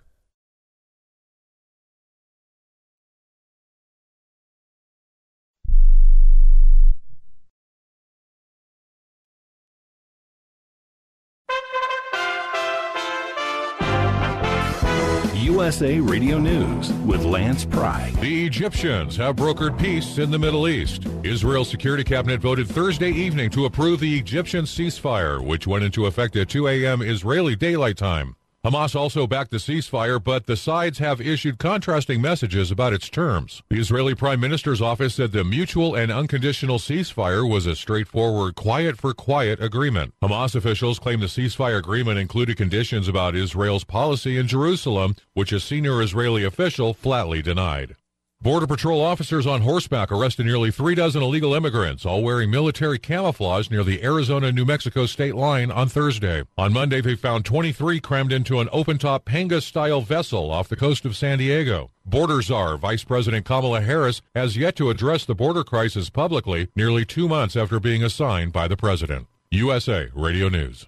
USA 15.51 15.99
Radio 15.99 16.37
News 16.37 16.93
with 17.05 17.25
Lance 17.25 17.65
Pry. 17.65 18.09
The 18.21 18.45
Egyptians 18.45 19.17
have 19.17 19.35
brokered 19.35 19.77
peace 19.77 20.17
in 20.17 20.31
the 20.31 20.39
Middle 20.39 20.65
East. 20.69 21.05
Israel's 21.23 21.69
Security 21.69 22.05
Cabinet 22.05 22.39
voted 22.39 22.69
Thursday 22.69 23.11
evening 23.11 23.49
to 23.49 23.65
approve 23.65 23.99
the 23.99 24.17
Egyptian 24.17 24.63
ceasefire, 24.63 25.45
which 25.45 25.67
went 25.67 25.83
into 25.83 26.05
effect 26.05 26.37
at 26.37 26.47
2 26.47 26.69
a.m. 26.69 27.01
Israeli 27.01 27.57
daylight 27.57 27.97
time. 27.97 28.37
Hamas 28.63 28.95
also 28.95 29.25
backed 29.25 29.49
the 29.49 29.57
ceasefire, 29.57 30.23
but 30.23 30.45
the 30.45 30.55
sides 30.55 30.99
have 30.99 31.19
issued 31.19 31.57
contrasting 31.57 32.21
messages 32.21 32.69
about 32.69 32.93
its 32.93 33.09
terms. 33.09 33.63
The 33.71 33.79
Israeli 33.79 34.13
Prime 34.13 34.39
Minister's 34.39 34.83
office 34.83 35.15
said 35.15 35.31
the 35.31 35.43
mutual 35.43 35.95
and 35.95 36.11
unconditional 36.11 36.77
ceasefire 36.77 37.49
was 37.49 37.65
a 37.65 37.75
straightforward 37.75 38.53
quiet 38.53 38.99
for 38.99 39.15
quiet 39.15 39.59
agreement. 39.59 40.13
Hamas 40.21 40.53
officials 40.53 40.99
claim 40.99 41.21
the 41.21 41.25
ceasefire 41.25 41.79
agreement 41.79 42.19
included 42.19 42.55
conditions 42.55 43.07
about 43.07 43.35
Israel's 43.35 43.83
policy 43.83 44.37
in 44.37 44.47
Jerusalem, 44.47 45.15
which 45.33 45.51
a 45.51 45.59
senior 45.59 45.99
Israeli 45.99 46.43
official 46.43 46.93
flatly 46.93 47.41
denied. 47.41 47.95
Border 48.43 48.65
Patrol 48.65 48.99
officers 48.99 49.45
on 49.45 49.61
horseback 49.61 50.11
arrested 50.11 50.47
nearly 50.47 50.71
three 50.71 50.95
dozen 50.95 51.21
illegal 51.21 51.53
immigrants, 51.53 52.07
all 52.07 52.23
wearing 52.23 52.49
military 52.49 52.97
camouflage 52.97 53.69
near 53.69 53.83
the 53.83 54.03
Arizona 54.03 54.51
New 54.51 54.65
Mexico 54.65 55.05
state 55.05 55.35
line 55.35 55.69
on 55.69 55.87
Thursday. 55.87 56.41
On 56.57 56.73
Monday, 56.73 57.01
they 57.01 57.13
found 57.13 57.45
23 57.45 57.99
crammed 57.99 58.33
into 58.33 58.59
an 58.59 58.67
open 58.71 58.97
top 58.97 59.25
Panga 59.25 59.61
style 59.61 60.01
vessel 60.01 60.49
off 60.49 60.67
the 60.67 60.75
coast 60.75 61.05
of 61.05 61.15
San 61.15 61.37
Diego. 61.37 61.91
Border 62.03 62.41
Czar 62.41 62.77
Vice 62.77 63.03
President 63.03 63.45
Kamala 63.45 63.81
Harris 63.81 64.23
has 64.33 64.57
yet 64.57 64.75
to 64.77 64.89
address 64.89 65.23
the 65.23 65.35
border 65.35 65.63
crisis 65.63 66.09
publicly, 66.09 66.67
nearly 66.75 67.05
two 67.05 67.27
months 67.27 67.55
after 67.55 67.79
being 67.79 68.03
assigned 68.03 68.51
by 68.51 68.67
the 68.67 68.75
president. 68.75 69.27
USA 69.51 70.09
Radio 70.15 70.49
News. 70.49 70.87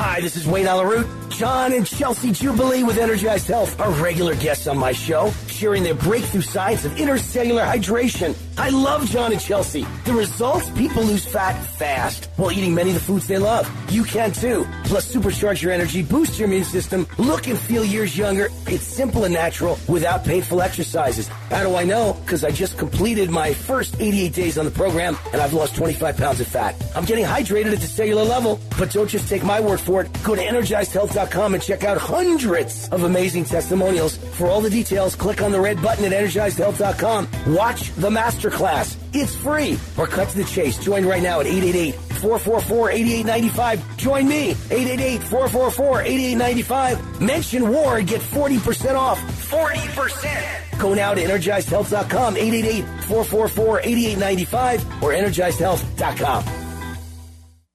Hi, 0.00 0.20
this 0.20 0.36
is 0.36 0.46
Wayne 0.46 0.68
Allyn 0.68 0.86
Root. 0.86 1.28
John 1.30 1.72
and 1.72 1.86
Chelsea 1.86 2.32
Jubilee 2.32 2.84
with 2.84 2.98
Energized 2.98 3.48
Health 3.48 3.80
are 3.80 3.90
regular 4.02 4.34
guests 4.36 4.66
on 4.66 4.78
my 4.78 4.92
show, 4.92 5.32
sharing 5.48 5.82
their 5.82 5.94
breakthrough 5.94 6.40
science 6.40 6.84
of 6.84 6.92
intercellular 6.92 7.64
hydration. 7.64 8.36
I 8.56 8.70
love 8.70 9.08
John 9.08 9.32
and 9.32 9.40
Chelsea. 9.40 9.86
The 10.04 10.14
results? 10.14 10.70
People 10.70 11.02
lose 11.02 11.24
fat 11.24 11.60
fast 11.60 12.30
while 12.36 12.50
eating 12.50 12.74
many 12.74 12.90
of 12.90 12.94
the 12.94 13.00
foods 13.00 13.26
they 13.26 13.38
love. 13.38 13.70
You 13.92 14.04
can 14.04 14.32
too. 14.32 14.66
Plus, 14.84 15.14
supercharge 15.14 15.62
your 15.62 15.72
energy, 15.72 16.02
boost 16.02 16.38
your 16.38 16.48
immune 16.48 16.64
system, 16.64 17.06
look 17.18 17.46
and 17.46 17.58
feel 17.58 17.84
years 17.84 18.16
younger. 18.16 18.48
It's 18.66 18.84
simple 18.84 19.24
and 19.24 19.34
natural 19.34 19.78
without 19.88 20.24
painful 20.24 20.60
exercises. 20.60 21.28
How 21.50 21.62
do 21.62 21.76
I 21.76 21.84
know? 21.84 22.16
Because 22.24 22.42
I 22.44 22.50
just 22.50 22.78
completed 22.78 23.30
my 23.30 23.52
first 23.52 24.00
88 24.00 24.32
days 24.32 24.58
on 24.58 24.64
the 24.64 24.70
program 24.70 25.16
and 25.32 25.40
I've 25.40 25.52
lost 25.52 25.76
25 25.76 26.16
pounds 26.16 26.40
of 26.40 26.46
fat. 26.46 26.74
I'm 26.96 27.04
getting 27.04 27.24
hydrated 27.24 27.72
at 27.72 27.80
the 27.80 27.86
cellular 27.86 28.24
level, 28.24 28.60
but 28.78 28.90
don't 28.92 29.08
just 29.08 29.28
take 29.28 29.44
my 29.44 29.60
word 29.60 29.80
for 29.80 29.87
it. 29.96 30.22
Go 30.22 30.34
to 30.34 30.42
energizedhealth.com 30.42 31.54
and 31.54 31.62
check 31.62 31.84
out 31.84 31.96
hundreds 31.98 32.88
of 32.90 33.04
amazing 33.04 33.44
testimonials. 33.44 34.16
For 34.16 34.46
all 34.46 34.60
the 34.60 34.70
details, 34.70 35.14
click 35.16 35.40
on 35.42 35.50
the 35.52 35.60
red 35.60 35.80
button 35.82 36.04
at 36.04 36.12
energizedhealth.com. 36.12 37.28
Watch 37.54 37.92
the 37.94 38.10
masterclass. 38.10 38.96
It's 39.14 39.34
free. 39.34 39.78
Or 39.96 40.06
cut 40.06 40.28
to 40.28 40.36
the 40.36 40.44
chase. 40.44 40.76
Join 40.78 41.06
right 41.06 41.22
now 41.22 41.40
at 41.40 41.46
888-444-8895. 41.46 43.96
Join 43.96 44.28
me. 44.28 44.52
888-444-8895. 44.54 47.20
Mention 47.20 47.70
war 47.70 47.96
and 47.96 48.06
get 48.06 48.20
40% 48.20 48.94
off. 48.94 49.18
40%. 49.50 50.78
Go 50.78 50.92
now 50.94 51.14
to 51.14 51.22
energizedhealth.com. 51.22 52.34
888-444-8895 52.36 55.02
or 55.02 55.12
energizedhealth.com. 55.12 56.67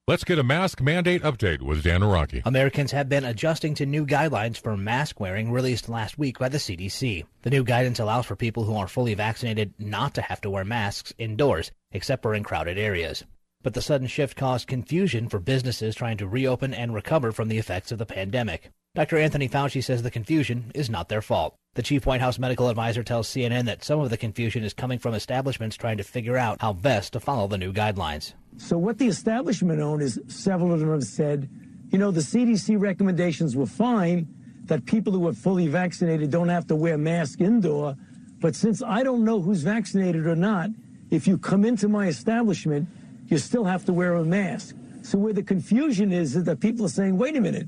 Let's 0.06 0.26
get 0.26 0.38
a 0.38 0.44
mask 0.44 0.82
mandate 0.82 1.22
update 1.22 1.62
with 1.62 1.82
Dan 1.82 2.02
Araki. 2.02 2.42
Americans 2.44 2.92
have 2.92 3.08
been 3.08 3.24
adjusting 3.24 3.74
to 3.76 3.86
new 3.86 4.06
guidelines 4.06 4.58
for 4.58 4.76
mask 4.76 5.22
wearing 5.22 5.50
released 5.50 5.88
last 5.88 6.18
week 6.18 6.38
by 6.38 6.50
the 6.50 6.58
CDC. 6.58 7.24
The 7.44 7.50
new 7.50 7.64
guidance 7.64 8.02
allows 8.02 8.26
for 8.26 8.36
people 8.36 8.66
who 8.66 8.76
are 8.76 8.90
fully 8.90 9.14
vaccinated 9.14 9.74
not 9.80 10.14
to 10.16 10.22
have 10.22 10.42
to 10.42 10.50
wear 10.50 10.66
masks 10.66 11.14
indoors, 11.18 11.72
except 11.94 12.22
for 12.22 12.36
in 12.36 12.44
crowded 12.44 12.78
areas. 12.78 13.24
But 13.62 13.76
the 13.76 13.82
sudden 13.82 14.08
shift 14.08 14.36
caused 14.36 14.68
confusion 14.68 15.30
for 15.30 15.40
businesses 15.40 15.96
trying 15.96 16.18
to 16.18 16.28
reopen 16.28 16.74
and 16.74 16.94
recover 16.94 17.32
from 17.32 17.48
the 17.48 17.58
effects 17.58 17.94
of 17.94 17.98
the 17.98 18.06
pandemic. 18.06 18.72
Dr. 18.96 19.18
Anthony 19.18 19.48
Fauci 19.48 19.82
says 19.82 20.04
the 20.04 20.12
confusion 20.12 20.70
is 20.76 20.90
not 20.90 21.08
their 21.08 21.22
fault. 21.22 21.56
The 21.76 21.82
chief 21.82 22.06
White 22.06 22.20
House 22.20 22.38
medical 22.38 22.68
advisor 22.68 23.04
tells 23.04 23.30
CNN 23.30 23.68
that 23.68 23.86
some 23.86 24.02
of 24.02 24.10
the 24.10 24.18
confusion 24.18 24.66
is 24.66 24.74
coming 24.74 25.00
from 25.00 25.14
establishments 25.14 25.78
trying 25.78 25.96
to 25.96 26.04
figure 26.04 26.38
out 26.38 26.60
how 26.60 26.74
best 26.74 27.14
to 27.14 27.22
follow 27.22 27.48
the 27.48 27.58
new 27.58 27.72
guidelines. 27.72 28.34
So, 28.58 28.78
what 28.78 28.98
the 28.98 29.08
establishment 29.08 29.82
owners, 29.82 30.20
several 30.28 30.74
of 30.74 30.80
them 30.80 30.92
have 30.92 31.04
said, 31.04 31.50
you 31.92 31.98
know, 31.98 32.12
the 32.12 32.22
CDC 32.22 32.80
recommendations 32.80 33.56
were 33.56 33.66
fine, 33.66 34.28
that 34.66 34.86
people 34.86 35.14
who 35.14 35.28
are 35.28 35.34
fully 35.34 35.68
vaccinated 35.68 36.32
don't 36.32 36.50
have 36.50 36.68
to 36.68 36.76
wear 36.76 36.98
masks 36.98 37.42
indoor. 37.42 37.96
But 38.40 38.56
since 38.56 38.82
I 38.82 39.04
don't 39.04 39.24
know 39.24 39.42
who's 39.42 39.64
vaccinated 39.64 40.26
or 40.26 40.36
not, 40.36 40.70
if 41.12 41.28
you 41.28 41.38
come 41.38 41.66
into 41.66 41.88
my 41.88 42.08
establishment, 42.08 42.88
you 43.28 43.38
still 43.38 43.66
have 43.66 43.86
to 43.86 43.94
wear 43.94 44.16
a 44.16 44.24
mask. 44.24 44.76
So, 45.02 45.18
where 45.18 45.34
the 45.34 45.44
confusion 45.44 46.12
is, 46.12 46.36
is 46.36 46.44
that 46.46 46.60
people 46.60 46.86
are 46.86 46.90
saying, 46.90 47.18
wait 47.18 47.36
a 47.36 47.42
minute, 47.42 47.68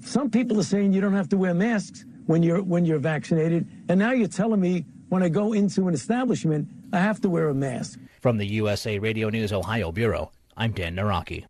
some 0.00 0.30
people 0.30 0.58
are 0.60 0.64
saying 0.64 0.92
you 0.92 1.00
don't 1.00 1.14
have 1.14 1.28
to 1.30 1.36
wear 1.36 1.54
masks 1.54 2.04
when 2.26 2.42
you're 2.42 2.62
when 2.62 2.84
you're 2.84 2.98
vaccinated, 2.98 3.68
and 3.88 3.98
now 3.98 4.12
you're 4.12 4.28
telling 4.28 4.60
me 4.60 4.84
when 5.08 5.22
I 5.22 5.28
go 5.28 5.52
into 5.52 5.88
an 5.88 5.94
establishment 5.94 6.68
I 6.92 7.00
have 7.00 7.20
to 7.22 7.28
wear 7.28 7.48
a 7.48 7.54
mask. 7.54 7.98
From 8.24 8.38
the 8.38 8.46
USA 8.46 8.98
Radio 8.98 9.28
News 9.28 9.52
Ohio 9.52 9.92
Bureau, 9.92 10.32
I'm 10.56 10.72
Dan 10.72 10.96
Naraki. 10.96 11.44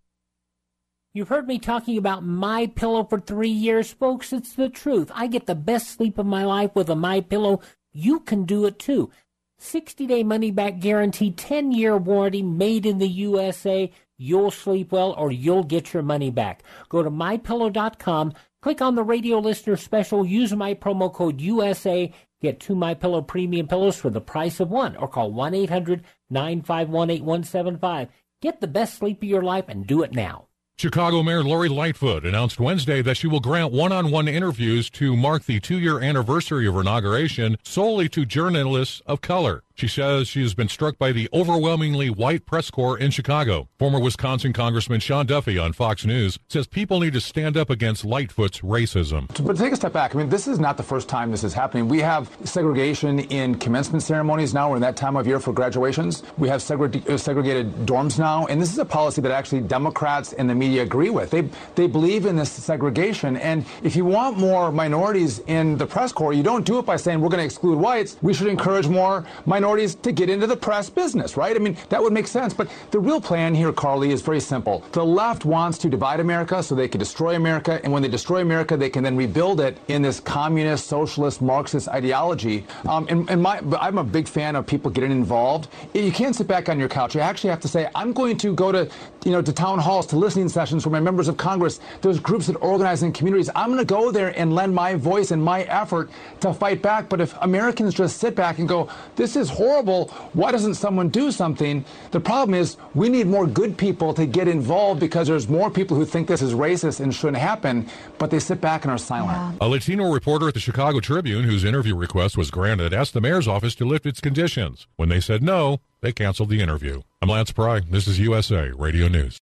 You've 1.12 1.28
heard 1.28 1.46
me 1.46 1.60
talking 1.60 1.96
about 1.96 2.24
my 2.24 2.66
pillow 2.66 3.04
for 3.04 3.20
three 3.20 3.48
years, 3.48 3.92
folks. 3.92 4.32
It's 4.32 4.54
the 4.54 4.68
truth. 4.68 5.08
I 5.14 5.28
get 5.28 5.46
the 5.46 5.54
best 5.54 5.90
sleep 5.90 6.18
of 6.18 6.26
my 6.26 6.44
life 6.44 6.74
with 6.74 6.90
a 6.90 6.96
my 6.96 7.20
pillow. 7.20 7.60
You 7.92 8.18
can 8.18 8.44
do 8.44 8.66
it 8.66 8.80
too. 8.80 9.12
60 9.58 10.04
day 10.08 10.24
money 10.24 10.50
back 10.50 10.80
guarantee, 10.80 11.30
10 11.30 11.70
year 11.70 11.96
warranty, 11.96 12.42
made 12.42 12.86
in 12.86 12.98
the 12.98 13.06
USA. 13.06 13.92
You'll 14.16 14.50
sleep 14.50 14.90
well 14.90 15.12
or 15.12 15.30
you'll 15.30 15.62
get 15.62 15.94
your 15.94 16.02
money 16.02 16.32
back. 16.32 16.64
Go 16.88 17.04
to 17.04 17.10
mypillow.com, 17.10 18.32
click 18.62 18.82
on 18.82 18.96
the 18.96 19.04
radio 19.04 19.38
listener 19.38 19.76
special, 19.76 20.26
use 20.26 20.52
my 20.52 20.74
promo 20.74 21.12
code 21.12 21.40
USA, 21.40 22.12
get 22.44 22.60
two 22.60 22.74
My 22.74 22.94
Pillow 22.94 23.22
premium 23.22 23.66
pillows 23.66 23.96
for 23.96 24.10
the 24.10 24.20
price 24.20 24.60
of 24.60 24.70
one, 24.70 24.96
or 24.96 25.08
call 25.08 25.32
1 25.32 25.54
800 25.54 26.04
951 26.30 27.10
8175. 27.10 28.08
Get 28.40 28.60
the 28.60 28.68
best 28.68 28.94
sleep 28.98 29.22
of 29.22 29.28
your 29.28 29.42
life 29.42 29.64
and 29.68 29.86
do 29.86 30.02
it 30.02 30.12
now. 30.12 30.48
Chicago 30.76 31.22
Mayor 31.22 31.42
Lori 31.42 31.68
Lightfoot 31.68 32.26
announced 32.26 32.60
Wednesday 32.60 33.00
that 33.00 33.16
she 33.16 33.26
will 33.26 33.40
grant 33.40 33.72
one 33.72 33.92
on 33.92 34.10
one 34.10 34.28
interviews 34.28 34.90
to 34.90 35.16
mark 35.16 35.44
the 35.44 35.60
two 35.60 35.78
year 35.78 36.00
anniversary 36.00 36.66
of 36.66 36.74
her 36.74 36.80
inauguration 36.80 37.56
solely 37.64 38.08
to 38.08 38.24
journalists 38.26 39.00
of 39.06 39.20
color. 39.20 39.63
She 39.76 39.88
says 39.88 40.28
she 40.28 40.40
has 40.42 40.54
been 40.54 40.68
struck 40.68 40.98
by 40.98 41.10
the 41.10 41.28
overwhelmingly 41.32 42.08
white 42.08 42.46
press 42.46 42.70
corps 42.70 42.96
in 42.96 43.10
Chicago. 43.10 43.68
Former 43.76 43.98
Wisconsin 43.98 44.52
Congressman 44.52 45.00
Sean 45.00 45.26
Duffy 45.26 45.58
on 45.58 45.72
Fox 45.72 46.06
News 46.06 46.38
says 46.48 46.68
people 46.68 47.00
need 47.00 47.12
to 47.14 47.20
stand 47.20 47.56
up 47.56 47.70
against 47.70 48.04
Lightfoot's 48.04 48.60
racism. 48.60 49.26
But 49.44 49.56
take 49.56 49.72
a 49.72 49.76
step 49.76 49.92
back. 49.92 50.14
I 50.14 50.18
mean, 50.18 50.28
this 50.28 50.46
is 50.46 50.60
not 50.60 50.76
the 50.76 50.84
first 50.84 51.08
time 51.08 51.32
this 51.32 51.42
is 51.42 51.52
happening. 51.52 51.88
We 51.88 51.98
have 52.02 52.30
segregation 52.44 53.18
in 53.18 53.56
commencement 53.56 54.04
ceremonies 54.04 54.54
now. 54.54 54.70
We're 54.70 54.76
in 54.76 54.82
that 54.82 54.96
time 54.96 55.16
of 55.16 55.26
year 55.26 55.40
for 55.40 55.52
graduations. 55.52 56.22
We 56.38 56.48
have 56.48 56.60
segre- 56.60 57.08
uh, 57.10 57.18
segregated 57.18 57.74
dorms 57.84 58.16
now. 58.16 58.46
And 58.46 58.62
this 58.62 58.72
is 58.72 58.78
a 58.78 58.84
policy 58.84 59.22
that 59.22 59.32
actually 59.32 59.62
Democrats 59.62 60.34
and 60.34 60.48
the 60.48 60.54
media 60.54 60.84
agree 60.84 61.10
with. 61.10 61.30
They, 61.30 61.48
they 61.74 61.88
believe 61.88 62.26
in 62.26 62.36
this 62.36 62.52
segregation. 62.52 63.36
And 63.38 63.66
if 63.82 63.96
you 63.96 64.04
want 64.04 64.38
more 64.38 64.70
minorities 64.70 65.40
in 65.48 65.76
the 65.78 65.86
press 65.86 66.12
corps, 66.12 66.32
you 66.32 66.44
don't 66.44 66.64
do 66.64 66.78
it 66.78 66.86
by 66.86 66.94
saying 66.94 67.20
we're 67.20 67.28
going 67.28 67.40
to 67.40 67.44
exclude 67.44 67.76
whites. 67.76 68.16
We 68.22 68.32
should 68.32 68.46
encourage 68.46 68.86
more 68.86 69.26
minorities 69.46 69.63
minorities 69.64 69.94
to 69.94 70.12
get 70.12 70.28
into 70.28 70.46
the 70.46 70.56
press 70.56 70.90
business, 70.90 71.38
right? 71.38 71.56
I 71.56 71.58
mean, 71.58 71.74
that 71.88 72.02
would 72.02 72.12
make 72.12 72.26
sense. 72.26 72.52
But 72.52 72.68
the 72.90 73.00
real 73.00 73.18
plan 73.18 73.54
here, 73.54 73.72
Carly, 73.72 74.12
is 74.12 74.20
very 74.20 74.40
simple. 74.40 74.84
The 74.92 75.02
left 75.02 75.46
wants 75.46 75.78
to 75.78 75.88
divide 75.88 76.20
America 76.20 76.62
so 76.62 76.74
they 76.74 76.86
can 76.86 76.98
destroy 76.98 77.34
America. 77.34 77.80
And 77.82 77.90
when 77.90 78.02
they 78.02 78.08
destroy 78.08 78.42
America, 78.42 78.76
they 78.76 78.90
can 78.90 79.02
then 79.02 79.16
rebuild 79.16 79.60
it 79.62 79.78
in 79.88 80.02
this 80.02 80.20
communist, 80.20 80.86
socialist, 80.86 81.40
Marxist 81.40 81.88
ideology. 81.88 82.66
Um, 82.86 83.06
and, 83.08 83.30
and 83.30 83.40
my, 83.40 83.62
I'm 83.80 83.96
a 83.96 84.04
big 84.04 84.28
fan 84.28 84.54
of 84.54 84.66
people 84.66 84.90
getting 84.90 85.10
involved. 85.10 85.68
You 85.94 86.12
can't 86.12 86.36
sit 86.36 86.46
back 86.46 86.68
on 86.68 86.78
your 86.78 86.90
couch. 86.90 87.14
You 87.14 87.22
actually 87.22 87.48
have 87.48 87.60
to 87.60 87.68
say, 87.68 87.88
I'm 87.94 88.12
going 88.12 88.36
to 88.38 88.54
go 88.54 88.70
to, 88.70 88.90
you 89.24 89.32
know, 89.32 89.40
to 89.40 89.52
town 89.52 89.78
halls, 89.78 90.06
to 90.08 90.16
listening 90.16 90.50
sessions 90.50 90.84
where 90.84 90.92
my 90.92 91.00
members 91.00 91.28
of 91.28 91.38
Congress, 91.38 91.80
those 92.02 92.20
groups 92.20 92.48
that 92.48 92.56
organize 92.56 93.02
in 93.02 93.12
communities. 93.12 93.48
I'm 93.56 93.68
going 93.68 93.78
to 93.78 93.86
go 93.86 94.12
there 94.12 94.38
and 94.38 94.54
lend 94.54 94.74
my 94.74 94.94
voice 94.94 95.30
and 95.30 95.42
my 95.42 95.62
effort 95.62 96.10
to 96.40 96.52
fight 96.52 96.82
back. 96.82 97.08
But 97.08 97.22
if 97.22 97.34
Americans 97.40 97.94
just 97.94 98.18
sit 98.18 98.34
back 98.34 98.58
and 98.58 98.68
go, 98.68 98.90
this 99.16 99.36
is 99.36 99.53
horrible. 99.54 100.08
Why 100.34 100.52
doesn't 100.52 100.74
someone 100.74 101.08
do 101.08 101.30
something? 101.30 101.84
The 102.10 102.20
problem 102.20 102.54
is 102.54 102.76
we 102.94 103.08
need 103.08 103.26
more 103.26 103.46
good 103.46 103.78
people 103.78 104.12
to 104.14 104.26
get 104.26 104.48
involved 104.48 105.00
because 105.00 105.28
there's 105.28 105.48
more 105.48 105.70
people 105.70 105.96
who 105.96 106.04
think 106.04 106.28
this 106.28 106.42
is 106.42 106.52
racist 106.52 107.00
and 107.00 107.14
shouldn't 107.14 107.38
happen, 107.38 107.88
but 108.18 108.30
they 108.30 108.40
sit 108.40 108.60
back 108.60 108.84
and 108.84 108.92
are 108.92 108.98
silent. 108.98 109.58
A 109.60 109.68
Latino 109.68 110.12
reporter 110.12 110.48
at 110.48 110.54
the 110.54 110.60
Chicago 110.60 111.00
Tribune, 111.00 111.44
whose 111.44 111.64
interview 111.64 111.96
request 111.96 112.36
was 112.36 112.50
granted, 112.50 112.92
asked 112.92 113.14
the 113.14 113.20
mayor's 113.20 113.48
office 113.48 113.74
to 113.76 113.84
lift 113.84 114.04
its 114.04 114.20
conditions. 114.20 114.86
When 114.96 115.08
they 115.08 115.20
said 115.20 115.42
no, 115.42 115.80
they 116.00 116.12
canceled 116.12 116.50
the 116.50 116.60
interview. 116.60 117.02
I'm 117.22 117.30
Lance 117.30 117.52
Pry. 117.52 117.80
This 117.80 118.06
is 118.06 118.18
USA 118.18 118.70
Radio 118.76 119.08
News. 119.08 119.38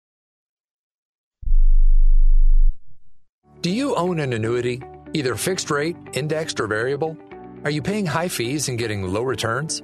Do 3.62 3.70
you 3.70 3.94
own 3.96 4.22
an 4.22 4.32
annuity, 4.32 4.82
either 5.14 5.36
fixed 5.36 5.70
rate, 5.70 5.98
indexed, 6.14 6.62
or 6.62 6.68
variable? 6.68 7.18
Are 7.66 7.70
you 7.70 7.82
paying 7.82 8.06
high 8.06 8.30
fees 8.30 8.70
and 8.70 8.78
getting 8.78 9.04
low 9.04 9.24
returns? 9.24 9.84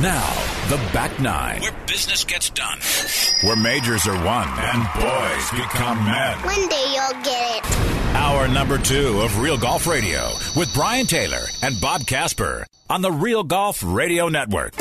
Now, 0.00 0.32
the 0.70 0.78
back 0.94 1.20
nine, 1.20 1.60
where 1.60 1.76
business 1.86 2.24
gets 2.24 2.48
done, 2.48 2.78
where 3.42 3.54
majors 3.54 4.06
are 4.06 4.24
won 4.24 4.48
and 4.48 4.82
boys 4.94 5.50
become 5.50 6.02
men. 6.06 6.38
One 6.38 6.68
day 6.70 6.94
you'll 6.94 7.22
get 7.22 7.64
it. 7.64 8.16
Hour 8.16 8.48
number 8.48 8.78
two 8.78 9.20
of 9.20 9.40
Real 9.40 9.58
Golf 9.58 9.86
Radio 9.86 10.30
with 10.56 10.72
Brian 10.72 11.04
Taylor 11.04 11.42
and 11.62 11.78
Bob 11.82 12.06
Casper 12.06 12.66
on 12.88 13.02
the 13.02 13.12
Real 13.12 13.42
Golf 13.44 13.82
Radio 13.84 14.30
Network. 14.30 14.72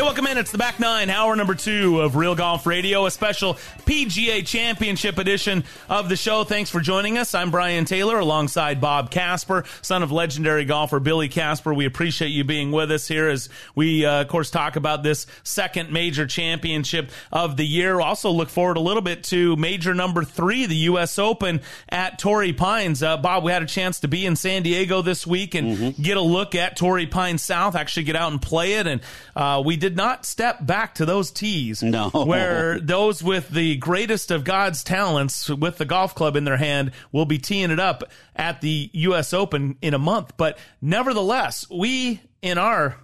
Hey, 0.00 0.04
welcome 0.04 0.26
in. 0.28 0.38
It's 0.38 0.50
the 0.50 0.56
back 0.56 0.80
nine, 0.80 1.10
hour 1.10 1.36
number 1.36 1.54
two 1.54 2.00
of 2.00 2.16
Real 2.16 2.34
Golf 2.34 2.64
Radio, 2.64 3.04
a 3.04 3.10
special 3.10 3.56
PGA 3.84 4.46
Championship 4.46 5.18
edition 5.18 5.62
of 5.90 6.08
the 6.08 6.16
show. 6.16 6.42
Thanks 6.42 6.70
for 6.70 6.80
joining 6.80 7.18
us. 7.18 7.34
I'm 7.34 7.50
Brian 7.50 7.84
Taylor 7.84 8.18
alongside 8.18 8.80
Bob 8.80 9.10
Casper, 9.10 9.64
son 9.82 10.02
of 10.02 10.10
legendary 10.10 10.64
golfer 10.64 11.00
Billy 11.00 11.28
Casper. 11.28 11.74
We 11.74 11.84
appreciate 11.84 12.28
you 12.28 12.44
being 12.44 12.72
with 12.72 12.90
us 12.90 13.06
here 13.08 13.28
as 13.28 13.50
we, 13.74 14.06
uh, 14.06 14.22
of 14.22 14.28
course, 14.28 14.48
talk 14.50 14.76
about 14.76 15.02
this 15.02 15.26
second 15.42 15.92
major 15.92 16.26
championship 16.26 17.10
of 17.30 17.58
the 17.58 17.66
year. 17.66 18.00
Also, 18.00 18.30
look 18.30 18.48
forward 18.48 18.78
a 18.78 18.80
little 18.80 19.02
bit 19.02 19.24
to 19.24 19.54
major 19.56 19.92
number 19.92 20.24
three, 20.24 20.64
the 20.64 20.76
U.S. 20.76 21.18
Open 21.18 21.60
at 21.90 22.18
Torrey 22.18 22.54
Pines. 22.54 23.02
Uh, 23.02 23.18
Bob, 23.18 23.44
we 23.44 23.52
had 23.52 23.62
a 23.62 23.66
chance 23.66 24.00
to 24.00 24.08
be 24.08 24.24
in 24.24 24.34
San 24.34 24.62
Diego 24.62 25.02
this 25.02 25.26
week 25.26 25.54
and 25.54 25.76
mm-hmm. 25.76 26.02
get 26.02 26.16
a 26.16 26.22
look 26.22 26.54
at 26.54 26.78
Torrey 26.78 27.06
Pines 27.06 27.42
South, 27.42 27.74
actually 27.76 28.04
get 28.04 28.16
out 28.16 28.32
and 28.32 28.40
play 28.40 28.72
it. 28.76 28.86
And 28.86 29.02
uh, 29.36 29.62
we 29.62 29.76
did 29.76 29.89
not 29.96 30.26
step 30.26 30.64
back 30.64 30.96
to 30.96 31.06
those 31.06 31.30
tees. 31.30 31.82
No. 31.82 32.10
Where 32.10 32.78
those 32.80 33.22
with 33.22 33.48
the 33.48 33.76
greatest 33.76 34.30
of 34.30 34.44
God's 34.44 34.84
talents 34.84 35.48
with 35.48 35.78
the 35.78 35.84
golf 35.84 36.14
club 36.14 36.36
in 36.36 36.44
their 36.44 36.56
hand 36.56 36.92
will 37.12 37.26
be 37.26 37.38
teeing 37.38 37.70
it 37.70 37.80
up 37.80 38.04
at 38.34 38.60
the 38.60 38.90
U.S. 38.92 39.32
Open 39.32 39.76
in 39.82 39.94
a 39.94 39.98
month. 39.98 40.36
But 40.36 40.58
nevertheless, 40.80 41.66
we, 41.70 42.20
in 42.42 42.58
our 42.58 42.96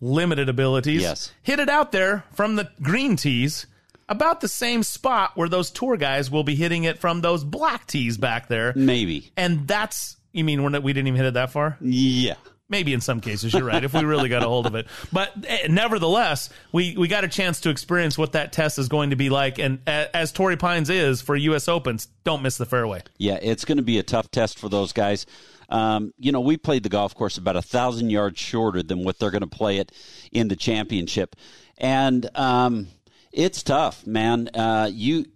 limited 0.00 0.48
abilities, 0.48 1.02
yes. 1.02 1.32
hit 1.42 1.60
it 1.60 1.68
out 1.68 1.92
there 1.92 2.24
from 2.32 2.56
the 2.56 2.70
green 2.82 3.16
tees 3.16 3.66
about 4.08 4.40
the 4.40 4.48
same 4.48 4.82
spot 4.82 5.32
where 5.36 5.48
those 5.48 5.70
tour 5.70 5.96
guys 5.96 6.30
will 6.30 6.44
be 6.44 6.54
hitting 6.54 6.84
it 6.84 6.98
from 6.98 7.20
those 7.20 7.44
black 7.44 7.86
tees 7.86 8.18
back 8.18 8.48
there. 8.48 8.72
Maybe. 8.76 9.30
And 9.36 9.66
that's, 9.66 10.16
you 10.32 10.44
mean 10.44 10.62
we're 10.62 10.68
not, 10.70 10.82
we 10.82 10.92
didn't 10.92 11.08
even 11.08 11.18
hit 11.18 11.26
it 11.26 11.34
that 11.34 11.50
far? 11.50 11.78
Yeah. 11.80 12.34
Maybe 12.72 12.94
in 12.94 13.02
some 13.02 13.20
cases, 13.20 13.52
you're 13.52 13.64
right. 13.64 13.84
if 13.84 13.92
we 13.92 14.02
really 14.04 14.30
got 14.30 14.42
a 14.42 14.48
hold 14.48 14.64
of 14.64 14.74
it, 14.74 14.86
but 15.12 15.32
eh, 15.46 15.66
nevertheless, 15.68 16.48
we 16.72 16.96
we 16.96 17.06
got 17.06 17.22
a 17.22 17.28
chance 17.28 17.60
to 17.60 17.70
experience 17.70 18.16
what 18.16 18.32
that 18.32 18.50
test 18.50 18.78
is 18.78 18.88
going 18.88 19.10
to 19.10 19.16
be 19.16 19.28
like. 19.28 19.58
And 19.58 19.80
as 19.86 20.32
Torrey 20.32 20.56
Pines 20.56 20.88
is 20.88 21.20
for 21.20 21.36
U.S. 21.36 21.68
Opens, 21.68 22.08
don't 22.24 22.42
miss 22.42 22.56
the 22.56 22.64
fairway. 22.64 23.02
Yeah, 23.18 23.38
it's 23.42 23.66
going 23.66 23.76
to 23.76 23.84
be 23.84 23.98
a 23.98 24.02
tough 24.02 24.30
test 24.30 24.58
for 24.58 24.70
those 24.70 24.94
guys. 24.94 25.26
Um, 25.68 26.14
you 26.18 26.32
know, 26.32 26.40
we 26.40 26.56
played 26.56 26.82
the 26.82 26.88
golf 26.88 27.14
course 27.14 27.36
about 27.36 27.56
a 27.56 27.62
thousand 27.62 28.08
yards 28.08 28.38
shorter 28.38 28.82
than 28.82 29.04
what 29.04 29.18
they're 29.18 29.30
going 29.30 29.42
to 29.42 29.46
play 29.46 29.76
it 29.76 29.92
in 30.32 30.48
the 30.48 30.56
championship, 30.56 31.36
and 31.76 32.26
um, 32.34 32.88
it's 33.32 33.62
tough, 33.62 34.06
man. 34.06 34.48
Uh, 34.54 34.88
you 34.90 35.26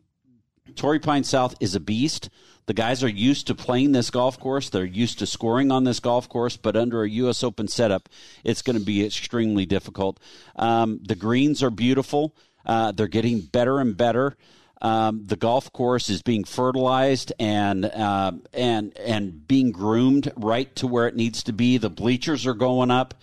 Torrey 0.74 1.01
Pines 1.01 1.28
South 1.28 1.55
is 1.61 1.74
a 1.74 1.80
beast. 1.80 2.30
The 2.67 2.75
guys 2.75 3.05
are 3.05 3.09
used 3.09 3.47
to 3.47 3.55
playing 3.55 3.93
this 3.93 4.11
golf 4.11 4.41
course. 4.41 4.71
They're 4.71 4.85
used 4.85 5.21
to 5.21 5.27
scoring 5.27 5.71
on 5.71 5.85
this 5.85 6.01
golf 6.01 6.29
course, 6.29 6.57
but 6.57 6.77
under 6.77 7.05
a 7.05 7.11
U.S. 7.11 7.45
Open 7.45 7.69
setup, 7.69 8.09
it's 8.43 8.62
going 8.62 8.79
to 8.79 8.85
be 8.85 9.07
extremely 9.07 9.67
difficult. 9.67 10.19
Um, 10.57 11.01
the 11.03 11.14
greens 11.14 11.62
are 11.62 11.71
beautiful. 11.71 12.35
Uh, 12.64 12.91
they're 12.91 13.07
getting 13.07 13.41
better 13.41 13.79
and 13.79 13.97
better. 13.97 14.37
Um, 14.83 15.25
the 15.27 15.37
golf 15.37 15.73
course 15.73 16.11
is 16.11 16.23
being 16.23 16.45
fertilized 16.45 17.33
and 17.39 17.85
uh, 17.85 18.33
and 18.53 18.97
and 18.99 19.47
being 19.47 19.71
groomed 19.71 20.31
right 20.37 20.75
to 20.77 20.87
where 20.87 21.07
it 21.07 21.17
needs 21.17 21.45
to 21.45 21.53
be. 21.53 21.79
The 21.79 21.89
bleachers 21.89 22.47
are 22.47 22.55
going 22.55 22.91
up. 22.91 23.14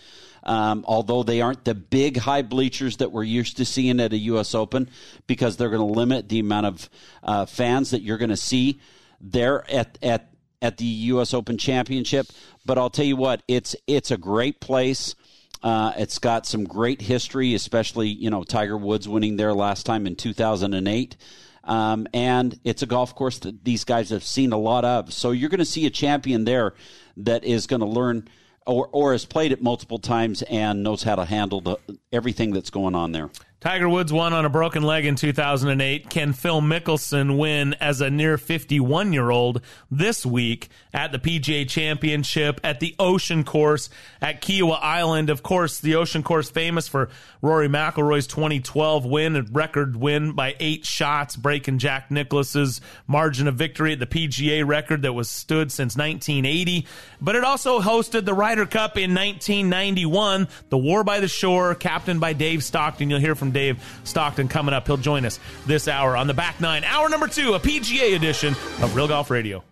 Um, 0.46 0.84
although 0.90 1.24
they 1.24 1.40
aren't 1.40 1.64
the 1.64 1.74
big 1.74 2.18
high 2.18 2.42
bleachers 2.42 2.98
that 2.98 3.14
we're 3.14 3.24
used 3.24 3.58
to 3.58 3.66
seeing 3.66 4.02
at 4.02 4.12
a 4.12 4.18
U.S. 4.18 4.54
Open, 4.54 4.90
because 5.26 5.56
they're 5.56 5.70
going 5.70 5.88
to 5.88 6.00
limit 6.00 6.28
the 6.28 6.40
amount 6.40 6.66
of 6.66 6.90
uh, 7.24 7.46
fans 7.46 7.92
that 7.92 8.02
you're 8.02 8.18
going 8.18 8.30
to 8.30 8.36
see 8.36 8.80
there 9.24 9.70
at 9.72 9.98
at 10.04 10.30
at 10.62 10.78
the 10.78 10.86
U.S. 10.86 11.34
Open 11.34 11.58
Championship. 11.58 12.28
But 12.66 12.78
I'll 12.78 12.90
tell 12.90 13.06
you 13.06 13.16
what, 13.16 13.42
it's 13.48 13.76
it's 13.88 14.12
a 14.12 14.18
great 14.18 14.60
place. 14.60 15.16
Uh, 15.64 15.94
it's 15.98 16.20
got 16.20 16.46
some 16.46 16.66
great 16.66 17.02
history, 17.02 17.54
especially 17.54 18.10
you 18.10 18.30
know 18.30 18.44
Tiger 18.44 18.78
Woods 18.78 19.08
winning 19.08 19.38
there 19.38 19.54
last 19.54 19.86
time 19.86 20.06
in 20.06 20.16
2008. 20.16 21.18
Um, 21.66 22.08
and 22.14 22.60
it's 22.66 22.82
a 22.82 22.86
golf 22.86 23.16
course 23.16 23.40
that 23.40 23.64
these 23.64 23.86
guys 23.86 24.10
have 24.10 24.26
seen 24.26 24.52
a 24.52 24.58
lot 24.58 24.84
of. 24.84 25.14
So 25.14 25.32
you're 25.32 25.50
going 25.50 25.60
to 25.60 25.66
see 25.66 25.86
a 25.86 25.90
champion 25.90 26.44
there 26.44 26.74
that 27.16 27.46
is 27.46 27.68
going 27.68 27.80
to 27.80 27.86
learn 27.86 28.28
or, 28.66 28.90
or 28.92 29.12
has 29.14 29.26
played 29.26 29.52
it 29.52 29.62
multiple 29.62 30.00
times 30.00 30.42
and 30.44 30.84
knows 30.84 31.04
how 31.04 31.16
to 31.16 31.26
handle 31.26 31.62
the, 31.62 31.78
everything 32.12 32.52
that's 32.52 32.70
going 32.70 32.96
on 32.96 33.12
there. 33.12 33.30
Tiger 33.64 33.88
Woods 33.88 34.12
won 34.12 34.34
on 34.34 34.44
a 34.44 34.50
broken 34.50 34.84
leg 34.84 35.06
in 35.06 35.16
2008. 35.16 36.10
Can 36.10 36.34
Phil 36.34 36.60
Mickelson 36.60 37.38
win 37.38 37.76
as 37.76 38.02
a 38.02 38.10
near 38.10 38.38
51 38.38 39.14
year 39.14 39.30
old 39.30 39.62
this 39.90 40.26
week 40.26 40.68
at 40.94 41.14
the 41.14 41.18
PGA 41.18 41.66
Championship 41.70 42.60
at 42.62 42.82
the 42.82 42.94
Ocean 43.00 43.46
Course 43.46 43.90
at 44.22 44.42
Kiawah 44.42 44.80
Island? 44.82 45.30
Of 45.30 45.44
course, 45.44 45.80
the 45.80 45.96
Ocean 45.96 46.24
Course 46.24 46.52
famous 46.52 46.90
for 46.90 47.08
Rory 47.42 47.70
McIlroy's 47.70 48.28
2012 48.28 49.06
win, 49.06 49.38
a 49.38 49.44
record 49.44 49.96
win 49.96 50.34
by 50.34 50.58
eight 50.60 50.86
shots, 50.86 51.38
breaking 51.38 51.78
Jack 51.78 52.12
Nicklaus's 52.12 52.82
margin 53.08 53.48
of 53.48 53.56
victory 53.56 53.94
at 53.94 54.00
the 54.00 54.06
PGA 54.06 54.68
record 54.68 55.04
that 55.04 55.14
was 55.14 55.30
stood 55.30 55.72
since 55.72 55.96
1980. 55.96 56.86
But 57.22 57.38
it 57.38 57.46
also 57.46 57.80
hosted 57.80 58.26
the 58.26 58.34
Ryder 58.34 58.66
Cup 58.66 58.98
in 58.98 59.16
1991, 59.16 60.50
the 60.68 60.78
War 60.78 61.06
by 61.06 61.22
the 61.22 61.30
Shore, 61.30 61.76
captained 61.76 62.20
by 62.20 62.34
Dave 62.34 62.62
Stockton. 62.62 63.10
You'll 63.10 63.22
hear 63.22 63.36
from 63.36 63.53
Dave 63.54 63.84
Stockton 64.04 64.48
coming 64.48 64.74
up. 64.74 64.88
He'll 64.88 64.98
join 64.98 65.26
us 65.26 65.40
this 65.66 65.88
hour 65.88 66.18
on 66.18 66.28
the 66.28 66.34
back 66.34 66.60
nine, 66.60 66.84
hour 66.84 67.10
number 67.10 67.28
two, 67.28 67.54
a 67.54 67.60
PGA 67.60 68.16
edition 68.16 68.54
of 68.82 68.96
Real 68.96 69.08
Golf 69.08 69.30
Radio. 69.30 69.64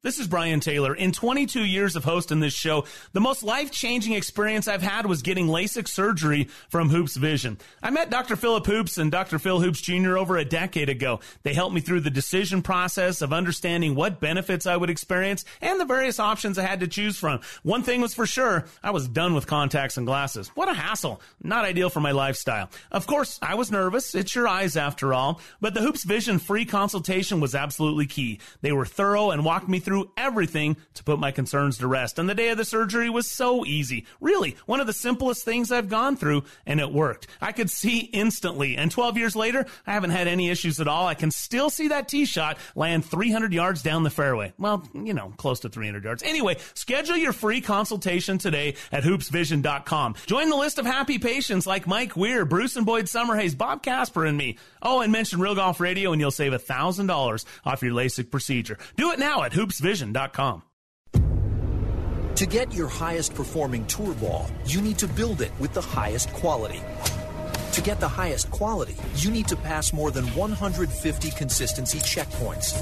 This 0.00 0.20
is 0.20 0.28
Brian 0.28 0.60
Taylor. 0.60 0.94
In 0.94 1.10
22 1.10 1.64
years 1.64 1.96
of 1.96 2.04
hosting 2.04 2.38
this 2.38 2.54
show, 2.54 2.84
the 3.14 3.20
most 3.20 3.42
life 3.42 3.72
changing 3.72 4.12
experience 4.12 4.68
I've 4.68 4.80
had 4.80 5.06
was 5.06 5.22
getting 5.22 5.48
LASIK 5.48 5.88
surgery 5.88 6.44
from 6.68 6.88
Hoopes 6.88 7.16
Vision. 7.16 7.58
I 7.82 7.90
met 7.90 8.08
Dr. 8.08 8.36
Philip 8.36 8.64
Hoopes 8.64 8.96
and 8.96 9.10
Dr. 9.10 9.40
Phil 9.40 9.58
Hoopes 9.58 9.80
Jr. 9.80 10.16
over 10.16 10.36
a 10.36 10.44
decade 10.44 10.88
ago. 10.88 11.18
They 11.42 11.52
helped 11.52 11.74
me 11.74 11.80
through 11.80 12.02
the 12.02 12.10
decision 12.10 12.62
process 12.62 13.22
of 13.22 13.32
understanding 13.32 13.96
what 13.96 14.20
benefits 14.20 14.66
I 14.66 14.76
would 14.76 14.88
experience 14.88 15.44
and 15.60 15.80
the 15.80 15.84
various 15.84 16.20
options 16.20 16.58
I 16.58 16.62
had 16.62 16.78
to 16.78 16.86
choose 16.86 17.18
from. 17.18 17.40
One 17.64 17.82
thing 17.82 18.00
was 18.00 18.14
for 18.14 18.24
sure, 18.24 18.66
I 18.84 18.92
was 18.92 19.08
done 19.08 19.34
with 19.34 19.48
contacts 19.48 19.96
and 19.96 20.06
glasses. 20.06 20.46
What 20.54 20.68
a 20.68 20.74
hassle. 20.74 21.20
Not 21.42 21.64
ideal 21.64 21.90
for 21.90 21.98
my 21.98 22.12
lifestyle. 22.12 22.70
Of 22.92 23.08
course, 23.08 23.40
I 23.42 23.56
was 23.56 23.72
nervous. 23.72 24.14
It's 24.14 24.36
your 24.36 24.46
eyes 24.46 24.76
after 24.76 25.12
all. 25.12 25.40
But 25.60 25.74
the 25.74 25.80
Hoopes 25.80 26.04
Vision 26.04 26.38
free 26.38 26.66
consultation 26.66 27.40
was 27.40 27.56
absolutely 27.56 28.06
key. 28.06 28.38
They 28.60 28.70
were 28.70 28.86
thorough 28.86 29.32
and 29.32 29.44
walked 29.44 29.68
me 29.68 29.80
through 29.88 30.10
everything 30.18 30.76
to 30.92 31.02
put 31.02 31.18
my 31.18 31.30
concerns 31.30 31.78
to 31.78 31.86
rest. 31.86 32.18
And 32.18 32.28
the 32.28 32.34
day 32.34 32.50
of 32.50 32.58
the 32.58 32.64
surgery 32.66 33.08
was 33.08 33.26
so 33.26 33.64
easy. 33.64 34.04
Really, 34.20 34.54
one 34.66 34.80
of 34.80 34.86
the 34.86 34.92
simplest 34.92 35.46
things 35.46 35.72
I've 35.72 35.88
gone 35.88 36.14
through, 36.14 36.44
and 36.66 36.78
it 36.78 36.92
worked. 36.92 37.26
I 37.40 37.52
could 37.52 37.70
see 37.70 38.00
instantly. 38.00 38.76
And 38.76 38.90
12 38.90 39.16
years 39.16 39.34
later, 39.34 39.64
I 39.86 39.94
haven't 39.94 40.10
had 40.10 40.28
any 40.28 40.50
issues 40.50 40.78
at 40.78 40.88
all. 40.88 41.06
I 41.06 41.14
can 41.14 41.30
still 41.30 41.70
see 41.70 41.88
that 41.88 42.06
tee 42.06 42.26
shot 42.26 42.58
land 42.74 43.02
300 43.06 43.54
yards 43.54 43.80
down 43.80 44.02
the 44.02 44.10
fairway. 44.10 44.52
Well, 44.58 44.86
you 44.92 45.14
know, 45.14 45.32
close 45.38 45.60
to 45.60 45.70
300 45.70 46.04
yards. 46.04 46.22
Anyway, 46.22 46.58
schedule 46.74 47.16
your 47.16 47.32
free 47.32 47.62
consultation 47.62 48.36
today 48.36 48.74
at 48.92 49.04
hoopesvision.com. 49.04 50.16
Join 50.26 50.50
the 50.50 50.56
list 50.56 50.78
of 50.78 50.84
happy 50.84 51.18
patients 51.18 51.66
like 51.66 51.86
Mike 51.86 52.14
Weir, 52.14 52.44
Bruce 52.44 52.76
and 52.76 52.84
Boyd 52.84 53.06
Summerhays, 53.06 53.56
Bob 53.56 53.82
Casper, 53.82 54.26
and 54.26 54.36
me. 54.36 54.58
Oh, 54.82 55.00
and 55.00 55.10
mention 55.10 55.40
Real 55.40 55.54
Golf 55.54 55.80
Radio 55.80 56.12
and 56.12 56.20
you'll 56.20 56.30
save 56.30 56.52
$1,000 56.52 57.44
off 57.64 57.82
your 57.82 57.92
LASIK 57.92 58.30
procedure. 58.30 58.76
Do 58.96 59.12
it 59.12 59.18
now 59.18 59.44
at 59.44 59.54
hoopesvision.com. 59.78 60.62
To 62.36 62.46
get 62.46 62.72
your 62.72 62.86
highest 62.86 63.34
performing 63.34 63.84
tour 63.86 64.14
ball, 64.14 64.46
you 64.64 64.80
need 64.80 64.98
to 64.98 65.08
build 65.08 65.40
it 65.40 65.50
with 65.58 65.72
the 65.72 65.80
highest 65.80 66.32
quality. 66.32 66.80
To 67.72 67.80
get 67.82 67.98
the 67.98 68.08
highest 68.08 68.50
quality, 68.50 68.94
you 69.16 69.30
need 69.30 69.48
to 69.48 69.56
pass 69.56 69.92
more 69.92 70.12
than 70.12 70.24
150 70.36 71.30
consistency 71.32 71.98
checkpoints. 71.98 72.80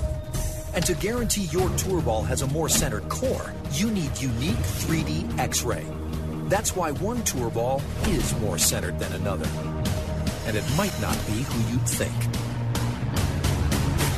And 0.74 0.84
to 0.84 0.94
guarantee 0.94 1.44
your 1.44 1.70
tour 1.70 2.02
ball 2.02 2.22
has 2.22 2.42
a 2.42 2.46
more 2.48 2.68
centered 2.68 3.08
core, 3.08 3.54
you 3.72 3.90
need 3.90 4.20
unique 4.20 4.56
3D 4.56 5.38
X 5.38 5.62
ray. 5.62 5.86
That's 6.48 6.76
why 6.76 6.92
one 6.92 7.22
tour 7.24 7.50
ball 7.50 7.80
is 8.06 8.38
more 8.40 8.58
centered 8.58 8.98
than 8.98 9.12
another. 9.14 9.48
And 10.46 10.54
it 10.56 10.64
might 10.76 10.98
not 11.00 11.16
be 11.26 11.32
who 11.32 11.72
you'd 11.72 11.88
think. 11.88 12.14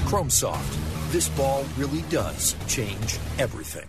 Chrome 0.09 0.31
Soft. 0.31 0.88
This 1.09 1.31
ball 1.31 1.65
really 1.79 2.03
does 2.11 2.55
change 2.67 3.19
everything. 3.39 3.89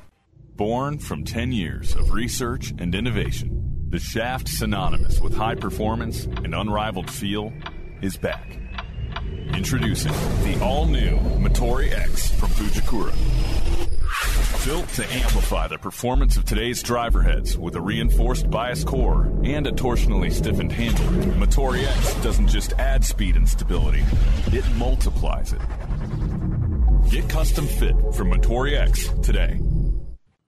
Born 0.56 1.00
from 1.00 1.26
10 1.26 1.52
years 1.52 1.94
of 1.94 2.12
research 2.12 2.74
and 2.80 2.96
innovation, 2.96 3.88
the 3.90 4.00
shaft 4.00 4.48
synonymous 4.48 5.20
with 5.20 5.36
high 5.36 5.56
performance 5.56 6.24
and 6.24 6.56
unrivaled 6.56 7.12
feel 7.12 7.52
is 8.02 8.16
back. 8.16 8.58
Introducing 9.54 10.14
the 10.44 10.58
all 10.64 10.86
new 10.86 11.18
Motore 11.42 11.92
X 11.92 12.32
from 12.32 12.52
Fujikura. 12.52 13.14
Built 14.66 14.88
to 14.94 15.06
amplify 15.14 15.68
the 15.68 15.78
performance 15.78 16.38
of 16.38 16.46
today's 16.46 16.82
driver 16.82 17.22
heads 17.22 17.58
with 17.58 17.76
a 17.76 17.82
reinforced 17.82 18.50
bias 18.50 18.86
core 18.86 19.30
and 19.44 19.68
a 19.68 19.74
torsionally 19.74 20.32
stiffened 20.32 20.72
handle, 20.72 21.06
Motore 21.34 21.86
X 21.86 22.14
doesn't 22.24 22.48
just 22.48 22.72
add 22.80 23.04
speed 23.04 23.36
and 23.36 23.50
stability, 23.50 24.06
it 24.54 24.64
multiplies 24.78 25.52
it. 25.52 26.69
Get 27.10 27.28
custom 27.28 27.66
fit 27.66 27.96
from 28.14 28.32
Motore 28.32 28.78
X 28.78 29.10
today. 29.24 29.58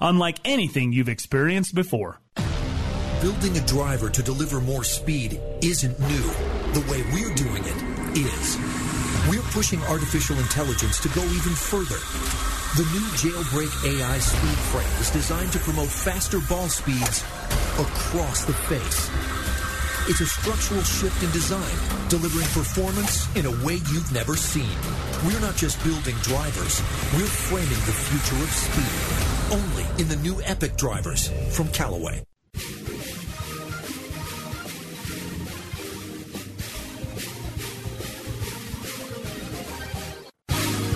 unlike 0.00 0.38
anything 0.44 0.92
you've 0.92 1.08
experienced 1.08 1.74
before. 1.74 2.20
Building 3.20 3.56
a 3.56 3.66
driver 3.66 4.10
to 4.10 4.22
deliver 4.22 4.60
more 4.60 4.84
speed 4.84 5.40
isn't 5.62 5.98
new. 5.98 6.30
The 6.72 6.84
way 6.90 7.02
we're 7.12 7.34
doing 7.34 7.62
it 7.64 8.18
is. 8.18 8.58
We're 9.30 9.48
pushing 9.52 9.80
artificial 9.84 10.36
intelligence 10.38 11.00
to 11.00 11.08
go 11.08 11.22
even 11.22 11.54
further. 11.54 12.00
The 12.76 12.84
new 12.92 13.06
Jailbreak 13.16 13.72
AI 13.86 14.18
speed 14.18 14.58
frame 14.72 15.00
is 15.00 15.10
designed 15.10 15.52
to 15.52 15.58
promote 15.60 15.88
faster 15.88 16.40
ball 16.48 16.68
speeds 16.68 17.22
across 17.78 18.44
the 18.44 18.52
face. 18.52 19.43
It's 20.06 20.20
a 20.20 20.26
structural 20.26 20.82
shift 20.82 21.22
in 21.22 21.30
design, 21.30 21.74
delivering 22.10 22.46
performance 22.48 23.34
in 23.36 23.46
a 23.46 23.64
way 23.64 23.76
you've 23.90 24.12
never 24.12 24.36
seen. 24.36 24.76
We're 25.24 25.40
not 25.40 25.56
just 25.56 25.82
building 25.82 26.14
drivers, 26.16 26.82
we're 27.14 27.24
framing 27.24 27.68
the 27.70 27.96
future 28.04 28.42
of 28.42 28.50
speed. 28.50 29.50
Only 29.50 30.02
in 30.02 30.08
the 30.08 30.16
new 30.16 30.42
Epic 30.42 30.76
drivers 30.76 31.30
from 31.56 31.68
Callaway. 31.68 32.22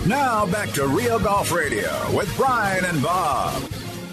Now 0.07 0.45
back 0.45 0.69
to 0.73 0.87
Real 0.87 1.19
Golf 1.19 1.51
Radio 1.51 2.15
with 2.15 2.31
Brian 2.37 2.85
and 2.85 3.03
Bob. 3.03 3.63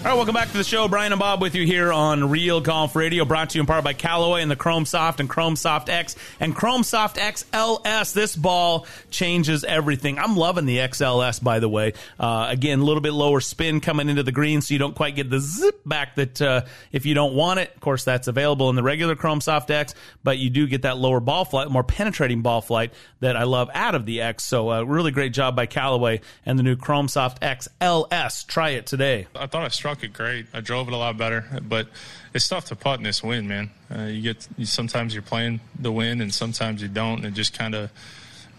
All 0.06 0.12
right, 0.12 0.18
welcome 0.18 0.34
back 0.34 0.52
to 0.52 0.56
the 0.56 0.62
show. 0.62 0.86
Brian 0.86 1.10
and 1.10 1.18
Bob 1.18 1.42
with 1.42 1.56
you 1.56 1.66
here 1.66 1.92
on 1.92 2.30
Real 2.30 2.60
Golf 2.60 2.94
Radio, 2.94 3.24
brought 3.24 3.50
to 3.50 3.58
you 3.58 3.62
in 3.62 3.66
part 3.66 3.82
by 3.82 3.92
Callaway 3.92 4.40
and 4.40 4.48
the 4.48 4.54
Chrome 4.54 4.86
Soft 4.86 5.18
and 5.18 5.28
Chrome 5.28 5.56
Soft 5.56 5.88
X 5.88 6.14
and 6.38 6.54
Chrome 6.54 6.84
Soft 6.84 7.16
XLS. 7.16 8.12
This 8.14 8.36
ball 8.36 8.86
changes 9.10 9.64
everything. 9.64 10.20
I'm 10.20 10.36
loving 10.36 10.64
the 10.64 10.78
XLS, 10.78 11.42
by 11.42 11.58
the 11.58 11.68
way. 11.68 11.94
Uh, 12.20 12.46
again, 12.48 12.78
a 12.78 12.84
little 12.84 13.00
bit 13.00 13.14
lower 13.14 13.40
spin 13.40 13.80
coming 13.80 14.08
into 14.08 14.22
the 14.22 14.30
green, 14.30 14.60
so 14.60 14.74
you 14.74 14.78
don't 14.78 14.94
quite 14.94 15.16
get 15.16 15.28
the 15.28 15.40
zip 15.40 15.80
back 15.84 16.14
that 16.14 16.40
uh, 16.40 16.60
if 16.92 17.04
you 17.04 17.14
don't 17.14 17.34
want 17.34 17.58
it. 17.58 17.74
Of 17.74 17.80
course, 17.80 18.04
that's 18.04 18.28
available 18.28 18.70
in 18.70 18.76
the 18.76 18.84
regular 18.84 19.16
Chrome 19.16 19.40
Soft 19.40 19.72
X, 19.72 19.92
but 20.22 20.38
you 20.38 20.50
do 20.50 20.68
get 20.68 20.82
that 20.82 20.98
lower 20.98 21.18
ball 21.18 21.44
flight, 21.44 21.68
more 21.68 21.82
penetrating 21.82 22.42
ball 22.42 22.60
flight 22.60 22.94
that 23.18 23.36
I 23.36 23.42
love 23.42 23.70
out 23.74 23.96
of 23.96 24.06
the 24.06 24.20
X. 24.20 24.44
So, 24.44 24.70
uh, 24.70 24.82
really 24.82 25.10
great 25.10 25.32
job 25.32 25.56
by 25.56 25.66
Callaway 25.66 26.20
and 26.44 26.56
the 26.56 26.62
new 26.62 26.76
Chrome 26.76 27.08
Soft 27.08 27.42
XLS. 27.42 28.46
Try 28.46 28.70
it 28.70 28.86
today. 28.86 29.26
I 29.34 29.48
thought 29.48 29.64
I 29.64 29.68
struck 29.68 29.95
it 30.02 30.12
great. 30.12 30.46
I 30.52 30.60
drove 30.60 30.88
it 30.88 30.94
a 30.94 30.96
lot 30.96 31.16
better, 31.16 31.44
but 31.62 31.88
it's 32.34 32.48
tough 32.48 32.66
to 32.66 32.76
putt 32.76 32.98
in 32.98 33.04
this 33.04 33.22
wind, 33.22 33.48
man. 33.48 33.70
Uh, 33.94 34.04
you 34.04 34.22
get 34.22 34.48
sometimes 34.64 35.14
you're 35.14 35.22
playing 35.22 35.60
the 35.78 35.92
wind, 35.92 36.22
and 36.22 36.32
sometimes 36.32 36.82
you 36.82 36.88
don't, 36.88 37.18
and 37.18 37.26
it 37.26 37.34
just 37.34 37.56
kind 37.56 37.74
of 37.74 37.90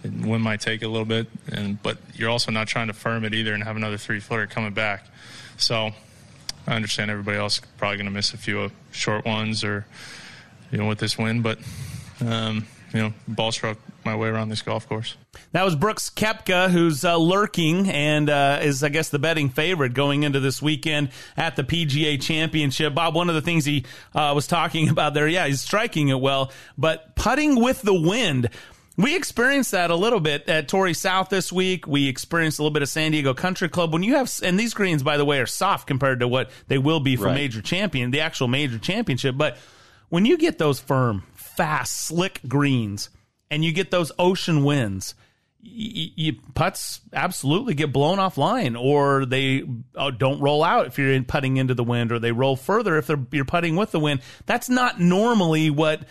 wind 0.04 0.44
might 0.44 0.62
take 0.62 0.82
a 0.84 0.88
little 0.88 1.06
bit, 1.06 1.28
and 1.52 1.82
but 1.82 1.98
you're 2.16 2.30
also 2.30 2.52
not 2.52 2.68
trying 2.68 2.88
to 2.88 2.94
firm 2.94 3.24
it 3.26 3.34
either 3.34 3.54
and 3.54 3.64
have 3.64 3.76
another 3.76 3.98
three 3.98 4.20
footer 4.20 4.48
coming 4.48 4.74
back. 4.74 5.06
So 5.58 5.92
I 6.68 6.76
understand 6.76 7.12
everybody 7.12 7.38
else 7.38 7.60
probably 7.78 7.98
going 7.98 8.06
to 8.06 8.12
miss 8.12 8.34
a 8.34 8.38
few 8.38 8.62
uh, 8.62 8.70
short 8.92 9.26
ones 9.26 9.64
or 9.64 9.86
you 10.72 10.78
know 10.78 10.88
with 10.88 11.00
this 11.00 11.18
wind, 11.18 11.44
but 11.44 11.60
um, 12.22 12.66
you 12.94 13.02
know 13.02 13.14
ball 13.28 13.52
struck 13.52 13.78
my 14.08 14.16
way 14.16 14.30
around 14.30 14.50
this 14.50 14.62
golf 14.62 14.88
course. 14.88 15.16
That 15.52 15.64
was 15.64 15.76
Brooks 15.76 16.10
Koepka, 16.10 16.70
who's 16.70 17.04
uh, 17.04 17.18
lurking 17.18 17.90
and 17.90 18.30
uh, 18.30 18.60
is, 18.62 18.84
I 18.84 18.90
guess, 18.90 19.10
the 19.10 19.20
betting 19.20 19.50
favorite 19.50 19.94
going 19.94 20.24
into 20.24 20.40
this 20.40 20.62
weekend 20.62 21.10
at 21.36 21.56
the 21.56 21.64
PGA 21.64 22.20
Championship. 22.22 22.96
Bob, 22.96 23.14
one 23.16 23.28
of 23.30 23.36
the 23.36 23.42
things 23.42 23.66
he 23.66 23.86
uh, 24.16 24.32
was 24.34 24.48
talking 24.48 24.90
about 24.98 25.14
there, 25.14 25.28
yeah, 25.28 25.46
he's 25.46 25.62
striking 25.62 26.08
it 26.08 26.20
well, 26.20 26.52
but 26.78 27.16
putting 27.16 27.62
with 27.62 27.82
the 27.82 27.94
wind. 27.94 28.50
We 29.00 29.16
experienced 29.16 29.72
that 29.72 29.92
a 29.92 29.96
little 29.96 30.20
bit 30.20 30.50
at 30.50 30.68
Torrey 30.68 30.96
South 30.96 31.30
this 31.30 31.52
week. 31.54 31.86
We 31.86 32.08
experienced 32.10 32.58
a 32.58 32.64
little 32.64 32.74
bit 32.74 32.82
of 32.82 32.90
San 32.90 33.12
Diego 33.12 33.36
Country 33.36 33.70
Club. 33.70 33.94
When 33.94 34.02
you 34.02 34.16
have, 34.16 34.32
and 34.42 34.60
these 34.60 34.74
greens, 34.74 35.04
by 35.04 35.18
the 35.18 35.26
way, 35.26 35.40
are 35.40 35.46
soft 35.46 35.86
compared 35.86 36.22
to 36.22 36.28
what 36.28 36.50
they 36.68 36.80
will 36.80 37.00
be 37.00 37.16
for 37.16 37.26
Right. 37.26 37.36
major 37.36 37.62
champion, 37.62 38.10
the 38.10 38.22
actual 38.22 38.48
major 38.48 38.80
championship. 38.80 39.38
But 39.38 39.58
when 40.10 40.26
you 40.26 40.36
get 40.36 40.58
those 40.58 40.80
firm, 40.80 41.24
fast, 41.36 41.96
slick 42.08 42.40
greens, 42.48 43.12
and 43.50 43.64
you 43.64 43.72
get 43.72 43.92
those 43.92 44.12
ocean 44.20 44.64
winds, 44.64 45.16
you, 45.60 46.36
putts 46.54 47.02
absolutely 47.14 47.74
get 47.74 47.92
blown 47.92 48.18
offline, 48.20 48.80
or 48.80 49.26
they 49.26 49.64
uh, 49.96 50.12
don't 50.12 50.40
roll 50.40 50.64
out 50.64 50.88
if 50.88 50.98
you're 50.98 51.12
in 51.12 51.26
putting 51.26 51.58
into 51.58 51.74
the 51.74 51.84
wind, 51.84 52.12
or 52.12 52.20
they 52.20 52.32
roll 52.32 52.56
further 52.56 52.98
if 52.98 53.10
you're 53.32 53.46
putting 53.46 53.76
with 53.76 53.92
the 53.92 54.00
wind. 54.00 54.22
That's 54.46 54.70
not 54.70 55.00
normally 55.00 55.70
what 55.70 56.04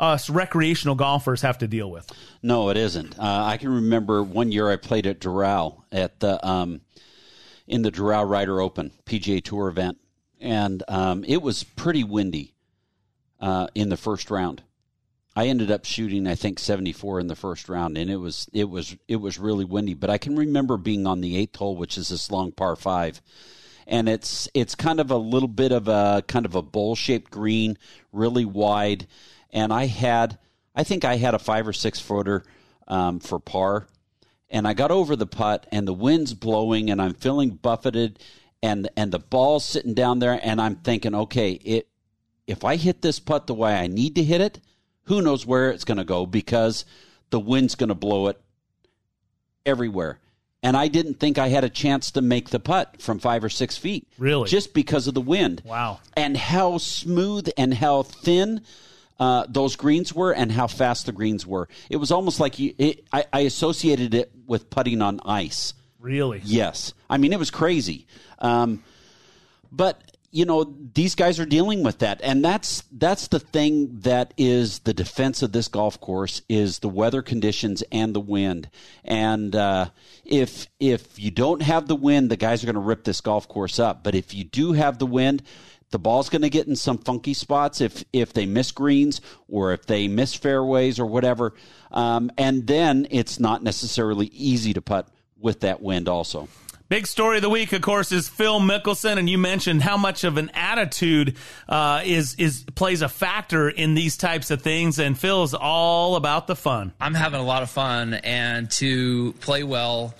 us 0.00 0.28
recreational 0.30 0.94
golfers 0.94 1.42
have 1.42 1.58
to 1.58 1.68
deal 1.68 1.90
with. 1.90 2.10
No, 2.42 2.70
it 2.70 2.76
isn't. 2.76 3.18
Uh, 3.18 3.44
I 3.44 3.56
can 3.56 3.68
remember 3.68 4.22
one 4.22 4.50
year 4.50 4.70
I 4.70 4.76
played 4.76 5.06
at 5.06 5.20
Doral 5.20 5.82
at 5.92 6.20
the 6.20 6.44
um, 6.46 6.80
in 7.66 7.82
the 7.82 7.92
Doral 7.92 8.28
Ryder 8.28 8.60
Open 8.60 8.90
PGA 9.06 9.42
Tour 9.42 9.68
event, 9.68 9.98
and 10.40 10.82
um, 10.88 11.24
it 11.26 11.42
was 11.42 11.62
pretty 11.62 12.04
windy 12.04 12.54
uh, 13.40 13.68
in 13.74 13.88
the 13.88 13.96
first 13.96 14.30
round. 14.30 14.62
I 15.34 15.46
ended 15.46 15.70
up 15.70 15.84
shooting, 15.84 16.26
I 16.26 16.34
think, 16.34 16.58
74 16.58 17.20
in 17.20 17.26
the 17.26 17.36
first 17.36 17.68
round, 17.68 17.96
and 17.96 18.10
it 18.10 18.16
was 18.16 18.48
it 18.52 18.68
was 18.68 18.96
it 19.08 19.16
was 19.16 19.38
really 19.38 19.64
windy. 19.64 19.94
But 19.94 20.10
I 20.10 20.18
can 20.18 20.36
remember 20.36 20.76
being 20.76 21.06
on 21.06 21.20
the 21.20 21.36
eighth 21.36 21.56
hole, 21.56 21.76
which 21.76 21.96
is 21.96 22.08
this 22.08 22.30
long 22.30 22.52
par 22.52 22.76
five, 22.76 23.22
and 23.86 24.08
it's 24.08 24.48
it's 24.52 24.74
kind 24.74 25.00
of 25.00 25.10
a 25.10 25.16
little 25.16 25.48
bit 25.48 25.72
of 25.72 25.88
a 25.88 26.22
kind 26.28 26.44
of 26.44 26.54
a 26.54 26.62
bowl 26.62 26.94
shaped 26.94 27.30
green, 27.30 27.78
really 28.12 28.44
wide, 28.44 29.06
and 29.50 29.72
I 29.72 29.86
had 29.86 30.38
I 30.74 30.84
think 30.84 31.04
I 31.04 31.16
had 31.16 31.34
a 31.34 31.38
five 31.38 31.66
or 31.66 31.72
six 31.72 31.98
footer 31.98 32.44
um, 32.86 33.18
for 33.18 33.38
par, 33.38 33.86
and 34.50 34.68
I 34.68 34.74
got 34.74 34.90
over 34.90 35.16
the 35.16 35.26
putt, 35.26 35.66
and 35.72 35.88
the 35.88 35.94
wind's 35.94 36.34
blowing, 36.34 36.90
and 36.90 37.00
I'm 37.00 37.14
feeling 37.14 37.50
buffeted, 37.50 38.18
and 38.62 38.90
and 38.98 39.10
the 39.10 39.18
ball's 39.18 39.64
sitting 39.64 39.94
down 39.94 40.18
there, 40.18 40.38
and 40.42 40.60
I'm 40.60 40.76
thinking, 40.76 41.14
okay, 41.14 41.52
it 41.52 41.88
if 42.46 42.66
I 42.66 42.76
hit 42.76 43.00
this 43.00 43.18
putt 43.18 43.46
the 43.46 43.54
way 43.54 43.74
I 43.74 43.86
need 43.86 44.16
to 44.16 44.22
hit 44.22 44.42
it 44.42 44.60
who 45.04 45.22
knows 45.22 45.46
where 45.46 45.70
it's 45.70 45.84
going 45.84 45.98
to 45.98 46.04
go 46.04 46.26
because 46.26 46.84
the 47.30 47.40
wind's 47.40 47.74
going 47.74 47.88
to 47.88 47.94
blow 47.94 48.28
it 48.28 48.40
everywhere. 49.66 50.18
And 50.62 50.76
I 50.76 50.86
didn't 50.88 51.14
think 51.14 51.38
I 51.38 51.48
had 51.48 51.64
a 51.64 51.68
chance 51.68 52.12
to 52.12 52.22
make 52.22 52.50
the 52.50 52.60
putt 52.60 53.02
from 53.02 53.18
five 53.18 53.42
or 53.42 53.48
six 53.48 53.76
feet. 53.76 54.06
Really? 54.16 54.48
Just 54.48 54.74
because 54.74 55.08
of 55.08 55.14
the 55.14 55.20
wind. 55.20 55.62
Wow. 55.64 55.98
And 56.16 56.36
how 56.36 56.78
smooth 56.78 57.48
and 57.56 57.74
how 57.74 58.04
thin 58.04 58.60
uh, 59.18 59.46
those 59.48 59.74
greens 59.74 60.14
were 60.14 60.32
and 60.32 60.52
how 60.52 60.68
fast 60.68 61.06
the 61.06 61.12
greens 61.12 61.44
were. 61.46 61.68
It 61.90 61.96
was 61.96 62.12
almost 62.12 62.38
like 62.38 62.60
you, 62.60 62.74
it, 62.78 63.04
I, 63.12 63.24
I 63.32 63.40
associated 63.40 64.14
it 64.14 64.30
with 64.46 64.70
putting 64.70 65.02
on 65.02 65.20
ice. 65.24 65.74
Really? 65.98 66.42
Yes. 66.44 66.94
I 67.10 67.18
mean, 67.18 67.32
it 67.32 67.38
was 67.38 67.50
crazy. 67.50 68.06
Um, 68.38 68.84
but 69.72 70.00
you 70.32 70.46
know 70.46 70.74
these 70.94 71.14
guys 71.14 71.38
are 71.38 71.46
dealing 71.46 71.84
with 71.84 71.98
that. 71.98 72.20
And 72.24 72.42
that's 72.42 72.82
that's 72.90 73.28
the 73.28 73.38
thing 73.38 74.00
that 74.00 74.32
is 74.38 74.80
the 74.80 74.94
defense 74.94 75.42
of 75.42 75.52
this 75.52 75.68
golf 75.68 76.00
course 76.00 76.40
is 76.48 76.78
the 76.78 76.88
weather 76.88 77.20
conditions 77.20 77.82
and 77.92 78.14
the 78.14 78.20
wind. 78.20 78.70
And 79.04 79.54
uh, 79.54 79.90
if 80.24 80.66
if 80.80 81.18
you 81.18 81.30
don't 81.30 81.60
have 81.60 81.86
the 81.86 81.94
wind 81.94 82.30
the 82.30 82.38
guys 82.38 82.62
are 82.62 82.66
going 82.66 82.74
to 82.74 82.80
rip 82.80 83.04
this 83.04 83.20
golf 83.20 83.46
course 83.46 83.78
up. 83.78 84.02
But 84.02 84.14
if 84.14 84.34
you 84.34 84.42
do 84.42 84.72
have 84.72 84.98
the 84.98 85.06
wind 85.06 85.42
the 85.90 85.98
ball's 85.98 86.30
going 86.30 86.40
to 86.40 86.48
get 86.48 86.66
in 86.66 86.76
some 86.76 86.96
funky 86.96 87.34
spots 87.34 87.82
if 87.82 88.02
if 88.14 88.32
they 88.32 88.46
miss 88.46 88.72
greens 88.72 89.20
or 89.48 89.74
if 89.74 89.84
they 89.84 90.08
miss 90.08 90.34
fairways 90.34 90.98
or 90.98 91.04
whatever. 91.04 91.52
Um, 91.90 92.32
and 92.38 92.66
then 92.66 93.06
it's 93.10 93.38
not 93.38 93.62
necessarily 93.62 94.28
easy 94.28 94.72
to 94.72 94.80
putt 94.80 95.08
with 95.38 95.60
that 95.60 95.82
wind 95.82 96.08
also 96.08 96.48
Big 96.92 97.06
story 97.06 97.36
of 97.36 97.42
the 97.42 97.48
week, 97.48 97.72
of 97.72 97.80
course, 97.80 98.12
is 98.12 98.28
Phil 98.28 98.60
Mickelson, 98.60 99.16
and 99.16 99.30
you 99.30 99.38
mentioned 99.38 99.80
how 99.80 99.96
much 99.96 100.24
of 100.24 100.36
an 100.36 100.50
attitude 100.52 101.38
uh, 101.66 102.02
is 102.04 102.34
is 102.34 102.64
plays 102.74 103.00
a 103.00 103.08
factor 103.08 103.70
in 103.70 103.94
these 103.94 104.18
types 104.18 104.50
of 104.50 104.60
things. 104.60 104.98
And 104.98 105.18
Phil's 105.18 105.54
all 105.54 106.16
about 106.16 106.46
the 106.48 106.54
fun. 106.54 106.92
I'm 107.00 107.14
having 107.14 107.40
a 107.40 107.44
lot 107.44 107.62
of 107.62 107.70
fun, 107.70 108.12
and 108.12 108.70
to 108.72 109.32
play 109.40 109.62
well, 109.62 110.12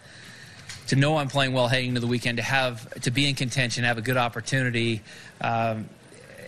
to 0.87 0.97
know 0.97 1.19
I'm 1.19 1.29
playing 1.29 1.53
well 1.53 1.69
heading 1.69 1.89
into 1.89 2.01
the 2.01 2.07
weekend, 2.07 2.39
to 2.39 2.43
have 2.43 2.89
to 3.03 3.11
be 3.11 3.29
in 3.29 3.35
contention, 3.35 3.85
have 3.85 3.99
a 3.99 4.01
good 4.01 4.17
opportunity. 4.17 5.03
Um, 5.43 5.91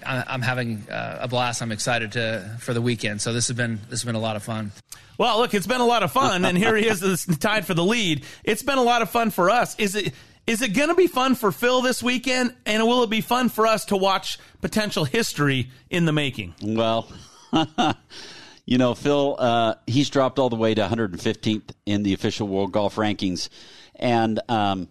I'm 0.06 0.42
having 0.42 0.86
uh, 0.90 1.18
a 1.22 1.28
blast. 1.28 1.62
I'm 1.62 1.72
excited 1.72 2.12
to 2.12 2.56
for 2.60 2.74
the 2.74 2.82
weekend. 2.82 3.20
So 3.20 3.32
this 3.32 3.48
has 3.48 3.56
been 3.56 3.80
this 3.90 4.00
has 4.00 4.04
been 4.04 4.14
a 4.14 4.20
lot 4.20 4.36
of 4.36 4.42
fun. 4.42 4.72
Well, 5.16 5.38
look, 5.38 5.54
it's 5.54 5.66
been 5.66 5.80
a 5.80 5.86
lot 5.86 6.02
of 6.02 6.10
fun, 6.10 6.44
and 6.44 6.58
here 6.58 6.76
he 6.76 6.86
is 6.86 7.26
tied 7.38 7.66
for 7.66 7.74
the 7.74 7.84
lead. 7.84 8.24
It's 8.42 8.62
been 8.62 8.78
a 8.78 8.82
lot 8.82 9.02
of 9.02 9.10
fun 9.10 9.30
for 9.30 9.50
us. 9.50 9.74
Is 9.78 9.94
it? 9.94 10.12
Is 10.46 10.60
it 10.60 10.74
going 10.74 10.90
to 10.90 10.94
be 10.94 11.06
fun 11.06 11.36
for 11.36 11.50
Phil 11.50 11.80
this 11.80 12.02
weekend? 12.02 12.54
And 12.66 12.82
will 12.82 13.02
it 13.02 13.08
be 13.08 13.22
fun 13.22 13.48
for 13.48 13.66
us 13.66 13.86
to 13.86 13.96
watch 13.96 14.38
potential 14.60 15.04
history 15.04 15.70
in 15.88 16.04
the 16.04 16.12
making? 16.12 16.54
Well, 16.62 17.08
you 18.66 18.76
know, 18.76 18.94
Phil, 18.94 19.36
uh, 19.38 19.76
he's 19.86 20.10
dropped 20.10 20.38
all 20.38 20.50
the 20.50 20.56
way 20.56 20.74
to 20.74 20.82
115th 20.82 21.70
in 21.86 22.02
the 22.02 22.12
official 22.12 22.46
World 22.46 22.72
Golf 22.72 22.96
Rankings. 22.96 23.48
And 23.96 24.38
um, 24.50 24.88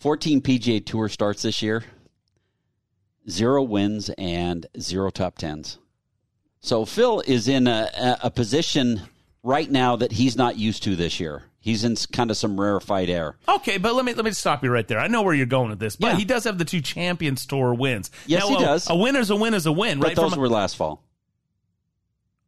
14 0.00 0.42
PGA 0.42 0.84
Tour 0.84 1.08
starts 1.08 1.42
this 1.42 1.62
year, 1.62 1.82
zero 3.30 3.62
wins 3.62 4.10
and 4.18 4.66
zero 4.78 5.10
top 5.10 5.38
tens. 5.38 5.78
So 6.60 6.84
Phil 6.84 7.20
is 7.26 7.48
in 7.48 7.66
a, 7.66 8.18
a 8.22 8.30
position 8.30 9.00
right 9.42 9.70
now 9.70 9.96
that 9.96 10.12
he's 10.12 10.36
not 10.36 10.56
used 10.58 10.82
to 10.82 10.96
this 10.96 11.18
year. 11.20 11.44
He's 11.62 11.84
in 11.84 11.94
kind 12.12 12.30
of 12.30 12.36
some 12.38 12.58
rarefied 12.58 13.10
air. 13.10 13.36
Okay, 13.46 13.76
but 13.78 13.94
let 13.94 14.04
me 14.04 14.14
let 14.14 14.24
me 14.24 14.30
stop 14.32 14.64
you 14.64 14.70
right 14.70 14.86
there. 14.88 14.98
I 14.98 15.08
know 15.08 15.22
where 15.22 15.34
you're 15.34 15.44
going 15.46 15.68
with 15.70 15.78
this, 15.78 15.96
but 15.96 16.12
Yeah. 16.12 16.16
he 16.16 16.24
does 16.24 16.44
have 16.44 16.56
the 16.58 16.64
two 16.64 16.80
Champions 16.80 17.44
Tour 17.46 17.74
wins. 17.74 18.10
Yes, 18.26 18.42
Now, 18.42 18.48
he 18.48 18.54
a- 18.56 18.66
does. 18.66 18.88
A 18.90 18.96
win 18.96 19.14
is 19.16 19.28
a 19.30 19.36
win 19.36 19.52
is 19.54 19.66
a 19.66 19.72
win, 19.72 20.00
But 20.00 20.08
right? 20.08 20.16
those 20.16 20.32
From- 20.32 20.40
were 20.40 20.48
last 20.48 20.76
fall. 20.76 21.02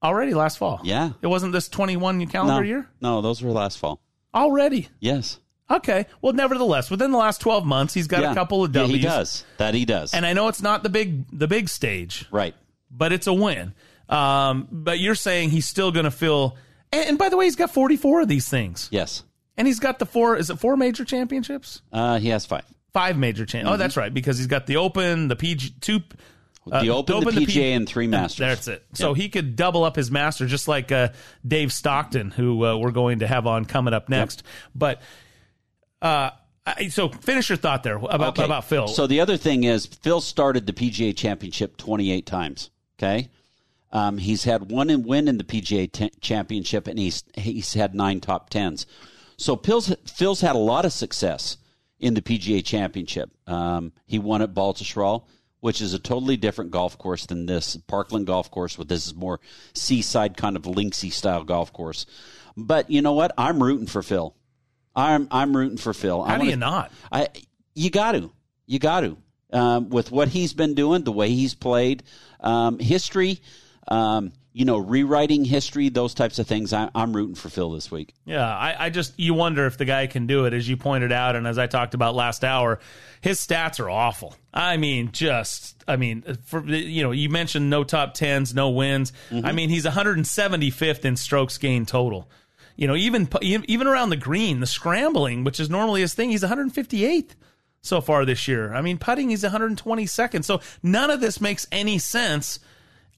already 0.03 0.35
last 0.35 0.59
fall. 0.59 0.81
Yeah. 0.83 1.11
It 1.21 1.27
wasn't 1.27 1.53
this 1.53 1.69
21 1.69 2.27
calendar 2.27 2.55
no, 2.63 2.67
year 2.67 2.89
No, 3.01 3.21
those 3.23 3.43
were 3.43 3.51
last 3.53 3.79
fall. 3.79 4.01
already. 4.35 4.89
Yes. 4.99 5.39
Okay. 5.73 6.07
Well, 6.21 6.33
nevertheless, 6.33 6.91
within 6.91 7.11
the 7.11 7.19
last 7.19 7.41
12 7.41 7.65
months, 7.65 7.95
he's 7.95 8.07
got 8.07 8.21
Yeah. 8.23 8.33
a 8.33 8.35
couple 8.35 8.63
of 8.65 8.75
Yeah, 8.75 8.83
W's. 8.83 8.97
he 8.97 9.03
does. 9.03 9.45
That 9.59 9.75
he 9.75 9.85
does. 9.85 10.13
And 10.15 10.25
I 10.27 10.33
know 10.35 10.49
it's 10.49 10.63
not 10.63 10.83
the 10.83 10.89
big 10.91 11.25
the 11.37 11.49
big 11.49 11.69
stage, 11.69 12.27
right? 12.31 12.55
But 12.91 13.13
it's 13.13 13.27
a 13.27 13.33
win. 13.33 13.73
Um, 14.09 14.69
but 14.71 14.99
you're 14.99 15.15
saying 15.15 15.51
he's 15.51 15.67
still 15.67 15.91
going 15.93 16.05
to 16.05 16.11
feel. 16.11 16.57
And, 16.93 17.07
and 17.11 17.19
by 17.19 17.29
the 17.31 17.37
way, 17.37 17.47
he's 17.47 17.57
got 17.57 17.71
44 17.71 18.23
of 18.23 18.29
these 18.29 18.49
things. 18.49 18.89
Yes. 18.93 19.25
And 19.57 19.67
he's 19.67 19.81
got 19.81 19.99
the 19.99 20.07
four. 20.07 20.37
Is 20.37 20.51
it 20.51 20.59
four 20.59 20.77
major 20.77 21.05
championships? 21.05 21.81
Uh, 21.93 22.19
he 22.19 22.29
has 22.29 22.45
five. 22.45 22.65
Five 22.93 23.17
major 23.17 23.47
champ. 23.47 23.67
Oh, 23.69 23.79
that's 23.79 23.97
right, 23.97 24.13
because 24.13 24.37
he's 24.37 24.47
got 24.49 24.67
the 24.67 24.77
Open, 24.77 25.29
the 25.29 25.37
PG 25.37 25.77
two. 25.81 26.01
The 26.67 26.91
Open, 26.91 27.25
the 27.25 27.33
P- 27.33 27.47
PGA, 27.47 27.75
and 27.75 27.89
three 27.89 28.07
Masters. 28.09 28.39
That's 28.39 28.69
it. 28.69 28.85
So 28.93 29.15
he 29.15 29.29
could 29.31 29.57
double 29.57 29.83
up 29.83 29.97
his 29.97 30.11
master, 30.11 30.47
just 30.47 30.69
like 30.69 30.93
uh, 30.93 31.09
Dave 31.47 31.73
Stockton, 31.73 32.31
who 32.31 32.65
uh, 32.65 32.77
we're 32.77 32.91
going 32.93 33.19
to 33.21 33.27
have 33.27 33.47
on 33.49 33.65
coming 33.65 33.93
up 33.95 34.09
next. 34.09 34.43
But 34.75 35.01
uh, 36.03 36.31
so 36.91 37.09
finish 37.09 37.49
your 37.49 37.57
thought 37.57 37.83
there 37.83 37.97
about 37.97 38.31
Okay. 38.39 38.45
about 38.45 38.65
Phil. 38.65 38.89
So 38.89 39.07
the 39.07 39.21
other 39.21 39.37
thing 39.37 39.65
is 39.65 39.87
Phil 39.87 40.21
started 40.21 40.67
the 40.67 40.73
PGA 40.73 41.17
Championship 41.17 41.77
28 41.77 42.27
times. 42.27 42.71
Okay, 42.99 43.31
um, 43.93 44.19
he's 44.19 44.45
had 44.45 44.71
one 44.71 44.91
in 44.91 45.03
win 45.03 45.27
in 45.29 45.39
the 45.39 45.45
PGA 45.45 45.91
t- 45.91 46.11
Championship, 46.21 46.87
and 46.87 46.99
he's 46.99 47.25
he's 47.35 47.75
had 47.75 47.95
nine 47.95 48.21
top 48.21 48.51
tens. 48.51 48.87
So 49.37 49.57
Phil's 49.57 49.95
Phil's 50.07 50.41
had 50.41 50.55
a 50.55 50.59
lot 50.59 50.85
of 50.85 50.93
success 50.93 51.57
in 51.99 52.15
the 52.15 52.23
PGA 52.23 52.65
Championship. 52.65 53.31
Um, 53.47 53.93
he 54.07 54.19
won 54.19 54.43
at 54.43 54.55
Baltusrol, 54.55 55.25
which 55.61 55.81
is 55.81 55.95
a 55.95 55.99
totally 55.99 56.37
different 56.37 56.71
golf 56.71 56.97
course 56.99 57.27
than 57.27 57.47
this 57.47 57.77
Parkland 57.89 58.27
golf 58.27 58.51
course. 58.51 58.79
With 58.79 58.89
this 58.89 59.07
is 59.07 59.15
more 59.15 59.41
seaside 59.75 60.37
kind 60.37 60.57
of 60.57 60.63
linksy 60.63 61.13
style 61.13 61.43
golf 61.45 61.73
course. 61.73 62.07
But 62.57 62.91
you 62.91 63.03
know 63.03 63.15
what? 63.15 63.33
I'm 63.39 63.63
rooting 63.63 63.87
for 63.87 64.03
Phil. 64.03 64.35
I'm 64.95 65.29
I'm 65.31 65.57
rooting 65.57 65.79
for 65.79 65.93
Phil. 65.95 66.23
How 66.23 66.35
I 66.35 66.37
do 66.37 66.39
wanna- 66.41 66.51
you 66.51 66.57
not? 66.57 66.93
I 67.11 67.29
you 67.75 67.91
got 67.91 68.13
to, 68.13 68.31
you 68.67 68.79
got 68.79 69.01
to. 69.01 69.17
Um, 69.53 69.91
with 69.91 70.11
what 70.11 70.29
he's 70.29 70.55
been 70.55 70.75
doing, 70.75 71.05
the 71.05 71.13
way 71.13 71.29
he's 71.31 71.55
played, 71.55 72.05
um, 72.41 72.79
history, 72.79 73.41
um, 73.87 74.33
you 74.55 74.65
know, 74.65 74.79
rewriting 74.79 75.45
history, 75.45 75.91
those 75.91 76.15
types 76.15 76.39
of 76.39 76.47
things. 76.47 76.73
I, 76.73 76.89
I'm 76.95 77.15
rooting 77.15 77.35
for 77.35 77.51
Phil 77.51 77.71
this 77.73 77.91
week. 77.91 78.15
Yeah, 78.25 78.47
I, 78.47 78.87
I 78.87 78.91
just 78.91 79.19
you 79.19 79.35
wonder 79.35 79.67
if 79.67 79.77
the 79.77 79.85
guy 79.85 80.07
can 80.07 80.27
do 80.27 80.47
it, 80.47 80.55
as 80.55 80.67
you 80.67 80.79
pointed 80.79 81.13
out, 81.13 81.37
and 81.37 81.47
as 81.47 81.59
I 81.59 81.67
talked 81.67 81.93
about 81.93 82.15
last 82.15 82.45
hour, 82.45 82.81
his 83.21 83.41
stats 83.41 83.79
are 83.79 83.91
awful. 83.91 84.35
I 84.55 84.79
mean, 84.79 85.11
just 85.13 85.83
I 85.87 85.97
mean, 85.97 86.23
for 86.45 86.65
you 86.67 87.03
know, 87.03 87.11
you 87.11 87.29
mentioned 87.29 87.69
no 87.69 87.85
top 87.85 88.15
tens, 88.15 88.55
no 88.55 88.71
wins. 88.71 89.13
I 89.31 89.53
mean, 89.53 89.69
he's 89.69 89.85
175th 89.85 91.05
in 91.05 91.17
strokes 91.17 91.59
gained 91.59 91.89
total. 91.89 92.29
You 92.77 92.89
know, 92.89 92.97
even 92.97 93.29
even 93.43 93.87
around 93.87 94.11
the 94.11 94.17
green, 94.17 94.61
the 94.61 94.67
scrambling, 94.67 95.45
which 95.45 95.61
is 95.61 95.71
normally 95.71 96.01
his 96.01 96.15
thing, 96.15 96.31
he's 96.31 96.43
158th 96.43 97.31
so 97.83 98.01
far 98.01 98.25
this 98.25 98.49
year. 98.49 98.73
I 98.73 98.81
mean, 98.81 98.99
putting 98.99 99.31
he's 99.31 99.43
122nd. 99.43 100.45
So 100.45 100.61
none 100.83 101.11
of 101.11 101.21
this 101.21 101.41
makes 101.41 101.67
any 101.71 101.99
sense. 101.99 102.61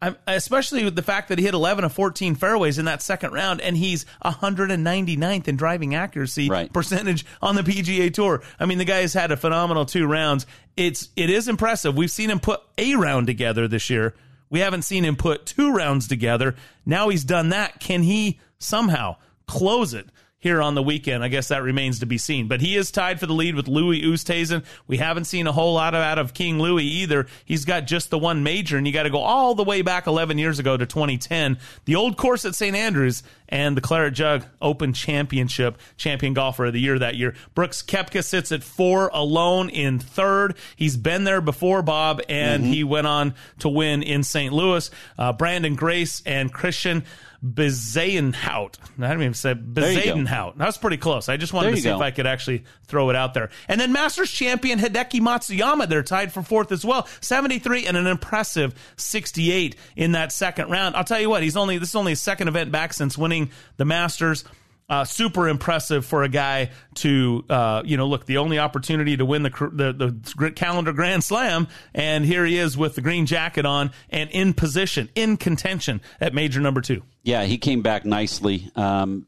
I'm, 0.02 0.16
especially 0.26 0.84
with 0.84 0.96
the 0.96 1.02
fact 1.02 1.28
that 1.28 1.38
he 1.38 1.44
hit 1.44 1.54
11 1.54 1.84
of 1.84 1.92
14 1.92 2.34
fairways 2.34 2.78
in 2.78 2.84
that 2.86 3.00
second 3.00 3.32
round, 3.32 3.60
and 3.60 3.76
he's 3.76 4.04
199th 4.24 5.48
in 5.48 5.56
driving 5.56 5.94
accuracy 5.94 6.48
percentage 6.72 7.24
on 7.40 7.54
the 7.54 7.62
PGA 7.62 8.12
Tour. 8.12 8.42
I 8.58 8.66
mean, 8.66 8.78
the 8.78 8.84
guy 8.84 9.00
has 9.00 9.14
had 9.14 9.30
a 9.32 9.36
phenomenal 9.36 9.86
two 9.86 10.06
rounds. 10.06 10.46
It's 10.76 11.08
it 11.16 11.30
is 11.30 11.48
impressive. 11.48 11.96
We've 11.96 12.10
seen 12.10 12.28
him 12.28 12.40
put 12.40 12.60
a 12.76 12.96
round 12.96 13.28
together 13.28 13.68
this 13.68 13.88
year. 13.88 14.14
We 14.50 14.60
haven't 14.60 14.82
seen 14.82 15.04
him 15.04 15.16
put 15.16 15.46
two 15.46 15.72
rounds 15.72 16.06
together. 16.06 16.54
Now 16.84 17.08
he's 17.08 17.24
done 17.24 17.50
that. 17.50 17.80
Can 17.80 18.02
he 18.02 18.40
somehow 18.58 19.16
close 19.46 19.94
it? 19.94 20.08
here 20.44 20.60
on 20.60 20.74
the 20.74 20.82
weekend. 20.82 21.24
I 21.24 21.28
guess 21.28 21.48
that 21.48 21.62
remains 21.62 22.00
to 22.00 22.06
be 22.06 22.18
seen. 22.18 22.48
But 22.48 22.60
he 22.60 22.76
is 22.76 22.90
tied 22.90 23.18
for 23.18 23.24
the 23.24 23.32
lead 23.32 23.54
with 23.54 23.66
Louis 23.66 24.02
Oosthuizen. 24.02 24.62
We 24.86 24.98
haven't 24.98 25.24
seen 25.24 25.46
a 25.46 25.52
whole 25.52 25.72
lot 25.72 25.94
of, 25.94 26.02
out 26.02 26.18
of 26.18 26.34
King 26.34 26.58
Louis 26.58 26.84
either. 26.84 27.26
He's 27.46 27.64
got 27.64 27.86
just 27.86 28.10
the 28.10 28.18
one 28.18 28.42
major, 28.42 28.76
and 28.76 28.86
you 28.86 28.92
got 28.92 29.04
to 29.04 29.10
go 29.10 29.20
all 29.20 29.54
the 29.54 29.64
way 29.64 29.80
back 29.80 30.06
11 30.06 30.36
years 30.36 30.58
ago 30.58 30.76
to 30.76 30.84
2010. 30.84 31.56
The 31.86 31.96
old 31.96 32.18
course 32.18 32.44
at 32.44 32.54
St. 32.54 32.76
Andrews 32.76 33.22
and 33.48 33.74
the 33.74 33.80
Claret 33.80 34.12
Jug 34.12 34.44
Open 34.60 34.92
Championship 34.92 35.78
champion 35.96 36.34
golfer 36.34 36.66
of 36.66 36.74
the 36.74 36.80
year 36.80 36.98
that 36.98 37.14
year. 37.14 37.34
Brooks 37.54 37.82
Koepka 37.82 38.22
sits 38.22 38.52
at 38.52 38.62
four 38.62 39.08
alone 39.14 39.70
in 39.70 39.98
third. 39.98 40.56
He's 40.76 40.98
been 40.98 41.24
there 41.24 41.40
before, 41.40 41.80
Bob, 41.80 42.20
and 42.28 42.64
mm-hmm. 42.64 42.72
he 42.72 42.84
went 42.84 43.06
on 43.06 43.34
to 43.60 43.70
win 43.70 44.02
in 44.02 44.22
St. 44.22 44.52
Louis. 44.52 44.90
Uh, 45.16 45.32
Branden 45.32 45.74
Grace 45.74 46.22
and 46.26 46.52
Christian 46.52 47.04
Bezuidenhout. 47.44 48.78
I 48.98 49.08
don't 49.08 49.20
even 49.20 49.34
say 49.34 49.54
Bezuidenhout. 49.54 50.56
That 50.56 50.66
was 50.66 50.78
pretty 50.78 50.96
close. 50.96 51.28
I 51.28 51.36
just 51.36 51.52
wanted 51.52 51.72
to 51.72 51.76
see 51.76 51.82
go. 51.84 51.96
if 51.96 52.00
I 52.00 52.10
could 52.10 52.26
actually 52.26 52.64
throw 52.86 53.10
it 53.10 53.16
out 53.16 53.34
there. 53.34 53.50
And 53.68 53.78
then 53.78 53.92
Masters 53.92 54.30
champion 54.30 54.78
Hideki 54.78 55.20
Matsuyama, 55.20 55.88
they're 55.88 56.02
tied 56.02 56.32
for 56.32 56.42
fourth 56.42 56.72
as 56.72 56.84
well. 56.84 57.06
73 57.20 57.86
and 57.86 57.96
an 57.96 58.06
impressive 58.06 58.74
68 58.96 59.76
in 59.96 60.12
that 60.12 60.32
second 60.32 60.70
round. 60.70 60.96
I'll 60.96 61.04
tell 61.04 61.20
you 61.20 61.28
what, 61.28 61.42
he's 61.42 61.56
only 61.56 61.76
this 61.76 61.90
is 61.90 61.94
only 61.94 62.12
his 62.12 62.22
second 62.22 62.48
event 62.48 62.72
back 62.72 62.94
since 62.94 63.18
winning 63.18 63.50
the 63.76 63.84
Masters. 63.84 64.44
Uh, 64.86 65.02
super 65.02 65.48
impressive 65.48 66.04
for 66.04 66.24
a 66.24 66.28
guy 66.28 66.70
to, 66.92 67.42
uh, 67.48 67.82
you 67.86 67.96
know, 67.96 68.06
look, 68.06 68.26
the 68.26 68.36
only 68.36 68.58
opportunity 68.58 69.16
to 69.16 69.24
win 69.24 69.42
the, 69.42 69.50
the, 69.50 70.14
the 70.36 70.50
calendar 70.50 70.92
Grand 70.92 71.24
Slam, 71.24 71.68
and 71.94 72.22
here 72.24 72.44
he 72.44 72.58
is 72.58 72.76
with 72.76 72.94
the 72.94 73.00
green 73.00 73.24
jacket 73.24 73.64
on 73.64 73.92
and 74.10 74.28
in 74.30 74.52
position, 74.52 75.08
in 75.14 75.38
contention 75.38 76.02
at 76.20 76.34
major 76.34 76.60
number 76.60 76.82
two. 76.82 77.02
Yeah, 77.22 77.44
he 77.44 77.56
came 77.56 77.80
back 77.80 78.04
nicely. 78.04 78.70
Um, 78.76 79.26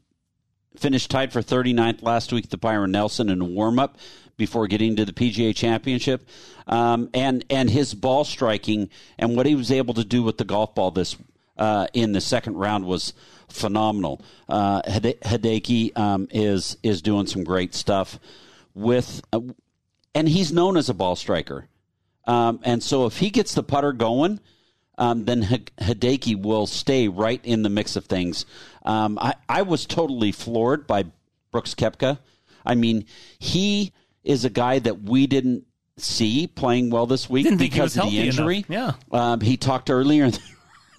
finished 0.77 1.09
tied 1.09 1.33
for 1.33 1.41
39th 1.41 2.03
last 2.03 2.31
week 2.31 2.45
at 2.45 2.51
the 2.51 2.57
Byron 2.57 2.91
Nelson 2.91 3.29
in 3.29 3.41
a 3.41 3.45
warm 3.45 3.79
up 3.79 3.97
before 4.37 4.67
getting 4.67 4.95
to 4.95 5.05
the 5.05 5.13
PGA 5.13 5.55
Championship, 5.55 6.27
um, 6.67 7.09
and 7.13 7.43
and 7.49 7.69
his 7.69 7.93
ball 7.93 8.23
striking 8.23 8.89
and 9.17 9.35
what 9.35 9.45
he 9.45 9.55
was 9.55 9.71
able 9.71 9.95
to 9.95 10.03
do 10.03 10.21
with 10.23 10.37
the 10.37 10.45
golf 10.45 10.75
ball 10.75 10.91
this 10.91 11.17
uh, 11.57 11.87
in 11.93 12.11
the 12.11 12.21
second 12.21 12.55
round 12.55 12.85
was 12.85 13.13
phenomenal. 13.49 14.21
Uh, 14.47 14.81
Hideki 14.83 15.97
um, 15.97 16.27
is 16.31 16.77
is 16.83 17.01
doing 17.01 17.27
some 17.27 17.43
great 17.43 17.73
stuff 17.73 18.19
with, 18.73 19.21
uh, 19.33 19.41
and 20.13 20.29
he's 20.29 20.51
known 20.51 20.77
as 20.77 20.89
a 20.89 20.93
ball 20.93 21.15
striker. 21.15 21.67
Um, 22.25 22.59
and 22.63 22.83
so 22.83 23.05
if 23.05 23.17
he 23.17 23.29
gets 23.29 23.53
the 23.53 23.63
putter 23.63 23.93
going, 23.93 24.39
um, 24.97 25.25
then 25.25 25.43
H- 25.49 25.71
Hideki 25.79 26.41
will 26.41 26.67
stay 26.67 27.07
right 27.07 27.39
in 27.43 27.63
the 27.63 27.69
mix 27.69 27.95
of 27.95 28.05
things. 28.05 28.45
Um, 28.83 29.17
I, 29.19 29.35
I 29.47 29.61
was 29.61 29.85
totally 29.85 30.31
floored 30.31 30.87
by 30.87 31.05
Brooks 31.51 31.73
Koepka. 31.73 32.19
I 32.65 32.75
mean, 32.75 33.05
he 33.39 33.93
is 34.23 34.43
a 34.43 34.49
guy 34.49 34.79
that 34.79 35.03
we 35.03 35.25
didn't 35.25 35.63
see 35.95 36.47
playing 36.47 36.89
well 36.89 37.05
this 37.05 37.29
week 37.29 37.45
Didn't 37.45 37.59
because 37.59 37.97
of 37.97 38.11
the 38.11 38.19
injury. 38.19 38.65
Enough. 38.67 38.99
Yeah, 39.11 39.31
um, 39.31 39.41
he 39.41 39.57
talked 39.57 39.89
earlier 39.89 40.29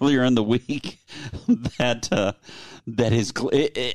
earlier 0.01 0.23
in 0.23 0.35
the 0.35 0.43
week 0.43 0.99
that 1.77 2.11
uh, 2.11 2.33
that 2.87 3.11
his 3.11 3.33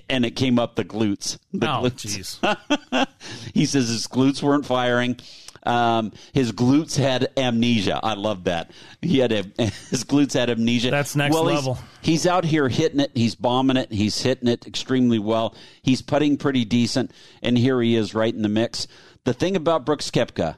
and 0.08 0.24
it 0.24 0.36
came 0.36 0.58
up 0.58 0.76
the 0.76 0.84
glutes. 0.84 1.38
The 1.52 1.66
oh, 1.66 1.84
jeez. 1.84 3.08
he 3.54 3.66
says 3.66 3.88
his 3.88 4.06
glutes 4.06 4.42
weren't 4.42 4.66
firing. 4.66 5.18
Um, 5.64 6.12
his 6.32 6.52
glutes 6.52 6.96
had 6.96 7.28
amnesia. 7.38 7.98
I 8.02 8.14
love 8.14 8.44
that. 8.44 8.70
He 9.00 9.18
had 9.18 9.32
a, 9.32 9.42
his 9.58 10.04
glutes 10.04 10.34
had 10.34 10.50
amnesia. 10.50 10.90
That's 10.90 11.16
next 11.16 11.32
well, 11.32 11.44
level. 11.44 11.74
He's, 12.02 12.22
he's, 12.22 12.26
out 12.26 12.44
here 12.44 12.68
hitting 12.68 13.00
it. 13.00 13.12
He's 13.14 13.34
bombing 13.34 13.78
it. 13.78 13.90
He's 13.90 14.20
hitting 14.20 14.48
it 14.48 14.66
extremely 14.66 15.18
well. 15.18 15.54
He's 15.80 16.02
putting 16.02 16.36
pretty 16.36 16.66
decent, 16.66 17.12
and 17.42 17.56
here 17.56 17.80
he 17.80 17.96
is 17.96 18.14
right 18.14 18.34
in 18.34 18.42
the 18.42 18.48
mix. 18.48 18.86
The 19.24 19.32
thing 19.32 19.56
about 19.56 19.86
Brooks 19.86 20.10
Koepka 20.10 20.56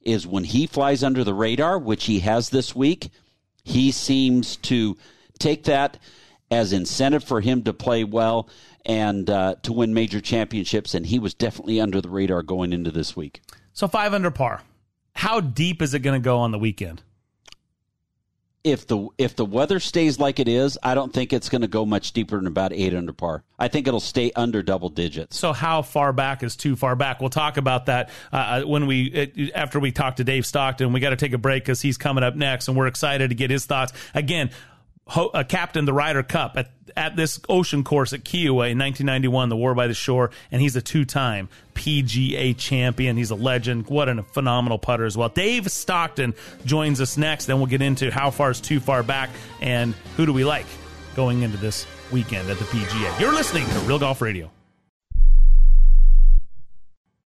is 0.00 0.26
when 0.26 0.44
he 0.44 0.66
flies 0.66 1.04
under 1.04 1.22
the 1.22 1.34
radar, 1.34 1.78
which 1.78 2.04
he 2.06 2.20
has 2.20 2.48
this 2.48 2.74
week 2.74 3.10
he 3.64 3.90
seems 3.90 4.56
to 4.56 4.96
take 5.38 5.64
that 5.64 5.98
as 6.50 6.72
incentive 6.72 7.24
for 7.24 7.40
him 7.40 7.62
to 7.62 7.72
play 7.72 8.04
well 8.04 8.48
and 8.86 9.28
uh, 9.30 9.56
to 9.62 9.72
win 9.72 9.94
major 9.94 10.20
championships. 10.20 10.94
And 10.94 11.06
he 11.06 11.18
was 11.18 11.34
definitely 11.34 11.80
under 11.80 12.00
the 12.00 12.10
radar 12.10 12.42
going 12.42 12.72
into 12.72 12.90
this 12.90 13.16
week. 13.16 13.40
So 13.72 13.88
five 13.88 14.14
under 14.14 14.30
par. 14.30 14.62
How 15.14 15.40
deep 15.40 15.80
is 15.80 15.94
it 15.94 16.00
going 16.00 16.20
to 16.20 16.24
go 16.24 16.38
on 16.38 16.50
the 16.50 16.58
weekend? 16.58 17.02
If 18.64 18.86
the 18.86 19.08
if 19.18 19.36
the 19.36 19.44
weather 19.44 19.78
stays 19.78 20.18
like 20.18 20.40
it 20.40 20.48
is, 20.48 20.78
I 20.82 20.94
don't 20.94 21.12
think 21.12 21.34
it's 21.34 21.50
going 21.50 21.60
to 21.60 21.68
go 21.68 21.84
much 21.84 22.12
deeper 22.12 22.36
than 22.36 22.46
about 22.46 22.72
eight 22.72 22.94
under 22.94 23.12
par. 23.12 23.44
I 23.58 23.68
think 23.68 23.86
it'll 23.86 24.00
stay 24.00 24.32
under 24.34 24.62
double 24.62 24.88
digits. 24.88 25.36
So 25.38 25.52
how 25.52 25.82
far 25.82 26.14
back 26.14 26.42
is 26.42 26.56
too 26.56 26.74
far 26.74 26.96
back? 26.96 27.20
We'll 27.20 27.30
talk 27.30 27.58
about 27.58 27.86
that 27.86 28.08
uh, 28.32 28.36
uh 28.36 28.62
when 28.62 28.86
we 28.86 29.04
it, 29.04 29.52
after 29.54 29.78
we 29.78 29.92
talk 29.92 30.16
to 30.16 30.24
Dave 30.24 30.46
Stockton. 30.46 30.92
We 30.94 31.00
got 31.00 31.10
to 31.10 31.16
take 31.16 31.34
a 31.34 31.38
break 31.38 31.62
because 31.62 31.82
he's 31.82 31.98
coming 31.98 32.24
up 32.24 32.34
next, 32.34 32.68
and 32.68 32.76
we're 32.76 32.86
excited 32.86 33.28
to 33.28 33.34
get 33.34 33.50
his 33.50 33.66
thoughts 33.66 33.92
again 34.14 34.50
ho- 35.06 35.30
uh, 35.32 35.44
captained 35.44 35.86
the 35.88 35.92
Ryder 35.92 36.22
Cup 36.22 36.56
at, 36.56 36.70
at 36.96 37.16
this 37.16 37.40
ocean 37.48 37.84
course 37.84 38.12
at 38.12 38.24
Kiawah 38.24 38.70
in 38.70 38.78
1991, 38.78 39.48
the 39.48 39.56
War 39.56 39.74
by 39.74 39.86
the 39.86 39.94
Shore, 39.94 40.30
and 40.50 40.60
he's 40.62 40.76
a 40.76 40.82
two-time 40.82 41.48
PGA 41.74 42.56
champion. 42.56 43.16
He's 43.16 43.30
a 43.30 43.34
legend. 43.34 43.88
What 43.88 44.08
a 44.08 44.22
phenomenal 44.22 44.78
putter 44.78 45.04
as 45.04 45.16
well. 45.16 45.28
Dave 45.28 45.70
Stockton 45.70 46.34
joins 46.64 47.00
us 47.00 47.16
next. 47.16 47.46
Then 47.46 47.58
we'll 47.58 47.66
get 47.66 47.82
into 47.82 48.10
how 48.10 48.30
far 48.30 48.50
is 48.50 48.60
too 48.60 48.80
far 48.80 49.02
back 49.02 49.30
and 49.60 49.94
who 50.16 50.26
do 50.26 50.32
we 50.32 50.44
like 50.44 50.66
going 51.16 51.42
into 51.42 51.56
this 51.58 51.86
weekend 52.10 52.48
at 52.50 52.58
the 52.58 52.64
PGA. 52.64 53.20
You're 53.20 53.32
listening 53.34 53.66
to 53.66 53.78
Real 53.80 53.98
Golf 53.98 54.20
Radio. 54.20 54.50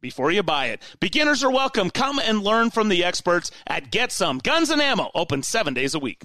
before 0.00 0.30
you 0.30 0.42
buy 0.42 0.66
it. 0.66 0.82
Beginners 1.00 1.42
are 1.44 1.50
welcome. 1.50 1.90
Come 1.90 2.18
and 2.18 2.42
learn 2.42 2.70
from 2.70 2.88
the 2.88 3.04
experts 3.04 3.50
at 3.66 3.90
Get 3.90 4.12
Some 4.12 4.38
Guns 4.38 4.70
and 4.70 4.80
Ammo, 4.80 5.10
open 5.14 5.42
seven 5.42 5.74
days 5.74 5.94
a 5.94 5.98
week. 5.98 6.24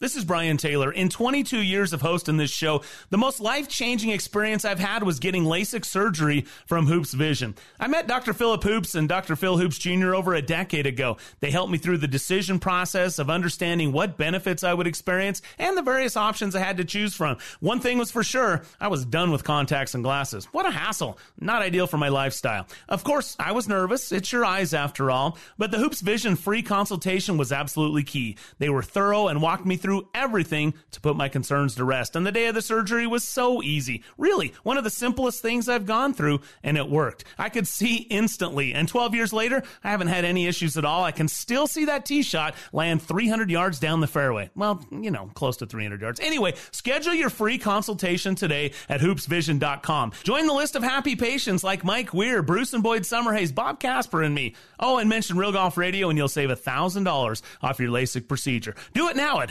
This 0.00 0.16
is 0.16 0.24
Brian 0.24 0.56
Taylor. 0.56 0.90
In 0.90 1.10
22 1.10 1.58
years 1.58 1.92
of 1.92 2.00
hosting 2.00 2.38
this 2.38 2.50
show, 2.50 2.80
the 3.10 3.18
most 3.18 3.38
life 3.38 3.68
changing 3.68 4.08
experience 4.08 4.64
I've 4.64 4.78
had 4.78 5.02
was 5.02 5.20
getting 5.20 5.44
LASIK 5.44 5.84
surgery 5.84 6.46
from 6.64 6.86
Hoopes 6.86 7.12
Vision. 7.12 7.54
I 7.78 7.86
met 7.86 8.06
Dr. 8.06 8.32
Philip 8.32 8.62
Hoopes 8.62 8.94
and 8.94 9.06
Dr. 9.06 9.36
Phil 9.36 9.58
Hoopes 9.58 9.76
Jr. 9.76 10.14
over 10.14 10.32
a 10.32 10.40
decade 10.40 10.86
ago. 10.86 11.18
They 11.40 11.50
helped 11.50 11.70
me 11.70 11.76
through 11.76 11.98
the 11.98 12.08
decision 12.08 12.58
process 12.58 13.18
of 13.18 13.28
understanding 13.28 13.92
what 13.92 14.16
benefits 14.16 14.64
I 14.64 14.72
would 14.72 14.86
experience 14.86 15.42
and 15.58 15.76
the 15.76 15.82
various 15.82 16.16
options 16.16 16.56
I 16.56 16.60
had 16.60 16.78
to 16.78 16.84
choose 16.86 17.14
from. 17.14 17.36
One 17.60 17.80
thing 17.80 17.98
was 17.98 18.10
for 18.10 18.24
sure, 18.24 18.62
I 18.80 18.88
was 18.88 19.04
done 19.04 19.30
with 19.30 19.44
contacts 19.44 19.94
and 19.94 20.02
glasses. 20.02 20.46
What 20.46 20.64
a 20.64 20.70
hassle. 20.70 21.18
Not 21.38 21.60
ideal 21.60 21.86
for 21.86 21.98
my 21.98 22.08
lifestyle. 22.08 22.66
Of 22.88 23.04
course, 23.04 23.36
I 23.38 23.52
was 23.52 23.68
nervous. 23.68 24.12
It's 24.12 24.32
your 24.32 24.46
eyes 24.46 24.72
after 24.72 25.10
all. 25.10 25.36
But 25.58 25.70
the 25.72 25.78
Hoopes 25.78 26.00
Vision 26.00 26.36
free 26.36 26.62
consultation 26.62 27.36
was 27.36 27.52
absolutely 27.52 28.02
key. 28.02 28.38
They 28.58 28.70
were 28.70 28.82
thorough 28.82 29.28
and 29.28 29.42
walked 29.42 29.66
me 29.66 29.76
through 29.76 29.89
through 29.90 30.08
everything 30.14 30.72
to 30.92 31.00
put 31.00 31.16
my 31.16 31.28
concerns 31.28 31.74
to 31.74 31.84
rest. 31.84 32.14
And 32.14 32.24
the 32.24 32.30
day 32.30 32.46
of 32.46 32.54
the 32.54 32.62
surgery 32.62 33.08
was 33.08 33.24
so 33.24 33.60
easy. 33.60 34.04
Really, 34.16 34.54
one 34.62 34.78
of 34.78 34.84
the 34.84 34.90
simplest 34.90 35.42
things 35.42 35.68
I've 35.68 35.84
gone 35.84 36.14
through, 36.14 36.42
and 36.62 36.78
it 36.78 36.88
worked. 36.88 37.24
I 37.36 37.48
could 37.48 37.66
see 37.66 37.96
instantly. 37.96 38.72
And 38.72 38.86
12 38.86 39.16
years 39.16 39.32
later, 39.32 39.64
I 39.82 39.90
haven't 39.90 40.06
had 40.06 40.24
any 40.24 40.46
issues 40.46 40.76
at 40.76 40.84
all. 40.84 41.02
I 41.02 41.10
can 41.10 41.26
still 41.26 41.66
see 41.66 41.86
that 41.86 42.04
tee 42.04 42.22
shot 42.22 42.54
land 42.72 43.02
300 43.02 43.50
yards 43.50 43.80
down 43.80 43.98
the 43.98 44.06
fairway. 44.06 44.50
Well, 44.54 44.86
you 44.92 45.10
know, 45.10 45.28
close 45.34 45.56
to 45.56 45.66
300 45.66 46.00
yards. 46.00 46.20
Anyway, 46.20 46.54
schedule 46.70 47.14
your 47.14 47.30
free 47.30 47.58
consultation 47.58 48.36
today 48.36 48.74
at 48.88 49.00
hoopesvision.com. 49.00 50.12
Join 50.22 50.46
the 50.46 50.54
list 50.54 50.76
of 50.76 50.84
happy 50.84 51.16
patients 51.16 51.64
like 51.64 51.82
Mike 51.82 52.14
Weir, 52.14 52.42
Bruce 52.44 52.74
and 52.74 52.82
Boyd 52.84 53.02
Summerhays, 53.02 53.52
Bob 53.52 53.80
Casper, 53.80 54.22
and 54.22 54.36
me. 54.36 54.54
Oh, 54.78 54.98
and 54.98 55.10
mention 55.10 55.36
Real 55.36 55.50
Golf 55.50 55.76
Radio 55.76 56.10
and 56.10 56.16
you'll 56.16 56.28
save 56.28 56.50
$1,000 56.50 57.42
off 57.60 57.80
your 57.80 57.90
LASIK 57.90 58.28
procedure. 58.28 58.76
Do 58.94 59.08
it 59.08 59.16
now 59.16 59.40
at 59.40 59.50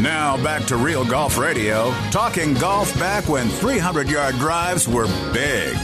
Now 0.00 0.36
back 0.44 0.66
to 0.66 0.76
Real 0.76 1.04
Golf 1.06 1.38
Radio, 1.38 1.90
talking 2.10 2.52
golf 2.54 2.96
back 2.98 3.28
when 3.28 3.48
300 3.48 4.10
yard 4.10 4.34
drives 4.34 4.86
were 4.86 5.06
big. 5.32 5.76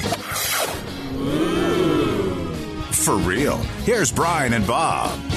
For 2.92 3.16
real. 3.16 3.56
Here's 3.84 4.12
Brian 4.12 4.52
and 4.52 4.66
Bob. 4.66 5.31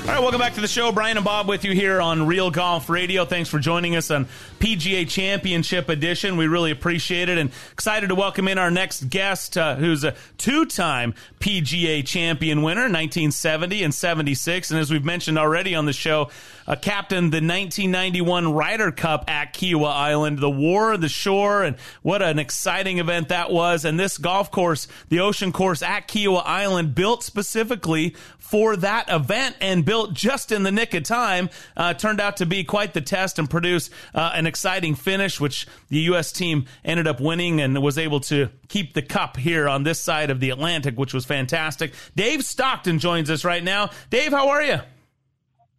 All 0.00 0.16
right, 0.16 0.22
welcome 0.22 0.40
back 0.40 0.54
to 0.54 0.60
the 0.60 0.66
show. 0.66 0.90
Brian 0.90 1.18
and 1.18 1.24
Bob 1.24 1.46
with 1.46 1.64
you 1.64 1.72
here 1.72 2.00
on 2.00 2.26
Real 2.26 2.50
Golf 2.50 2.88
Radio. 2.88 3.24
Thanks 3.26 3.48
for 3.48 3.58
joining 3.60 3.94
us 3.94 4.10
on 4.10 4.26
PGA 4.58 5.08
Championship 5.08 5.88
Edition. 5.88 6.36
We 6.36 6.48
really 6.48 6.72
appreciate 6.72 7.28
it 7.28 7.38
and 7.38 7.50
excited 7.70 8.08
to 8.08 8.14
welcome 8.16 8.48
in 8.48 8.58
our 8.58 8.70
next 8.72 9.08
guest, 9.08 9.56
uh, 9.56 9.76
who's 9.76 10.02
a 10.02 10.16
two 10.36 10.64
time 10.64 11.14
PGA 11.38 12.04
champion 12.04 12.62
winner, 12.62 12.82
1970 12.82 13.84
and 13.84 13.94
76. 13.94 14.70
And 14.70 14.80
as 14.80 14.90
we've 14.90 15.04
mentioned 15.04 15.38
already 15.38 15.76
on 15.76 15.84
the 15.84 15.92
show, 15.92 16.30
uh, 16.70 16.76
captained 16.76 17.32
the 17.32 17.38
1991 17.38 18.52
Ryder 18.52 18.92
Cup 18.92 19.28
at 19.28 19.52
Kiawah 19.52 19.92
Island, 19.92 20.38
the 20.38 20.48
War 20.48 20.92
of 20.92 21.00
the 21.00 21.08
Shore, 21.08 21.64
and 21.64 21.76
what 22.02 22.22
an 22.22 22.38
exciting 22.38 22.98
event 22.98 23.30
that 23.30 23.50
was. 23.50 23.84
And 23.84 23.98
this 23.98 24.18
golf 24.18 24.52
course, 24.52 24.86
the 25.08 25.18
Ocean 25.18 25.50
Course 25.50 25.82
at 25.82 26.06
Kiawah 26.06 26.44
Island, 26.44 26.94
built 26.94 27.24
specifically 27.24 28.14
for 28.38 28.76
that 28.76 29.10
event 29.10 29.56
and 29.60 29.84
built 29.84 30.14
just 30.14 30.52
in 30.52 30.62
the 30.62 30.70
nick 30.70 30.94
of 30.94 31.02
time, 31.02 31.50
uh, 31.76 31.92
turned 31.94 32.20
out 32.20 32.36
to 32.36 32.46
be 32.46 32.62
quite 32.62 32.94
the 32.94 33.00
test 33.00 33.40
and 33.40 33.50
produce 33.50 33.90
uh, 34.14 34.30
an 34.34 34.46
exciting 34.46 34.94
finish, 34.94 35.40
which 35.40 35.66
the 35.88 35.98
U.S. 36.02 36.30
team 36.30 36.66
ended 36.84 37.08
up 37.08 37.20
winning 37.20 37.60
and 37.60 37.82
was 37.82 37.98
able 37.98 38.20
to 38.20 38.48
keep 38.68 38.94
the 38.94 39.02
cup 39.02 39.36
here 39.36 39.68
on 39.68 39.82
this 39.82 39.98
side 39.98 40.30
of 40.30 40.38
the 40.38 40.50
Atlantic, 40.50 40.96
which 40.96 41.12
was 41.12 41.24
fantastic. 41.24 41.94
Dave 42.14 42.44
Stockton 42.44 43.00
joins 43.00 43.28
us 43.28 43.44
right 43.44 43.64
now. 43.64 43.90
Dave, 44.08 44.30
how 44.30 44.50
are 44.50 44.62
you? 44.62 44.78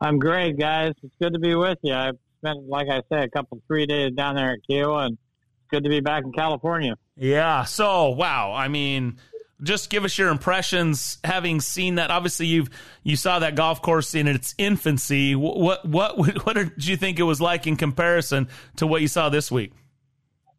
I'm 0.02 0.18
great, 0.18 0.58
guys. 0.58 0.94
It's 1.04 1.16
good 1.22 1.34
to 1.34 1.40
be 1.40 1.54
with 1.54 1.78
you. 1.84 1.94
I 1.94 2.12
spent, 2.40 2.68
like 2.68 2.88
I 2.90 3.04
said, 3.08 3.24
a 3.24 3.30
couple 3.30 3.62
three 3.68 3.86
days 3.86 4.14
down 4.14 4.36
there 4.36 4.54
at 4.54 4.60
Kiawah, 4.68 5.06
and 5.06 5.14
it's 5.14 5.70
good 5.70 5.84
to 5.84 5.90
be 5.90 6.00
back 6.00 6.24
in 6.24 6.32
California. 6.34 6.96
Yeah. 7.16 7.64
So, 7.66 8.10
wow. 8.10 8.52
I 8.52 8.68
mean, 8.68 9.18
just 9.62 9.92
give 9.92 10.04
us 10.04 10.18
your 10.18 10.30
impressions 10.30 11.20
having 11.24 11.62
seen 11.62 11.96
that. 11.96 12.10
Obviously, 12.10 12.48
you've 12.48 12.70
you 13.04 13.16
saw 13.16 13.40
that 13.40 13.56
golf 13.56 13.84
course 13.84 14.16
in 14.16 14.28
its 14.28 14.56
infancy. 14.58 15.36
What 15.36 15.88
what 15.88 16.18
what 16.46 16.56
did 16.56 16.86
you 16.86 16.98
think 16.98 17.20
it 17.20 17.24
was 17.24 17.40
like 17.40 17.68
in 17.68 17.76
comparison 17.76 18.48
to 18.78 18.88
what 18.88 19.02
you 19.02 19.08
saw 19.08 19.30
this 19.30 19.52
week? 19.52 19.72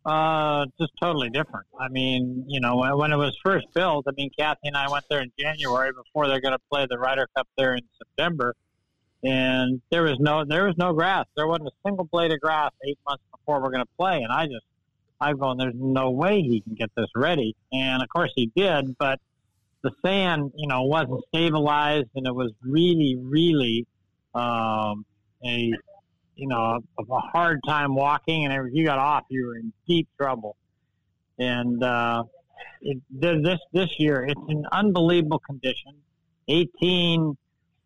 Uh, 0.04 0.66
just 0.80 0.92
totally 1.00 1.30
different. 1.30 1.66
I 1.78 1.88
mean, 1.88 2.44
you 2.48 2.60
know, 2.60 2.76
when, 2.76 2.96
when 2.96 3.12
it 3.12 3.16
was 3.16 3.36
first 3.44 3.66
built, 3.72 4.04
I 4.08 4.12
mean, 4.16 4.30
Kathy 4.36 4.60
and 4.64 4.76
I 4.76 4.90
went 4.90 5.04
there 5.08 5.20
in 5.20 5.30
January 5.38 5.92
before 5.92 6.26
they're 6.26 6.40
going 6.40 6.54
to 6.54 6.62
play 6.72 6.86
the 6.90 6.98
Ryder 6.98 7.28
Cup 7.36 7.46
there 7.56 7.74
in 7.74 7.82
September, 7.98 8.54
and 9.24 9.80
there 9.90 10.02
was 10.02 10.18
no 10.18 10.44
there 10.44 10.64
was 10.64 10.76
no 10.76 10.92
grass. 10.92 11.26
There 11.36 11.46
wasn't 11.46 11.68
a 11.68 11.72
single 11.86 12.04
blade 12.04 12.32
of 12.32 12.40
grass 12.40 12.72
eight 12.86 12.98
months 13.06 13.22
before 13.30 13.62
we're 13.62 13.70
going 13.70 13.84
to 13.84 13.90
play, 13.96 14.22
and 14.22 14.32
I 14.32 14.46
just 14.46 14.64
I've 15.22 15.38
gone, 15.38 15.56
there's 15.56 15.74
no 15.76 16.10
way 16.10 16.42
he 16.42 16.60
can 16.60 16.74
get 16.74 16.90
this 16.96 17.06
ready. 17.14 17.54
And 17.72 18.02
of 18.02 18.08
course 18.08 18.32
he 18.34 18.50
did, 18.56 18.96
but 18.98 19.20
the 19.82 19.92
sand, 20.04 20.52
you 20.56 20.66
know, 20.66 20.82
wasn't 20.82 21.22
stabilized 21.28 22.08
and 22.16 22.26
it 22.26 22.34
was 22.34 22.50
really, 22.60 23.16
really, 23.20 23.86
um, 24.34 25.04
a, 25.44 25.72
you 26.34 26.48
know, 26.48 26.80
a, 26.98 27.02
a 27.02 27.20
hard 27.20 27.60
time 27.66 27.94
walking. 27.94 28.44
And 28.44 28.52
if 28.52 28.74
you 28.74 28.84
got 28.84 28.98
off, 28.98 29.24
you 29.28 29.46
were 29.46 29.56
in 29.56 29.72
deep 29.86 30.08
trouble. 30.18 30.56
And, 31.38 31.82
uh, 31.82 32.24
it, 32.80 32.98
this, 33.10 33.60
this 33.72 33.98
year, 33.98 34.24
it's 34.24 34.40
an 34.48 34.64
unbelievable 34.72 35.40
condition. 35.40 35.94
18, 36.48 37.36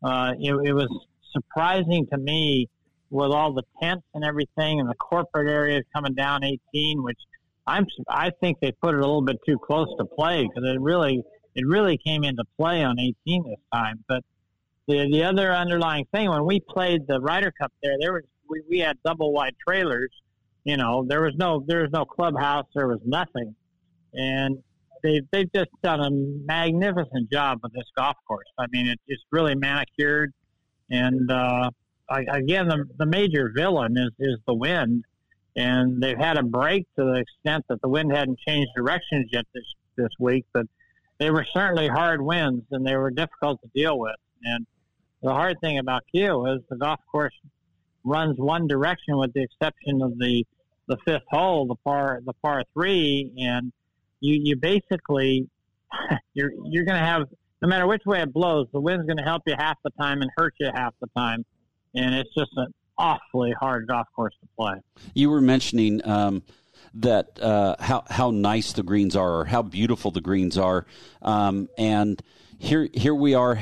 uh, 0.03 0.33
it, 0.39 0.53
it 0.65 0.73
was 0.73 0.89
surprising 1.37 2.07
to 2.13 2.19
me 2.19 2.69
with 3.11 3.31
all 3.31 3.53
the 3.53 3.63
tents 3.81 4.07
and 4.15 4.25
everything 4.25 4.81
and 4.81 4.89
the 4.89 4.95
corporate 4.95 5.49
areas 5.49 5.85
coming 5.95 6.15
down 6.15 6.43
18, 6.43 7.03
which 7.03 7.19
I'm 7.67 7.87
I 8.09 8.31
think 8.41 8.59
they 8.61 8.73
put 8.73 8.95
it 8.95 8.99
a 8.99 9.07
little 9.07 9.23
bit 9.23 9.37
too 9.47 9.59
close 9.59 9.89
to 9.99 10.05
play 10.05 10.43
because 10.43 10.69
it 10.69 10.81
really 10.81 11.23
it 11.55 11.67
really 11.67 11.99
came 11.99 12.25
into 12.25 12.45
play 12.59 12.83
on 12.85 12.99
18 12.99 13.15
this 13.45 13.57
time. 13.73 14.05
But 14.09 14.25
the 14.87 15.09
the 15.11 15.25
other 15.25 15.53
underlying 15.53 16.07
thing 16.13 16.29
when 16.31 16.45
we 16.45 16.61
played 16.61 17.07
the 17.07 17.21
Ryder 17.21 17.53
Cup 17.61 17.73
there, 17.83 17.97
there 18.01 18.13
was 18.13 18.23
we, 18.49 18.63
we 18.69 18.79
had 18.79 18.97
double 19.05 19.33
wide 19.33 19.55
trailers. 19.67 20.11
You 20.65 20.77
know, 20.77 21.05
there 21.09 21.23
was 21.23 21.35
no 21.37 21.65
there 21.67 21.83
was 21.83 21.91
no 21.93 22.05
clubhouse, 22.05 22.67
there 22.75 22.89
was 22.89 23.01
nothing, 23.05 23.55
and 24.15 24.63
they 25.03 25.23
they've 25.33 25.53
just 25.53 25.71
done 25.83 26.01
a 26.01 26.11
magnificent 26.11 27.31
job 27.31 27.61
with 27.63 27.73
this 27.73 27.87
golf 27.97 28.17
course. 28.27 28.47
I 28.59 28.67
mean, 28.71 28.87
it, 28.87 29.01
it's 29.07 29.23
really 29.31 29.55
manicured, 29.55 30.33
and 30.91 31.31
uh, 31.31 31.71
I, 32.09 32.25
again, 32.31 32.69
the 32.69 32.85
the 32.99 33.07
major 33.07 33.53
villain 33.55 33.97
is 33.97 34.11
is 34.19 34.39
the 34.47 34.55
wind 34.55 35.05
and 35.57 36.03
they've 36.03 36.19
had 36.19 36.37
a 36.37 36.43
break 36.43 36.87
to 36.97 37.05
the 37.05 37.15
extent 37.15 37.65
that 37.69 37.81
the 37.81 37.89
wind 37.89 38.13
hadn't 38.13 38.39
changed 38.47 38.71
directions 38.77 39.29
yet 39.33 39.47
this 39.55 39.65
this 39.97 40.11
week, 40.21 40.45
but 40.53 40.67
they 41.19 41.31
were 41.31 41.47
certainly 41.55 41.89
hard 41.89 42.21
winds 42.21 42.65
and 42.71 42.87
they 42.87 42.95
were 42.95 43.11
difficult 43.11 43.59
to 43.63 43.69
deal 43.75 43.99
with. 43.99 44.17
And 44.45 44.67
the 45.23 45.33
hard 45.33 45.59
thing 45.63 45.79
about 45.79 46.03
Kiawah 46.15 46.57
is 46.57 46.63
the 46.69 46.77
golf 46.77 47.01
course 47.11 47.33
runs 48.05 48.39
one 48.39 48.69
direction 48.69 49.17
with 49.17 49.33
the 49.33 49.43
exception 49.43 50.03
of 50.03 50.19
the 50.19 50.45
the 50.89 50.99
fifth 51.05 51.25
hole, 51.31 51.67
the 51.67 51.75
par 51.77 52.21
the 52.25 52.35
par 52.35 52.63
three, 52.75 53.33
and 53.39 53.73
you 54.21 54.39
you 54.43 54.57
basically 54.57 55.49
you're 56.35 56.53
you're 56.67 56.85
going 56.85 57.01
to 57.01 57.07
have 57.07 57.29
no 57.63 57.69
matter 57.69 57.87
which 57.87 58.05
way 58.05 58.21
it 58.21 58.33
blows, 58.33 58.67
the 58.73 58.81
wind's 58.81 59.07
going 59.07 59.17
to 59.17 59.23
help 59.25 59.43
you 59.47 59.55
half 59.57 59.79
the 59.85 59.91
time 59.99 60.23
and 60.23 60.31
hurt 60.37 60.55
you 60.61 60.71
half 60.75 60.95
the 61.01 61.09
time, 61.17 61.45
and 61.95 62.15
it's 62.15 62.33
just 62.35 62.51
an 62.57 62.73
awfully 62.99 63.53
hard 63.59 63.87
golf 63.87 64.07
course 64.15 64.35
to 64.41 64.49
play. 64.57 64.75
You 65.15 65.31
were 65.31 65.41
mentioning 65.41 66.07
um, 66.07 66.43
that 66.95 67.39
uh, 67.41 67.77
how 67.79 68.05
how 68.09 68.31
nice 68.31 68.73
the 68.73 68.83
greens 68.83 69.17
are, 69.17 69.41
or 69.41 69.45
how 69.47 69.63
beautiful 69.63 70.11
the 70.11 70.21
greens 70.21 70.59
are, 70.59 70.87
um, 71.23 71.69
and 71.79 72.23
here 72.59 72.89
here 72.93 73.15
we 73.15 73.35
are. 73.35 73.59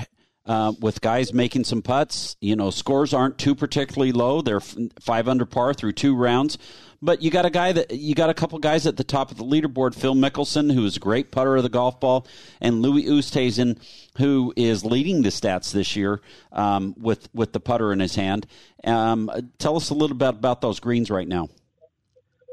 Uh, 0.46 0.72
with 0.80 1.00
guys 1.00 1.32
making 1.32 1.64
some 1.64 1.82
putts. 1.82 2.36
You 2.40 2.56
know, 2.56 2.70
scores 2.70 3.14
aren't 3.14 3.38
too 3.38 3.54
particularly 3.54 4.12
low. 4.12 4.42
They're 4.42 4.60
five 4.60 5.28
under 5.28 5.46
par 5.46 5.74
through 5.74 5.92
two 5.92 6.14
rounds. 6.14 6.58
But 7.02 7.20
you 7.20 7.30
got 7.30 7.44
a 7.44 7.50
guy 7.50 7.72
that 7.72 7.90
you 7.90 8.14
got 8.14 8.30
a 8.30 8.34
couple 8.34 8.58
guys 8.58 8.86
at 8.86 8.96
the 8.96 9.04
top 9.04 9.30
of 9.30 9.36
the 9.36 9.44
leaderboard. 9.44 9.94
Phil 9.94 10.14
Mickelson, 10.14 10.72
who 10.72 10.86
is 10.86 10.96
a 10.96 11.00
great 11.00 11.30
putter 11.30 11.54
of 11.54 11.62
the 11.62 11.68
golf 11.68 12.00
ball, 12.00 12.26
and 12.62 12.80
Louis 12.80 13.04
Oosthuizen, 13.04 13.78
who 14.16 14.54
is 14.56 14.86
leading 14.86 15.20
the 15.20 15.28
stats 15.28 15.70
this 15.70 15.96
year 15.96 16.22
um, 16.50 16.94
with 16.98 17.28
with 17.34 17.52
the 17.52 17.60
putter 17.60 17.92
in 17.92 18.00
his 18.00 18.14
hand. 18.14 18.46
Um, 18.84 19.30
tell 19.58 19.76
us 19.76 19.90
a 19.90 19.94
little 19.94 20.16
bit 20.16 20.30
about 20.30 20.62
those 20.62 20.80
greens 20.80 21.10
right 21.10 21.28
now. 21.28 21.50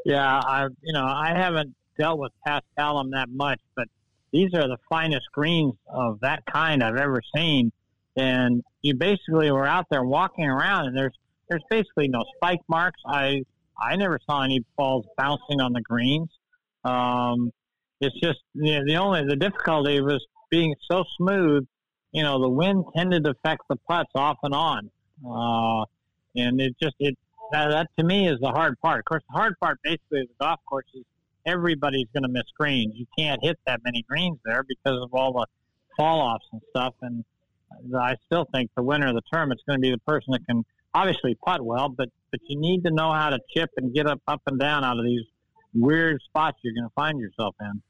Yeah, 0.03 0.25
I 0.25 0.65
you 0.81 0.91
know 0.91 1.05
I 1.05 1.33
haven't 1.33 1.73
dealt 1.97 2.19
with 2.19 2.33
Paspalum 2.45 3.11
that 3.11 3.29
much, 3.29 3.61
but 3.75 3.87
these 4.33 4.53
are 4.53 4.67
the 4.67 4.77
finest 4.89 5.31
greens 5.31 5.75
of 5.87 6.19
that 6.21 6.45
kind 6.45 6.83
I've 6.83 6.97
ever 6.97 7.21
seen. 7.33 7.71
And 8.17 8.63
you 8.81 8.95
basically 8.95 9.51
were 9.51 9.65
out 9.65 9.85
there 9.89 10.03
walking 10.03 10.45
around, 10.45 10.87
and 10.87 10.97
there's 10.97 11.13
there's 11.49 11.63
basically 11.69 12.07
no 12.07 12.23
spike 12.35 12.61
marks. 12.67 12.99
I 13.05 13.43
I 13.79 13.95
never 13.95 14.19
saw 14.25 14.43
any 14.43 14.63
balls 14.77 15.05
bouncing 15.17 15.61
on 15.61 15.73
the 15.73 15.81
greens. 15.81 16.29
Um, 16.83 17.51
it's 17.99 18.19
just 18.19 18.39
you 18.53 18.79
know, 18.79 18.85
the 18.85 18.95
only 18.97 19.25
the 19.25 19.35
difficulty 19.35 20.01
was 20.01 20.25
being 20.49 20.75
so 20.89 21.03
smooth. 21.17 21.65
You 22.11 22.23
know, 22.23 22.41
the 22.41 22.49
wind 22.49 22.83
tended 22.95 23.23
to 23.23 23.31
affect 23.31 23.61
the 23.69 23.77
putts 23.87 24.11
off 24.15 24.37
and 24.43 24.53
on, 24.53 24.91
uh, 25.25 25.85
and 26.35 26.59
it 26.59 26.75
just 26.81 26.95
it 26.99 27.17
that, 27.51 27.69
that 27.69 27.89
to 27.97 28.03
me 28.03 28.27
is 28.27 28.39
the 28.39 28.49
hard 28.49 28.79
part. 28.81 28.99
Of 28.99 29.05
course, 29.05 29.23
the 29.29 29.37
hard 29.37 29.59
part 29.59 29.79
basically 29.83 30.21
of 30.21 30.27
the 30.27 30.33
golf 30.39 30.59
course 30.67 30.85
is 30.93 31.03
everybody's 31.45 32.07
going 32.13 32.23
to 32.23 32.29
miss 32.29 32.43
greens. 32.57 32.93
You 32.95 33.05
can't 33.17 33.41
hit 33.43 33.59
that 33.67 33.81
many 33.83 34.03
greens 34.03 34.37
there 34.45 34.63
because 34.63 35.01
of 35.01 35.13
all 35.13 35.33
the 35.33 35.45
fall 35.97 36.21
offs 36.21 36.45
and 36.51 36.61
stuff. 36.69 36.93
And 37.01 37.23
I 37.97 38.15
still 38.25 38.45
think 38.53 38.71
the 38.75 38.83
winner 38.83 39.07
of 39.07 39.15
the 39.15 39.21
term 39.33 39.51
is 39.51 39.59
going 39.67 39.77
to 39.77 39.81
be 39.81 39.91
the 39.91 39.99
person 39.99 40.31
that 40.31 40.45
can 40.45 40.63
obviously 40.93 41.35
putt 41.43 41.63
well, 41.63 41.89
but 41.89 42.09
but 42.31 42.39
you 42.47 42.59
need 42.59 42.83
to 42.83 42.91
know 42.91 43.11
how 43.11 43.29
to 43.29 43.39
chip 43.53 43.69
and 43.77 43.93
get 43.93 44.07
up 44.07 44.21
up 44.27 44.41
and 44.47 44.59
down 44.59 44.83
out 44.83 44.97
of 44.97 45.05
these 45.05 45.23
weird 45.73 46.21
spots 46.23 46.57
you're 46.63 46.73
going 46.73 46.87
to 46.87 46.93
find 46.95 47.19
yourself 47.19 47.55
in. 47.61 47.81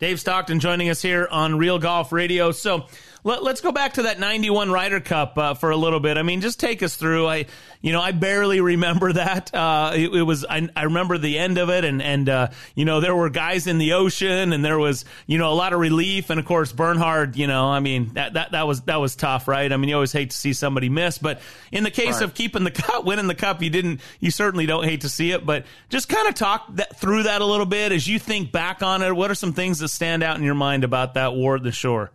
Dave 0.00 0.18
Stockton 0.18 0.60
joining 0.60 0.88
us 0.88 1.02
here 1.02 1.28
on 1.30 1.58
Real 1.58 1.78
Golf 1.78 2.10
Radio. 2.10 2.52
So 2.52 2.86
let, 3.22 3.42
us 3.42 3.60
go 3.60 3.70
back 3.70 3.94
to 3.94 4.02
that 4.04 4.18
91 4.18 4.70
Ryder 4.70 5.00
Cup 5.00 5.36
uh, 5.36 5.52
for 5.52 5.70
a 5.70 5.76
little 5.76 6.00
bit. 6.00 6.16
I 6.16 6.22
mean, 6.22 6.40
just 6.40 6.58
take 6.58 6.82
us 6.82 6.96
through. 6.96 7.26
I, 7.26 7.44
you 7.82 7.92
know, 7.92 8.00
I 8.00 8.12
barely 8.12 8.62
remember 8.62 9.12
that. 9.14 9.54
Uh, 9.54 9.92
it, 9.94 10.14
it, 10.14 10.22
was, 10.22 10.46
I, 10.48 10.70
I, 10.74 10.84
remember 10.84 11.18
the 11.18 11.38
end 11.38 11.58
of 11.58 11.68
it 11.68 11.84
and, 11.84 12.00
and, 12.00 12.30
uh, 12.30 12.48
you 12.74 12.86
know, 12.86 13.00
there 13.00 13.14
were 13.14 13.28
guys 13.28 13.66
in 13.66 13.76
the 13.76 13.92
ocean 13.92 14.54
and 14.54 14.64
there 14.64 14.78
was, 14.78 15.04
you 15.26 15.36
know, 15.36 15.52
a 15.52 15.54
lot 15.54 15.74
of 15.74 15.80
relief. 15.80 16.30
And 16.30 16.40
of 16.40 16.46
course, 16.46 16.72
Bernhard, 16.72 17.36
you 17.36 17.46
know, 17.46 17.68
I 17.68 17.80
mean, 17.80 18.14
that, 18.14 18.32
that, 18.32 18.52
that 18.52 18.66
was, 18.66 18.80
that 18.82 18.96
was 18.96 19.16
tough, 19.16 19.48
right? 19.48 19.70
I 19.70 19.76
mean, 19.76 19.90
you 19.90 19.96
always 19.96 20.12
hate 20.12 20.30
to 20.30 20.36
see 20.36 20.54
somebody 20.54 20.88
miss, 20.88 21.18
but 21.18 21.42
in 21.72 21.84
the 21.84 21.90
case 21.90 22.14
right. 22.14 22.22
of 22.22 22.32
keeping 22.32 22.64
the 22.64 22.70
cup, 22.70 23.04
winning 23.04 23.26
the 23.26 23.34
cup, 23.34 23.60
you 23.62 23.68
didn't, 23.68 24.00
you 24.18 24.30
certainly 24.30 24.64
don't 24.64 24.84
hate 24.84 25.02
to 25.02 25.10
see 25.10 25.32
it, 25.32 25.44
but 25.44 25.66
just 25.90 26.08
kind 26.08 26.26
of 26.26 26.34
talk 26.34 26.74
that, 26.76 26.96
through 26.96 27.24
that 27.24 27.42
a 27.42 27.46
little 27.46 27.66
bit 27.66 27.92
as 27.92 28.08
you 28.08 28.18
think 28.18 28.50
back 28.50 28.82
on 28.82 29.02
it. 29.02 29.14
What 29.14 29.30
are 29.30 29.34
some 29.34 29.52
things 29.52 29.80
that 29.80 29.89
stand 29.90 30.22
out 30.22 30.36
in 30.36 30.42
your 30.42 30.54
mind 30.54 30.84
about 30.84 31.14
that 31.14 31.34
war 31.34 31.56
at 31.56 31.62
the 31.62 31.72
shore? 31.72 32.10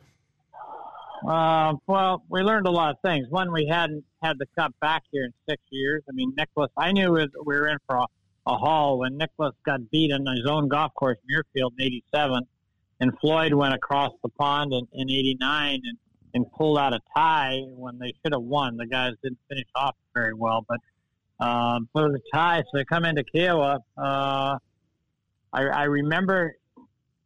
Uh, 1.27 1.73
well, 1.87 2.23
we 2.29 2.41
learned 2.41 2.67
a 2.67 2.71
lot 2.71 2.91
of 2.91 2.97
things. 3.03 3.27
One, 3.29 3.51
we 3.51 3.65
hadn't 3.65 4.03
had 4.21 4.37
the 4.37 4.45
cup 4.57 4.73
back 4.79 5.03
here 5.11 5.23
in 5.23 5.33
six 5.49 5.61
years. 5.69 6.03
I 6.07 6.11
mean, 6.13 6.33
Nicklaus, 6.37 6.69
I 6.77 6.91
knew 6.91 7.11
we 7.11 7.27
were 7.45 7.67
in 7.67 7.77
for 7.87 7.97
a, 7.97 8.05
a 8.47 8.57
haul 8.57 8.99
when 8.99 9.17
Nicklaus 9.17 9.55
got 9.65 9.89
beat 9.89 10.11
on 10.11 10.25
his 10.35 10.45
own 10.45 10.67
golf 10.67 10.93
course, 10.93 11.17
Muirfield, 11.29 11.71
in 11.79 11.85
87, 11.85 12.41
and 12.99 13.11
Floyd 13.19 13.53
went 13.53 13.73
across 13.73 14.11
the 14.23 14.29
pond 14.29 14.73
in, 14.73 14.87
in 14.93 15.09
89 15.09 15.81
and, 15.83 15.97
and 16.33 16.51
pulled 16.51 16.77
out 16.77 16.93
a 16.93 16.99
tie 17.15 17.59
when 17.69 17.97
they 17.97 18.13
should 18.21 18.33
have 18.33 18.43
won. 18.43 18.77
The 18.77 18.85
guys 18.85 19.13
didn't 19.23 19.39
finish 19.49 19.67
off 19.75 19.95
very 20.13 20.33
well, 20.33 20.65
but 20.67 20.79
um, 21.45 21.89
was 21.93 22.15
a 22.15 22.35
tie. 22.35 22.61
So 22.61 22.77
they 22.77 22.85
come 22.85 23.05
into 23.05 23.23
Kiawah. 23.23 23.79
Uh, 23.97 24.57
I, 25.53 25.63
I 25.63 25.83
remember 25.83 26.55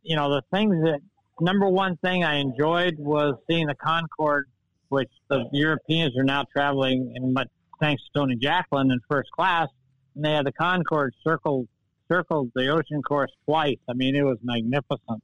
you 0.09 0.15
know, 0.15 0.27
the 0.31 0.41
things 0.51 0.75
that 0.85 0.99
number 1.39 1.69
one 1.69 1.95
thing 1.97 2.23
I 2.23 2.37
enjoyed 2.37 2.95
was 2.97 3.35
seeing 3.47 3.67
the 3.67 3.75
Concorde, 3.75 4.47
which 4.89 5.11
the 5.29 5.47
Europeans 5.53 6.17
are 6.17 6.23
now 6.23 6.45
traveling 6.51 7.13
in, 7.15 7.31
but 7.31 7.47
thanks 7.79 8.01
to 8.01 8.19
Tony 8.19 8.35
Jacklin 8.35 8.89
in 8.89 8.99
first 9.07 9.29
class, 9.29 9.67
and 10.15 10.25
they 10.25 10.31
had 10.31 10.47
the 10.47 10.51
Concorde 10.51 11.13
circled 11.23 11.67
circled 12.11 12.49
the 12.55 12.69
ocean 12.69 13.03
course 13.03 13.29
twice. 13.45 13.77
I 13.87 13.93
mean, 13.93 14.15
it 14.15 14.23
was 14.23 14.39
magnificent. 14.41 15.21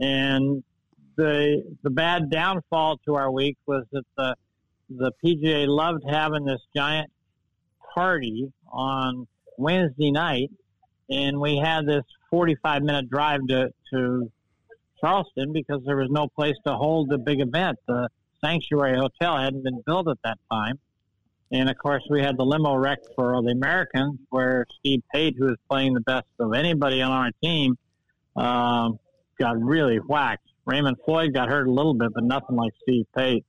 And 0.00 0.64
the 1.16 1.76
the 1.84 1.90
bad 1.90 2.28
downfall 2.28 2.98
to 3.06 3.14
our 3.14 3.30
week 3.30 3.56
was 3.66 3.84
that 3.92 4.04
the 4.16 4.34
the 4.90 5.12
PGA 5.24 5.68
loved 5.68 6.02
having 6.10 6.44
this 6.44 6.60
giant 6.74 7.08
party 7.94 8.52
on 8.72 9.28
Wednesday 9.58 10.10
night, 10.10 10.50
and 11.08 11.38
we 11.38 11.56
had 11.56 11.86
this 11.86 12.04
45 12.30 12.82
minute 12.82 13.10
drive 13.10 13.40
to 13.48 13.70
to 13.92 14.30
Charleston 15.00 15.52
because 15.52 15.82
there 15.84 15.96
was 15.96 16.10
no 16.10 16.28
place 16.28 16.56
to 16.66 16.74
hold 16.74 17.08
the 17.08 17.18
big 17.18 17.40
event. 17.40 17.78
The 17.86 18.08
Sanctuary 18.44 18.98
Hotel 18.98 19.38
hadn't 19.38 19.62
been 19.64 19.82
built 19.86 20.08
at 20.08 20.18
that 20.24 20.38
time. 20.50 20.78
And 21.50 21.70
of 21.70 21.78
course, 21.78 22.02
we 22.10 22.20
had 22.20 22.36
the 22.36 22.44
limo 22.44 22.74
wreck 22.74 22.98
for 23.16 23.40
the 23.42 23.50
Americans, 23.50 24.18
where 24.30 24.66
Steve 24.78 25.02
Pate, 25.12 25.34
who 25.38 25.46
was 25.46 25.56
playing 25.70 25.94
the 25.94 26.00
best 26.00 26.26
of 26.38 26.52
anybody 26.52 27.00
on 27.00 27.10
our 27.10 27.30
team, 27.42 27.78
um, 28.36 28.98
got 29.38 29.60
really 29.60 29.96
whacked. 29.96 30.46
Raymond 30.66 30.98
Floyd 31.04 31.32
got 31.32 31.48
hurt 31.48 31.66
a 31.66 31.70
little 31.70 31.94
bit, 31.94 32.12
but 32.14 32.24
nothing 32.24 32.56
like 32.56 32.72
Steve 32.82 33.06
Pate. 33.16 33.46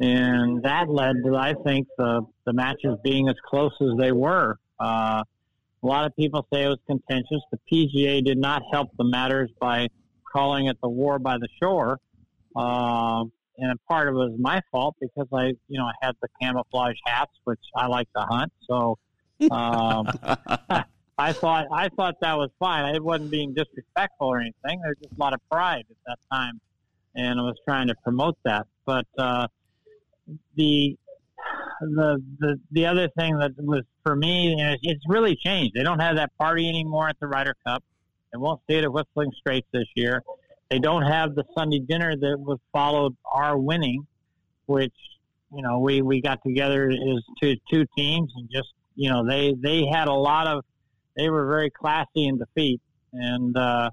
And 0.00 0.62
that 0.62 0.88
led 0.88 1.16
to, 1.26 1.36
I 1.36 1.52
think, 1.62 1.86
the, 1.98 2.22
the 2.46 2.54
matches 2.54 2.96
being 3.04 3.28
as 3.28 3.36
close 3.44 3.72
as 3.82 3.98
they 3.98 4.12
were. 4.12 4.56
Uh, 4.78 5.24
a 5.82 5.86
lot 5.86 6.04
of 6.04 6.14
people 6.16 6.46
say 6.52 6.64
it 6.64 6.68
was 6.68 6.78
contentious. 6.86 7.40
The 7.50 7.58
PGA 7.70 8.24
did 8.24 8.38
not 8.38 8.62
help 8.70 8.88
the 8.98 9.04
matters 9.04 9.50
by 9.60 9.88
calling 10.30 10.66
it 10.66 10.76
the 10.82 10.88
war 10.88 11.18
by 11.18 11.38
the 11.38 11.48
shore. 11.60 11.98
Uh, 12.54 13.24
and 13.58 13.78
part 13.88 14.08
of 14.08 14.14
it 14.14 14.18
was 14.18 14.36
my 14.38 14.60
fault 14.70 14.96
because 15.00 15.26
I, 15.32 15.52
you 15.68 15.78
know, 15.78 15.84
I 15.84 15.92
had 16.02 16.14
the 16.22 16.28
camouflage 16.40 16.96
hats, 17.04 17.32
which 17.44 17.60
I 17.76 17.86
like 17.86 18.08
to 18.16 18.22
hunt. 18.22 18.52
So 18.68 18.98
um, 19.50 20.06
I 21.18 21.32
thought 21.32 21.66
I 21.72 21.88
thought 21.90 22.14
that 22.22 22.36
was 22.36 22.50
fine. 22.58 22.84
I 22.84 22.98
wasn't 22.98 23.30
being 23.30 23.54
disrespectful 23.54 24.28
or 24.28 24.40
anything. 24.40 24.80
There's 24.82 24.96
just 25.02 25.14
a 25.16 25.20
lot 25.20 25.34
of 25.34 25.40
pride 25.50 25.84
at 25.90 25.96
that 26.06 26.18
time, 26.32 26.60
and 27.14 27.38
I 27.38 27.42
was 27.42 27.56
trying 27.66 27.88
to 27.88 27.94
promote 28.02 28.38
that. 28.44 28.66
But 28.86 29.06
uh, 29.18 29.46
the 30.56 30.96
the 31.80 32.22
the 32.38 32.60
the 32.70 32.86
other 32.86 33.08
thing 33.18 33.38
that 33.38 33.52
was 33.58 33.84
for 34.02 34.16
me, 34.16 34.50
you 34.50 34.56
know, 34.56 34.74
it's 34.82 35.02
really 35.08 35.36
changed. 35.36 35.74
They 35.74 35.82
don't 35.82 36.00
have 36.00 36.16
that 36.16 36.30
party 36.38 36.68
anymore 36.68 37.08
at 37.08 37.18
the 37.20 37.26
Ryder 37.26 37.54
Cup. 37.66 37.82
They 38.32 38.38
won't 38.38 38.60
see 38.68 38.76
it 38.76 38.84
at 38.84 38.92
Whistling 38.92 39.32
Straits 39.38 39.66
this 39.72 39.86
year. 39.94 40.22
They 40.70 40.78
don't 40.78 41.02
have 41.02 41.34
the 41.34 41.44
Sunday 41.56 41.80
dinner 41.80 42.16
that 42.16 42.36
was 42.38 42.58
followed 42.72 43.16
our 43.24 43.58
winning, 43.58 44.06
which 44.66 44.94
you 45.52 45.62
know 45.62 45.80
we 45.80 46.00
we 46.02 46.20
got 46.20 46.38
together 46.46 46.88
as 46.90 47.24
two 47.42 47.56
two 47.70 47.84
teams 47.96 48.32
and 48.36 48.48
just 48.50 48.68
you 48.94 49.10
know 49.10 49.26
they 49.26 49.54
they 49.60 49.84
had 49.92 50.06
a 50.06 50.12
lot 50.12 50.46
of 50.46 50.64
they 51.16 51.28
were 51.28 51.46
very 51.46 51.70
classy 51.70 52.26
in 52.26 52.38
defeat 52.38 52.80
and. 53.12 53.56
uh 53.56 53.90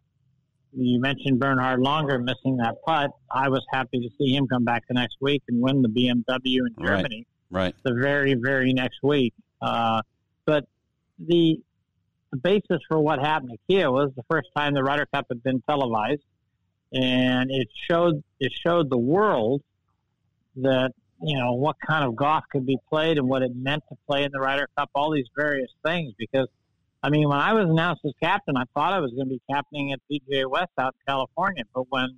you 0.74 1.00
mentioned 1.00 1.40
Bernhard 1.40 1.80
Langer 1.80 2.24
missing 2.24 2.58
that 2.58 2.76
putt. 2.86 3.12
I 3.32 3.50
was 3.50 3.66
happy 3.72 4.00
to 4.00 4.10
see 4.18 4.36
him 4.36 4.48
come 4.48 4.64
back 4.64 4.84
the 4.88 4.94
next 4.94 5.18
week 5.22 5.42
and 5.48 5.62
win 5.62 5.82
the 5.82 5.90
BMW 5.90 6.60
in 6.68 6.86
Germany. 6.86 7.26
Right. 7.50 7.64
right. 7.64 7.76
The 7.84 7.94
very, 7.94 8.36
very 8.36 8.74
next 8.74 9.00
week. 9.02 9.34
Uh, 9.62 10.02
but 10.46 10.66
the, 11.20 11.60
the 12.32 12.38
basis 12.38 12.80
for 12.88 13.00
what 13.00 13.20
happened 13.20 13.58
Kia 13.70 13.90
was 13.92 14.12
the 14.16 14.24
first 14.30 14.50
time 14.56 14.74
the 14.74 14.84
Ryder 14.84 15.08
Cup 15.14 15.26
had 15.30 15.44
been 15.44 15.62
televised, 15.62 16.24
and 16.94 17.50
it 17.52 17.68
showed 17.90 18.24
it 18.40 18.52
showed 18.54 18.90
the 18.90 18.98
world 18.98 19.62
that 20.58 20.92
you 21.22 21.38
know 21.38 21.54
what 21.54 21.76
kind 21.86 22.06
of 22.06 22.16
golf 22.16 22.44
could 22.52 22.66
be 22.66 22.78
played 22.90 23.18
and 23.18 23.28
what 23.28 23.42
it 23.42 23.56
meant 23.56 23.84
to 23.90 23.96
play 24.08 24.24
in 24.24 24.32
the 24.32 24.40
Ryder 24.40 24.68
Cup, 24.78 24.90
all 24.96 25.12
these 25.12 25.28
various 25.36 25.72
things. 25.84 26.14
Because 26.18 26.48
I 27.04 27.10
mean, 27.10 27.28
when 27.30 27.40
I 27.40 27.54
was 27.54 27.70
announced 27.70 28.02
as 28.06 28.14
captain, 28.22 28.58
I 28.58 28.64
thought 28.74 28.94
I 28.94 29.00
was 29.00 29.12
going 29.12 29.28
to 29.28 29.36
be 29.36 29.42
captaining 29.50 29.94
at 29.94 30.00
PGA 30.12 30.50
West 30.50 30.72
out 30.78 30.96
in 30.96 31.14
California, 31.14 31.64
but 31.74 31.84
when 31.90 32.18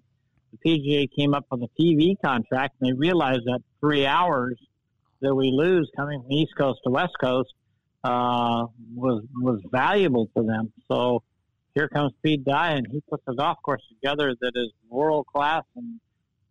the 0.51 0.57
PGA 0.65 1.07
came 1.13 1.33
up 1.33 1.45
with 1.51 1.61
a 1.61 1.81
TV 1.81 2.15
contract 2.23 2.75
and 2.79 2.89
they 2.89 2.93
realized 2.93 3.45
that 3.45 3.61
three 3.79 4.05
hours 4.05 4.57
that 5.21 5.33
we 5.33 5.51
lose 5.51 5.89
coming 5.95 6.21
from 6.21 6.31
East 6.31 6.55
Coast 6.57 6.79
to 6.85 6.89
West 6.89 7.13
Coast 7.19 7.53
uh, 8.03 8.65
was 8.95 9.23
was 9.35 9.61
valuable 9.71 10.29
to 10.35 10.43
them. 10.43 10.71
So 10.87 11.23
here 11.75 11.87
comes 11.87 12.13
Pete 12.23 12.43
Dye, 12.45 12.71
and 12.71 12.87
he 12.91 13.01
puts 13.09 13.23
a 13.27 13.33
golf 13.33 13.57
course 13.63 13.83
together 13.89 14.35
that 14.41 14.51
is 14.55 14.71
world 14.89 15.27
class 15.27 15.63
and 15.75 15.99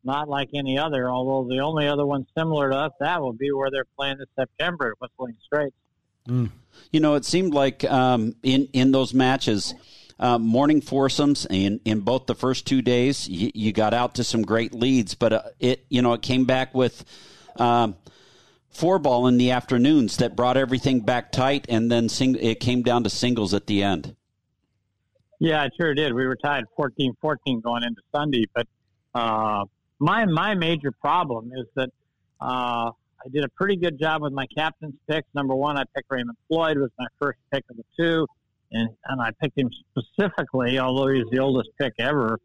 not 0.04 0.28
like 0.28 0.50
any 0.54 0.78
other. 0.78 1.10
Although 1.10 1.48
the 1.48 1.60
only 1.60 1.88
other 1.88 2.06
one 2.06 2.26
similar 2.36 2.70
to 2.70 2.76
us 2.76 2.92
that 3.00 3.20
will 3.20 3.32
be 3.32 3.50
where 3.52 3.70
they're 3.70 3.84
playing 3.96 4.18
this 4.18 4.28
September 4.36 4.92
at 4.92 5.00
Whistling 5.00 5.36
Straits. 5.44 5.76
Mm. 6.28 6.50
You 6.92 7.00
know, 7.00 7.14
it 7.14 7.24
seemed 7.24 7.54
like 7.54 7.84
um, 7.84 8.34
in 8.42 8.68
in 8.72 8.92
those 8.92 9.14
matches. 9.14 9.74
uh, 10.20 10.38
morning 10.38 10.80
foursomes 10.80 11.46
in 11.48 11.80
in 11.84 12.00
both 12.00 12.26
the 12.26 12.34
first 12.34 12.66
two 12.66 12.82
days. 12.82 13.28
You, 13.28 13.50
you 13.54 13.72
got 13.72 13.94
out 13.94 14.16
to 14.16 14.24
some 14.24 14.42
great 14.42 14.74
leads, 14.74 15.14
but 15.14 15.32
uh, 15.32 15.42
it 15.60 15.84
you 15.88 16.02
know 16.02 16.12
it 16.14 16.22
came 16.22 16.44
back 16.44 16.74
with. 16.74 17.04
Um, 17.56 17.96
four 18.70 18.98
ball 18.98 19.26
in 19.26 19.38
the 19.38 19.50
afternoons 19.50 20.16
that 20.18 20.36
brought 20.36 20.56
everything 20.56 21.00
back 21.00 21.32
tight, 21.32 21.66
and 21.68 21.90
then 21.90 22.08
sing- 22.08 22.36
it 22.36 22.60
came 22.60 22.82
down 22.82 23.04
to 23.04 23.10
singles 23.10 23.54
at 23.54 23.66
the 23.66 23.82
end. 23.82 24.14
Yeah, 25.40 25.64
it 25.64 25.72
sure 25.78 25.94
did. 25.94 26.12
We 26.12 26.26
were 26.26 26.36
tied 26.36 26.64
14-14 26.78 27.62
going 27.62 27.84
into 27.84 28.02
Sunday, 28.12 28.44
but 28.54 28.66
uh, 29.14 29.64
my 30.00 30.26
my 30.26 30.54
major 30.54 30.92
problem 30.92 31.50
is 31.56 31.66
that 31.76 31.90
uh, 32.40 32.90
I 33.24 33.28
did 33.32 33.44
a 33.44 33.48
pretty 33.50 33.76
good 33.76 33.98
job 33.98 34.22
with 34.22 34.32
my 34.32 34.46
captain's 34.56 34.94
picks. 35.08 35.28
Number 35.34 35.54
one, 35.54 35.76
I 35.76 35.84
picked 35.94 36.10
Raymond 36.10 36.36
Floyd 36.48 36.78
was 36.78 36.90
my 36.98 37.06
first 37.20 37.38
pick 37.52 37.64
of 37.70 37.76
the 37.76 37.84
two, 37.96 38.26
and 38.72 38.88
and 39.06 39.20
I 39.20 39.30
picked 39.40 39.58
him 39.58 39.70
specifically, 39.96 40.78
although 40.78 41.08
he's 41.08 41.26
the 41.30 41.38
oldest 41.38 41.70
pick 41.80 41.94
ever. 41.98 42.38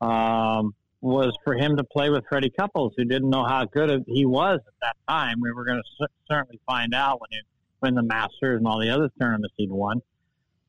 Um, 0.00 0.74
was 1.00 1.36
for 1.44 1.54
him 1.54 1.76
to 1.76 1.84
play 1.84 2.10
with 2.10 2.24
Freddie 2.28 2.50
Couples, 2.50 2.92
who 2.96 3.04
didn't 3.04 3.30
know 3.30 3.44
how 3.44 3.64
good 3.64 4.04
he 4.06 4.26
was 4.26 4.60
at 4.66 4.74
that 4.82 4.96
time. 5.08 5.40
We 5.40 5.52
were 5.52 5.64
going 5.64 5.80
to 5.80 6.08
certainly 6.28 6.60
find 6.66 6.94
out 6.94 7.20
when 7.20 7.28
he 7.30 7.38
win 7.80 7.94
the 7.94 8.02
Masters 8.02 8.58
and 8.58 8.66
all 8.66 8.80
the 8.80 8.90
other 8.90 9.10
tournaments 9.20 9.54
he'd 9.56 9.70
won. 9.70 10.02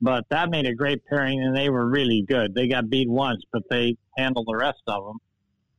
But 0.02 0.26
that 0.30 0.50
made 0.50 0.66
a 0.66 0.74
great 0.74 1.06
pairing, 1.08 1.44
and 1.44 1.56
they 1.56 1.70
were 1.70 1.86
really 1.86 2.22
good. 2.22 2.54
They 2.54 2.68
got 2.68 2.90
beat 2.90 3.10
once, 3.10 3.44
but 3.52 3.64
they 3.70 3.98
handled 4.18 4.48
the 4.48 4.56
rest 4.56 4.82
of 4.88 5.04
them. 5.06 5.18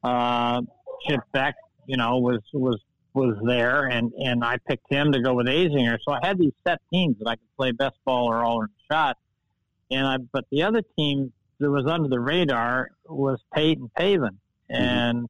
Uh, 0.03 0.63
Chip 1.07 1.21
Beck, 1.33 1.55
you 1.87 1.97
know, 1.97 2.19
was 2.19 2.41
was 2.53 2.81
was 3.15 3.37
there, 3.47 3.87
and 3.87 4.13
and 4.13 4.45
I 4.45 4.59
picked 4.69 4.93
him 4.93 5.13
to 5.13 5.21
go 5.23 5.35
with 5.35 5.47
Azinger. 5.47 5.97
So 6.05 6.13
I 6.13 6.19
had 6.23 6.39
these 6.39 6.53
set 6.67 6.81
teams 6.93 7.17
that 7.21 7.29
I 7.29 7.37
could 7.37 7.57
play 7.57 7.73
best 7.73 7.97
ball 8.05 8.27
or 8.27 8.45
all 8.45 8.63
in 8.63 8.69
shot. 8.91 9.17
And 9.91 10.07
I, 10.07 10.19
but 10.19 10.45
the 10.51 10.63
other 10.63 10.83
team 10.99 11.33
that 11.61 11.71
was 11.71 11.87
under 11.87 12.09
the 12.09 12.21
radar 12.21 12.91
was 13.07 13.41
Peyton 13.55 13.91
Pavin, 13.97 14.39
mm-hmm. 14.71 14.75
and 14.75 15.29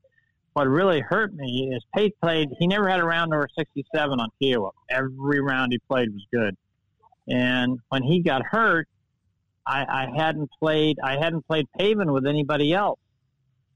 what 0.53 0.67
really 0.67 1.01
hurt 1.01 1.35
me 1.35 1.71
is 1.75 1.85
Pate 1.95 2.15
played. 2.21 2.49
He 2.59 2.67
never 2.67 2.89
had 2.89 3.01
a 3.01 3.05
round 3.05 3.33
over 3.33 3.49
67 3.57 4.21
on 4.21 4.29
Kiawah. 4.43 4.73
Every 4.89 5.41
round 5.41 5.73
he 5.73 5.79
played 5.89 6.13
was 6.13 6.25
good. 6.33 6.57
And 7.29 7.79
when 7.89 8.03
he 8.03 8.23
got 8.23 8.43
hurt, 8.45 8.89
I, 9.67 9.85
I 9.85 10.09
hadn't 10.17 10.51
played. 10.59 10.99
I 11.03 11.17
hadn't 11.23 11.47
played 11.47 11.67
Pavin 11.79 12.13
with 12.13 12.27
anybody 12.27 12.73
else, 12.73 12.99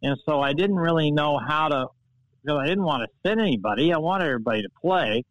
and 0.02 0.16
so 0.26 0.40
I 0.40 0.52
didn't 0.52 0.76
really 0.76 1.10
know 1.10 1.38
how 1.38 1.68
to. 1.68 1.86
Know, 2.46 2.58
I 2.58 2.66
didn't 2.66 2.84
want 2.84 3.08
to 3.08 3.28
sit 3.28 3.38
anybody. 3.38 3.90
I 3.92 3.96
wanted 3.96 4.26
everybody 4.26 4.62
to 4.62 4.68
play, 4.78 5.24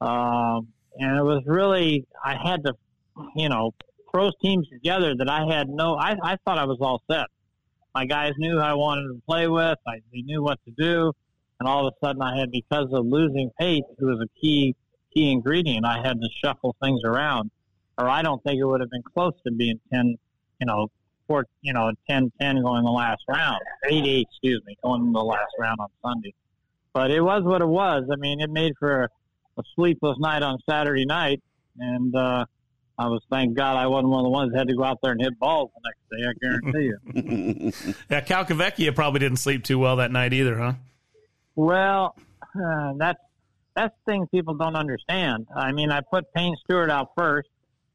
um, 0.00 0.68
and 0.96 1.16
it 1.18 1.22
was 1.22 1.42
really 1.46 2.06
I 2.24 2.36
had 2.36 2.62
to, 2.64 2.74
you 3.34 3.48
know, 3.48 3.74
throw 4.14 4.30
teams 4.40 4.68
together 4.68 5.14
that 5.16 5.28
I 5.28 5.44
had 5.44 5.68
no. 5.68 5.96
I, 5.96 6.14
I 6.22 6.36
thought 6.44 6.58
I 6.58 6.64
was 6.64 6.78
all 6.80 7.02
set. 7.10 7.26
My 7.94 8.06
guys 8.06 8.32
knew 8.38 8.52
who 8.52 8.60
I 8.60 8.74
wanted 8.74 9.08
to 9.08 9.20
play 9.26 9.48
with. 9.48 9.78
I, 9.86 10.00
they 10.12 10.22
knew 10.22 10.42
what 10.42 10.58
to 10.66 10.70
do, 10.70 11.12
and 11.58 11.68
all 11.68 11.86
of 11.86 11.92
a 11.92 12.06
sudden 12.06 12.22
I 12.22 12.38
had 12.38 12.52
because 12.52 12.88
of 12.92 13.06
losing 13.06 13.50
Pate, 13.58 13.84
who 13.98 14.06
was 14.06 14.20
a 14.20 14.40
key 14.40 14.76
key 15.12 15.32
ingredient. 15.32 15.84
I 15.84 16.00
had 16.06 16.20
to 16.20 16.28
shuffle 16.42 16.76
things 16.80 17.00
around, 17.04 17.50
or 17.98 18.08
I 18.08 18.22
don't 18.22 18.42
think 18.44 18.58
it 18.60 18.64
would 18.64 18.80
have 18.80 18.90
been 18.90 19.02
close 19.02 19.34
to 19.46 19.52
being 19.52 19.80
ten, 19.92 20.16
you 20.60 20.66
know, 20.66 20.90
four, 21.26 21.46
you 21.62 21.72
know, 21.72 21.90
10-10 22.08 22.30
going 22.62 22.84
the 22.84 22.90
last 22.90 23.22
round, 23.28 23.60
eight 23.88 24.04
eight, 24.04 24.28
excuse 24.30 24.60
me, 24.66 24.76
going 24.82 25.12
the 25.12 25.20
last 25.20 25.52
round 25.58 25.78
on 25.80 25.88
Sunday. 26.02 26.34
But 26.92 27.10
it 27.10 27.20
was 27.20 27.42
what 27.42 27.62
it 27.62 27.68
was. 27.68 28.04
I 28.12 28.16
mean, 28.16 28.40
it 28.40 28.50
made 28.50 28.74
for 28.78 29.04
a, 29.04 29.08
a 29.58 29.62
sleepless 29.74 30.18
night 30.18 30.42
on 30.42 30.58
Saturday 30.68 31.04
night, 31.04 31.42
and 31.78 32.14
uh, 32.14 32.44
I 32.98 33.08
was 33.08 33.22
thank 33.30 33.56
God 33.56 33.76
I 33.76 33.86
wasn't 33.86 34.10
one 34.10 34.20
of 34.20 34.24
the 34.24 34.30
ones 34.30 34.52
that 34.52 34.58
had 34.58 34.68
to 34.68 34.74
go 34.74 34.84
out 34.84 34.98
there 35.02 35.12
and 35.12 35.20
hit 35.20 35.38
balls 35.38 35.70
the 35.74 35.90
next 35.90 36.02
day. 36.10 36.28
I 36.28 36.32
guarantee 36.40 36.84
you. 36.84 37.72
yeah, 38.10 38.20
Calcavecchia 38.20 38.94
probably 38.94 39.20
didn't 39.20 39.38
sleep 39.38 39.64
too 39.64 39.78
well 39.78 39.96
that 39.96 40.12
night 40.12 40.32
either, 40.32 40.56
huh? 40.56 40.74
Well, 41.56 42.16
uh, 42.54 42.92
that's 42.96 43.18
that's 43.74 43.94
the 44.04 44.12
thing 44.12 44.26
people 44.28 44.54
don't 44.54 44.76
understand. 44.76 45.48
I 45.54 45.72
mean, 45.72 45.90
I 45.90 46.00
put 46.00 46.32
Payne 46.32 46.54
Stewart 46.64 46.90
out 46.90 47.12
first, 47.16 47.48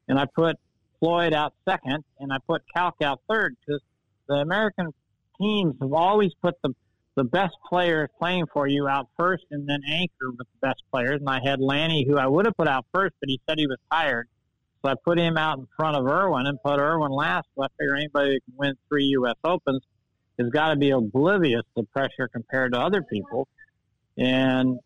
and 0.09 0.19
I 0.19 0.25
put 0.25 0.57
Floyd 0.99 1.33
out 1.33 1.53
second, 1.67 2.03
and 2.19 2.33
I 2.33 2.37
put 2.45 2.63
Calc 2.75 2.95
out 3.01 3.21
third 3.29 3.55
because 3.65 3.81
the 4.27 4.35
American 4.35 4.93
teams 5.39 5.75
have 5.81 5.93
always 5.93 6.31
put 6.41 6.55
the 6.61 6.73
the 7.15 7.23
best 7.25 7.55
players 7.67 8.07
playing 8.17 8.45
for 8.53 8.65
you 8.65 8.87
out 8.87 9.09
first, 9.17 9.43
and 9.51 9.67
then 9.67 9.81
anchor 9.89 10.31
with 10.37 10.47
the 10.47 10.67
best 10.67 10.81
players. 10.89 11.19
And 11.19 11.29
I 11.29 11.41
had 11.43 11.59
Lanny, 11.59 12.05
who 12.07 12.17
I 12.17 12.27
would 12.27 12.45
have 12.45 12.55
put 12.55 12.67
out 12.67 12.85
first, 12.93 13.13
but 13.19 13.27
he 13.27 13.41
said 13.47 13.57
he 13.57 13.67
was 13.67 13.77
tired, 13.91 14.29
so 14.81 14.89
I 14.89 14.95
put 15.03 15.19
him 15.19 15.37
out 15.37 15.59
in 15.59 15.67
front 15.75 15.97
of 15.97 16.07
Irwin 16.07 16.47
and 16.47 16.61
put 16.61 16.79
Irwin 16.79 17.11
last. 17.11 17.47
So 17.55 17.63
I 17.63 17.67
figure 17.77 17.95
anybody 17.95 18.35
that 18.35 18.41
can 18.45 18.53
win 18.57 18.75
three 18.87 19.05
U.S. 19.05 19.35
Opens 19.43 19.81
has 20.39 20.49
got 20.49 20.69
to 20.69 20.77
be 20.77 20.91
oblivious 20.91 21.63
to 21.77 21.83
pressure 21.83 22.29
compared 22.31 22.71
to 22.73 22.79
other 22.79 23.01
people. 23.01 23.47
And 24.17 24.79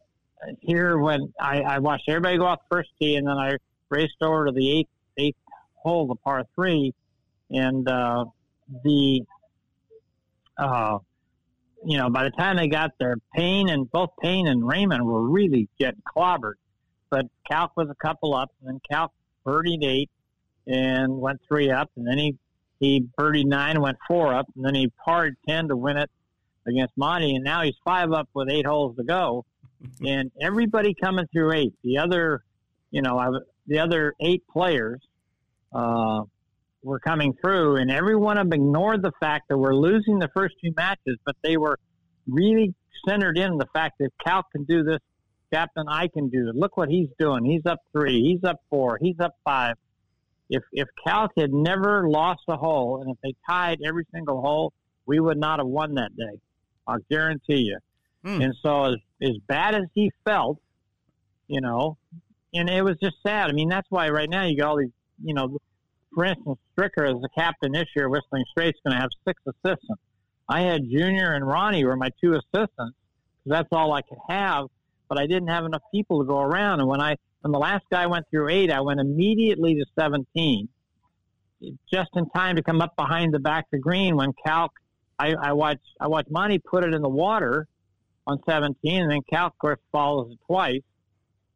here 0.62 0.98
when 0.98 1.32
I, 1.40 1.62
I 1.62 1.80
watched 1.80 2.10
everybody 2.10 2.38
go 2.38 2.46
off 2.46 2.60
the 2.70 2.78
first 2.78 2.90
tee, 3.00 3.16
and 3.16 3.28
then 3.28 3.38
I 3.38 3.58
raced 3.90 4.16
over 4.22 4.48
to 4.48 4.52
the 4.52 4.80
eighth 4.80 4.90
eighth 5.18 5.38
hole, 5.76 6.08
the 6.08 6.16
par 6.16 6.44
three, 6.56 6.94
and 7.52 7.88
uh, 7.88 8.26
the 8.84 9.22
uh, 10.58 10.98
you 11.86 11.98
know 11.98 12.10
by 12.10 12.24
the 12.24 12.32
time 12.32 12.58
they 12.58 12.68
got 12.68 12.92
there, 13.00 13.18
Payne 13.36 13.70
and 13.70 13.90
both 13.92 14.10
Payne 14.22 14.48
and 14.48 14.68
Raymond 14.68 15.06
were 15.06 15.22
really 15.22 15.70
getting 15.80 16.02
clobbered. 16.16 16.56
But 17.10 17.28
Calc 17.48 17.78
was 17.78 17.90
a 17.90 17.96
couple 17.96 18.34
up, 18.34 18.52
and 18.62 18.70
then 18.70 18.82
Calc 18.90 19.12
birdied 19.46 19.84
eight 19.84 20.10
and 20.68 21.20
went 21.20 21.42
three 21.48 21.72
up, 21.72 21.92
and 21.96 22.08
then 22.08 22.18
he 22.18 22.38
he 22.80 23.06
birdied 23.18 23.46
nine, 23.46 23.82
went 23.82 23.98
four 24.08 24.34
up, 24.34 24.48
and 24.56 24.66
then 24.66 24.76
he 24.76 24.92
parred 25.06 25.36
ten 25.48 25.68
to 25.70 25.76
win 25.76 25.98
it 25.98 26.10
against 26.68 26.94
Monty, 26.98 27.36
and 27.36 27.44
now 27.44 27.62
he's 27.62 27.76
five 27.86 28.12
up 28.12 28.30
with 28.34 28.50
eight 28.50 28.66
holes 28.66 28.96
to 28.98 29.04
go 29.04 29.46
and 30.06 30.32
everybody 30.42 30.94
coming 30.94 31.28
through 31.32 31.54
eight. 31.54 31.74
The 31.84 31.98
other, 31.98 32.44
you 32.92 33.02
know, 33.02 33.18
I, 33.18 33.30
the 33.68 33.80
other 33.80 34.14
eight 34.20 34.44
players 34.52 35.02
uh, 35.74 36.22
were 36.84 37.00
coming 37.00 37.34
through, 37.42 37.78
and 37.78 37.90
every 37.90 38.16
one 38.16 38.38
of 38.38 38.50
them 38.50 38.62
ignored 38.62 39.02
the 39.02 39.12
fact 39.20 39.50
that 39.50 39.58
we're 39.58 39.76
losing 39.76 40.20
the 40.20 40.30
first 40.34 40.56
two 40.64 40.72
matches, 40.76 41.18
but 41.26 41.36
they 41.44 41.58
were 41.58 41.80
really 42.28 42.74
centered 43.08 43.38
in 43.38 43.58
the 43.58 43.68
fact 43.74 43.96
that 44.00 44.10
Cal 44.24 44.44
can 44.52 44.64
do 44.66 44.84
this, 44.84 45.00
Captain, 45.54 45.86
I 45.88 46.08
can 46.08 46.30
do 46.30 46.50
it. 46.50 46.56
Look 46.56 46.78
what 46.78 46.90
he's 46.90 47.10
doing. 47.20 47.46
He's 47.46 47.66
up 47.66 47.80
three. 47.92 48.22
He's 48.22 48.44
up 48.44 48.58
four. 48.70 48.98
He's 49.02 49.20
up 49.20 49.36
five. 49.44 49.76
If 50.50 50.64
if 50.72 50.88
Cal 51.06 51.30
had 51.38 51.54
never 51.54 52.10
lost 52.10 52.42
a 52.48 52.58
hole, 52.58 53.02
and 53.02 53.12
if 53.12 53.18
they 53.24 53.34
tied 53.48 53.80
every 53.86 54.06
single 54.14 54.42
hole, 54.42 54.74
we 55.06 55.20
would 55.20 55.38
not 55.38 55.60
have 55.60 55.68
won 55.68 55.96
that 55.96 56.16
day. 56.16 56.40
I'll 56.88 57.00
guarantee 57.10 57.58
you. 57.58 57.78
Mm. 58.26 58.44
And 58.44 58.56
so, 58.62 58.94
as, 58.94 58.96
as 59.22 59.38
bad 59.48 59.76
as 59.76 59.84
he 59.94 60.12
felt, 60.26 60.60
you 61.48 61.62
know, 61.62 61.98
and 62.54 62.70
it 62.70 62.84
was 62.84 62.98
just 63.02 63.18
sad. 63.26 63.50
I 63.50 63.54
mean, 63.54 63.70
that's 63.70 63.90
why 63.90 64.10
right 64.10 64.30
now 64.30 64.46
you 64.46 64.58
got 64.58 64.70
all 64.70 64.78
these, 64.78 64.92
you 65.24 65.34
know, 65.34 65.58
for 66.14 66.26
instance, 66.26 66.60
Stricker 66.78 67.10
as 67.10 67.22
the 67.22 67.30
captain 67.36 67.72
this 67.72 67.88
year, 67.96 68.10
Whistling 68.10 68.46
Straits 68.52 68.80
going 68.86 68.96
to 68.96 69.02
have 69.02 69.10
six 69.28 69.42
assistants. 69.48 70.02
I 70.48 70.62
had 70.62 70.82
Junior 70.90 71.34
and 71.34 71.46
Ronnie 71.46 71.86
were 71.86 71.96
my 71.96 72.10
two 72.22 72.34
assistants 72.34 72.98
because 73.44 73.58
that's 73.58 73.70
all 73.72 73.94
I 73.94 74.02
could 74.02 74.20
have, 74.30 74.68
but 75.14 75.22
I 75.22 75.28
didn't 75.28 75.50
have 75.50 75.66
enough 75.66 75.84
people 75.94 76.20
to 76.20 76.26
go 76.26 76.40
around. 76.40 76.80
And 76.80 76.90
when 76.90 77.00
I 77.00 77.16
when 77.42 77.52
the 77.52 77.60
last 77.60 77.86
guy 77.92 78.08
went 78.08 78.26
through 78.32 78.50
eight, 78.50 78.72
I 78.72 78.82
went 78.82 79.00
immediately 79.00 79.76
to 79.76 79.86
17, 80.00 80.68
just 81.92 82.10
in 82.16 82.28
time 82.30 82.56
to 82.56 82.64
come 82.64 82.82
up 82.82 82.96
behind 82.96 83.34
the 83.34 83.40
back 83.40 83.66
of 83.74 83.82
green 83.82 84.16
when 84.16 84.34
Calc. 84.46 84.72
I, 85.20 85.36
I 85.40 85.54
watched 85.54 85.86
I 86.02 86.08
watched 86.08 86.32
Monty 86.32 86.58
put 86.58 86.84
it 86.84 86.96
in 86.96 87.04
the 87.04 87.10
water, 87.10 87.68
on 88.26 88.40
17, 88.48 89.02
and 89.02 89.12
then 89.12 89.20
Cal, 89.30 89.48
of 89.48 89.58
course, 89.60 89.80
follows 89.92 90.32
it 90.32 90.40
twice. 90.48 90.82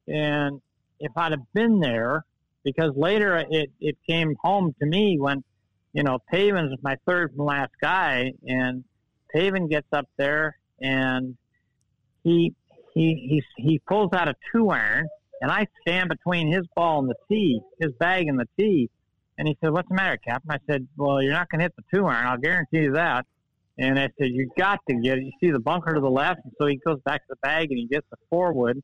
And 0.07 0.61
if 0.99 1.11
I'd 1.15 1.31
have 1.31 1.53
been 1.53 1.79
there, 1.79 2.25
because 2.63 2.91
later 2.95 3.43
it, 3.49 3.71
it 3.79 3.97
came 4.07 4.35
home 4.43 4.75
to 4.79 4.85
me 4.85 5.17
when, 5.19 5.43
you 5.93 6.03
know, 6.03 6.19
Pavin's 6.31 6.77
my 6.83 6.97
third 7.07 7.33
from 7.35 7.45
last 7.45 7.71
guy, 7.81 8.33
and 8.47 8.83
Pavin 9.33 9.67
gets 9.67 9.87
up 9.91 10.07
there 10.17 10.57
and 10.79 11.35
he 12.23 12.53
he 12.97 13.43
he 13.55 13.63
he 13.63 13.79
pulls 13.87 14.13
out 14.13 14.27
a 14.27 14.35
two 14.51 14.69
iron, 14.69 15.07
and 15.41 15.51
I 15.51 15.67
stand 15.81 16.09
between 16.09 16.51
his 16.51 16.65
ball 16.75 16.99
and 16.99 17.09
the 17.09 17.15
tee, 17.29 17.59
his 17.79 17.91
bag 17.99 18.27
and 18.27 18.39
the 18.39 18.47
tee. 18.57 18.89
And 19.37 19.47
he 19.47 19.57
said, 19.61 19.71
"What's 19.71 19.89
the 19.89 19.95
matter, 19.95 20.17
Captain?" 20.17 20.51
I 20.51 20.59
said, 20.69 20.87
"Well, 20.97 21.21
you're 21.21 21.33
not 21.33 21.49
going 21.49 21.59
to 21.59 21.65
hit 21.65 21.75
the 21.75 21.83
two 21.93 22.05
iron. 22.05 22.25
I'll 22.27 22.37
guarantee 22.37 22.79
you 22.79 22.93
that." 22.93 23.25
And 23.79 23.99
I 23.99 24.09
said, 24.17 24.29
you 24.29 24.49
got 24.57 24.79
to 24.89 24.95
get 24.95 25.19
it. 25.19 25.25
You 25.25 25.31
see 25.39 25.51
the 25.51 25.59
bunker 25.59 25.93
to 25.93 25.99
the 25.99 26.09
left. 26.09 26.41
And 26.43 26.53
so 26.57 26.65
he 26.65 26.77
goes 26.77 26.99
back 27.05 27.21
to 27.21 27.27
the 27.29 27.35
bag 27.37 27.69
and 27.69 27.77
he 27.77 27.85
gets 27.85 28.07
the 28.09 28.17
forward. 28.29 28.81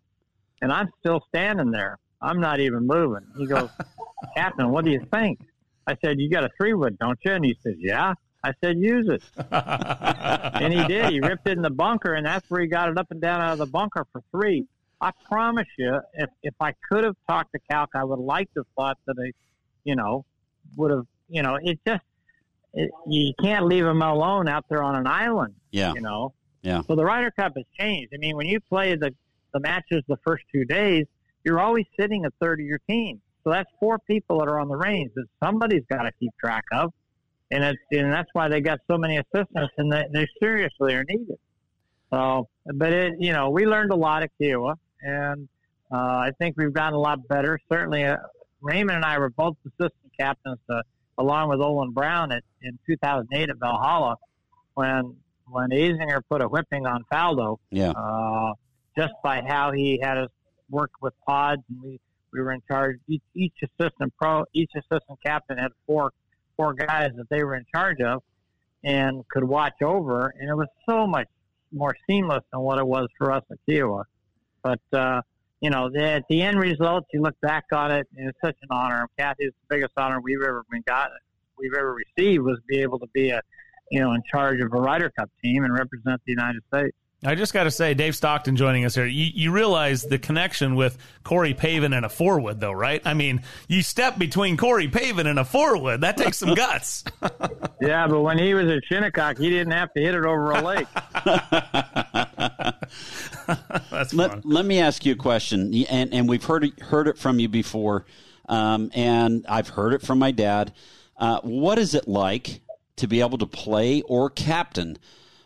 And 0.61 0.72
I'm 0.72 0.90
still 0.99 1.26
standing 1.30 1.72
there. 1.72 1.98
I'm 2.22 2.40
not 2.40 2.60
even 2.60 2.85
moving. 2.85 3.26
He 3.38 3.48
goes, 3.48 3.69
Captain, 4.38 4.69
what 4.69 4.85
do 4.85 4.91
you 4.91 5.06
think? 5.11 5.40
I 5.88 5.98
said, 6.03 6.19
you 6.19 6.30
got 6.30 6.44
a 6.44 6.49
three 6.57 6.73
wood, 6.73 6.98
don't 6.99 7.19
you? 7.26 7.34
And 7.34 7.44
he 7.44 7.57
says, 7.64 7.73
yeah. 7.80 8.14
I 8.44 8.53
said, 8.61 8.78
use 8.78 9.07
it. 9.07 9.24
and 9.52 10.74
he 10.74 10.84
did. 10.86 11.11
He 11.11 11.20
ripped 11.22 11.48
it 11.48 11.53
in 11.53 11.61
the 11.61 11.70
bunker, 11.70 12.15
and 12.15 12.26
that's 12.26 12.49
where 12.49 12.61
he 12.61 12.68
got 12.68 12.90
it 12.90 12.98
up 12.98 13.07
and 13.11 13.22
down 13.22 13.41
out 13.41 13.53
of 13.53 13.60
the 13.60 13.65
bunker 13.65 14.06
for 14.11 14.22
three. 14.32 14.65
I 14.99 15.11
promise 15.30 15.68
you, 15.78 15.99
if 16.14 16.30
if 16.44 16.53
I 16.61 16.74
could 16.90 17.03
have 17.03 17.15
talked 17.28 17.52
to 17.53 17.60
Calc, 17.70 17.90
I 17.94 18.03
would 18.03 18.20
like 18.20 18.53
to 18.53 18.61
have 18.61 18.68
thought 18.76 18.98
that 19.06 19.15
I, 19.20 19.32
you 19.84 19.95
know, 19.95 20.26
would 20.78 20.91
have, 20.91 21.06
you 21.30 21.41
know, 21.41 21.57
it 21.61 21.80
just 21.86 22.03
it, 22.74 22.90
you 23.07 23.34
can't 23.41 23.65
leave 23.65 23.86
him 23.86 24.02
alone 24.02 24.48
out 24.48 24.65
there 24.70 24.82
on 24.82 24.95
an 24.95 25.07
island. 25.07 25.56
Yeah. 25.72 25.94
You 25.94 26.02
know. 26.02 26.34
Yeah. 26.61 26.82
So 26.88 26.95
the 26.95 27.03
Ryder 27.03 27.32
Cup 27.32 27.53
has 27.57 27.65
changed. 27.78 28.14
I 28.14 28.18
mean, 28.18 28.38
when 28.38 28.48
you 28.48 28.60
play 28.60 28.95
the 28.95 29.14
the 29.53 29.60
matches 29.60 30.03
the 30.07 30.18
first 30.26 30.44
two 30.52 30.65
days, 30.65 31.06
you're 31.44 31.60
always 31.60 31.86
sitting 31.99 32.26
a 32.26 32.30
third 32.41 32.60
of 32.60 32.65
your 32.65 32.80
team. 32.90 33.22
So 33.44 33.52
that's 33.52 33.70
four 33.80 33.99
people 33.99 34.40
that 34.40 34.48
are 34.48 34.60
on 34.60 34.70
the 34.70 34.76
range 34.76 35.11
that 35.15 35.26
somebody's 35.44 35.84
got 35.90 36.03
to 36.03 36.11
keep 36.20 36.32
track 36.40 36.64
of, 36.72 36.94
and 37.53 37.63
it's 37.63 37.80
and 37.91 38.11
that's 38.11 38.30
why 38.34 38.47
they 38.47 38.61
got 38.61 38.80
so 38.89 38.97
many 38.97 39.17
assistants, 39.17 39.73
and 39.77 39.91
they, 39.91 40.05
they 40.11 40.27
seriously 40.41 40.95
are 40.95 41.03
needed. 41.07 41.38
So, 42.11 42.47
but 42.65 42.91
it 42.91 43.13
you 43.19 43.31
know 43.31 43.49
we 43.49 43.65
learned 43.65 43.91
a 43.91 43.95
lot 43.95 44.23
at 44.23 44.31
Kiawah, 44.41 44.75
and 45.01 45.47
uh, 45.91 45.97
I 45.97 46.31
think 46.39 46.55
we've 46.57 46.73
gotten 46.73 46.95
a 46.95 46.99
lot 46.99 47.27
better. 47.27 47.59
Certainly, 47.71 48.05
uh, 48.05 48.17
Raymond 48.61 48.97
and 48.97 49.05
I 49.05 49.19
were 49.19 49.30
both 49.30 49.55
assistant 49.65 50.11
captains, 50.19 50.59
uh, 50.69 50.81
along 51.17 51.49
with 51.49 51.59
Olin 51.59 51.91
Browne 51.91 52.31
at, 52.31 52.43
in 52.61 52.80
2008 52.88 53.49
at 53.49 53.57
Valhalla, 53.57 54.15
when 54.73 55.15
when 55.47 55.69
Azinger 55.69 56.21
put 56.30 56.41
a 56.41 56.47
whipping 56.47 56.85
on 56.88 57.03
Faldo. 57.11 57.57
Yeah. 57.69 57.91
Uh, 57.91 58.53
just 58.97 59.13
by 59.23 59.41
how 59.47 59.71
he 59.71 59.99
had 60.01 60.17
us 60.17 60.30
work 60.69 60.91
with 61.01 61.13
pods, 61.27 61.61
and 61.69 61.81
we 61.81 61.99
we 62.31 62.41
were 62.41 62.51
in 62.51 62.61
charge. 62.67 62.97
Each, 63.07 63.21
each 63.35 63.53
assistant 63.63 64.13
pro, 64.19 64.43
each 64.53 64.71
assistant 64.75 65.19
captain 65.23 65.57
had 65.57 65.71
four 65.85 66.11
four 66.57 66.73
guys 66.73 67.11
that 67.17 67.30
they 67.30 67.43
were 67.43 67.55
in 67.55 67.65
charge 67.73 67.99
of, 68.01 68.21
and 68.84 69.27
could 69.30 69.43
watch 69.43 69.81
over, 69.81 70.34
and 70.39 70.49
it 70.49 70.55
was 70.55 70.67
so 70.88 71.07
much 71.07 71.27
more 71.71 71.95
seamless 72.07 72.43
than 72.51 72.61
what 72.61 72.77
it 72.77 72.85
was 72.85 73.07
for 73.17 73.31
us 73.31 73.43
at 73.51 73.57
Kiawah. 73.67 74.03
But 74.61 74.81
uh, 74.91 75.21
you 75.61 75.69
know, 75.69 75.89
the, 75.89 76.03
at 76.03 76.23
the 76.30 76.41
end 76.41 76.59
results, 76.59 77.07
you 77.13 77.21
look 77.21 77.39
back 77.41 77.63
on 77.71 77.91
it, 77.91 78.05
and 78.17 78.27
it's 78.27 78.38
such 78.43 78.57
an 78.63 78.67
honor. 78.69 79.07
Kathy, 79.17 79.45
it's 79.45 79.55
the 79.69 79.75
biggest 79.75 79.93
honor 79.95 80.19
we've 80.19 80.41
ever 80.41 80.65
been 80.69 80.84
got, 80.85 81.09
we've 81.57 81.73
ever 81.73 81.95
received, 81.95 82.43
was 82.43 82.59
be 82.67 82.80
able 82.81 82.99
to 82.99 83.07
be 83.13 83.30
a, 83.30 83.41
you 83.89 84.01
know, 84.01 84.11
in 84.11 84.21
charge 84.30 84.59
of 84.59 84.73
a 84.73 84.77
Ryder 84.77 85.09
Cup 85.17 85.30
team 85.41 85.63
and 85.63 85.73
represent 85.73 86.21
the 86.25 86.34
United 86.34 86.61
States. 86.67 86.97
I 87.26 87.36
just 87.36 87.54
got 87.54 87.64
to 87.64 87.72
say, 87.72 87.94
Dave 87.94 88.16
Stockton 88.16 88.56
joining 88.56 88.86
us 88.86 88.95
here. 88.95 89.06
You, 89.06 89.32
you 89.34 89.52
realize 89.52 90.04
the 90.04 90.20
connection 90.20 90.76
with 90.76 90.98
Corey 91.24 91.54
Pavin 91.54 91.94
and 91.94 92.06
a 92.06 92.10
four-wood, 92.10 92.60
though, 92.60 92.74
right? 92.74 93.02
I 93.06 93.14
mean, 93.14 93.44
you 93.68 93.82
step 93.82 94.18
between 94.18 94.58
Corey 94.58 94.90
Pavin 94.90 95.28
and 95.28 95.40
a 95.40 95.45
four-wood. 95.45 96.02
That 96.02 96.18
takes 96.18 96.38
some 96.38 96.54
guts. 96.54 97.06
yeah, 97.82 98.08
but 98.08 98.22
when 98.22 98.38
he 98.38 98.54
was 98.54 98.70
at 98.70 98.84
Shinnecock, 98.86 99.38
he 99.38 99.50
didn't 99.50 99.72
have 99.72 99.94
to 99.94 100.02
hit 100.02 100.16
it 100.16 100.26
over 100.26 100.52
a 100.52 100.62
lake. 100.62 100.88
That's 103.90 104.14
let, 104.14 104.45
let 104.45 104.66
me 104.66 104.80
ask 104.80 105.06
you 105.06 105.14
a 105.14 105.18
question, 105.18 105.74
and, 105.90 106.14
and 106.14 106.28
we've 106.28 106.44
heard 106.44 106.66
it, 106.66 106.78
heard 106.80 107.08
it 107.08 107.18
from 107.18 107.40
you 107.40 107.48
before, 107.48 108.06
um, 108.50 108.91
and 108.94 109.45
I've 109.48 109.70
heard 109.70 109.94
it 109.94 110.02
from 110.02 110.20
my 110.20 110.32
dad. 110.32 110.74
Uh, 111.18 111.40
what 111.41 111.80
is 111.80 111.94
it 111.94 112.06
like 112.08 112.60
to 112.98 113.08
be 113.08 113.22
able 113.22 113.38
to 113.38 113.45
play 113.45 114.02
or 114.04 114.30
captain 114.30 114.98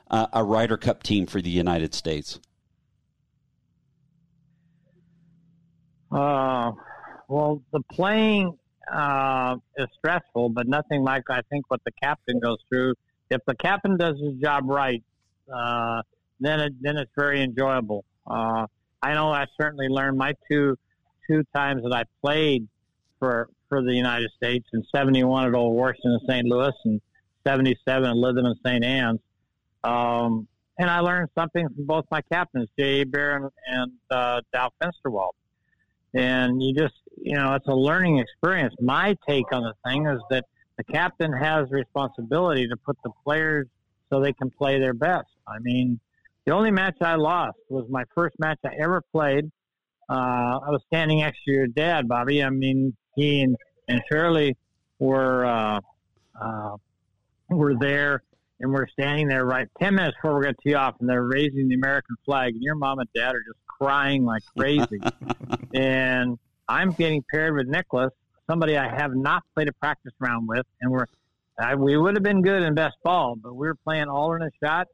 uh, 0.09 0.27
a 0.33 0.43
Ryder 0.43 0.77
Cup 0.77 1.03
team 1.03 1.25
for 1.25 1.41
the 1.41 1.49
United 1.49 1.93
States? 1.93 2.39
Uh, 6.11 6.71
well, 7.27 7.61
the 7.73 7.81
playing 7.91 8.57
uh, 8.91 9.57
is 9.77 9.87
stressful, 9.97 10.49
but 10.49 10.67
nothing 10.67 11.03
like 11.03 11.23
I 11.29 11.41
think 11.49 11.65
what 11.69 11.81
the 11.85 11.91
captain 12.01 12.39
goes 12.39 12.57
through. 12.69 12.93
If 13.29 13.41
the 13.45 13.55
captain 13.55 13.97
does 13.97 14.17
his 14.19 14.35
job 14.41 14.63
right, 14.67 15.03
uh, 15.53 16.01
then 16.39 16.59
it, 16.59 16.73
then 16.81 16.97
it's 16.97 17.11
very 17.17 17.41
enjoyable. 17.41 18.05
Uh, 18.25 18.67
I 19.01 19.13
know 19.13 19.29
I 19.29 19.45
certainly 19.59 19.87
learned 19.89 20.17
my 20.17 20.33
two 20.49 20.77
two 21.29 21.43
times 21.53 21.83
that 21.83 21.93
I 21.93 22.03
played 22.21 22.67
for 23.19 23.49
for 23.67 23.83
the 23.83 23.93
United 23.93 24.31
States 24.35 24.67
in 24.73 24.83
'71 24.95 25.49
at 25.49 25.53
Old 25.53 25.75
Warson 25.75 26.17
St. 26.27 26.45
Louis 26.45 26.73
and 26.85 27.01
'77 27.45 28.09
at 28.09 28.15
Lytham 28.15 28.45
and 28.45 28.55
St. 28.65 28.83
Anne's. 28.83 29.19
Um, 29.83 30.47
and 30.79 30.89
I 30.89 30.99
learned 30.99 31.29
something 31.35 31.67
from 31.69 31.85
both 31.85 32.05
my 32.11 32.21
captains, 32.21 32.69
Jay 32.77 32.99
Hebert 32.99 33.51
and 33.67 33.91
uh, 34.11 34.41
Dow 34.53 34.71
Finsterwald. 34.81 35.31
And 36.13 36.61
you 36.61 36.73
just, 36.73 36.95
you 37.17 37.35
know, 37.35 37.53
it's 37.55 37.67
a 37.67 37.73
learning 37.73 38.19
experience. 38.19 38.73
My 38.79 39.15
take 39.27 39.51
on 39.51 39.63
the 39.63 39.73
thing 39.85 40.05
is 40.07 40.19
that 40.29 40.45
the 40.77 40.83
captain 40.83 41.33
has 41.33 41.69
responsibility 41.71 42.67
to 42.67 42.77
put 42.77 42.97
the 43.03 43.11
players 43.23 43.67
so 44.09 44.21
they 44.21 44.33
can 44.33 44.49
play 44.51 44.79
their 44.79 44.93
best. 44.93 45.27
I 45.47 45.59
mean, 45.59 45.99
the 46.45 46.53
only 46.53 46.71
match 46.71 46.95
I 47.01 47.15
lost 47.15 47.57
was 47.69 47.85
my 47.89 48.03
first 48.15 48.39
match 48.39 48.59
I 48.63 48.71
ever 48.79 49.01
played. 49.11 49.51
Uh, 50.09 50.59
I 50.65 50.69
was 50.69 50.81
standing 50.87 51.19
next 51.19 51.39
to 51.45 51.51
your 51.51 51.67
dad, 51.67 52.07
Bobby. 52.07 52.41
I 52.41 52.49
mean, 52.49 52.95
he 53.15 53.41
and, 53.41 53.57
and 53.89 54.01
Shirley 54.09 54.55
were 54.99 55.45
uh, 55.45 55.81
uh, 56.39 56.77
were 57.49 57.75
there, 57.75 58.23
and 58.59 58.71
we're 58.71 58.87
standing 58.87 59.27
there 59.27 59.45
right 59.45 59.67
ten 59.79 59.95
minutes 59.95 60.17
before 60.17 60.35
we're 60.35 60.43
going 60.43 60.55
to 60.55 60.69
tee 60.69 60.73
off, 60.73 60.95
and 60.99 61.09
they're 61.09 61.23
raising 61.23 61.67
the 61.67 61.75
American 61.75 62.15
flag, 62.25 62.53
and 62.53 62.63
your 62.63 62.75
mom 62.75 62.99
and 62.99 63.09
dad 63.13 63.35
are 63.35 63.43
just 63.45 63.59
crying 63.67 64.25
like 64.25 64.43
crazy. 64.57 64.99
and 65.73 66.37
I'm 66.67 66.91
getting 66.91 67.23
paired 67.31 67.55
with 67.55 67.67
Nicklaus, 67.67 68.11
somebody 68.49 68.77
I 68.77 68.89
have 68.89 69.15
not 69.15 69.43
played 69.53 69.67
a 69.67 69.73
practice 69.73 70.13
round 70.19 70.47
with, 70.47 70.65
and 70.81 70.91
we're 70.91 71.05
I, 71.59 71.75
we 71.75 71.97
would 71.97 72.15
have 72.15 72.23
been 72.23 72.41
good 72.41 72.61
in 72.61 72.75
best 72.75 72.97
ball, 73.03 73.35
but 73.35 73.55
we 73.55 73.67
were 73.67 73.77
playing 73.83 74.09
alternate 74.09 74.53
shot, 74.63 74.87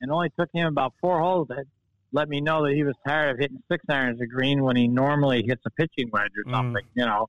and 0.00 0.10
only 0.10 0.30
took 0.38 0.48
him 0.52 0.66
about 0.66 0.92
four 1.00 1.20
holes 1.20 1.48
that 1.48 1.64
let 2.12 2.28
me 2.28 2.40
know 2.40 2.64
that 2.64 2.74
he 2.74 2.82
was 2.82 2.96
tired 3.06 3.30
of 3.30 3.38
hitting 3.38 3.62
six 3.70 3.84
irons 3.88 4.20
of 4.20 4.28
green 4.28 4.62
when 4.62 4.74
he 4.76 4.88
normally 4.88 5.44
hits 5.46 5.62
a 5.66 5.70
pitching 5.70 6.10
wedge 6.12 6.32
or 6.36 6.50
mm. 6.50 6.54
something, 6.54 6.84
you 6.94 7.04
know. 7.04 7.28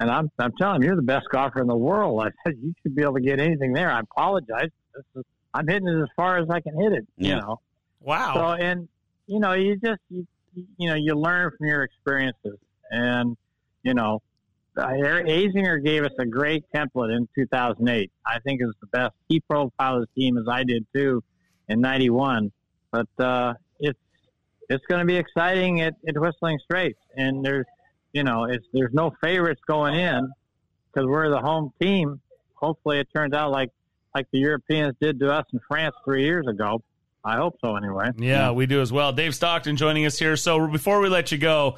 And 0.00 0.10
I'm 0.10 0.30
I'm 0.38 0.52
telling 0.58 0.76
him, 0.76 0.82
you're 0.84 0.96
the 0.96 1.02
best 1.02 1.26
golfer 1.30 1.60
in 1.60 1.66
the 1.66 1.76
world. 1.76 2.20
I 2.20 2.30
said 2.44 2.56
you 2.60 2.72
should 2.82 2.94
be 2.94 3.02
able 3.02 3.14
to 3.14 3.20
get 3.20 3.40
anything 3.40 3.72
there. 3.72 3.90
I 3.90 4.00
apologize. 4.00 4.70
This 4.94 5.04
is, 5.16 5.24
I'm 5.52 5.66
hitting 5.66 5.88
it 5.88 6.00
as 6.00 6.08
far 6.16 6.38
as 6.38 6.48
I 6.50 6.60
can 6.60 6.80
hit 6.80 6.92
it. 6.92 7.06
You 7.16 7.36
know. 7.36 7.60
Wow. 8.00 8.34
So 8.34 8.62
and 8.62 8.88
you 9.26 9.40
know 9.40 9.52
you 9.52 9.76
just 9.76 10.00
you, 10.10 10.26
you 10.76 10.88
know 10.88 10.94
you 10.94 11.14
learn 11.14 11.50
from 11.56 11.66
your 11.66 11.82
experiences 11.82 12.58
and 12.90 13.36
you 13.82 13.94
know 13.94 14.22
uh, 14.76 14.88
Azinger 14.88 15.82
gave 15.84 16.04
us 16.04 16.12
a 16.18 16.26
great 16.26 16.64
template 16.74 17.16
in 17.16 17.28
2008. 17.34 18.10
I 18.26 18.38
think 18.40 18.60
it 18.60 18.66
was 18.66 18.74
the 18.80 18.88
best. 18.88 19.12
He 19.28 19.40
profiled 19.40 20.00
his 20.00 20.08
team 20.16 20.36
as 20.36 20.46
I 20.48 20.64
did 20.64 20.84
too 20.92 21.22
in 21.68 21.80
'91. 21.80 22.50
But 22.90 23.08
uh, 23.18 23.54
it's 23.78 23.98
it's 24.68 24.84
going 24.86 25.00
to 25.00 25.06
be 25.06 25.16
exciting 25.16 25.80
at, 25.82 25.94
at 26.08 26.18
Whistling 26.18 26.58
Straits, 26.64 26.98
and 27.16 27.44
there's 27.44 27.66
you 28.12 28.24
know 28.24 28.44
it's 28.44 28.66
there's 28.72 28.92
no 28.92 29.14
favorites 29.22 29.60
going 29.66 29.94
in 29.94 30.30
because 30.92 31.06
we're 31.08 31.30
the 31.30 31.40
home 31.40 31.72
team. 31.80 32.20
Hopefully, 32.54 32.98
it 32.98 33.08
turns 33.14 33.34
out 33.34 33.50
like 33.50 33.70
like 34.14 34.26
the 34.32 34.38
Europeans 34.38 34.94
did 35.00 35.18
to 35.20 35.32
us 35.32 35.44
in 35.52 35.60
France 35.66 35.94
three 36.04 36.24
years 36.24 36.46
ago. 36.46 36.82
I 37.24 37.36
hope 37.36 37.56
so, 37.64 37.76
anyway. 37.76 38.10
Yeah, 38.18 38.50
we 38.50 38.66
do 38.66 38.80
as 38.80 38.92
well. 38.92 39.12
Dave 39.12 39.34
Stockton 39.34 39.76
joining 39.76 40.04
us 40.04 40.18
here. 40.18 40.36
So 40.36 40.68
before 40.68 41.00
we 41.00 41.08
let 41.08 41.32
you 41.32 41.38
go, 41.38 41.76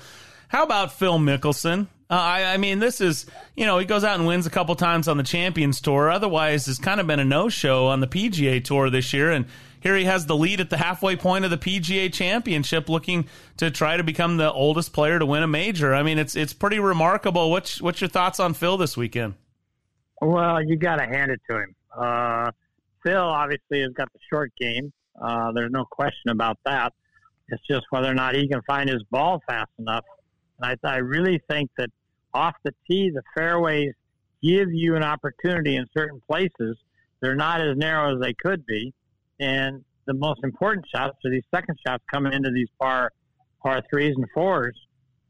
how 0.49 0.65
about 0.65 0.93
Phil 0.93 1.19
Mickelson? 1.19 1.87
Uh, 2.09 2.15
I, 2.15 2.55
I 2.55 2.57
mean, 2.57 2.79
this 2.79 3.01
is, 3.01 3.27
you 3.57 3.65
know, 3.65 3.79
he 3.79 3.87
goes 3.87 4.05
out 4.05 4.19
and 4.19 4.27
wins 4.27 4.47
a 4.47 4.51
couple 4.51 4.75
times 4.75 5.09
on 5.09 5.17
the 5.17 5.23
Champions 5.23 5.81
Tour. 5.81 6.11
Otherwise, 6.11 6.67
has 6.67 6.79
kind 6.79 7.01
of 7.01 7.07
been 7.07 7.21
a 7.21 7.25
no 7.25 7.49
show 7.49 7.87
on 7.87 8.01
the 8.01 8.07
PGA 8.07 8.63
Tour 8.63 8.91
this 8.91 9.13
year. 9.13 9.31
And 9.31 9.47
here 9.81 9.97
he 9.97 10.05
has 10.05 10.27
the 10.27 10.37
lead 10.37 10.61
at 10.61 10.71
the 10.71 10.77
halfway 10.77 11.17
point 11.17 11.45
of 11.45 11.51
the 11.51 11.59
PGA 11.59 12.13
Championship, 12.13 12.89
looking 12.89 13.27
to 13.57 13.71
try 13.71 13.97
to 13.97 14.05
become 14.05 14.37
the 14.37 14.53
oldest 14.53 14.93
player 14.93 15.19
to 15.19 15.27
win 15.27 15.43
a 15.43 15.49
major. 15.49 15.95
I 15.95 16.03
mean, 16.03 16.19
it's 16.19 16.35
it's 16.35 16.53
pretty 16.53 16.81
remarkable. 16.81 17.51
What's 17.51 17.81
what's 17.81 18.01
your 18.01 18.11
thoughts 18.11 18.41
on 18.41 18.55
Phil 18.55 18.77
this 18.77 18.97
weekend? 18.97 19.35
Well, 20.21 20.63
you 20.63 20.77
got 20.77 20.97
to 20.97 21.07
hand 21.07 21.31
it 21.31 21.41
to 21.49 21.59
him. 21.59 21.75
Uh, 21.97 22.51
Phil 23.05 23.23
obviously 23.23 23.81
has 23.81 23.93
got 23.97 24.13
the 24.13 24.19
short 24.31 24.53
game. 24.59 24.93
Uh, 25.21 25.53
there's 25.53 25.71
no 25.71 25.85
question 25.85 26.31
about 26.31 26.59
that. 26.65 26.93
It's 27.49 27.63
just 27.69 27.87
whether 27.91 28.11
or 28.11 28.15
not 28.15 28.35
he 28.35 28.49
can 28.49 28.61
find 28.67 28.89
his 28.89 29.03
ball 29.11 29.41
fast 29.49 29.71
enough. 29.79 30.05
And 30.61 30.79
I, 30.85 30.89
I 30.89 30.97
really 30.97 31.41
think 31.49 31.71
that 31.79 31.91
off 32.35 32.55
the 32.65 32.73
tee, 32.89 33.11
the 33.11 33.23
fairways 33.37 33.93
give 34.43 34.73
you 34.73 34.97
an 34.97 35.03
opportunity 35.03 35.77
in 35.77 35.87
certain 35.97 36.21
places. 36.29 36.77
They're 37.21 37.37
not 37.37 37.61
as 37.61 37.77
narrow 37.77 38.15
as 38.15 38.21
they 38.21 38.35
could 38.35 38.67
be. 38.67 38.93
And 39.41 39.85
the 40.07 40.15
most 40.15 40.41
important 40.45 40.87
shots 40.95 41.17
are 41.25 41.31
these 41.31 41.45
second 41.55 41.79
shots 41.87 42.03
coming 42.13 42.33
into 42.33 42.51
these 42.51 42.69
par, 42.81 43.11
par 43.63 43.83
threes 43.91 44.15
and 44.17 44.27
fours. 44.35 44.77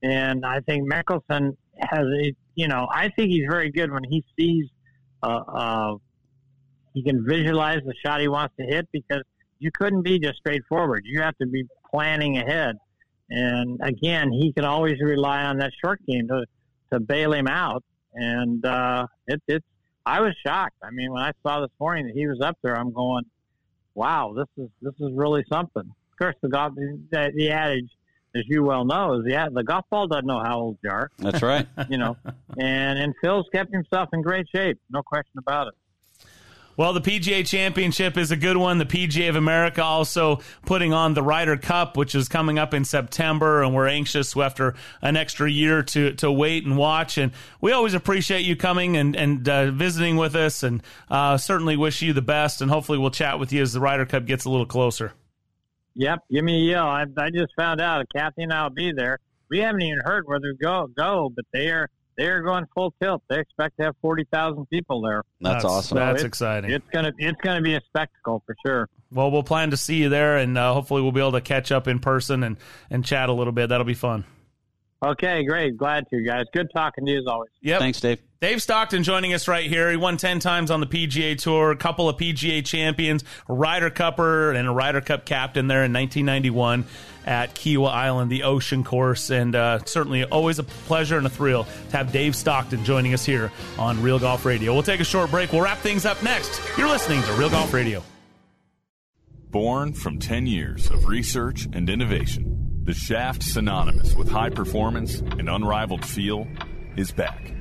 And 0.02 0.44
I 0.44 0.60
think 0.60 0.90
Mickelson 0.90 1.56
has 1.80 2.06
a, 2.06 2.34
you 2.54 2.68
know, 2.68 2.86
I 2.90 3.10
think 3.10 3.30
he's 3.30 3.46
very 3.48 3.70
good 3.70 3.92
when 3.92 4.04
he 4.04 4.24
sees, 4.38 4.66
a, 5.22 5.28
uh, 5.28 5.94
he 6.96 7.02
can 7.02 7.22
visualize 7.28 7.80
the 7.84 7.92
shot 8.02 8.22
he 8.22 8.26
wants 8.26 8.54
to 8.58 8.64
hit 8.64 8.88
because 8.90 9.22
you 9.58 9.70
couldn't 9.78 10.00
be 10.00 10.18
just 10.18 10.38
straightforward. 10.38 11.02
You 11.04 11.20
have 11.20 11.36
to 11.36 11.46
be 11.46 11.66
planning 11.90 12.38
ahead. 12.38 12.76
And 13.28 13.78
again, 13.82 14.32
he 14.32 14.50
can 14.50 14.64
always 14.64 14.98
rely 15.02 15.42
on 15.42 15.58
that 15.58 15.72
short 15.84 16.00
game 16.06 16.26
to, 16.28 16.46
to 16.94 17.00
bail 17.00 17.34
him 17.34 17.48
out. 17.48 17.84
And 18.14 18.64
uh, 18.64 19.08
it, 19.26 19.42
it's, 19.46 19.66
I 20.06 20.22
was 20.22 20.34
shocked. 20.42 20.76
I 20.82 20.90
mean, 20.90 21.12
when 21.12 21.22
I 21.22 21.32
saw 21.42 21.60
this 21.60 21.70
morning 21.78 22.06
that 22.06 22.14
he 22.14 22.26
was 22.26 22.40
up 22.40 22.56
there, 22.62 22.74
I'm 22.74 22.94
going, 22.94 23.24
wow, 23.94 24.32
this 24.34 24.46
is 24.56 24.70
this 24.80 24.94
is 24.98 25.12
really 25.12 25.44
something. 25.52 25.82
Of 25.82 26.18
course, 26.18 26.36
the 26.40 26.48
golf, 26.48 26.72
the, 26.76 27.32
the 27.34 27.50
adage, 27.50 27.90
as 28.34 28.44
you 28.46 28.62
well 28.62 28.86
know, 28.86 29.18
is 29.18 29.24
the 29.24 29.50
the 29.52 29.64
golf 29.64 29.84
ball 29.90 30.06
doesn't 30.06 30.26
know 30.26 30.40
how 30.42 30.60
old 30.60 30.78
you 30.82 30.90
are. 30.90 31.10
That's 31.18 31.42
right. 31.42 31.66
you 31.90 31.98
know, 31.98 32.16
and 32.58 32.98
and 32.98 33.14
Phil's 33.20 33.46
kept 33.52 33.70
himself 33.70 34.08
in 34.14 34.22
great 34.22 34.46
shape, 34.54 34.78
no 34.88 35.02
question 35.02 35.38
about 35.38 35.66
it. 35.66 35.74
Well, 36.76 36.92
the 36.92 37.00
PGA 37.00 37.46
Championship 37.46 38.18
is 38.18 38.30
a 38.30 38.36
good 38.36 38.58
one. 38.58 38.76
The 38.76 38.84
PGA 38.84 39.30
of 39.30 39.36
America 39.36 39.82
also 39.82 40.40
putting 40.66 40.92
on 40.92 41.14
the 41.14 41.22
Ryder 41.22 41.56
Cup, 41.56 41.96
which 41.96 42.14
is 42.14 42.28
coming 42.28 42.58
up 42.58 42.74
in 42.74 42.84
September, 42.84 43.62
and 43.62 43.74
we're 43.74 43.88
anxious 43.88 44.36
after 44.36 44.74
an 45.00 45.16
extra 45.16 45.50
year 45.50 45.82
to 45.82 46.12
to 46.14 46.30
wait 46.30 46.66
and 46.66 46.76
watch. 46.76 47.16
And 47.16 47.32
we 47.62 47.72
always 47.72 47.94
appreciate 47.94 48.44
you 48.44 48.56
coming 48.56 48.94
and 48.96 49.16
and 49.16 49.48
uh, 49.48 49.70
visiting 49.70 50.16
with 50.16 50.36
us, 50.36 50.62
and 50.62 50.82
uh, 51.08 51.38
certainly 51.38 51.78
wish 51.78 52.02
you 52.02 52.12
the 52.12 52.20
best. 52.20 52.60
And 52.60 52.70
hopefully, 52.70 52.98
we'll 52.98 53.10
chat 53.10 53.38
with 53.38 53.54
you 53.54 53.62
as 53.62 53.72
the 53.72 53.80
Ryder 53.80 54.04
Cup 54.04 54.26
gets 54.26 54.44
a 54.44 54.50
little 54.50 54.66
closer. 54.66 55.14
Yep, 55.94 56.24
give 56.30 56.44
me 56.44 56.68
a 56.68 56.72
yell. 56.72 56.88
I, 56.88 57.06
I 57.16 57.30
just 57.30 57.54
found 57.56 57.80
out 57.80 58.04
Kathy 58.14 58.42
and 58.42 58.52
I'll 58.52 58.68
be 58.68 58.92
there. 58.92 59.18
We 59.48 59.60
haven't 59.60 59.80
even 59.80 60.00
heard 60.04 60.26
whether 60.26 60.52
to 60.52 60.58
go 60.60 60.88
go, 60.94 61.32
but 61.34 61.46
they 61.54 61.70
are 61.70 61.88
they 62.16 62.26
are 62.26 62.42
going 62.42 62.66
full 62.74 62.94
tilt. 63.00 63.22
They 63.28 63.40
expect 63.40 63.76
to 63.78 63.86
have 63.86 63.96
forty 64.00 64.24
thousand 64.32 64.66
people 64.66 65.02
there. 65.02 65.22
That's, 65.40 65.54
that's 65.54 65.64
awesome. 65.64 65.96
So 65.96 66.04
that's 66.04 66.16
it's, 66.16 66.24
exciting. 66.24 66.70
It's 66.70 66.88
gonna 66.92 67.12
it's 67.18 67.40
gonna 67.40 67.62
be 67.62 67.74
a 67.74 67.80
spectacle 67.86 68.42
for 68.46 68.56
sure. 68.64 68.88
Well, 69.12 69.30
we'll 69.30 69.42
plan 69.42 69.70
to 69.70 69.76
see 69.76 69.96
you 69.96 70.08
there, 70.08 70.36
and 70.36 70.56
uh, 70.56 70.74
hopefully 70.74 71.02
we'll 71.02 71.12
be 71.12 71.20
able 71.20 71.32
to 71.32 71.40
catch 71.40 71.70
up 71.72 71.88
in 71.88 71.98
person 71.98 72.42
and 72.42 72.56
and 72.90 73.04
chat 73.04 73.28
a 73.28 73.32
little 73.32 73.52
bit. 73.52 73.68
That'll 73.68 73.84
be 73.84 73.94
fun. 73.94 74.24
Okay, 75.04 75.44
great. 75.44 75.76
Glad 75.76 76.08
to, 76.08 76.16
you 76.16 76.26
guys. 76.26 76.46
Good 76.52 76.70
talking 76.74 77.04
to 77.04 77.12
you 77.12 77.18
as 77.18 77.26
always. 77.26 77.50
Yep. 77.60 77.80
Thanks, 77.80 78.00
Dave. 78.00 78.18
Dave 78.40 78.62
Stockton 78.62 79.02
joining 79.02 79.34
us 79.34 79.48
right 79.48 79.66
here. 79.66 79.90
He 79.90 79.96
won 79.96 80.16
10 80.16 80.40
times 80.40 80.70
on 80.70 80.80
the 80.80 80.86
PGA 80.86 81.38
Tour, 81.38 81.70
a 81.70 81.76
couple 81.76 82.08
of 82.08 82.16
PGA 82.16 82.64
champions, 82.64 83.24
a 83.48 83.52
Ryder 83.54 83.90
Cupper, 83.90 84.54
and 84.54 84.68
a 84.68 84.70
Ryder 84.70 85.00
Cup 85.00 85.24
captain 85.24 85.68
there 85.68 85.84
in 85.84 85.92
1991 85.92 86.84
at 87.26 87.54
Kiawah 87.54 87.90
Island, 87.90 88.30
the 88.30 88.44
ocean 88.44 88.84
course. 88.84 89.30
And 89.30 89.54
uh, 89.54 89.80
certainly 89.84 90.24
always 90.24 90.58
a 90.58 90.64
pleasure 90.64 91.18
and 91.18 91.26
a 91.26 91.30
thrill 91.30 91.64
to 91.90 91.96
have 91.96 92.12
Dave 92.12 92.36
Stockton 92.36 92.84
joining 92.84 93.14
us 93.14 93.24
here 93.24 93.52
on 93.78 94.02
Real 94.02 94.18
Golf 94.18 94.44
Radio. 94.44 94.72
We'll 94.72 94.82
take 94.82 95.00
a 95.00 95.04
short 95.04 95.30
break. 95.30 95.52
We'll 95.52 95.62
wrap 95.62 95.78
things 95.78 96.04
up 96.06 96.22
next. 96.22 96.60
You're 96.78 96.88
listening 96.88 97.22
to 97.22 97.32
Real 97.34 97.50
Golf 97.50 97.72
Radio. 97.72 98.02
Born 99.50 99.92
from 99.94 100.18
10 100.18 100.46
years 100.46 100.90
of 100.90 101.06
research 101.06 101.66
and 101.72 101.88
innovation, 101.88 102.65
the 102.86 102.94
shaft 102.94 103.42
synonymous 103.42 104.14
with 104.14 104.28
high 104.28 104.48
performance 104.48 105.18
and 105.18 105.50
unrivaled 105.50 106.04
feel 106.04 106.46
is 106.96 107.10
back. 107.10 107.52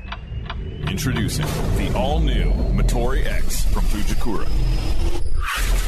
Introducing 0.88 1.48
the 1.78 1.92
all-new 1.96 2.52
Motore 2.74 3.26
X 3.26 3.66
from 3.66 3.84
Fujikura. 3.86 4.48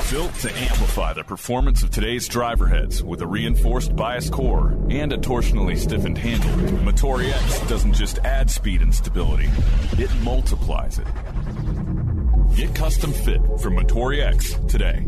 Built 0.09 0.33
to 0.35 0.51
amplify 0.57 1.13
the 1.13 1.23
performance 1.23 1.83
of 1.83 1.91
today's 1.91 2.27
driver 2.27 2.65
heads 2.65 3.03
with 3.03 3.21
a 3.21 3.27
reinforced 3.27 3.95
bias 3.95 4.27
core 4.27 4.75
and 4.89 5.13
a 5.13 5.17
torsionally 5.17 5.77
stiffened 5.77 6.17
handle, 6.17 6.49
Motore 6.79 7.31
X 7.31 7.59
doesn't 7.67 7.93
just 7.93 8.17
add 8.19 8.49
speed 8.49 8.81
and 8.81 8.93
stability, 8.93 9.49
it 9.99 10.09
multiplies 10.23 10.97
it. 10.97 11.07
Get 12.55 12.73
custom 12.73 13.13
fit 13.13 13.41
from 13.61 13.75
Motore 13.75 14.19
X 14.19 14.55
today. 14.67 15.05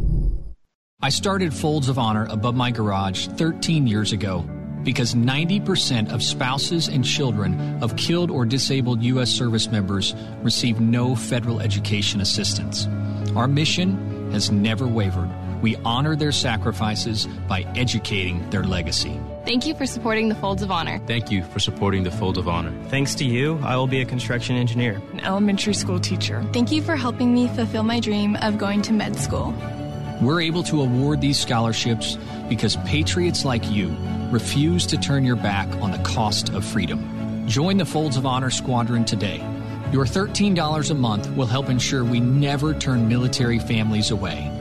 I 1.01 1.07
started 1.07 1.53
Folds 1.53 1.87
of 1.87 1.97
Honor 1.97 2.27
above 2.29 2.55
my 2.55 2.71
garage 2.71 3.27
13 3.27 3.87
years 3.87 4.11
ago 4.11 4.41
because 4.83 5.15
90% 5.15 6.11
of 6.11 6.21
spouses 6.21 6.89
and 6.89 7.05
children 7.05 7.81
of 7.81 7.95
killed 7.95 8.29
or 8.29 8.45
disabled 8.45 9.01
U.S. 9.03 9.29
service 9.29 9.71
members 9.71 10.13
receive 10.41 10.81
no 10.81 11.15
federal 11.15 11.61
education 11.61 12.19
assistance. 12.19 12.85
Our 13.33 13.47
mission 13.47 14.31
has 14.33 14.51
never 14.51 14.87
wavered. 14.87 15.31
We 15.61 15.77
honor 15.85 16.17
their 16.17 16.33
sacrifices 16.33 17.27
by 17.47 17.61
educating 17.77 18.49
their 18.49 18.65
legacy. 18.65 19.17
Thank 19.45 19.65
you 19.65 19.75
for 19.75 19.85
supporting 19.85 20.27
the 20.27 20.35
Folds 20.35 20.63
of 20.63 20.69
Honor. 20.69 20.99
Thank 21.07 21.31
you 21.31 21.45
for 21.45 21.59
supporting 21.59 22.03
the 22.03 22.11
Folds 22.11 22.37
of 22.37 22.49
Honor. 22.49 22.73
Thanks 22.89 23.15
to 23.15 23.25
you, 23.25 23.57
I 23.63 23.77
will 23.77 23.87
be 23.87 24.01
a 24.01 24.05
construction 24.05 24.57
engineer, 24.57 25.01
an 25.13 25.21
elementary 25.21 25.75
school 25.75 26.01
teacher. 26.01 26.45
Thank 26.51 26.73
you 26.73 26.81
for 26.81 26.97
helping 26.97 27.33
me 27.33 27.47
fulfill 27.47 27.83
my 27.83 28.01
dream 28.01 28.35
of 28.41 28.57
going 28.57 28.81
to 28.81 28.91
med 28.91 29.15
school. 29.15 29.55
We're 30.21 30.41
able 30.41 30.63
to 30.63 30.81
award 30.81 31.21
these 31.21 31.39
scholarships 31.39 32.17
because 32.49 32.75
patriots 32.77 33.45
like 33.45 33.69
you 33.71 33.95
refuse 34.31 34.85
to 34.87 34.97
turn 34.97 35.23
your 35.23 35.37
back 35.37 35.67
on 35.81 35.91
the 35.91 35.97
cost 35.99 36.49
of 36.49 36.65
freedom. 36.65 37.47
Join 37.47 37.77
the 37.77 37.85
Folds 37.85 38.17
of 38.17 38.25
Honor 38.25 38.49
Squadron 38.49 39.05
today. 39.05 39.37
Your 39.91 40.05
$13 40.05 40.91
a 40.91 40.93
month 40.93 41.29
will 41.35 41.45
help 41.45 41.69
ensure 41.69 42.03
we 42.03 42.19
never 42.19 42.73
turn 42.73 43.07
military 43.07 43.59
families 43.59 44.11
away. 44.11 44.51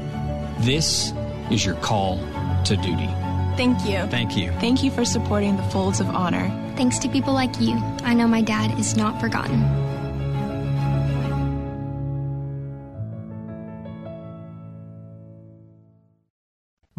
This 0.60 1.12
is 1.50 1.66
your 1.66 1.74
call 1.76 2.18
to 2.64 2.76
duty. 2.76 3.08
Thank 3.56 3.84
you. 3.84 4.06
Thank 4.06 4.36
you. 4.36 4.52
Thank 4.60 4.84
you 4.84 4.90
for 4.90 5.04
supporting 5.04 5.56
the 5.56 5.62
Folds 5.64 5.98
of 5.98 6.08
Honor. 6.10 6.48
Thanks 6.76 6.98
to 7.00 7.08
people 7.08 7.34
like 7.34 7.60
you, 7.60 7.74
I 8.04 8.14
know 8.14 8.28
my 8.28 8.40
dad 8.42 8.78
is 8.78 8.96
not 8.96 9.20
forgotten. 9.20 9.87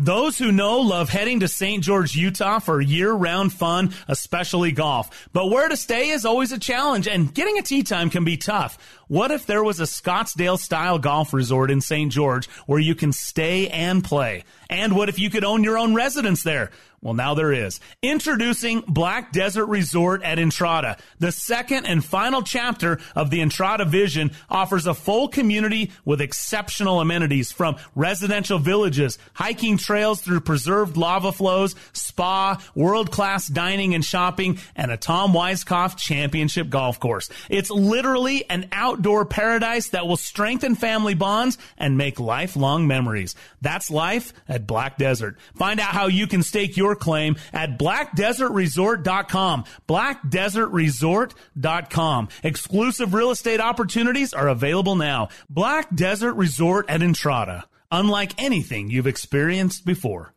Those 0.10 0.40
who 0.40 0.52
know 0.52 0.80
love 0.80 1.08
heading 1.08 1.42
to 1.42 1.48
St. 1.48 1.84
George, 1.84 2.16
Utah 2.16 2.58
for 2.58 2.82
year 2.82 3.12
round 3.14 3.54
fun, 3.54 3.94
especially 4.08 4.72
golf. 4.72 5.30
But 5.34 5.52
where 5.52 5.70
to 5.70 5.78
stay 5.78 6.10
is 6.10 6.26
always 6.26 6.52
a 6.52 6.58
challenge, 6.58 7.08
and 7.08 7.32
getting 7.32 7.60
a 7.60 7.62
tee 7.62 7.84
time 7.84 8.10
can 8.10 8.24
be 8.24 8.36
tough. 8.36 8.80
What 9.08 9.30
if 9.30 9.46
there 9.46 9.64
was 9.64 9.80
a 9.80 9.84
Scottsdale 9.84 10.58
style 10.58 10.98
golf 10.98 11.32
resort 11.32 11.70
in 11.70 11.80
St. 11.80 12.12
George 12.12 12.50
where 12.66 12.80
you 12.80 12.96
can 12.96 13.14
stay 13.14 13.68
and 13.68 14.04
play? 14.04 14.46
And 14.68 14.96
what 14.96 15.10
if 15.10 15.20
you 15.20 15.30
could 15.30 15.44
own 15.44 15.64
your 15.64 15.78
own 15.78 15.94
residence 15.94 16.42
there? 16.42 16.72
Well, 17.02 17.14
now 17.14 17.34
there 17.34 17.54
is. 17.54 17.80
Introducing 18.02 18.82
Black 18.82 19.32
Desert 19.32 19.68
Resort 19.68 20.22
at 20.22 20.38
Entrada. 20.38 20.98
The 21.20 21.32
second 21.32 21.86
and 21.86 22.04
final 22.04 22.42
chapter 22.42 23.00
of 23.16 23.30
the 23.30 23.42
Entrada 23.42 23.86
vision 23.86 24.32
offers 24.50 24.86
a 24.86 24.94
full 24.94 25.30
community 25.30 25.92
with 26.04 26.20
exceptional 26.20 27.00
amenities 27.00 27.54
from 27.54 27.78
residential 27.96 28.60
villages, 28.60 29.18
hiking 29.34 29.78
trails 29.78 30.20
through 30.20 30.42
preserved 30.42 30.98
lava 30.98 31.32
flows, 31.32 31.74
spa, 31.94 32.62
world-class 32.76 33.48
dining 33.48 33.96
and 33.96 34.04
shopping, 34.04 34.60
and 34.76 34.92
a 34.92 34.98
Tom 34.98 35.32
Weiskopf 35.32 35.96
championship 35.96 36.70
golf 36.70 37.00
course. 37.00 37.30
It's 37.50 37.70
literally 37.70 38.50
an 38.50 38.68
outdoor 38.74 39.26
paradise 39.26 39.90
that 39.90 40.06
will 40.06 40.18
strengthen 40.18 40.76
family 40.76 41.14
bonds 41.14 41.58
and 41.78 41.98
make 41.98 42.20
lifelong 42.20 42.88
memories. 42.88 43.36
That's 43.62 43.90
life 43.90 44.34
at 44.50 44.68
Black 44.68 44.98
Desert. 44.98 45.38
Find 45.56 45.80
out 45.80 45.92
how 45.92 46.08
you 46.08 46.28
can 46.28 46.44
stake 46.44 46.76
your 46.76 46.89
claim 46.96 47.36
at 47.54 47.78
blackdesertresort.com. 47.78 49.66
Blackdesertresort.com. 49.88 52.30
Exclusive 52.44 53.14
real 53.14 53.32
estate 53.32 53.60
opportunities 53.60 54.34
are 54.34 54.48
available 54.48 54.96
now. 54.96 55.28
Black 55.50 55.94
Desert 55.94 56.36
Resort 56.36 56.90
at 56.90 57.02
Entrada. 57.02 57.66
Unlike 57.92 58.34
anything 58.38 58.90
you've 58.90 59.08
experienced 59.08 59.86
before. 59.86 60.34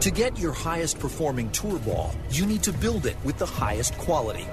To 0.00 0.10
get 0.10 0.38
your 0.38 0.52
highest 0.52 0.98
performing 0.98 1.50
tour 1.50 1.78
ball, 1.78 2.14
you 2.30 2.44
need 2.44 2.62
to 2.64 2.72
build 2.72 3.06
it 3.06 3.16
with 3.24 3.38
the 3.38 3.46
highest 3.46 3.96
quality. 3.96 4.46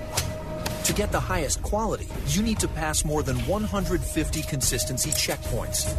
To 0.86 0.94
get 0.94 1.12
the 1.12 1.20
highest 1.20 1.62
quality, 1.62 2.08
you 2.28 2.42
need 2.42 2.60
to 2.60 2.68
pass 2.68 3.04
more 3.04 3.22
than 3.22 3.38
150 3.48 4.42
consistency 4.44 5.10
checkpoints. 5.12 5.94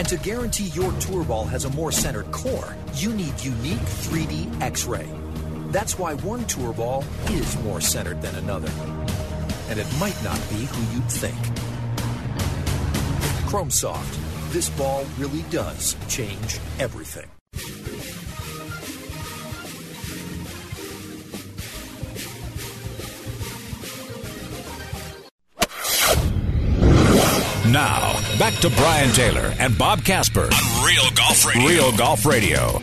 And 0.00 0.08
to 0.08 0.16
guarantee 0.16 0.68
your 0.68 0.90
tour 0.92 1.24
ball 1.24 1.44
has 1.44 1.66
a 1.66 1.70
more 1.72 1.92
centered 1.92 2.32
core, 2.32 2.74
you 2.94 3.12
need 3.12 3.38
unique 3.44 3.78
3D 3.80 4.62
X 4.62 4.86
ray. 4.86 5.06
That's 5.68 5.98
why 5.98 6.14
one 6.14 6.46
tour 6.46 6.72
ball 6.72 7.04
is 7.28 7.62
more 7.64 7.82
centered 7.82 8.22
than 8.22 8.34
another. 8.36 8.72
And 9.68 9.78
it 9.78 9.86
might 9.98 10.16
not 10.24 10.40
be 10.48 10.64
who 10.64 10.94
you'd 10.94 11.10
think. 11.10 11.36
Chrome 13.46 13.70
Soft. 13.70 14.18
This 14.54 14.70
ball 14.70 15.04
really 15.18 15.42
does 15.50 15.94
change 16.08 16.58
everything. 16.78 17.28
Now, 27.70 28.14
back 28.36 28.54
to 28.62 28.70
Brian 28.70 29.12
Taylor 29.12 29.54
and 29.60 29.78
Bob 29.78 30.02
Casper 30.02 30.48
on 30.52 30.84
Real 30.84 31.08
Golf 31.14 31.46
Radio. 31.46 31.68
Real 31.68 31.96
Golf 31.96 32.26
Radio. 32.26 32.82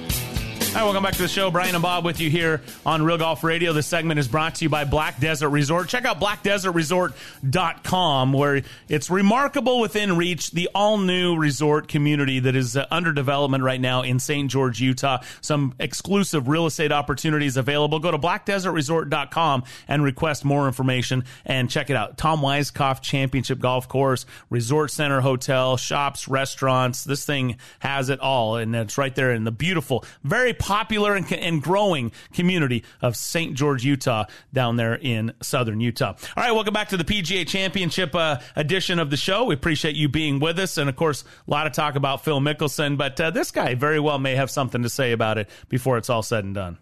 Hi, 0.77 0.83
welcome 0.83 1.01
back 1.01 1.15
to 1.15 1.23
the 1.23 1.27
show. 1.27 1.49
Brian 1.49 1.73
and 1.73 1.81
Bob 1.81 2.05
with 2.05 2.21
you 2.21 2.29
here 2.29 2.61
on 2.85 3.01
Real 3.01 3.17
Golf 3.17 3.43
Radio. 3.43 3.73
This 3.73 3.87
segment 3.87 4.19
is 4.19 4.27
brought 4.27 4.53
to 4.53 4.65
you 4.65 4.69
by 4.69 4.83
Black 4.83 5.19
Desert 5.19 5.49
Resort. 5.49 5.89
Check 5.89 6.05
out 6.05 6.21
blackdesertresort.com 6.21 8.31
where 8.31 8.61
it's 8.87 9.09
remarkable 9.09 9.79
within 9.79 10.17
reach, 10.17 10.51
the 10.51 10.69
all 10.75 10.99
new 10.99 11.35
resort 11.35 11.87
community 11.87 12.41
that 12.41 12.55
is 12.55 12.77
uh, 12.77 12.85
under 12.91 13.11
development 13.11 13.63
right 13.63 13.81
now 13.81 14.03
in 14.03 14.19
St. 14.19 14.51
George, 14.51 14.79
Utah. 14.79 15.23
Some 15.41 15.73
exclusive 15.79 16.47
real 16.47 16.67
estate 16.67 16.91
opportunities 16.91 17.57
available. 17.57 17.97
Go 17.97 18.11
to 18.11 18.19
blackdesertresort.com 18.19 19.63
and 19.87 20.03
request 20.03 20.45
more 20.45 20.67
information 20.67 21.23
and 21.43 21.71
check 21.71 21.89
it 21.89 21.95
out. 21.95 22.19
Tom 22.19 22.41
Weiskopf 22.41 23.01
Championship 23.01 23.57
Golf 23.57 23.87
Course, 23.87 24.27
Resort 24.51 24.91
Center 24.91 25.21
Hotel, 25.21 25.75
shops, 25.75 26.27
restaurants. 26.27 27.03
This 27.03 27.25
thing 27.25 27.57
has 27.79 28.11
it 28.11 28.19
all. 28.19 28.57
And 28.57 28.75
it's 28.75 28.99
right 28.99 29.15
there 29.15 29.31
in 29.31 29.43
the 29.43 29.51
beautiful, 29.51 30.05
very 30.23 30.53
popular 30.67 31.15
and, 31.15 31.31
and 31.31 31.63
growing 31.63 32.11
community 32.33 32.83
of 33.01 33.15
St. 33.15 33.53
George, 33.53 33.85
Utah, 33.85 34.25
down 34.51 34.75
there 34.75 34.95
in 34.95 35.31
southern 35.41 35.79
Utah. 35.79 36.13
All 36.35 36.43
right, 36.43 36.51
welcome 36.51 36.73
back 36.73 36.89
to 36.89 36.97
the 36.97 37.05
PGA 37.05 37.47
Championship 37.47 38.13
uh, 38.13 38.41
edition 38.53 38.99
of 38.99 39.09
the 39.09 39.15
show. 39.15 39.45
We 39.45 39.53
appreciate 39.53 39.95
you 39.95 40.09
being 40.09 40.41
with 40.41 40.59
us, 40.59 40.77
and 40.77 40.89
of 40.89 40.97
course, 40.97 41.23
a 41.47 41.49
lot 41.49 41.67
of 41.67 41.73
talk 41.73 41.95
about 41.95 42.25
Phil 42.25 42.41
Mickelson, 42.41 42.97
but 42.97 43.19
uh, 43.21 43.31
this 43.31 43.49
guy 43.49 43.75
very 43.75 44.01
well 44.01 44.19
may 44.19 44.35
have 44.35 44.51
something 44.51 44.83
to 44.83 44.89
say 44.89 45.13
about 45.13 45.37
it 45.37 45.49
before 45.69 45.97
it's 45.97 46.09
all 46.09 46.21
said 46.21 46.43
and 46.43 46.53
done. 46.53 46.77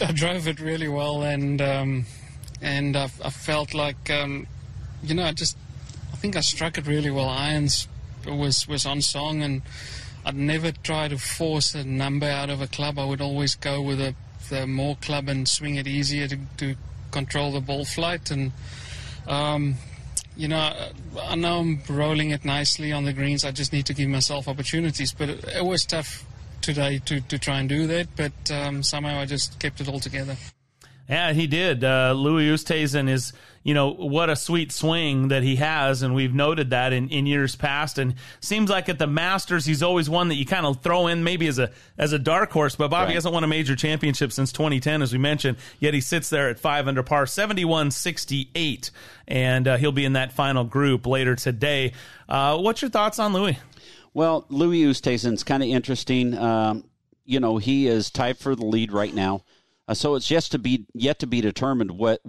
I 0.00 0.12
drove 0.12 0.46
it 0.46 0.60
really 0.60 0.86
well, 0.86 1.22
and 1.22 1.60
um, 1.60 2.06
and 2.62 2.96
I, 2.96 3.10
I, 3.24 3.30
felt 3.30 3.74
like 3.74 4.10
um, 4.10 4.46
you 5.02 5.14
know, 5.14 5.24
I 5.24 5.32
just 5.32 5.56
I 6.12 6.16
think 6.16 6.36
I 6.36 6.40
struck 6.40 6.78
it 6.78 6.86
really 6.86 7.10
well. 7.10 7.28
Irons 7.28 7.88
was 8.26 8.68
was 8.68 8.86
on 8.86 9.00
song, 9.02 9.42
and 9.42 9.62
I'd 10.28 10.36
never 10.36 10.72
try 10.72 11.08
to 11.08 11.16
force 11.16 11.74
a 11.74 11.84
number 11.84 12.26
out 12.26 12.50
of 12.50 12.60
a 12.60 12.66
club. 12.66 12.98
I 12.98 13.06
would 13.06 13.22
always 13.22 13.54
go 13.54 13.80
with 13.80 13.98
a 13.98 14.14
the 14.50 14.66
more 14.66 14.94
club 14.96 15.26
and 15.26 15.48
swing 15.48 15.76
it 15.76 15.86
easier 15.86 16.28
to, 16.28 16.38
to 16.58 16.74
control 17.10 17.50
the 17.52 17.60
ball 17.60 17.86
flight. 17.86 18.30
And 18.30 18.52
um, 19.26 19.76
you 20.36 20.48
know, 20.48 20.70
I 21.22 21.34
know 21.34 21.60
I'm 21.60 21.80
rolling 21.88 22.28
it 22.30 22.44
nicely 22.44 22.92
on 22.92 23.06
the 23.06 23.14
greens. 23.14 23.42
I 23.42 23.52
just 23.52 23.72
need 23.72 23.86
to 23.86 23.94
give 23.94 24.10
myself 24.10 24.48
opportunities. 24.48 25.12
But 25.12 25.30
it, 25.30 25.44
it 25.56 25.64
was 25.64 25.86
tough 25.86 26.26
today 26.60 27.00
to, 27.06 27.22
to 27.22 27.38
try 27.38 27.60
and 27.60 27.68
do 27.68 27.86
that. 27.86 28.08
But 28.14 28.50
um, 28.50 28.82
somehow 28.82 29.18
I 29.18 29.24
just 29.24 29.58
kept 29.58 29.80
it 29.80 29.88
all 29.88 29.98
together. 30.00 30.36
Yeah, 31.08 31.32
he 31.32 31.46
did. 31.46 31.84
Uh, 31.84 32.12
Louis 32.12 32.50
Oosthuizen 32.50 33.08
is, 33.08 33.32
you 33.62 33.74
know, 33.74 33.92
what 33.92 34.30
a 34.30 34.36
sweet 34.36 34.72
swing 34.72 35.28
that 35.28 35.42
he 35.42 35.56
has, 35.56 36.02
and 36.02 36.14
we've 36.14 36.34
noted 36.34 36.70
that 36.70 36.92
in, 36.92 37.08
in 37.08 37.26
years 37.26 37.56
past. 37.56 37.98
And 37.98 38.14
seems 38.40 38.70
like 38.70 38.88
at 38.88 38.98
the 38.98 39.06
Masters, 39.06 39.64
he's 39.64 39.82
always 39.82 40.08
one 40.08 40.28
that 40.28 40.36
you 40.36 40.46
kind 40.46 40.66
of 40.66 40.82
throw 40.82 41.06
in 41.06 41.24
maybe 41.24 41.46
as 41.46 41.58
a 41.58 41.70
as 41.96 42.12
a 42.12 42.18
dark 42.18 42.50
horse. 42.50 42.76
But 42.76 42.88
Bobby 42.88 43.08
right. 43.08 43.14
hasn't 43.14 43.34
won 43.34 43.44
a 43.44 43.48
major 43.48 43.76
championship 43.76 44.32
since 44.32 44.52
2010, 44.52 45.02
as 45.02 45.12
we 45.12 45.18
mentioned. 45.18 45.58
Yet 45.80 45.94
he 45.94 46.00
sits 46.00 46.30
there 46.30 46.48
at 46.48 46.58
five 46.58 46.88
under 46.88 47.02
par, 47.02 47.24
71-68, 47.24 48.90
and 49.26 49.68
uh, 49.68 49.76
he'll 49.76 49.92
be 49.92 50.04
in 50.04 50.14
that 50.14 50.32
final 50.32 50.64
group 50.64 51.06
later 51.06 51.34
today. 51.34 51.92
Uh, 52.28 52.58
what's 52.58 52.82
your 52.82 52.90
thoughts 52.90 53.18
on 53.18 53.32
Louis? 53.32 53.58
Well, 54.14 54.46
Louis 54.48 54.82
Oosthuizen's 54.82 55.44
kind 55.44 55.62
of 55.62 55.68
interesting. 55.68 56.36
Um, 56.36 56.84
you 57.24 57.40
know, 57.40 57.58
he 57.58 57.86
is 57.86 58.10
tied 58.10 58.38
for 58.38 58.56
the 58.56 58.64
lead 58.64 58.90
right 58.90 59.14
now. 59.14 59.42
Uh, 59.86 59.94
so 59.94 60.14
it's 60.14 60.26
just 60.26 60.52
to 60.52 60.58
be 60.58 60.86
yet 60.94 61.18
to 61.20 61.26
be 61.26 61.40
determined 61.40 61.90
what 61.92 62.20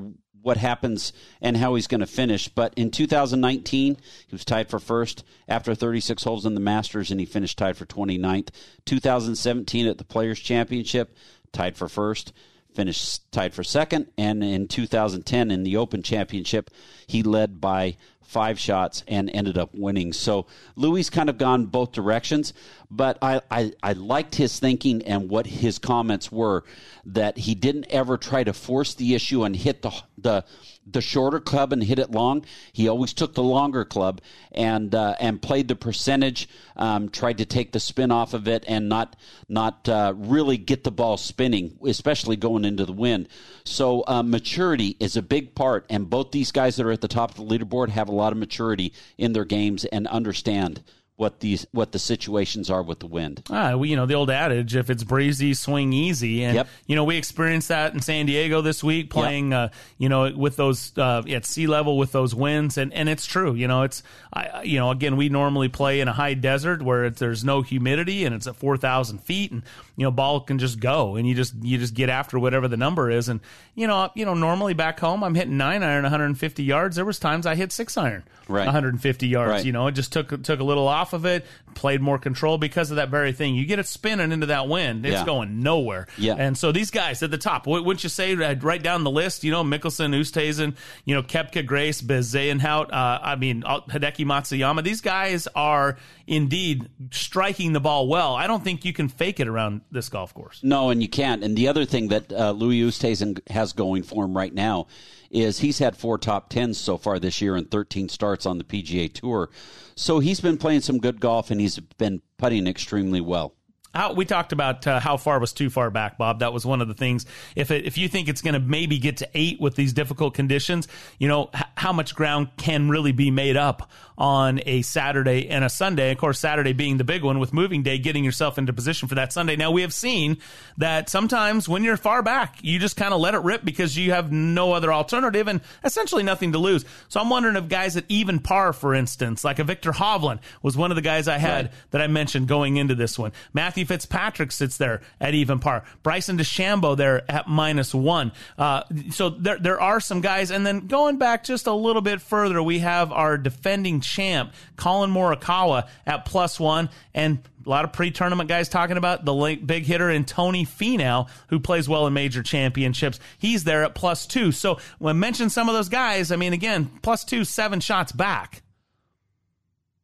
what 0.42 0.58
happens 0.58 1.14
and 1.42 1.58
how 1.58 1.76
he's 1.76 1.88
going 1.88 2.00
to 2.00 2.08
finish. 2.08 2.48
But 2.48 2.74
in 2.76 2.92
2019, 2.92 3.98
he 4.28 4.36
was 4.36 4.46
tied 4.46 4.70
for 4.70 4.80
first 4.80 5.24
after 5.48 5.76
36 5.76 6.24
holes 6.24 6.46
in 6.46 6.54
the 6.54 6.60
Masters, 6.60 7.12
and 7.12 7.20
he 7.20 7.26
finished 7.26 7.58
tied 7.58 7.78
for 7.78 7.86
29th. 7.86 8.50
2017 8.86 9.88
at 9.88 9.98
the 9.98 10.04
Players 10.04 10.40
Championship, 10.40 11.16
tied 11.52 11.78
for 11.78 11.90
first, 11.90 12.34
finished 12.74 13.32
tied 13.32 13.54
for 13.54 13.64
second, 13.64 14.08
and 14.18 14.44
in 14.44 14.68
2010 14.68 15.52
in 15.52 15.64
the 15.64 15.78
Open 15.78 16.04
Championship, 16.04 16.70
he 17.08 17.24
led 17.24 17.60
by 17.60 17.98
five 18.30 18.60
shots 18.60 19.04
and 19.08 19.28
ended 19.32 19.58
up 19.58 19.74
winning. 19.74 20.14
So 20.14 20.46
Louis 20.76 21.10
kind 21.10 21.30
of 21.32 21.40
gone 21.40 21.66
both 21.66 21.94
directions, 21.94 22.54
but 22.92 23.18
I, 23.24 23.42
I, 23.50 23.72
I, 23.82 23.94
liked 23.94 24.36
his 24.36 24.60
thinking 24.60 25.02
and 25.02 25.30
what 25.30 25.48
his 25.48 25.80
comments 25.80 26.32
were 26.32 26.64
that 27.06 27.40
he 27.40 27.56
didn't 27.56 27.88
ever 27.90 28.18
try 28.18 28.44
to 28.44 28.54
force 28.54 28.94
the 28.94 29.16
issue 29.16 29.44
and 29.44 29.56
hit 29.56 29.82
the 29.82 29.92
the 30.22 30.46
the 30.92 31.02
shorter 31.02 31.40
club 31.40 31.72
and 31.72 31.84
hit 31.84 32.00
it 32.00 32.12
long. 32.12 32.46
He 32.74 32.88
always 32.88 33.14
took 33.14 33.34
the 33.34 33.44
longer 33.44 33.86
club 33.86 34.22
and 34.52 34.94
uh, 34.94 35.16
and 35.20 35.42
played 35.42 35.68
the 35.68 35.76
percentage, 35.76 36.50
um, 36.76 37.10
tried 37.10 37.38
to 37.40 37.46
take 37.46 37.72
the 37.72 37.80
spin 37.80 38.12
off 38.12 38.34
of 38.34 38.48
it 38.48 38.64
and 38.68 38.90
not 38.90 39.16
not 39.48 39.88
uh, 39.88 40.14
really 40.16 40.58
get 40.58 40.84
the 40.84 40.92
ball 40.92 41.18
spinning, 41.18 41.78
especially 41.86 42.36
going 42.36 42.66
into 42.66 42.86
the 42.86 42.94
wind. 42.94 43.28
So 43.66 44.04
uh, 44.08 44.24
maturity 44.24 44.96
is 45.00 45.16
a 45.16 45.22
big 45.22 45.56
part, 45.56 45.86
and 45.90 46.10
both 46.10 46.32
these 46.32 46.52
guys 46.52 46.76
that 46.78 46.86
are 46.86 46.92
at 46.92 47.02
the 47.02 47.08
top 47.08 47.38
of 47.38 47.48
the 47.48 47.58
leaderboard 47.58 47.90
have 47.90 48.10
a 48.10 48.14
lot 48.20 48.32
of 48.32 48.38
maturity 48.38 48.94
in 49.18 49.34
their 49.34 49.46
games 49.46 49.86
and 49.86 50.08
understand 50.08 50.84
what 51.20 51.42
these 51.42 51.68
what 51.72 51.92
the 51.92 52.00
situations 52.00 52.70
are 52.70 52.82
with 52.82 53.00
the 53.00 53.06
wind. 53.06 53.44
Ah, 53.50 53.76
well, 53.76 53.86
you 53.86 53.98
know 53.98 54.06
the 54.06 54.14
old 54.14 54.30
adage: 54.30 54.74
if 54.74 54.90
it's 54.90 55.04
breezy, 55.04 55.54
swing 55.54 55.92
easy. 55.92 56.46
And 56.46 56.56
yep. 56.56 56.68
you 56.88 56.96
know 56.96 57.04
we 57.04 57.18
experienced 57.18 57.68
that 57.68 57.94
in 57.94 58.00
San 58.02 58.26
Diego 58.26 58.62
this 58.62 58.82
week, 58.82 59.10
playing 59.10 59.52
yep. 59.52 59.72
uh, 59.72 59.76
you 59.98 60.08
know 60.08 60.32
with 60.34 60.56
those 60.56 60.98
uh, 60.98 61.22
at 61.30 61.46
sea 61.46 61.68
level 61.68 61.98
with 61.98 62.14
those 62.14 62.34
winds, 62.34 62.78
and 62.78 62.94
and 62.94 63.10
it's 63.10 63.26
true. 63.26 63.54
You 63.54 63.68
know 63.68 63.82
it's 63.82 64.02
I, 64.32 64.64
you 64.64 64.80
know 64.80 64.92
again 64.92 65.18
we 65.18 65.28
normally 65.28 65.68
play 65.68 66.00
in 66.00 66.08
a 66.08 66.14
high 66.14 66.36
desert 66.36 66.82
where 66.82 67.10
there's 67.10 67.44
no 67.44 67.64
humidity 67.64 68.24
and 68.24 68.34
it's 68.34 68.48
at 68.48 68.56
four 68.56 68.78
thousand 68.78 69.18
feet, 69.20 69.52
and 69.52 69.64
you 69.98 70.06
know 70.06 70.12
ball 70.12 70.40
can 70.40 70.58
just 70.58 70.80
go, 70.80 71.18
and 71.18 71.28
you 71.28 71.36
just 71.36 71.54
you 71.62 71.78
just 71.78 71.96
get 71.96 72.08
after 72.08 72.40
whatever 72.40 72.70
the 72.70 72.78
number 72.78 73.12
is, 73.12 73.28
and 73.28 73.42
you 73.76 73.88
know 73.88 74.10
you 74.16 74.24
know 74.24 74.36
normally 74.36 74.74
back 74.74 75.02
home 75.02 75.22
I'm 75.26 75.36
hitting 75.36 75.58
nine 75.58 75.84
iron 75.84 76.04
150 76.04 76.64
yards. 76.64 76.96
There 76.96 77.04
was 77.04 77.20
times 77.20 77.46
I 77.46 77.56
hit 77.56 77.74
six 77.74 77.98
iron 77.98 78.24
right. 78.50 78.66
150 78.66 79.28
yards. 79.28 79.52
Right. 79.52 79.66
You 79.66 79.72
know 79.72 79.88
it 79.88 79.94
just 79.94 80.12
took 80.12 80.44
took 80.44 80.60
a 80.60 80.64
little 80.64 80.88
off 80.88 81.09
off 81.10 81.14
of 81.14 81.26
it, 81.26 81.46
played 81.76 82.02
more 82.02 82.20
control 82.20 82.58
because 82.58 82.92
of 82.92 82.98
that 82.98 83.10
very 83.10 83.32
thing. 83.32 83.56
You 83.56 83.66
get 83.66 83.80
it 83.80 83.88
spinning 83.88 84.32
into 84.32 84.48
that 84.48 84.68
wind, 84.68 85.06
it's 85.06 85.14
yeah. 85.14 85.26
going 85.26 85.62
nowhere. 85.62 86.08
Yeah. 86.18 86.36
And 86.38 86.58
so 86.58 86.72
these 86.72 86.92
guys 86.92 87.24
at 87.24 87.32
the 87.32 87.38
top, 87.38 87.66
wouldn't 87.66 88.04
you 88.04 88.10
say 88.10 88.34
uh, 88.34 88.56
right 88.56 88.82
down 88.82 89.04
the 89.04 89.12
list? 89.12 89.44
You 89.44 89.52
know, 89.52 89.64
Mickelson, 89.64 90.16
Oosthuizen, 90.16 90.76
you 91.06 91.16
know, 91.16 91.24
Koepka 91.24 91.66
Grace, 91.66 92.02
Bezuidenhout, 92.02 92.92
uh, 92.92 93.20
I 93.22 93.36
mean, 93.36 93.64
uh, 93.66 93.82
Hideki 93.82 94.26
Matsuyama. 94.26 94.84
These 94.84 95.02
guys 95.02 95.48
are 95.56 95.98
indeed 96.28 96.90
striking 97.12 97.74
the 97.74 97.80
ball 97.80 98.08
well. 98.08 98.36
I 98.36 98.48
don't 98.48 98.64
think 98.64 98.86
you 98.86 98.94
can 98.94 99.10
fake 99.10 99.40
it 99.40 99.48
around 99.48 99.82
this 99.92 100.10
golf 100.10 100.34
course. 100.34 100.60
No, 100.64 100.90
and 100.90 101.02
you 101.02 101.10
can't. 101.10 101.44
And 101.44 101.58
the 101.58 101.68
other 101.68 101.86
thing 101.86 102.10
that 102.10 102.32
uh, 102.32 102.52
Louis 102.52 102.82
Oosthuizen 102.82 103.48
has 103.50 103.74
going 103.74 104.04
for 104.04 104.26
him 104.26 104.38
right 104.38 104.54
now 104.54 104.88
is 105.32 105.60
he's 105.60 105.80
had 105.80 105.96
four 105.96 106.18
top 106.18 106.50
tens 106.50 106.78
so 106.78 106.98
far 106.98 107.20
this 107.20 107.42
year 107.42 107.56
and 107.56 107.70
13 107.70 108.10
starts 108.10 108.46
on 108.46 108.58
the 108.58 108.64
PGA 108.64 109.12
Tour. 109.12 109.50
So 109.96 110.20
he's 110.20 110.40
been 110.40 110.58
playing 110.58 110.82
some 110.82 111.00
good 111.00 111.20
golf 111.20 111.52
and 111.52 111.60
he's 111.60 111.80
been 111.80 112.22
putting 112.38 112.68
extremely 112.68 113.22
well. 113.22 113.54
How, 113.94 114.14
we 114.14 114.24
talked 114.24 114.52
about 114.52 114.86
uh, 114.86 115.00
how 115.00 115.18
far 115.18 115.40
was 115.40 115.52
too 115.52 115.72
far 115.72 115.90
back, 115.90 116.18
Bob. 116.18 116.40
That 116.40 116.54
was 116.54 116.64
one 116.64 116.80
of 116.80 116.88
the 116.88 116.94
things. 116.94 117.26
If 117.56 117.72
it, 117.72 117.86
if 117.86 117.98
you 117.98 118.08
think 118.08 118.30
it's 118.30 118.42
going 118.42 118.54
to 118.54 118.60
maybe 118.60 119.00
get 119.00 119.18
to 119.18 119.30
eight 119.34 119.60
with 119.60 119.76
these 119.76 119.94
difficult 119.94 120.36
conditions, 120.36 120.88
you 121.18 121.28
know 121.28 121.50
h- 121.56 121.64
how 121.80 121.94
much 121.94 122.14
ground 122.14 122.50
can 122.58 122.90
really 122.90 123.14
be 123.14 123.32
made 123.32 123.56
up 123.56 123.90
on 124.18 124.60
a 124.66 124.82
Saturday 124.82 125.48
and 125.48 125.64
a 125.64 125.70
Sunday. 125.70 126.12
Of 126.12 126.18
course, 126.18 126.38
Saturday 126.40 126.74
being 126.74 126.98
the 126.98 127.06
big 127.06 127.24
one 127.24 127.40
with 127.40 127.54
moving 127.54 127.84
day, 127.84 127.98
getting 127.98 128.26
yourself 128.26 128.58
into 128.58 128.74
position 128.74 129.08
for 129.08 129.16
that 129.16 129.32
Sunday. 129.32 129.56
Now 129.56 129.72
we 129.72 129.82
have 129.82 129.94
seen 129.94 130.40
that 130.78 131.10
sometimes 131.10 131.70
when 131.70 131.86
you're 131.86 131.96
far 131.96 132.22
back, 132.22 132.58
you 132.62 132.80
just 132.80 132.98
kind 132.98 133.14
of 133.14 133.22
let 133.22 133.34
it 133.34 133.44
rip 133.44 133.64
because 133.64 133.98
you 133.98 134.12
have 134.12 134.30
no 134.30 134.74
other 134.74 134.92
alternative 134.92 135.48
and 135.48 135.62
essentially 135.86 136.22
nothing 136.22 136.52
to 136.52 136.58
lose. 136.58 136.84
So 137.08 137.22
I'm 137.22 137.30
wondering 137.30 137.56
if 137.56 137.70
guys 137.70 137.96
at 137.96 138.04
even 138.10 138.40
par, 138.40 138.74
for 138.74 138.94
instance, 138.94 139.46
like 139.46 139.60
a 139.60 139.64
Viktor 139.64 139.94
Hovland 139.94 140.40
was 140.62 140.76
one 140.76 140.92
of 140.92 140.96
the 140.96 141.02
guys 141.02 141.30
I 141.30 141.38
had 141.38 141.68
right. 141.68 141.74
that 141.92 142.02
I 142.02 142.08
mentioned 142.08 142.50
going 142.50 142.76
into 142.76 142.96
this 142.96 143.18
one. 143.18 143.32
Matthew 143.54 143.86
Fitzpatrick 143.86 144.52
sits 144.52 144.76
there 144.76 145.00
at 145.22 145.34
even 145.34 145.60
par. 145.60 145.86
Bryson 146.04 146.38
DeChambeau 146.38 146.98
there 146.98 147.24
at 147.32 147.48
minus 147.48 147.96
one. 147.96 148.34
Uh, 148.58 148.84
so 149.12 149.30
there 149.30 149.58
there 149.58 149.80
are 149.80 150.02
some 150.02 150.20
guys, 150.20 150.52
and 150.52 150.66
then 150.66 150.88
going 150.88 151.18
back 151.18 151.46
just 151.46 151.69
a 151.70 151.74
little 151.74 152.02
bit 152.02 152.22
further, 152.22 152.62
we 152.62 152.80
have 152.80 153.14
our 153.14 153.38
defending 153.38 154.02
champ, 154.02 154.54
Collin 154.76 155.12
Morikawa, 155.12 155.88
at 156.06 156.26
plus 156.26 156.60
one, 156.60 156.90
and 157.14 157.40
a 157.66 157.70
lot 157.70 157.86
of 157.86 157.94
pre-tournament 157.94 158.50
guys 158.50 158.68
talking 158.68 158.98
about 158.98 159.26
the 159.26 159.60
big 159.64 159.86
hitter 159.86 160.10
in 160.10 160.26
Tony 160.26 160.66
Finau, 160.66 161.30
who 161.48 161.60
plays 161.60 161.88
well 161.88 162.08
in 162.08 162.14
major 162.14 162.44
championships. 162.44 163.20
He's 163.38 163.64
there 163.64 163.84
at 163.84 163.96
plus 163.96 164.26
two. 164.26 164.52
So 164.52 164.80
when 164.98 165.16
I 165.16 165.20
mention 165.20 165.50
some 165.50 165.70
of 165.70 165.76
those 165.76 165.90
guys, 165.90 166.32
I 166.32 166.36
mean, 166.36 166.54
again, 166.54 166.90
plus 167.02 167.24
two, 167.24 167.46
seven 167.46 167.80
shots 167.80 168.12
back. 168.12 168.64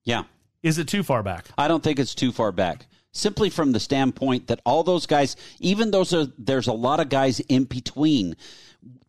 Yeah. 0.04 0.24
Is 0.64 0.78
it 0.78 0.88
too 0.88 1.04
far 1.04 1.24
back? 1.24 1.46
I 1.58 1.68
don't 1.68 1.84
think 1.84 2.00
it's 2.00 2.16
too 2.16 2.32
far 2.32 2.52
back. 2.52 2.86
Simply 3.12 3.50
from 3.50 3.72
the 3.72 3.80
standpoint 3.80 4.48
that 4.48 4.60
all 4.66 4.84
those 4.84 5.06
guys, 5.06 5.36
even 5.60 5.92
those 5.92 6.14
are, 6.14 6.28
there's 6.38 6.68
a 6.68 6.74
lot 6.74 7.00
of 7.00 7.10
guys 7.10 7.40
in 7.40 7.64
between 7.64 8.36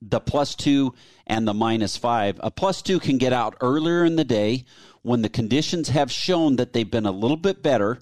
the 0.03 0.21
plus 0.21 0.55
two 0.55 0.95
and 1.27 1.47
the 1.47 1.55
minus 1.55 1.97
five. 1.97 2.39
A 2.43 2.51
plus 2.51 2.83
two 2.83 3.01
can 3.01 3.19
get 3.19 3.33
out 3.33 3.57
earlier 3.61 4.05
in 4.05 4.17
the 4.17 4.25
day 4.25 4.65
when 5.03 5.23
the 5.23 5.29
conditions 5.29 5.91
have 5.91 6.11
shown 6.11 6.57
that 6.57 6.73
they've 6.73 6.91
been 6.91 7.07
a 7.07 7.13
little 7.13 7.37
bit 7.37 7.63
better, 7.63 8.01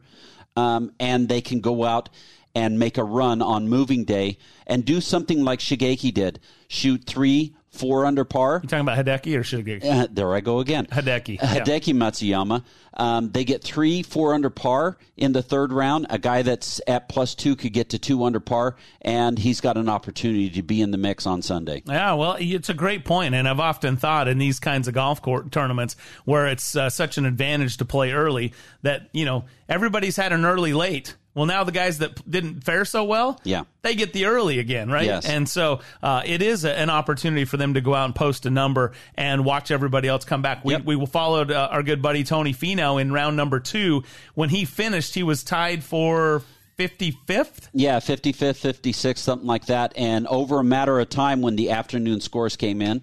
um, 0.56 0.92
and 0.98 1.28
they 1.28 1.40
can 1.40 1.60
go 1.60 1.84
out 1.84 2.08
and 2.54 2.78
make 2.78 2.96
a 2.96 3.04
run 3.04 3.42
on 3.42 3.68
moving 3.68 4.04
day 4.04 4.38
and 4.66 4.84
do 4.84 5.00
something 5.00 5.44
like 5.44 5.58
Shigeki 5.58 6.14
did 6.14 6.40
shoot 6.68 7.04
three, 7.04 7.54
four 7.74 8.06
under 8.06 8.24
par. 8.24 8.60
You 8.62 8.68
talking 8.68 8.86
about 8.86 9.05
Hideki 9.05 9.36
or 9.36 9.42
Shigeki? 9.42 9.84
Uh, 9.84 10.06
there 10.10 10.32
I 10.34 10.40
go 10.40 10.60
again. 10.60 10.86
Hideki. 10.86 11.38
Hideki 11.38 11.88
yeah. 11.88 11.94
Matsuyama. 11.94 12.64
Um, 12.96 13.30
they 13.30 13.44
get 13.44 13.62
three, 13.62 14.02
four 14.02 14.34
under 14.34 14.51
par 14.51 14.96
in 15.16 15.32
the 15.32 15.42
third 15.42 15.72
round. 15.72 16.06
A 16.10 16.18
guy 16.18 16.42
that's 16.42 16.80
at 16.86 17.09
plus 17.09 17.34
two 17.34 17.56
could 17.56 17.72
get 17.72 17.90
to 17.90 17.98
two 17.98 18.24
under 18.24 18.40
par, 18.40 18.76
and 19.02 19.38
he's 19.38 19.60
got 19.60 19.76
an 19.76 19.88
opportunity 19.88 20.51
to 20.51 20.62
be 20.62 20.80
in 20.80 20.92
the 20.92 20.98
mix 20.98 21.26
on 21.26 21.42
Sunday. 21.42 21.82
Yeah, 21.86 22.14
well, 22.14 22.36
it's 22.38 22.68
a 22.68 22.74
great 22.74 23.05
point, 23.05 23.34
and 23.34 23.48
I've 23.48 23.60
often 23.60 23.96
thought 23.96 24.28
in 24.28 24.38
these 24.38 24.60
kinds 24.60 24.86
of 24.86 24.94
golf 24.94 25.20
court 25.20 25.51
tournaments 25.51 25.96
where 26.24 26.46
it's 26.46 26.76
uh, 26.76 26.88
such 26.88 27.18
an 27.18 27.26
advantage 27.26 27.78
to 27.78 27.84
play 27.84 28.12
early 28.12 28.52
that 28.82 29.09
you 29.12 29.24
know 29.24 29.44
everybody's 29.68 30.16
had 30.16 30.32
an 30.32 30.44
early 30.44 30.72
late 30.72 31.16
Well, 31.35 31.47
now 31.47 31.65
the 31.65 31.73
guys 31.73 31.98
that 31.98 32.31
didn't 32.31 32.62
fare 32.62 32.85
so 32.85 33.02
well, 33.05 33.40
Yeah. 33.43 33.65
they 33.82 33.94
get 33.97 34.12
the 34.12 34.27
early 34.27 34.61
again, 34.61 34.89
right? 34.89 35.05
Yes. 35.05 35.27
And 35.27 35.48
so 35.48 35.81
uh, 36.02 36.23
it 36.24 36.43
is 36.43 36.65
a, 36.65 36.78
an 36.78 36.90
opportunity 36.90 37.44
for 37.44 37.56
them 37.56 37.74
to 37.74 37.81
go 37.81 37.93
out 37.94 38.05
and 38.05 38.15
post 38.15 38.47
a 38.47 38.51
number 38.51 38.93
and 39.16 39.44
watch 39.44 39.70
everybody 39.73 40.06
else 40.06 40.24
come 40.24 40.43
back. 40.43 40.65
We, 40.65 40.77
we 40.77 41.05
followed 41.06 41.51
uh, 41.51 41.69
our 41.73 41.82
good 41.82 42.01
buddy 42.02 42.23
Tony 42.23 42.52
Finau 42.55 43.01
in 43.01 43.12
round 43.12 43.36
number 43.36 43.59
two. 43.59 44.05
When 44.35 44.48
he 44.48 44.65
finished, 44.65 45.15
he 45.15 45.24
was 45.24 45.43
tied 45.43 45.82
for 45.82 46.43
55th. 46.78 47.69
Yeah, 47.73 47.98
55th, 47.98 48.81
56th, 48.81 49.19
something 49.19 49.47
like 49.47 49.66
that. 49.66 49.93
And 49.97 50.27
over 50.28 50.61
a 50.61 50.65
matter 50.65 50.98
of 51.01 51.09
time, 51.09 51.40
when 51.40 51.56
the 51.56 51.70
afternoon 51.70 52.20
scores 52.20 52.56
came 52.56 52.81
in, 52.82 53.02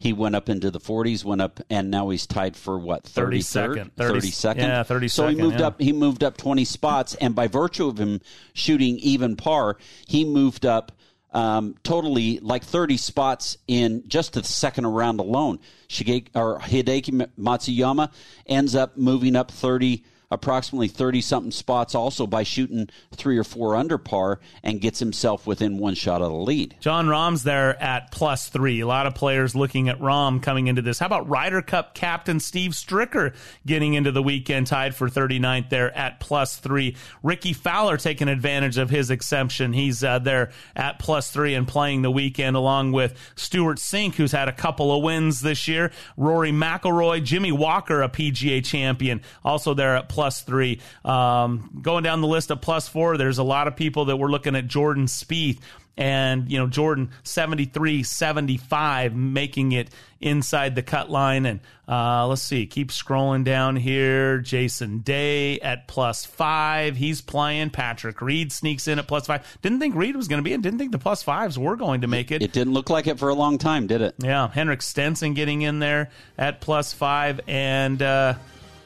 he 0.00 0.14
went 0.14 0.34
up 0.34 0.48
into 0.48 0.70
the 0.70 0.80
40s, 0.80 1.24
went 1.26 1.42
up, 1.42 1.60
and 1.68 1.90
now 1.90 2.08
he's 2.08 2.26
tied 2.26 2.56
for 2.56 2.78
what 2.78 3.04
32nd. 3.04 3.90
33rd, 3.90 3.92
30 3.96 4.20
32nd. 4.30 4.56
yeah, 4.56 4.82
So 5.08 5.28
he 5.28 5.36
moved 5.36 5.60
yeah. 5.60 5.66
up. 5.66 5.80
He 5.80 5.92
moved 5.92 6.24
up 6.24 6.38
20 6.38 6.64
spots, 6.64 7.14
and 7.16 7.34
by 7.34 7.48
virtue 7.48 7.86
of 7.86 7.98
him 7.98 8.22
shooting 8.54 8.98
even 9.00 9.36
par, 9.36 9.76
he 10.08 10.24
moved 10.24 10.64
up 10.64 10.92
um, 11.32 11.74
totally 11.84 12.38
like 12.38 12.64
30 12.64 12.96
spots 12.96 13.58
in 13.68 14.02
just 14.08 14.32
the 14.32 14.42
second 14.42 14.86
round 14.86 15.20
alone. 15.20 15.58
Shige, 15.90 16.28
or 16.34 16.58
Hideki 16.60 17.28
Matsuyama 17.38 18.10
ends 18.46 18.74
up 18.74 18.96
moving 18.96 19.36
up 19.36 19.50
30 19.50 20.02
approximately 20.30 20.88
30 20.88 21.20
something 21.20 21.50
spots 21.50 21.94
also 21.94 22.26
by 22.26 22.42
shooting 22.42 22.88
three 23.12 23.36
or 23.36 23.44
four 23.44 23.74
under 23.74 23.98
par 23.98 24.38
and 24.62 24.80
gets 24.80 25.00
himself 25.00 25.46
within 25.46 25.78
one 25.78 25.94
shot 25.94 26.22
of 26.22 26.30
the 26.30 26.36
lead. 26.36 26.76
Jon 26.80 27.06
Rahm's 27.06 27.42
there 27.42 27.80
at 27.82 28.12
plus 28.12 28.48
three. 28.48 28.80
A 28.80 28.86
lot 28.86 29.06
of 29.06 29.14
players 29.14 29.56
looking 29.56 29.88
at 29.88 29.98
Rahm 29.98 30.40
coming 30.42 30.68
into 30.68 30.82
this. 30.82 30.98
How 30.98 31.06
about 31.06 31.28
Ryder 31.28 31.62
Cup 31.62 31.94
captain 31.94 32.38
Steve 32.38 32.72
Stricker 32.72 33.34
getting 33.66 33.94
into 33.94 34.12
the 34.12 34.22
weekend 34.22 34.68
tied 34.68 34.94
for 34.94 35.08
39th 35.08 35.68
there 35.68 35.96
at 35.96 36.20
plus 36.20 36.56
three? 36.56 36.96
Rickie 37.22 37.52
Fowler 37.52 37.96
taking 37.96 38.28
advantage 38.28 38.78
of 38.78 38.88
his 38.88 39.10
exemption. 39.10 39.72
He's 39.72 40.04
uh, 40.04 40.20
there 40.20 40.52
at 40.76 41.00
plus 41.00 41.30
three 41.30 41.54
and 41.54 41.66
playing 41.66 42.02
the 42.02 42.10
weekend 42.10 42.56
along 42.56 42.92
with 42.92 43.14
Stewart 43.34 43.78
Cink, 43.78 44.14
who's 44.14 44.32
had 44.32 44.48
a 44.48 44.52
couple 44.52 44.96
of 44.96 45.02
wins 45.02 45.40
this 45.40 45.66
year. 45.66 45.90
Rory 46.16 46.52
McIlroy, 46.52 47.24
Jimmy 47.24 47.50
Walker, 47.50 48.02
a 48.02 48.08
PGA 48.08 48.64
champion, 48.64 49.22
also 49.44 49.74
there 49.74 49.96
at 49.96 50.08
plus 50.08 50.19
three. 50.28 50.80
Um, 51.04 51.80
going 51.82 52.04
down 52.04 52.20
the 52.20 52.26
list 52.26 52.50
of 52.50 52.60
plus 52.60 52.88
four, 52.88 53.16
there's 53.16 53.38
a 53.38 53.42
lot 53.42 53.68
of 53.68 53.76
people 53.76 54.06
that 54.06 54.16
we're 54.16 54.28
looking 54.28 54.56
at 54.56 54.66
Jordan 54.66 55.06
Spieth 55.06 55.58
and 55.96 56.50
you 56.50 56.58
know 56.58 56.66
Jordan 56.66 57.10
73 57.24 58.02
75 58.02 59.14
making 59.14 59.72
it 59.72 59.90
inside 60.20 60.74
the 60.74 60.82
cut 60.82 61.10
line. 61.10 61.46
And 61.46 61.60
uh, 61.88 62.26
let's 62.26 62.42
see 62.42 62.66
keep 62.66 62.88
scrolling 62.88 63.44
down 63.44 63.76
here. 63.76 64.38
Jason 64.38 65.00
Day 65.00 65.60
at 65.60 65.88
plus 65.88 66.24
5 66.24 66.96
he's 66.96 67.20
playing. 67.20 67.70
Patrick 67.70 68.20
Reed 68.20 68.50
sneaks 68.52 68.88
in 68.88 68.98
at 68.98 69.06
plus 69.06 69.26
5 69.26 69.58
didn't 69.62 69.78
think 69.78 69.94
Reed 69.94 70.16
was 70.16 70.28
going 70.28 70.38
to 70.38 70.42
be 70.42 70.52
in. 70.52 70.62
Didn't 70.62 70.78
think 70.78 70.92
the 70.92 70.98
plus 70.98 71.22
5s 71.22 71.58
were 71.58 71.76
going 71.76 72.00
to 72.00 72.06
make 72.06 72.30
it. 72.30 72.42
It 72.42 72.52
didn't 72.52 72.72
look 72.72 72.90
like 72.90 73.06
it 73.06 73.18
for 73.18 73.28
a 73.28 73.34
long 73.34 73.58
time, 73.58 73.86
did 73.86 74.00
it? 74.00 74.14
yeah, 74.18 74.48
Henrik 74.48 74.82
Stenson 74.82 75.34
getting 75.34 75.62
in 75.62 75.78
there 75.78 76.10
at 76.38 76.60
plus 76.60 76.92
five, 76.92 77.40
and 77.46 78.00
uh, 78.00 78.34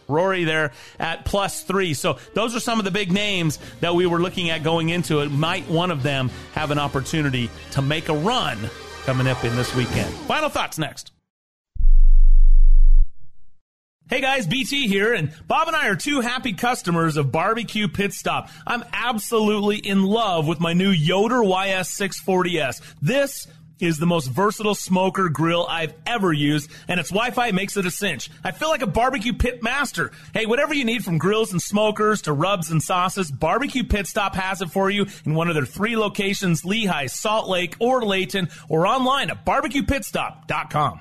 Rory 0.09 0.45
there 0.45 0.73
at 0.99 1.25
plus 1.25 1.63
three. 1.63 1.95
So 1.95 2.19
those 2.35 2.55
are 2.55 2.61
some 2.61 2.79
of 2.79 2.85
the 2.85 2.91
big 2.91 3.13
names 3.13 3.59
that 3.81 3.95
we 3.95 4.07
were 4.07 4.21
looking 4.21 4.51
at 4.51 4.63
going 4.63 4.89
into 4.91 5.21
it. 5.21 5.31
Might 5.31 5.69
one 5.69 5.91
of 5.91 6.03
them 6.03 6.31
have 6.53 6.71
an 6.71 6.79
opportunity 6.79 7.51
to 7.73 7.83
make 7.83 8.09
a 8.09 8.15
run 8.15 8.59
coming 9.05 9.27
up 9.27 9.45
in 9.45 9.55
this 9.57 9.75
weekend? 9.75 10.13
Final 10.27 10.49
thoughts 10.49 10.79
next. 10.79 11.11
Hey 14.07 14.21
guys, 14.21 14.47
BT 14.47 14.87
here, 14.87 15.15
and 15.15 15.33
Bob 15.49 15.67
and 15.67 15.75
I 15.75 15.89
are 15.89 15.97
two 15.97 16.21
happy 16.21 16.53
customers 16.53 17.17
of 17.17 17.33
Barbecue 17.33 17.89
Pit 17.89 18.13
Stop. 18.13 18.51
I'm 18.67 18.85
absolutely 18.93 19.79
in 19.79 20.03
love 20.03 20.47
with 20.47 20.61
my 20.61 20.75
new 20.75 20.91
Yoder 20.91 21.37
YS640S. 21.37 22.83
This 23.01 23.47
is 23.81 23.99
the 23.99 24.07
most 24.07 24.27
versatile 24.29 24.75
smoker 24.75 25.29
grill 25.29 25.67
I've 25.69 25.95
ever 26.07 26.33
used, 26.33 26.71
and 26.89 27.01
its 27.01 27.11
Wi-Fi 27.11 27.53
makes 27.53 27.77
it 27.77 27.87
a 27.87 27.91
cinch. 27.91 28.31
I 28.43 28.53
feel 28.53 28.69
like 28.69 28.83
a 28.83 28.87
barbecue 28.87 29.33
pit 29.33 29.63
master. 29.63 30.13
Hey, 30.33 30.47
whatever 30.47 30.75
you 30.75 30.85
need 30.85 31.05
from 31.05 31.19
grills 31.19 31.53
and 31.53 31.61
smokers 31.61 32.23
to 32.23 32.33
rubs 32.33 32.71
and 32.71 32.83
sauces, 32.83 33.31
Barbecue 33.31 33.85
Pit 33.85 34.07
Stop 34.07 34.35
has 34.35 34.63
it 34.63 34.71
for 34.71 34.91
you 34.91 35.07
in 35.25 35.35
one 35.35 35.49
of 35.49 35.55
their 35.55 35.67
three 35.67 35.97
locations, 35.97 36.65
Lehigh, 36.65 37.07
Salt 37.07 37.49
Lake, 37.49 37.77
or 37.79 38.05
Layton, 38.05 38.49
or 38.69 38.87
online 38.87 39.31
at 39.31 39.45
barbecuepitstop.com. 39.45 41.01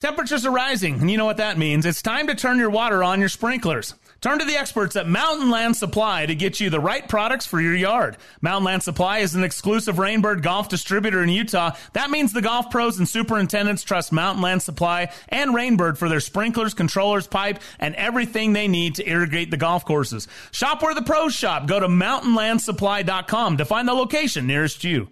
Temperatures 0.00 0.46
are 0.46 0.50
rising, 0.50 0.94
and 0.94 1.10
you 1.10 1.18
know 1.18 1.26
what 1.26 1.36
that 1.36 1.58
means. 1.58 1.84
It's 1.84 2.00
time 2.00 2.28
to 2.28 2.34
turn 2.34 2.58
your 2.58 2.70
water 2.70 3.04
on 3.04 3.20
your 3.20 3.28
sprinklers. 3.28 3.92
Turn 4.22 4.38
to 4.38 4.46
the 4.46 4.56
experts 4.56 4.96
at 4.96 5.06
Mountain 5.06 5.50
Land 5.50 5.76
Supply 5.76 6.24
to 6.24 6.34
get 6.34 6.58
you 6.58 6.70
the 6.70 6.80
right 6.80 7.06
products 7.06 7.44
for 7.44 7.60
your 7.60 7.74
yard. 7.74 8.16
Mountain 8.40 8.64
Land 8.64 8.82
Supply 8.82 9.18
is 9.18 9.34
an 9.34 9.44
exclusive 9.44 9.96
Rainbird 9.96 10.40
golf 10.40 10.70
distributor 10.70 11.22
in 11.22 11.28
Utah. 11.28 11.72
That 11.92 12.08
means 12.08 12.32
the 12.32 12.40
golf 12.40 12.70
pros 12.70 12.98
and 12.98 13.06
superintendents 13.06 13.82
trust 13.82 14.10
Mountain 14.10 14.42
Land 14.42 14.62
Supply 14.62 15.12
and 15.28 15.54
Rainbird 15.54 15.98
for 15.98 16.08
their 16.08 16.20
sprinklers, 16.20 16.72
controllers, 16.72 17.26
pipe, 17.26 17.58
and 17.78 17.94
everything 17.96 18.54
they 18.54 18.68
need 18.68 18.94
to 18.94 19.06
irrigate 19.06 19.50
the 19.50 19.58
golf 19.58 19.84
courses. 19.84 20.28
Shop 20.50 20.82
where 20.82 20.94
the 20.94 21.02
pros 21.02 21.34
shop. 21.34 21.66
Go 21.66 21.78
to 21.78 21.88
mountainlandsupply.com 21.88 23.58
to 23.58 23.64
find 23.66 23.86
the 23.86 23.92
location 23.92 24.46
nearest 24.46 24.82
you. 24.82 25.10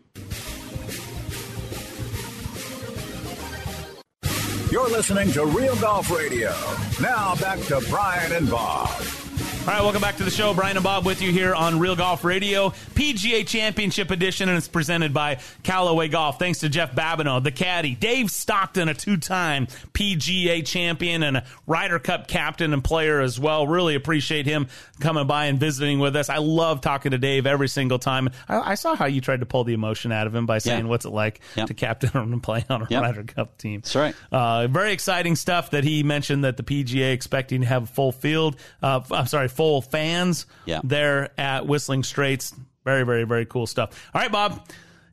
You're 4.71 4.91
listening 4.91 5.33
to 5.33 5.47
Real 5.47 5.75
Golf 5.77 6.11
Radio. 6.11 6.53
Now 7.01 7.35
back 7.37 7.59
to 7.69 7.83
Brian 7.89 8.33
and 8.33 8.51
Bob. 8.51 9.28
All 9.69 9.75
right, 9.75 9.83
welcome 9.83 10.01
back 10.01 10.17
to 10.17 10.25
the 10.25 10.31
show. 10.31 10.55
Brian 10.55 10.79
and 10.79 10.83
Bob 10.85 11.05
with 11.05 11.21
you 11.21 11.31
here 11.31 11.55
on 11.55 11.79
Real 11.79 11.95
Golf 11.95 12.25
Radio, 12.25 12.71
PGA 12.95 13.47
Championship 13.47 14.11
Edition, 14.11 14.49
and 14.49 14.57
it's 14.57 14.67
presented 14.67 15.13
by 15.13 15.41
Callaway 15.63 16.09
Golf. 16.09 16.39
Thanks 16.39 16.61
to 16.61 16.71
Jeff 16.71 16.95
Babineau, 16.95 17.45
the 17.45 17.51
caddy, 17.53 17.95
Dave 17.95 18.31
Stockton, 18.31 18.89
a 18.89 18.95
two-time 18.95 19.67
PGA 19.93 20.65
champion 20.67 21.23
and 21.23 21.37
a 21.37 21.45
Ryder 21.67 21.99
Cup 21.99 22.29
captain 22.29 22.73
and 22.73 22.83
player 22.83 23.21
as 23.21 23.39
well. 23.39 23.67
Really 23.67 23.95
appreciate 23.95 24.47
him 24.47 24.69
coming 25.01 25.27
by 25.27 25.45
and 25.47 25.61
visiting 25.61 25.99
with 25.99 26.17
us. 26.17 26.31
I 26.31 26.39
love 26.39 26.81
talking 26.81 27.11
to 27.11 27.19
Dave 27.19 27.47
every 27.47 27.69
single 27.69 27.99
time. 27.99 28.31
I, 28.49 28.73
I 28.73 28.75
saw 28.75 28.97
how 28.97 29.05
you 29.05 29.21
tried 29.21 29.41
to 29.41 29.47
pull 29.47 29.65
the 29.65 29.75
emotion 29.75 30.13
out 30.13 30.27
of 30.27 30.35
him 30.35 30.47
by 30.47 30.59
saying, 30.59 30.85
Yeah. 30.87 30.89
"What's 30.91 31.05
it 31.05 31.11
like 31.11 31.41
Yep. 31.57 31.67
to 31.67 31.75
captain 31.75 32.11
and 32.15 32.43
play 32.43 32.65
on 32.71 32.81
a 32.83 32.87
Yep. 32.89 33.03
Ryder 33.03 33.25
Cup 33.25 33.59
team?" 33.59 33.81
That's 33.83 33.95
right. 33.95 34.15
Uh, 34.33 34.67
very 34.67 34.93
exciting 34.93 35.37
stuff 35.37 35.73
that 35.73 35.85
he 35.85 36.03
mentioned 36.03 36.45
that 36.45 36.57
the 36.57 36.63
PGA 36.63 37.13
expecting 37.13 37.61
to 37.61 37.67
have 37.67 37.83
a 37.83 37.87
full 37.87 38.13
field. 38.13 38.57
Uh, 38.83 39.01
I'm 39.11 39.27
sorry, 39.27 39.49
full 39.59 39.83
fans 39.83 40.47
Yeah. 40.67 40.81
there 40.85 41.31
at 41.37 41.67
Whistling 41.67 42.05
Straits. 42.05 42.55
Very, 42.85 43.03
very, 43.03 43.25
very 43.25 43.45
cool 43.45 43.67
stuff. 43.67 43.91
All 44.15 44.21
right, 44.23 44.31
Bob. 44.31 44.65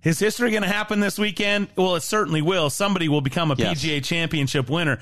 Is 0.04 0.20
history 0.20 0.52
going 0.52 0.62
to 0.62 0.70
happen 0.70 1.00
this 1.00 1.18
weekend? 1.18 1.68
Well, 1.76 1.96
it 1.96 2.02
certainly 2.04 2.44
will. 2.44 2.70
Somebody 2.70 3.10
will 3.10 3.22
become 3.22 3.50
a 3.50 3.56
Yes. 3.58 3.84
PGA 3.84 4.04
championship 4.04 4.70
winner. 4.70 5.00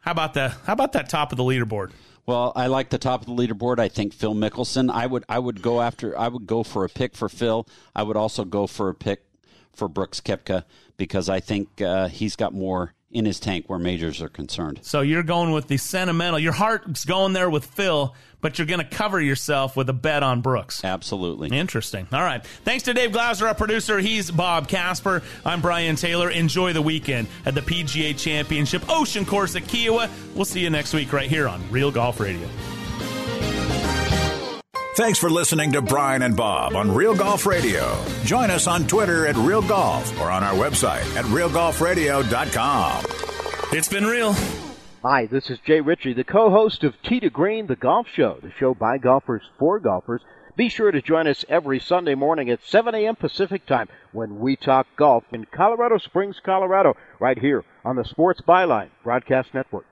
How 0.00 0.10
about 0.10 0.34
the 0.34 0.48
How 0.66 0.72
about 0.72 0.94
that 0.94 1.08
top 1.08 1.30
of 1.30 1.36
the 1.38 1.44
leaderboard? 1.44 1.92
Well, 2.26 2.52
I 2.56 2.66
like 2.66 2.90
the 2.90 2.98
top 2.98 3.20
of 3.20 3.28
the 3.28 3.34
leaderboard. 3.34 3.78
I 3.78 3.86
think 3.86 4.12
Phil 4.14 4.34
Mickelson. 4.34 4.90
I 4.90 5.06
would 5.06 5.24
I 5.28 5.38
would 5.38 5.62
go 5.62 5.80
after 5.80 6.18
I 6.18 6.26
would 6.26 6.44
go 6.48 6.64
for 6.64 6.84
a 6.84 6.88
pick 6.88 7.14
for 7.14 7.28
Phil. 7.28 7.68
I 7.94 8.02
would 8.02 8.16
also 8.16 8.44
go 8.44 8.66
for 8.66 8.88
a 8.88 8.94
pick 8.96 9.22
for 9.72 9.86
Brooks 9.88 10.20
Koepka 10.20 10.64
because 10.96 11.28
I 11.28 11.38
think 11.38 11.80
uh, 11.80 12.08
he's 12.08 12.34
got 12.34 12.52
more 12.52 12.94
in 13.12 13.26
his 13.26 13.38
tank 13.38 13.66
where 13.68 13.78
majors 13.78 14.20
are 14.22 14.28
concerned. 14.28 14.80
So 14.82 15.02
you're 15.02 15.22
going 15.22 15.52
with 15.52 15.68
the 15.68 15.76
sentimental. 15.76 16.38
Your 16.40 16.52
heart's 16.54 17.04
going 17.04 17.32
there 17.34 17.48
with 17.50 17.64
Phil, 17.66 18.14
but 18.42 18.58
you're 18.58 18.66
going 18.66 18.80
to 18.80 18.84
cover 18.84 19.18
yourself 19.18 19.74
with 19.76 19.88
a 19.88 19.94
bet 19.94 20.22
on 20.22 20.42
Brooks. 20.42 20.84
Absolutely. 20.84 21.56
Interesting. 21.56 22.06
All 22.12 22.22
right. 22.22 22.44
Thanks 22.64 22.82
to 22.84 22.92
Dave 22.92 23.12
Glauser, 23.12 23.48
our 23.48 23.54
producer. 23.54 23.98
He's 23.98 24.30
Bob 24.30 24.68
Casper. 24.68 25.22
I'm 25.46 25.62
Brian 25.62 25.96
Taylor. 25.96 26.28
Enjoy 26.28 26.74
the 26.74 26.82
weekend 26.82 27.28
at 27.46 27.54
the 27.54 27.62
PGA 27.62 28.18
Championship 28.18 28.82
Ocean 28.90 29.24
Course 29.24 29.56
at 29.56 29.62
Kiawah. 29.62 30.10
We'll 30.34 30.44
see 30.44 30.60
you 30.60 30.68
next 30.68 30.92
week 30.92 31.14
right 31.14 31.30
here 31.30 31.48
on 31.48 31.62
Real 31.70 31.90
Golf 31.90 32.20
Radio. 32.20 32.46
Thanks 34.94 35.18
for 35.18 35.30
listening 35.30 35.72
to 35.72 35.80
Brian 35.80 36.20
and 36.20 36.36
Bob 36.36 36.76
on 36.76 36.94
Real 36.94 37.14
Golf 37.14 37.46
Radio. 37.46 37.96
Join 38.24 38.50
us 38.50 38.66
on 38.66 38.86
Twitter 38.86 39.26
at 39.26 39.36
Real 39.36 39.62
Golf 39.62 40.20
or 40.20 40.30
on 40.30 40.44
our 40.44 40.52
website 40.52 41.16
at 41.16 41.24
realgolfradio.com. 41.26 43.04
It's 43.72 43.88
been 43.88 44.04
real. 44.04 44.34
Hi, 45.04 45.26
this 45.26 45.50
is 45.50 45.58
Jay 45.58 45.80
Ritchie, 45.80 46.12
the 46.12 46.22
co-host 46.22 46.84
of 46.84 46.94
Tee 47.02 47.18
to 47.18 47.28
Green, 47.28 47.66
the 47.66 47.74
golf 47.74 48.06
show, 48.06 48.38
the 48.40 48.52
show 48.52 48.72
by 48.72 48.98
golfers 48.98 49.42
for 49.58 49.80
golfers. 49.80 50.22
Be 50.54 50.68
sure 50.68 50.92
to 50.92 51.02
join 51.02 51.26
us 51.26 51.44
every 51.48 51.80
Sunday 51.80 52.14
morning 52.14 52.48
at 52.50 52.62
7 52.62 52.94
a.m. 52.94 53.16
Pacific 53.16 53.66
time 53.66 53.88
when 54.12 54.38
we 54.38 54.54
talk 54.54 54.86
golf 54.94 55.24
in 55.32 55.46
Colorado 55.46 55.98
Springs, 55.98 56.38
Colorado, 56.38 56.94
right 57.18 57.36
here 57.36 57.64
on 57.84 57.96
the 57.96 58.04
Sports 58.04 58.42
Byline 58.42 58.90
Broadcast 59.02 59.52
Network. 59.52 59.86